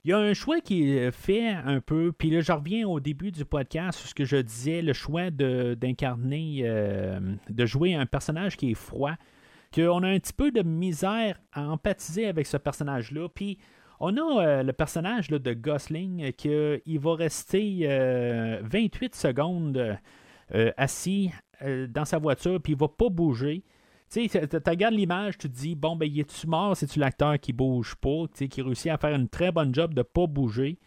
Il 0.06 0.12
y 0.12 0.14
a 0.14 0.20
un 0.20 0.34
choix 0.34 0.62
qui 0.62 1.00
fait 1.12 1.50
un 1.50 1.82
peu, 1.82 2.12
puis 2.16 2.30
là 2.30 2.40
je 2.42 2.52
reviens 2.52 2.88
au 2.88 3.00
début 3.00 3.32
du 3.32 3.44
podcast 3.44 4.00
ce 4.06 4.14
que 4.14 4.24
je 4.24 4.38
disais, 4.38 4.84
le 4.84 4.94
choix 4.94 5.32
d'incarner, 5.32 6.62
de, 7.50 7.66
jouer 7.66 7.96
un 7.96 8.06
personnage 8.06 8.56
qui 8.56 8.70
est 8.70 8.76
froid, 8.76 9.14
qu'on 9.74 10.04
a 10.04 10.08
un 10.08 10.20
petit 10.20 10.32
peu 10.32 10.52
de 10.52 10.62
misère 10.62 11.40
à 11.52 11.68
empathiser 11.68 12.28
avec 12.28 12.46
ce 12.46 12.58
personnage-là, 12.58 13.30
puis 13.34 13.58
on 14.00 14.18
a 14.18 14.46
euh, 14.46 14.64
le 14.64 14.74
personnage 14.74 15.30
de 15.30 15.54
Gosling 15.54 16.32
qui 16.34 16.50
il 16.86 17.00
va 17.00 17.16
rester 17.16 17.88
28 17.88 17.88
euh, 17.88 19.18
secondes 19.18 19.98
euh, 20.54 20.72
assis 20.78 21.32
dans 21.62 22.06
sa 22.06 22.18
voiture, 22.18 22.62
puis 22.62 22.74
il 22.74 22.80
va 22.80 22.90
pas 22.90 23.10
bouger. 23.10 23.64
Tu 24.12 24.28
regardes 24.68 24.94
l'image, 24.94 25.38
tu 25.38 25.50
te 25.50 25.56
dis, 25.56 25.76
bon, 25.76 25.96
ben, 25.96 26.06
il 26.06 26.20
est-tu 26.20 26.48
mort? 26.48 26.76
C'est-tu 26.76 27.00
l'acteur 27.00 27.40
qui 27.40 27.54
bouge 27.54 27.96
pas, 27.96 28.26
qui 28.34 28.62
réussit 28.62 28.92
à 28.92 28.98
faire 28.98 29.16
une 29.16 29.30
très 29.30 29.52
bonne 29.52 29.74
job 29.74 29.94
de 29.94 30.02
pas 30.02 30.28
bouger? 30.28 30.78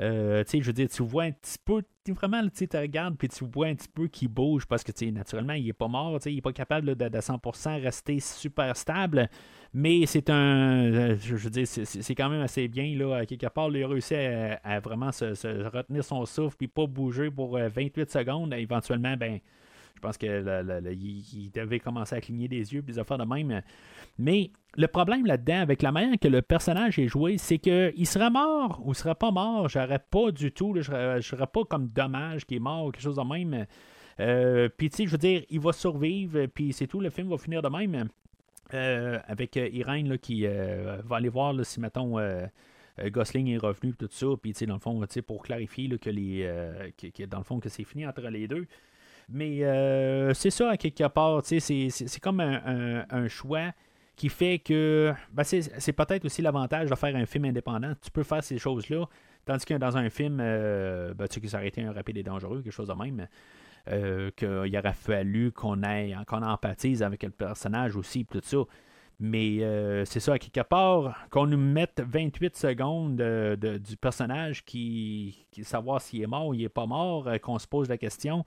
Euh, 0.00 0.44
je 0.48 0.58
veux 0.58 0.72
dire, 0.72 0.88
tu 0.88 1.02
vois 1.02 1.24
un 1.24 1.32
petit 1.32 1.58
peu, 1.64 1.82
vraiment, 2.08 2.42
tu 2.48 2.68
regardes, 2.76 3.16
puis 3.16 3.28
tu 3.28 3.44
vois 3.44 3.66
un 3.66 3.74
petit 3.74 3.88
peu 3.88 4.06
qu'il 4.06 4.28
bouge 4.28 4.66
parce 4.66 4.84
que, 4.84 5.04
naturellement, 5.10 5.54
il 5.54 5.68
est 5.68 5.72
pas 5.72 5.88
mort, 5.88 6.18
il 6.26 6.38
est 6.38 6.40
pas 6.40 6.52
capable 6.52 6.94
de, 6.94 7.04
100% 7.04 7.82
rester 7.82 8.20
super 8.20 8.76
stable, 8.76 9.28
mais 9.74 10.06
c'est 10.06 10.30
un, 10.30 10.92
euh, 10.92 11.16
je 11.20 11.36
veux 11.36 11.50
dire, 11.50 11.66
c'est 11.66 12.14
quand 12.14 12.28
même 12.28 12.40
assez 12.40 12.68
bien, 12.68 12.96
là, 12.96 13.16
à 13.16 13.26
quelque 13.26 13.46
part, 13.48 13.70
il 13.70 13.82
a 13.82 13.88
réussi 13.88 14.14
à, 14.14 14.80
vraiment 14.80 15.12
se, 15.12 15.68
retenir 15.68 16.04
son 16.04 16.24
souffle, 16.24 16.56
puis 16.56 16.68
pas 16.68 16.86
bouger 16.86 17.30
pour 17.30 17.58
28 17.58 17.98
euh, 17.98 18.04
secondes, 18.08 18.54
éventuellement, 18.54 19.16
ben, 19.16 19.40
je 19.94 20.00
pense 20.00 20.16
qu'il 20.16 21.50
devait 21.52 21.80
commencer 21.80 22.14
à 22.14 22.20
cligner 22.20 22.46
des 22.46 22.72
yeux, 22.72 22.82
des 22.82 22.98
affaires 23.00 23.18
de 23.18 23.24
même. 23.24 23.62
Mais 24.16 24.52
le 24.76 24.86
problème 24.86 25.26
là-dedans, 25.26 25.60
avec 25.60 25.82
la 25.82 25.90
manière 25.90 26.18
que 26.20 26.28
le 26.28 26.40
personnage 26.40 27.00
est 27.00 27.08
joué, 27.08 27.36
c'est 27.36 27.58
qu'il 27.58 28.06
serait 28.06 28.30
mort 28.30 28.80
ou 28.84 28.92
il 28.92 28.94
serait 28.94 29.16
pas 29.16 29.32
mort. 29.32 29.68
J'aurais 29.68 29.98
pas 29.98 30.30
du 30.30 30.52
tout, 30.52 30.72
je 30.80 30.92
ne 31.16 31.20
serais 31.20 31.48
pas 31.48 31.64
comme 31.64 31.88
dommage 31.88 32.46
qu'il 32.46 32.58
est 32.58 32.60
mort 32.60 32.86
ou 32.86 32.90
quelque 32.92 33.02
chose 33.02 33.16
de 33.16 33.22
même. 33.22 33.66
Euh, 34.20 34.68
puis, 34.76 34.90
tu 34.90 34.96
sais, 34.98 35.06
je 35.06 35.10
veux 35.10 35.18
dire, 35.18 35.42
il 35.50 35.60
va 35.60 35.72
survivre, 35.72 36.46
puis 36.46 36.72
c'est 36.72 36.86
tout, 36.86 37.00
le 37.00 37.10
film 37.10 37.28
va 37.28 37.38
finir 37.38 37.62
de 37.62 37.68
même. 37.68 38.08
Avec 38.74 39.56
Irène 39.56 40.18
qui 40.18 40.46
va 40.46 41.16
aller 41.16 41.28
voir 41.28 41.54
si, 41.64 41.80
mettons, 41.80 42.16
Gosling 43.06 43.48
est 43.48 43.58
revenu, 43.58 43.94
tout 43.94 44.08
ça, 44.10 44.26
puis, 44.40 44.52
dans 44.66 44.74
le 44.74 44.80
fond, 44.80 45.00
pour 45.26 45.42
clarifier 45.42 45.88
que, 45.98 46.10
les, 46.10 46.46
dans 47.28 47.38
le 47.38 47.44
fond, 47.44 47.60
que 47.60 47.68
c'est 47.68 47.84
fini 47.84 48.06
entre 48.06 48.22
les 48.22 48.48
deux. 48.48 48.66
Mais 49.28 49.60
c'est 50.34 50.50
ça, 50.50 50.76
quelque 50.76 51.08
part, 51.08 51.42
c'est 51.44 52.20
comme 52.20 52.40
un, 52.40 53.28
choix 53.28 53.72
qui 54.18 54.28
fait 54.28 54.58
que 54.58 55.14
ben, 55.32 55.44
c'est 55.44 55.92
peut-être 55.92 56.24
aussi 56.24 56.42
l'avantage 56.42 56.90
de 56.90 56.94
faire 56.96 57.14
un 57.14 57.24
film 57.24 57.44
indépendant. 57.44 57.94
Tu 58.02 58.10
peux 58.10 58.24
faire 58.24 58.42
ces 58.42 58.58
choses-là, 58.58 59.06
tandis 59.44 59.64
que 59.64 59.74
dans 59.74 59.96
un 59.96 60.10
film, 60.10 60.38
euh, 60.40 61.14
ben, 61.14 61.28
tu 61.28 61.34
sais, 61.34 61.40
qui 61.40 61.48
s'arrêtait 61.48 61.80
été 61.80 61.88
un 61.88 61.92
rapide 61.92 62.16
et 62.16 62.22
dangereux, 62.24 62.60
quelque 62.62 62.72
chose 62.72 62.88
de 62.88 62.94
même, 62.94 63.26
euh, 63.90 64.30
qu'il 64.36 64.76
aurait 64.76 64.92
fallu 64.92 65.52
qu'on 65.52 65.82
ait 65.82 66.14
qu'on 66.26 66.42
empathise 66.42 67.02
avec 67.02 67.22
le 67.22 67.30
personnage 67.30 67.96
aussi, 67.96 68.24
tout 68.24 68.40
ça. 68.42 68.58
Mais 69.20 69.58
euh, 69.62 70.04
c'est 70.04 70.20
ça, 70.20 70.34
à 70.34 70.38
quelque 70.38 70.64
part, 70.66 71.26
qu'on 71.30 71.46
nous 71.46 71.58
mette 71.58 72.00
28 72.06 72.56
secondes 72.56 73.16
du 73.16 73.96
personnage 73.96 74.64
qui, 74.64 75.46
qui 75.50 75.64
savoir 75.64 76.00
s'il 76.00 76.22
est 76.22 76.26
mort 76.26 76.48
ou 76.48 76.54
il 76.54 76.62
n'est 76.62 76.68
pas 76.68 76.86
mort, 76.86 77.28
qu'on 77.42 77.58
se 77.58 77.66
pose 77.66 77.88
la 77.88 77.98
question. 77.98 78.44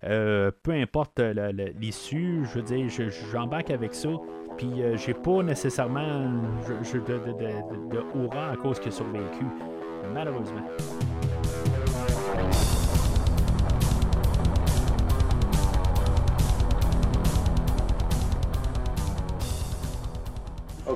peu 0.00 0.72
importe 0.72 1.20
l'issue, 1.20 2.44
je 2.44 2.58
veux 2.58 2.62
dire, 2.62 2.88
j'embarque 3.30 3.70
avec 3.70 3.94
ça. 3.94 4.10
Puis 4.58 4.82
euh, 4.82 4.96
j'ai 4.96 5.14
pas 5.14 5.42
nécessairement 5.44 6.30
de, 6.68 6.98
de, 6.98 7.32
de, 7.32 7.94
de 7.94 8.36
à 8.36 8.56
cause 8.56 8.80
qu'il 8.80 8.88
a 8.88 8.94
survécu. 8.94 9.44
Malheureusement. 10.12 10.66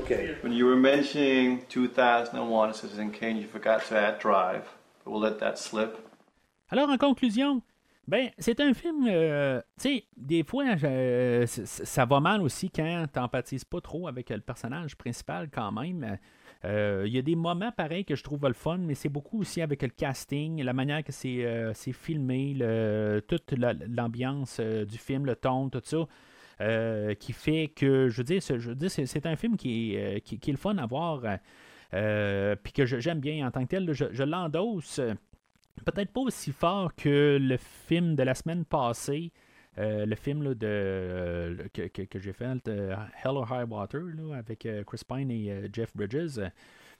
Okay. 0.02 0.34
When 0.42 0.52
you 0.52 0.66
were 0.66 0.76
mentioning 0.76 1.62
2001 1.68 2.74
Citizen 2.74 3.12
Kane, 3.12 3.36
you 3.36 3.46
forgot 3.46 3.86
to 3.86 3.96
add 3.96 4.18
Drive. 4.18 4.64
But 5.04 5.12
we'll 5.12 5.20
let 5.20 5.38
that 5.38 5.58
slip. 5.58 5.96
Alors, 6.70 6.90
en 6.90 6.98
conclusion, 6.98 7.62
ben, 8.08 8.30
c'est 8.36 8.58
un 8.58 8.74
film, 8.74 9.06
euh, 9.06 9.60
tu 9.80 9.88
sais, 9.88 10.04
des 10.16 10.42
fois, 10.42 10.64
ça 11.46 12.04
va 12.04 12.18
mal 12.18 12.42
aussi 12.42 12.68
quand 12.68 13.06
tu 13.12 13.20
n'empathises 13.20 13.64
pas 13.64 13.80
trop 13.80 14.08
avec 14.08 14.30
le 14.30 14.40
personnage 14.40 14.96
principal 14.96 15.48
quand 15.50 15.70
même. 15.70 16.18
Euh, 16.64 17.04
il 17.06 17.12
y 17.14 17.18
a 17.18 17.22
des 17.22 17.36
moments 17.36 17.70
pareils 17.70 18.04
que 18.04 18.16
je 18.16 18.24
trouve 18.24 18.48
le 18.48 18.54
fun, 18.54 18.78
mais 18.78 18.94
c'est 18.94 19.08
beaucoup 19.08 19.40
aussi 19.40 19.62
avec 19.62 19.82
le 19.82 19.90
casting, 19.90 20.64
la 20.64 20.72
manière 20.72 21.04
que 21.04 21.12
c'est 21.12 21.44
euh, 21.44 21.72
filmé, 21.74 22.56
toute 23.28 23.54
l'ambiance 23.88 24.58
du 24.58 24.98
film, 24.98 25.26
le 25.26 25.36
ton, 25.36 25.68
tout 25.68 25.80
ça, 25.84 26.08
qui 27.18 27.32
fait 27.32 27.72
que, 27.74 28.08
je 28.08 28.18
veux 28.18 28.74
dire, 28.74 28.90
c'est 28.90 29.26
un 29.26 29.36
film 29.36 29.56
qui 29.56 29.94
est, 29.94 30.20
qui, 30.20 30.36
est 30.36 30.52
le 30.52 30.58
fun 30.58 30.76
à 30.78 30.86
voir, 30.86 31.20
puis 31.90 32.72
que 32.72 32.84
j'aime 32.84 33.20
bien 33.20 33.46
en 33.46 33.50
tant 33.50 33.62
que 33.64 33.68
tel. 33.68 33.92
je, 33.92 34.06
je 34.12 34.22
l'endosse 34.22 35.00
peut-être 35.84 36.12
pas 36.12 36.20
aussi 36.20 36.52
fort 36.52 36.94
que 36.94 37.38
le 37.40 37.56
film 37.56 38.14
de 38.14 38.22
la 38.22 38.34
semaine 38.34 38.64
passée. 38.64 39.32
Euh, 39.78 40.04
le 40.04 40.14
film 40.16 40.54
de, 40.54 40.66
euh, 40.66 41.56
que, 41.72 42.18
j'ai 42.18 42.32
fait, 42.34 42.68
Hell 42.68 43.08
or 43.24 43.48
High 43.50 43.66
Water, 43.66 44.02
avec 44.34 44.66
euh, 44.66 44.84
Chris 44.84 45.00
Pine 45.08 45.30
et 45.30 45.70
Jeff 45.72 45.96
Bridges. 45.96 46.40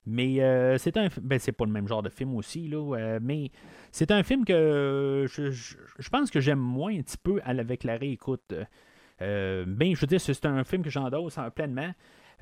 Mais 0.07 0.39
c'est 0.79 0.97
un 0.97 1.09
ben, 1.21 1.39
c'est 1.39 1.53
pas 1.53 1.65
le 1.65 1.71
même 1.71 1.87
genre 1.87 2.03
de 2.03 2.09
film 2.09 2.35
aussi, 2.35 2.67
là, 2.67 3.19
mais 3.21 3.53
c'est 3.93 4.11
un 4.11 4.25
film 4.25 4.45
que 4.45 5.27
je, 5.29 6.09
pense 6.11 6.31
que 6.31 6.41
j'aime 6.41 6.59
moins 6.59 6.99
un 6.99 7.03
petit 7.03 7.19
peu 7.19 7.41
avec 7.45 7.85
la 7.85 7.97
réécoute. 7.97 8.53
Ben, 9.67 9.95
je 9.95 10.01
veux 10.01 10.07
dire, 10.07 10.21
c'est 10.21 10.47
un 10.47 10.65
film 10.65 10.83
que 10.83 10.91
j'endosse 10.91 11.39
pleinement. 11.55 11.93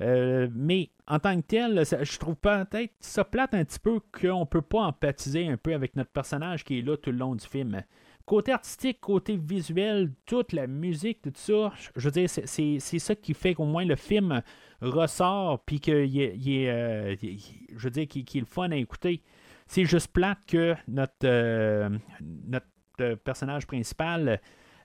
Euh, 0.01 0.47
mais 0.53 0.89
en 1.07 1.19
tant 1.19 1.35
que 1.39 1.45
tel, 1.45 1.83
je 1.85 2.17
trouve 2.17 2.35
peut-être 2.35 2.93
ça 2.99 3.23
plate 3.23 3.53
un 3.53 3.63
petit 3.63 3.79
peu 3.79 3.99
qu'on 3.99 4.45
peut 4.45 4.61
pas 4.61 4.81
empathiser 4.81 5.47
un 5.47 5.57
peu 5.57 5.73
avec 5.73 5.95
notre 5.95 6.09
personnage 6.09 6.63
qui 6.63 6.79
est 6.79 6.81
là 6.81 6.97
tout 6.97 7.11
le 7.11 7.17
long 7.17 7.35
du 7.35 7.45
film. 7.45 7.83
Côté 8.25 8.51
artistique, 8.51 8.99
côté 9.01 9.35
visuel, 9.35 10.11
toute 10.25 10.53
la 10.53 10.65
musique, 10.67 11.21
tout 11.21 11.31
ça, 11.35 11.71
je 11.95 12.07
veux 12.07 12.11
dire, 12.11 12.29
c'est 12.29 12.79
ça 12.79 13.15
qui 13.15 13.33
fait 13.33 13.53
qu'au 13.55 13.65
moins 13.65 13.83
le 13.83 13.95
film 13.95 14.41
ressort, 14.81 15.63
puis 15.65 15.79
qu'il 15.79 16.19
est, 16.19 16.69
euh, 16.69 17.15
je 17.19 17.83
veux 17.83 17.89
dire, 17.89 18.07
qu'il 18.07 18.21
est 18.21 18.39
le 18.39 18.45
fun 18.45 18.71
à 18.71 18.75
écouter. 18.75 19.21
C'est 19.67 19.85
juste 19.85 20.11
plate 20.13 20.39
que 20.47 20.75
notre, 20.87 21.13
euh, 21.25 21.89
notre 22.47 23.15
personnage 23.23 23.67
principal 23.67 24.39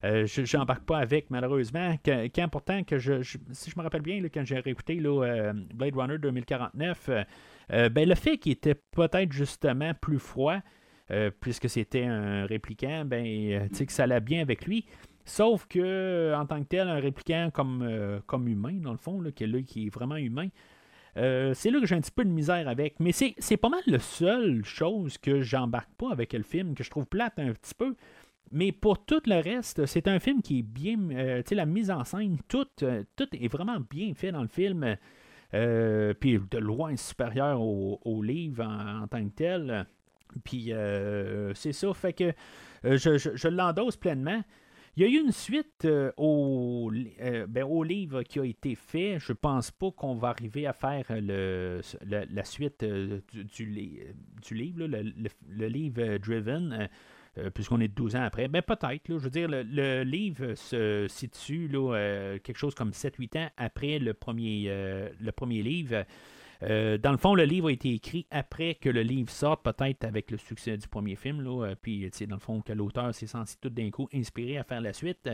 euh, 0.05 0.27
je 0.27 0.57
n'embarque 0.57 0.85
pas 0.85 0.99
avec, 0.99 1.31
malheureusement. 1.31 1.97
Quand, 2.05 2.85
que 2.87 2.99
si 2.99 3.71
je 3.71 3.79
me 3.79 3.83
rappelle 3.83 4.03
bien, 4.03 4.23
quand 4.33 4.45
j'ai 4.45 4.59
réécouté 4.59 5.01
euh, 5.05 5.53
Blade 5.75 5.97
Runner 5.97 6.19
2049, 6.19 7.11
euh, 7.73 7.89
ben, 7.89 8.09
le 8.09 8.15
fait 8.15 8.39
qu'il 8.39 8.53
était 8.53 8.75
peut-être 8.75 9.33
justement 9.33 9.93
plus 9.95 10.19
froid, 10.19 10.59
puisque 11.41 11.69
c'était 11.69 12.05
un 12.05 12.47
répliquant, 12.47 13.05
ben, 13.05 13.69
que 13.69 13.93
ça 13.93 14.05
allait 14.05 14.21
bien 14.21 14.43
avec 14.43 14.67
lui. 14.67 14.87
Sauf 15.25 15.67
que, 15.67 16.35
en 16.37 16.47
tant 16.47 16.63
que 16.63 16.69
tel, 16.69 16.89
un 16.89 17.01
répliquant 17.01 17.51
comme, 17.53 18.21
comme 18.27 18.49
humain, 18.49 18.75
dans 18.81 18.93
le 18.93 18.99
fond, 18.99 19.21
là, 19.21 19.31
qui, 19.33 19.45
est 19.45 19.63
qui 19.65 19.87
est 19.87 19.91
vraiment 19.91 20.17
humain, 20.17 20.49
c'est 21.15 21.71
là 21.71 21.81
que 21.81 21.87
j'ai 21.87 21.95
un 21.95 22.01
petit 22.01 22.11
peu 22.11 22.25
de 22.25 22.31
misère 22.31 22.69
avec. 22.69 22.99
Mais 23.01 23.13
c'est 23.13 23.57
pas 23.57 23.69
mal 23.69 23.83
la 23.87 24.01
seule 24.01 24.65
chose 24.65 25.17
que 25.19 25.43
j'embarque 25.43 25.93
pas 25.97 26.11
avec 26.11 26.33
le 26.33 26.43
film, 26.43 26.75
que 26.75 26.83
je 26.85 26.91
trouve 26.91 27.07
plate 27.07 27.39
un 27.39 27.53
petit 27.53 27.75
peu. 27.75 27.95
Mais 28.53 28.73
pour 28.73 29.05
tout 29.05 29.23
le 29.27 29.41
reste, 29.41 29.87
c'est 29.87 30.07
un 30.09 30.21
film 30.21 30.41
qui 30.41 30.61
est 30.61 30.63
bien. 30.63 30.99
Euh, 31.11 31.43
tu 31.43 31.51
sais, 31.51 31.55
la 31.55 31.67
mise 31.67 31.91
en 31.91 32.05
scène, 32.05 32.39
tout, 32.49 32.67
euh, 32.83 33.03
tout 33.17 33.29
est 33.33 33.49
vraiment 33.49 33.79
bien 33.81 34.15
fait 34.15 34.33
dans 34.33 34.43
le 34.43 34.49
film. 34.49 34.97
Euh, 35.55 36.15
puis 36.15 36.39
de 36.51 36.59
loin 36.59 36.97
supérieur 36.97 37.61
au, 37.61 38.23
livre 38.23 38.65
en, 38.65 39.07
tant 39.07 39.25
que 39.25 39.35
tel. 39.35 39.87
Puis 40.45 40.73
c'est 41.55 41.73
ça, 41.73 41.95
fait 41.95 42.13
que 42.13 42.33
je, 42.85 43.17
je, 43.17 43.49
l'endosse 43.49 43.97
pleinement. 43.97 44.43
Il 44.97 45.03
y 45.03 45.07
a 45.07 45.09
eu 45.09 45.23
une 45.23 45.33
suite 45.33 45.87
au, 46.17 46.91
ben, 47.49 47.65
au 47.65 47.85
livre 47.85 48.23
qui 48.23 48.41
a 48.41 48.45
été 48.45 48.75
fait. 48.75 49.19
Je 49.21 49.33
pense 49.33 49.71
pas 49.71 49.91
qu'on 49.93 50.15
va 50.15 50.29
arriver 50.29 50.67
à 50.67 50.73
faire 50.73 51.05
le, 51.11 51.81
la, 52.05 52.45
suite 52.45 52.85
du, 52.85 53.23
du, 54.43 54.55
livre, 54.55 54.87
le, 54.87 55.67
livre 55.69 56.19
Driven. 56.19 56.89
Euh, 57.39 57.51
puisqu'on 57.51 57.81
est 57.81 57.89
12 57.89 58.17
ans 58.17 58.23
après. 58.23 58.49
Ben 58.49 58.63
peut-être, 58.63 59.03
je 59.09 59.15
veux 59.15 59.31
dire, 59.31 59.49
le, 59.51 60.03
livre 60.05 60.55
se 60.55 61.07
situe 61.09 61.69
là, 61.69 61.95
euh, 61.95 62.39
quelque 62.39 62.57
chose 62.57 62.75
comme 62.75 62.91
7-8 62.91 63.39
ans 63.39 63.51
après 63.59 63.99
le 63.99 64.15
premier, 64.15 64.67
euh, 64.69 65.11
le 65.21 65.33
premier 65.33 65.63
livre. 65.63 66.05
dans 66.63 67.13
le 67.13 67.19
fond, 67.19 67.35
le 67.35 67.45
livre 67.45 67.69
a 67.69 67.73
été 67.73 67.93
écrit 67.93 68.27
après 68.31 68.77
que 68.77 68.89
le 68.89 69.03
livre 69.03 69.31
sorte, 69.31 69.63
peut-être 69.63 70.05
avec 70.05 70.31
le 70.31 70.39
succès 70.39 70.79
du 70.79 70.89
premier 70.89 71.15
film. 71.15 71.47
Puis, 71.83 72.11
dans 72.27 72.37
le 72.37 72.41
fond, 72.41 72.63
que 72.63 72.73
l'auteur 72.73 73.15
s'est 73.15 73.27
senti 73.27 73.57
tout 73.61 73.69
d'un 73.69 73.91
coup 73.91 74.09
inspiré 74.15 74.57
à 74.57 74.65
faire 74.65 74.81
la 74.81 74.95
suite. 74.95 75.29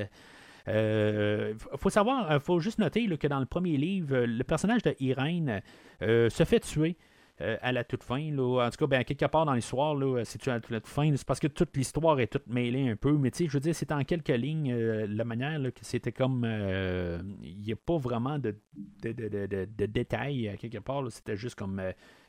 Il 0.66 1.55
faut 1.76 1.90
savoir, 1.90 2.42
faut 2.42 2.59
juste 2.59 2.80
noter 2.80 3.07
que 3.16 3.28
dans 3.28 3.38
le 3.38 3.46
premier 3.46 3.76
livre, 3.76 4.16
le 4.16 4.42
personnage 4.42 4.82
de 4.82 4.96
Irène 4.98 5.62
se 6.00 6.44
fait 6.44 6.61
tuer. 6.61 6.96
Euh, 7.43 7.57
à 7.61 7.72
la 7.72 7.82
toute 7.82 8.05
fin. 8.05 8.30
Là. 8.30 8.66
En 8.66 8.70
tout 8.70 8.76
cas, 8.76 8.86
ben, 8.86 9.05
quelque 9.05 9.24
part 9.26 9.45
dans 9.45 9.55
l'histoire, 9.55 9.97
c'est 10.24 10.47
à 10.49 10.61
toute 10.61 10.86
fin? 10.86 11.11
C'est 11.16 11.26
parce 11.26 11.40
que 11.40 11.49
toute 11.49 11.76
l'histoire 11.76 12.20
est 12.20 12.28
toute 12.28 12.47
mêlée 12.47 12.88
un 12.88 12.95
peu. 12.95 13.12
Mais 13.12 13.32
tu 13.32 13.38
sais, 13.38 13.47
je 13.49 13.55
veux 13.55 13.61
dire, 13.61 13.74
c'est 13.74 13.90
en 13.90 14.05
quelques 14.05 14.28
lignes 14.28 14.72
euh, 14.72 15.07
la 15.09 15.24
manière 15.24 15.61
que 15.61 15.80
c'était 15.84 16.12
comme. 16.12 16.45
Euh, 16.47 17.20
il 17.43 17.59
n'y 17.59 17.72
a 17.72 17.76
pas 17.76 17.97
vraiment 17.97 18.38
de, 18.38 18.55
de, 19.03 19.12
de, 19.12 19.47
de 19.47 19.86
détails 19.86 20.55
quelque 20.61 20.78
part. 20.78 21.03
C'était 21.11 21.36
juste 21.36 21.57
comme. 21.57 21.82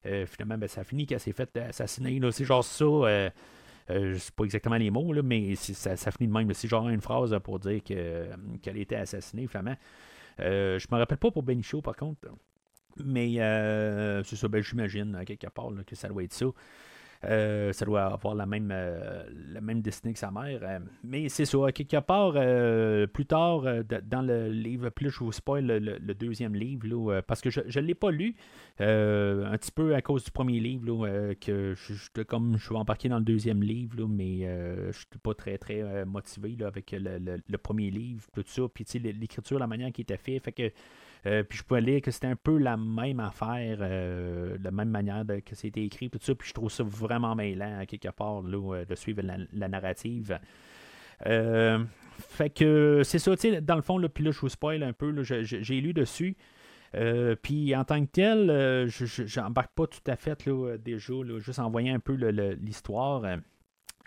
finalement, 0.03 0.57
ben, 0.57 0.67
ça 0.67 0.83
finit 0.83 1.05
qu'elle 1.05 1.19
s'est 1.19 1.31
fait 1.31 1.55
assassiner. 1.57 2.19
C'est 2.31 2.45
genre 2.45 2.63
ça. 2.63 2.85
Euh, 2.85 3.29
euh, 3.89 4.17
sais 4.17 4.31
pas 4.35 4.45
exactement 4.45 4.77
les 4.77 4.89
mots, 4.89 5.13
mais 5.23 5.55
ça, 5.55 5.95
ça, 5.95 6.11
finit 6.11 6.27
de 6.27 6.33
même. 6.33 6.51
C'est 6.53 6.67
genre 6.67 6.87
une 6.89 7.01
phrase 7.01 7.37
pour 7.43 7.59
dire 7.59 7.83
qu'elle 7.83 8.77
était 8.77 8.95
assassinée, 8.95 9.47
finalement. 9.47 9.75
Euh, 10.39 10.79
je 10.79 10.87
me 10.91 10.97
rappelle 10.97 11.17
pas 11.17 11.31
pour 11.31 11.43
Benicho, 11.43 11.81
par 11.81 11.95
contre. 11.95 12.27
Mais 13.03 13.39
euh, 13.39 14.23
c'est 14.23 14.35
ça, 14.35 14.47
ben, 14.47 14.61
j'imagine, 14.61 15.23
quelque 15.25 15.47
part, 15.47 15.69
que 15.85 15.95
ça 15.95 16.07
doit 16.07 16.23
être 16.23 16.33
ça. 16.33 16.47
Euh, 17.25 17.71
ça 17.71 17.85
doit 17.85 18.03
avoir 18.03 18.35
la 18.35 18.45
même, 18.45 18.69
euh, 18.69 19.23
la 19.53 19.61
même 19.61 19.81
destinée 19.81 20.11
que 20.11 20.19
sa 20.19 20.29
mère. 20.29 20.59
mais 21.05 21.29
c'est 21.29 21.45
ça, 21.45 21.71
quelque 21.71 22.01
part, 22.01 22.33
plus 23.13 23.25
tard, 23.25 23.63
dans 24.03 24.21
le 24.21 24.49
livre, 24.49 24.89
plus 24.89 25.09
je 25.09 25.19
vous 25.19 25.31
spoil 25.31 25.65
le, 25.65 26.13
deuxième 26.13 26.53
livre, 26.53 27.21
parce 27.21 27.39
que 27.39 27.49
je 27.49 27.61
ne 27.61 27.85
l'ai 27.85 27.95
pas 27.95 28.11
lu, 28.11 28.35
un 28.79 29.57
petit 29.57 29.71
peu 29.71 29.95
à 29.95 30.01
cause 30.01 30.25
du 30.25 30.31
premier 30.31 30.59
livre, 30.59 31.33
que 31.39 31.73
je, 31.75 32.23
comme 32.23 32.57
je 32.57 32.65
suis 32.65 32.75
embarqué 32.75 33.07
dans 33.07 33.19
le 33.19 33.25
deuxième 33.25 33.63
livre, 33.63 34.05
mais 34.05 34.39
je 34.91 34.97
suis 34.97 35.05
pas 35.21 35.33
très, 35.33 35.57
très 35.57 36.03
motivé 36.03 36.57
avec 36.65 36.91
le, 36.91 37.41
le, 37.47 37.57
premier 37.57 37.89
livre, 37.89 38.27
tout 38.33 38.43
ça. 38.45 38.63
Puis 38.73 38.85
l'écriture, 38.99 39.59
la 39.59 39.67
manière 39.67 39.93
qui 39.93 40.01
était 40.01 40.17
faite, 40.17 40.43
fait 40.43 40.51
que 40.51 40.71
euh, 41.25 41.43
puis 41.43 41.57
je 41.57 41.63
pouvais 41.63 41.81
lire 41.81 42.01
que 42.01 42.11
c'était 42.11 42.27
un 42.27 42.35
peu 42.35 42.57
la 42.57 42.75
même 42.75 43.19
affaire, 43.19 43.77
euh, 43.79 44.57
la 44.61 44.71
même 44.71 44.89
manière 44.89 45.23
que 45.45 45.55
c'était 45.55 45.83
écrit, 45.83 46.09
tout 46.09 46.19
ça. 46.21 46.35
Puis 46.35 46.49
je 46.49 46.53
trouve 46.53 46.69
ça 46.69 46.83
vraiment 46.83 47.35
mêlant, 47.35 47.85
quelque 47.85 48.09
part, 48.09 48.41
là, 48.41 48.75
euh, 48.75 48.85
de 48.85 48.95
suivre 48.95 49.21
la, 49.21 49.67
narrative. 49.67 50.37
fait 51.21 52.49
que 52.49 53.01
c'est 53.03 53.19
ça, 53.19 53.35
tu 53.35 53.51
sais, 53.51 53.61
dans 53.61 53.75
le 53.75 53.81
fond, 53.81 53.97
là, 53.97 54.09
puis 54.09 54.23
là, 54.23 54.31
je 54.31 54.39
vous 54.39 54.49
spoil 54.49 54.83
un 54.83 54.93
peu, 54.93 55.23
j'ai 55.23 55.81
lu 55.81 55.93
dessus. 55.93 56.35
Puis 57.41 57.75
en 57.75 57.85
tant 57.85 58.05
que 58.05 58.11
tel, 58.11 58.49
euh, 58.49 58.87
je 58.87 59.39
n'embarque 59.39 59.73
pas 59.73 59.87
tout 59.87 60.03
à 60.07 60.17
fait 60.17 60.45
là, 60.45 60.77
déjà, 60.77 61.13
juste 61.37 61.59
en 61.59 61.69
voyant 61.69 61.95
un 61.95 61.99
peu 61.99 62.13
l'histoire. 62.13 63.23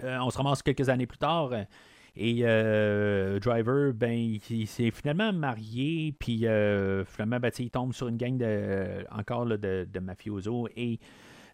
on 0.02 0.30
se 0.30 0.36
ramasse 0.36 0.62
quelques 0.62 0.90
années 0.90 1.06
plus 1.06 1.18
tard. 1.18 1.50
Et 2.16 2.40
Driver, 3.40 3.92
ben, 3.92 4.38
il, 4.50 4.66
s'est 4.66 4.90
finalement 4.90 5.32
marié, 5.32 6.14
puis 6.18 6.38
finalement, 7.06 7.40
ben, 7.40 7.50
il 7.58 7.70
tombe 7.70 7.92
sur 7.92 8.08
une 8.08 8.16
gang 8.16 8.36
de, 8.36 9.04
encore 9.10 9.46
de, 9.46 9.86
de 9.90 9.98
mafiosos. 10.00 10.68
Et 10.76 10.98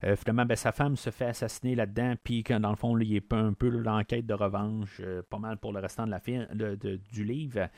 euh, 0.05 0.17
finalement, 0.17 0.45
ben, 0.45 0.57
sa 0.57 0.73
femme 0.73 0.97
se 0.97 1.11
fait 1.11 1.27
assassiner 1.27 1.75
là-dedans, 1.75 2.15
puis 2.23 2.43
dans 2.43 2.71
le 2.71 2.77
fond, 2.77 2.99
il 2.99 3.15
est 3.15 3.33
un 3.33 3.53
peu 3.53 3.69
l'enquête 3.69 4.27
de 4.27 4.35
revanche, 4.35 5.01
euh, 5.01 5.23
pas 5.29 5.39
mal 5.39 5.59
pour 5.59 5.73
le 5.73 5.81
restant 5.81 6.07
de 6.07 6.11
la 6.11 6.21
du 7.13 7.25
livre. 7.25 7.69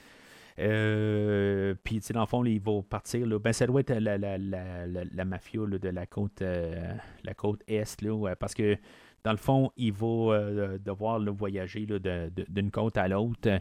Euh, 0.58 1.74
puis, 1.82 2.00
dans 2.12 2.20
le 2.20 2.26
fond, 2.26 2.44
il 2.44 2.60
va 2.60 2.80
partir. 2.88 3.26
Ben, 3.40 3.52
ça 3.52 3.66
doit 3.66 3.80
être 3.80 3.92
la, 3.92 4.16
la, 4.16 4.38
la, 4.38 4.86
la 4.86 5.24
mafia 5.24 5.60
de 5.66 5.88
la 5.88 6.06
côte, 6.06 6.42
la 6.42 7.34
côte 7.34 7.62
Est, 7.66 8.00
là, 8.02 8.34
parce 8.36 8.54
que 8.54 8.76
dans 9.24 9.32
le 9.32 9.38
fond, 9.38 9.70
il 9.76 9.92
va 9.92 10.78
devoir 10.78 11.18
voyager 11.20 11.86
d'une 11.86 12.70
côte 12.70 12.96
à 12.96 13.08
l'autre. 13.08 13.60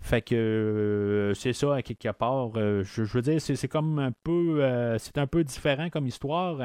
Fait 0.00 0.20
que 0.20 1.32
c'est 1.34 1.52
ça, 1.52 1.76
à 1.76 1.82
quelque 1.82 2.12
part. 2.12 2.50
Je, 2.54 3.02
veux 3.02 3.22
dire, 3.22 3.40
c'est 3.40 3.68
comme 3.68 3.98
un 3.98 4.12
peu. 4.12 4.60
c'est 4.98 5.16
un 5.18 5.26
peu 5.26 5.44
différent 5.44 5.88
comme 5.88 6.06
histoire. 6.06 6.60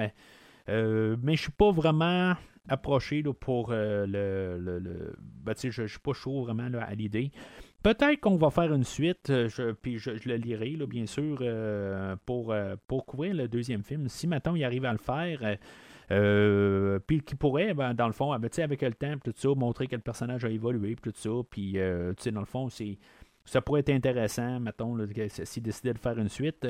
Euh, 0.70 1.16
mais 1.22 1.36
je 1.36 1.44
suis 1.44 1.52
pas 1.52 1.72
vraiment 1.72 2.34
approché 2.68 3.24
pour 3.24 3.72
euh, 3.72 4.06
le. 4.06 4.80
le, 4.80 5.16
ben, 5.20 5.56
je, 5.58 5.88
suis 5.88 6.00
pas 6.00 6.14
chaud 6.14 6.44
vraiment 6.44 6.70
à 6.80 6.94
l'idée. 6.94 7.32
Peut-être 7.82 8.20
qu'on 8.20 8.36
va 8.36 8.50
faire 8.50 8.74
une 8.74 8.84
suite, 8.84 9.30
euh, 9.30 9.48
je, 9.48 9.72
puis 9.72 9.98
je, 10.00 10.12
le 10.12 10.36
lirai, 10.36 10.78
bien 10.88 11.06
sûr, 11.06 11.44
pour, 12.26 12.54
pour 12.88 13.06
couvrir 13.06 13.34
le 13.34 13.48
deuxième 13.48 13.84
film. 13.84 14.08
Si 14.10 14.28
maintenant 14.28 14.56
il 14.56 14.64
arrive 14.64 14.86
à 14.86 14.92
le 14.92 14.98
faire, 14.98 15.58
puis 16.10 17.22
qui 17.22 17.36
pourrait, 17.36 17.74
ben, 17.74 17.94
dans 17.94 18.08
le 18.08 18.14
fond, 18.14 18.32
avec, 18.32 18.58
avec 18.60 18.82
le 18.82 18.94
temps, 18.94 19.14
tout 19.24 19.34
ça, 19.36 19.50
montrer 19.50 19.88
que 19.88 19.96
le 19.96 20.02
personnage 20.02 20.46
a 20.46 20.50
évolué, 20.50 20.96
tout 20.96 21.12
ça, 21.16 21.30
puis, 21.50 21.74
dans 21.74 22.40
le 22.40 22.46
fond, 22.46 22.70
c'est 22.70 22.98
ça 23.50 23.62
pourrait 23.62 23.80
être 23.80 23.90
intéressant, 23.90 24.60
mettons, 24.60 24.96
s'il 25.28 25.64
décidait 25.64 25.94
de 25.94 25.98
faire 25.98 26.18
une 26.20 26.30
suite. 26.30 26.68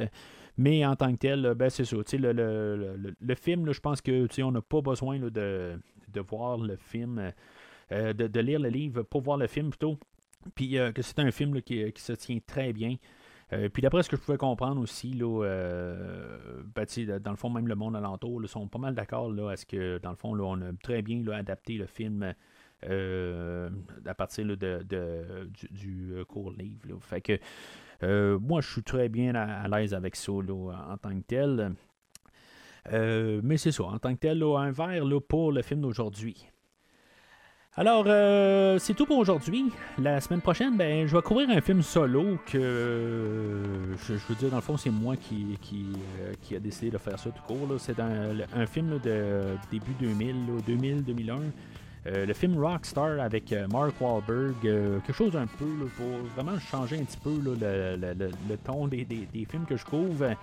Mais 0.57 0.85
en 0.85 0.95
tant 0.95 1.11
que 1.11 1.17
tel, 1.17 1.53
ben, 1.55 1.69
c'est 1.69 1.85
ça. 1.85 1.97
Le, 2.13 2.31
le, 2.31 3.15
le, 3.19 3.35
film, 3.35 3.71
je 3.71 3.79
pense 3.79 4.01
que 4.01 4.27
on 4.41 4.51
n'a 4.51 4.61
pas 4.61 4.81
besoin 4.81 5.19
de, 5.19 5.29
de, 5.29 6.21
voir 6.21 6.57
le 6.57 6.75
film, 6.77 7.31
euh, 7.91 8.13
de, 8.13 8.39
lire 8.39 8.59
le 8.59 8.69
livre 8.69 9.03
pour 9.03 9.21
voir 9.21 9.37
le 9.37 9.47
film 9.47 9.69
plutôt. 9.69 9.97
Puis 10.55 10.77
euh, 10.77 10.91
que 10.91 11.01
c'est 11.01 11.19
un 11.19 11.31
film 11.31 11.61
qui, 11.61 11.91
qui, 11.91 12.01
se 12.01 12.13
tient 12.13 12.39
très 12.45 12.71
bien. 12.73 12.95
Euh, 13.51 13.67
puis 13.69 13.81
d'après 13.81 14.03
ce 14.03 14.09
que 14.09 14.15
je 14.15 14.21
pouvais 14.21 14.37
comprendre 14.37 14.79
aussi, 14.81 15.13
là, 15.13 15.43
ben, 16.75 17.19
dans 17.19 17.31
le 17.31 17.37
fond, 17.37 17.49
même 17.49 17.67
le 17.67 17.75
monde 17.75 17.95
alentour 17.95 18.47
sont 18.47 18.67
pas 18.67 18.79
mal 18.79 18.95
d'accord 18.95 19.31
à 19.49 19.57
ce 19.57 19.65
que, 19.65 19.97
dans 19.99 20.11
le 20.11 20.15
fond, 20.15 20.33
là, 20.33 20.43
on 20.43 20.61
a 20.61 20.71
très 20.83 21.01
bien 21.01 21.25
adapté 21.27 21.73
le 21.73 21.87
film 21.87 22.33
à 22.83 24.13
partir 24.15 24.45
de, 24.45 25.49
du, 25.71 26.13
court 26.27 26.51
livre. 26.51 26.79
Euh, 28.03 28.39
moi, 28.39 28.61
je 28.61 28.71
suis 28.71 28.83
très 28.83 29.09
bien 29.09 29.35
à, 29.35 29.67
l'aise 29.67 29.93
avec 29.93 30.15
ça 30.15 30.31
en 30.31 30.97
tant 30.97 31.17
que 31.17 31.25
tel. 31.25 31.73
Euh, 32.91 33.41
mais 33.43 33.57
c'est 33.57 33.71
ça, 33.71 33.83
en 33.83 33.99
tant 33.99 34.13
que 34.13 34.19
tel, 34.19 34.41
un 34.41 34.71
verre 34.71 35.05
pour 35.27 35.51
le 35.51 35.61
film 35.61 35.81
d'aujourd'hui. 35.81 36.47
Alors, 37.75 38.05
euh, 38.07 38.77
c'est 38.79 38.93
tout 38.93 39.05
pour 39.05 39.17
aujourd'hui. 39.17 39.71
La 39.97 40.19
semaine 40.19 40.41
prochaine, 40.41 40.75
ben, 40.75 41.07
je 41.07 41.15
vais 41.15 41.21
couvrir 41.21 41.49
un 41.49 41.61
film 41.61 41.81
solo 41.81 42.37
que, 42.45 43.61
je, 44.05 44.13
veux 44.13 44.35
dire, 44.35 44.49
dans 44.49 44.57
le 44.57 44.61
fond, 44.61 44.75
c'est 44.75 44.89
moi 44.89 45.15
qui, 45.15 45.57
qui, 45.61 46.55
a 46.55 46.59
décidé 46.59 46.89
de 46.89 46.97
faire 46.97 47.17
ça 47.17 47.29
tout 47.29 47.43
court. 47.47 47.67
C'est 47.77 47.99
un, 47.99 48.65
film 48.65 48.99
de 49.03 49.55
début 49.71 49.93
2000, 49.99 50.35
2000-2001. 50.67 51.39
Euh, 52.07 52.25
le 52.25 52.33
film 52.33 52.57
Rockstar 52.57 53.19
avec 53.19 53.51
euh, 53.51 53.67
Mark 53.67 53.99
Wahlberg, 53.99 54.55
euh, 54.65 54.99
quelque 54.99 55.15
chose 55.15 55.35
un 55.35 55.47
peu 55.47 55.65
pour 55.97 56.07
vraiment 56.35 56.57
changer 56.59 56.97
un 56.97 57.03
petit 57.03 57.17
peu 57.17 57.37
le, 57.43 58.55
ton 58.63 58.87
des, 58.87 59.05
films 59.49 59.65
que 59.67 59.75
je 59.75 59.83
couvre. 59.83 60.33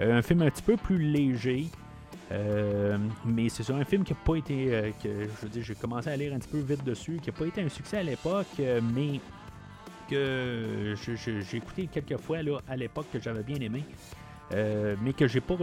un 0.00 0.22
film 0.22 0.42
un 0.42 0.50
petit 0.50 0.62
peu 0.62 0.76
plus 0.76 0.98
léger. 0.98 1.66
Mais 2.30 3.48
c'est 3.48 3.70
un 3.70 3.84
film 3.84 4.04
qui 4.04 4.12
n'a 4.12 4.18
pas 4.24 4.36
été. 4.36 4.92
que, 5.02 5.08
je 5.08 5.42
veux 5.42 5.48
dire, 5.48 5.62
j'ai 5.62 5.74
commencé 5.74 6.08
à 6.08 6.16
lire 6.16 6.34
un 6.34 6.38
petit 6.38 6.48
peu 6.48 6.58
vite 6.58 6.84
dessus, 6.84 7.18
qui 7.22 7.30
n'a 7.30 7.36
pas 7.36 7.46
été 7.46 7.62
un 7.62 7.68
succès 7.68 7.98
à 7.98 8.02
l'époque, 8.02 8.60
mais 8.94 9.20
que 10.08 10.94
j'ai 10.96 11.56
écouté 11.56 11.88
quelques 11.90 12.18
fois 12.18 12.42
là, 12.42 12.58
à 12.68 12.76
l'époque 12.76 13.06
que 13.12 13.20
j'avais 13.20 13.42
bien 13.42 13.56
aimé. 13.56 13.84
mais 14.50 15.12
que 15.12 15.26
j'ai 15.26 15.40
pas 15.40 15.56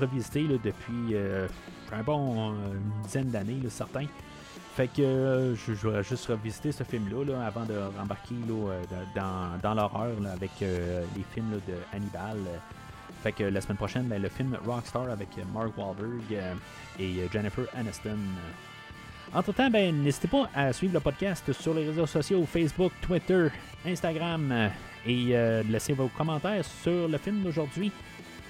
revisité 0.00 0.46
depuis 0.62 1.16
un 1.92 2.02
bon 2.02 2.52
une 2.52 3.02
dizaine 3.02 3.30
d'années, 3.30 3.60
certains. 3.68 4.06
Fait 4.74 4.86
que 4.86 5.02
euh, 5.02 5.54
je, 5.56 5.72
voudrais 5.72 6.04
juste 6.04 6.26
revisiter 6.26 6.70
ce 6.70 6.84
film-là 6.84 7.44
avant 7.44 7.64
de 7.64 7.74
rembarquer 7.98 8.36
euh, 8.48 8.82
dans, 9.62 9.74
l'horreur 9.74 10.12
avec 10.32 10.50
euh, 10.62 11.04
les 11.16 11.24
films 11.34 11.60
de 11.66 11.74
Hannibal. 11.92 12.38
Fait 13.22 13.32
que 13.32 13.44
la 13.44 13.60
semaine 13.60 13.76
prochaine, 13.76 14.04
ben, 14.04 14.20
le 14.20 14.28
film 14.28 14.56
Rockstar 14.66 15.10
avec 15.10 15.28
Mark 15.52 15.76
Wahlberg 15.76 16.56
et 16.98 17.28
Jennifer 17.32 17.64
Aniston. 17.76 18.18
Entre-temps, 19.34 19.70
ben, 19.70 20.02
n'hésitez 20.02 20.28
pas 20.28 20.48
à 20.54 20.72
suivre 20.72 20.94
le 20.94 21.00
podcast 21.00 21.52
sur 21.52 21.74
les 21.74 21.86
réseaux 21.86 22.06
sociaux 22.06 22.44
Facebook, 22.46 22.92
Twitter, 23.02 23.48
Instagram 23.86 24.70
et 25.06 25.34
laisser 25.68 25.92
vos 25.92 26.08
commentaires 26.08 26.64
sur 26.64 27.08
le 27.08 27.18
film 27.18 27.42
d'aujourd'hui. 27.42 27.92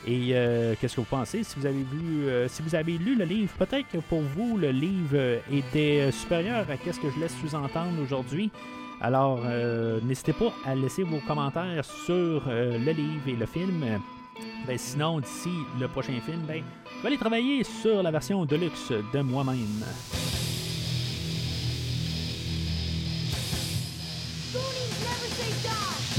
Et 0.07 0.31
euh, 0.33 0.75
qu'est-ce 0.81 0.97
que 0.97 1.01
vous 1.03 1.07
pensez? 1.07 1.45
Si 1.45 1.59
vous 1.59 1.67
avez 1.67 1.83
vu, 1.83 2.25
euh, 2.27 2.49
si 2.49 2.63
vous 2.63 2.75
avez 2.75 2.97
lu 2.97 3.17
le 3.17 3.25
livre, 3.25 3.53
peut-être 3.59 3.87
que 3.89 3.99
pour 3.99 4.23
vous 4.23 4.57
le 4.57 4.71
livre 4.71 5.41
était 5.53 6.01
euh, 6.01 6.11
supérieur 6.11 6.67
à 6.69 6.93
ce 6.93 6.99
que 6.99 7.11
je 7.11 7.21
laisse 7.21 7.37
sous-entendre 7.37 8.01
aujourd'hui. 8.03 8.51
Alors, 9.03 9.41
n'hésitez 10.03 10.35
pas 10.35 10.53
à 10.67 10.75
laisser 10.75 11.05
vos 11.05 11.21
commentaires 11.21 11.83
sur 11.87 12.43
le 12.47 12.93
livre 12.93 13.29
et 13.29 13.33
le 13.33 13.47
film. 13.47 13.99
Ben, 14.67 14.79
sinon, 14.79 15.21
d'ici 15.21 15.51
le 15.79 15.89
prochain 15.89 16.21
film, 16.25 16.43
ben, 16.47 16.63
je 16.97 17.03
vais 17.03 17.09
aller 17.09 17.19
travailler 17.19 17.65
sur 17.65 18.03
la 18.03 18.11
version 18.11 18.45
deluxe 18.45 18.93
de 19.13 19.21
moi-même. 19.21 19.85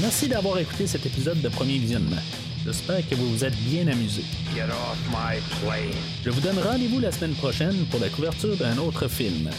Merci 0.00 0.28
d'avoir 0.28 0.58
écouté 0.58 0.86
cet 0.86 1.06
épisode 1.06 1.40
de 1.40 1.48
Premier 1.48 1.78
Visionnement. 1.78 2.16
J'espère 2.64 3.08
que 3.08 3.14
vous 3.14 3.28
vous 3.28 3.44
êtes 3.44 3.56
bien 3.56 3.86
amusé. 3.88 4.22
Je 6.24 6.30
vous 6.30 6.40
donne 6.40 6.58
rendez-vous 6.58 7.00
la 7.00 7.12
semaine 7.12 7.34
prochaine 7.34 7.86
pour 7.90 8.00
la 8.00 8.08
couverture 8.08 8.56
d'un 8.56 8.78
autre 8.78 9.08
film. 9.08 9.50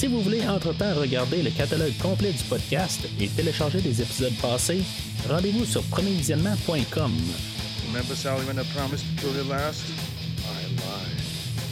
Si 0.00 0.06
vous 0.06 0.22
voulez 0.22 0.40
entre-temps 0.48 0.94
regarder 0.94 1.42
le 1.42 1.50
catalogue 1.50 1.94
complet 1.98 2.32
du 2.32 2.42
podcast 2.44 3.06
et 3.20 3.28
télécharger 3.28 3.82
des 3.82 4.00
épisodes 4.00 4.32
passés, 4.40 4.80
rendez-vous 5.28 5.66
sur 5.66 5.82
premiervisionnement.com. 5.82 7.12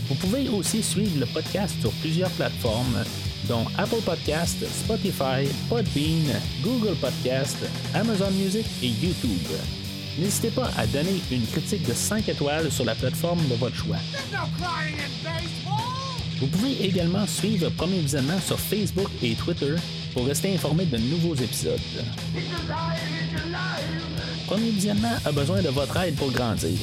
Vous 0.08 0.14
pouvez 0.16 0.46
aussi 0.50 0.82
suivre 0.82 1.18
le 1.18 1.24
podcast 1.24 1.80
sur 1.80 1.90
plusieurs 2.02 2.30
plateformes 2.32 3.02
dont 3.48 3.64
Apple 3.78 4.02
Podcast, 4.04 4.58
Spotify, 4.84 5.48
Podbean, 5.70 6.38
Google 6.62 6.96
Podcast, 6.96 7.56
Amazon 7.94 8.30
Music 8.32 8.66
et 8.82 8.88
YouTube. 8.88 9.48
N'hésitez 10.18 10.50
pas 10.50 10.70
à 10.76 10.86
donner 10.86 11.22
une 11.32 11.46
critique 11.46 11.88
de 11.88 11.94
5 11.94 12.28
étoiles 12.28 12.70
sur 12.70 12.84
la 12.84 12.94
plateforme 12.94 13.40
de 13.48 13.54
votre 13.54 13.76
choix. 13.76 13.96
Vous 16.40 16.46
pouvez 16.46 16.84
également 16.84 17.26
suivre 17.26 17.68
Premier 17.70 17.98
Visionnement 17.98 18.38
sur 18.40 18.60
Facebook 18.60 19.08
et 19.22 19.34
Twitter 19.34 19.74
pour 20.14 20.24
rester 20.26 20.54
informé 20.54 20.84
de 20.84 20.96
nouveaux 20.96 21.34
épisodes. 21.34 21.80
Premier 24.46 24.70
Visionnement 24.70 25.16
a 25.24 25.32
besoin 25.32 25.62
de 25.62 25.68
votre 25.68 25.96
aide 25.96 26.14
pour 26.14 26.30
grandir. 26.30 26.78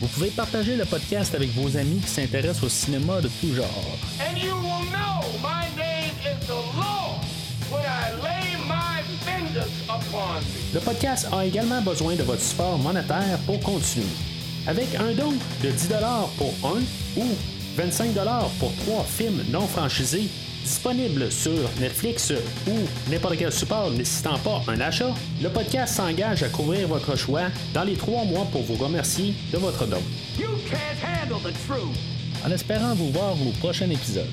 Vous 0.00 0.06
pouvez 0.08 0.30
partager 0.30 0.76
le 0.76 0.86
podcast 0.86 1.34
avec 1.34 1.50
vos 1.50 1.76
amis 1.76 2.00
qui 2.00 2.08
s'intéressent 2.08 2.64
au 2.64 2.68
cinéma 2.70 3.20
de 3.20 3.28
tout 3.40 3.54
genre. 3.54 3.98
Le 10.72 10.80
podcast 10.80 11.28
a 11.30 11.44
également 11.44 11.82
besoin 11.82 12.16
de 12.16 12.22
votre 12.22 12.42
support 12.42 12.78
monétaire 12.78 13.38
pour 13.44 13.60
continuer. 13.60 14.06
Avec 14.66 14.94
un 14.94 15.12
don 15.12 15.32
de 15.62 15.70
10 15.70 15.88
pour 16.38 16.54
un 16.64 16.80
ou 17.20 17.24
25 17.76 18.14
pour 18.60 18.72
trois 18.76 19.04
films 19.04 19.44
non 19.50 19.66
franchisés 19.66 20.28
disponibles 20.62 21.30
sur 21.30 21.68
Netflix 21.80 22.32
ou 22.66 23.10
n'importe 23.10 23.36
quel 23.36 23.52
support 23.52 23.90
nécessitant 23.90 24.38
pas 24.38 24.62
un 24.68 24.80
achat, 24.80 25.12
le 25.42 25.48
podcast 25.48 25.96
s'engage 25.96 26.42
à 26.42 26.48
couvrir 26.48 26.88
votre 26.88 27.16
choix 27.16 27.48
dans 27.74 27.84
les 27.84 27.94
trois 27.96 28.24
mois 28.24 28.46
pour 28.50 28.62
vous 28.62 28.82
remercier 28.82 29.34
de 29.52 29.58
votre 29.58 29.86
don. 29.86 30.02
En 32.46 32.50
espérant 32.50 32.94
vous 32.94 33.10
voir 33.10 33.32
au 33.32 33.50
prochain 33.60 33.90
épisode. 33.90 34.30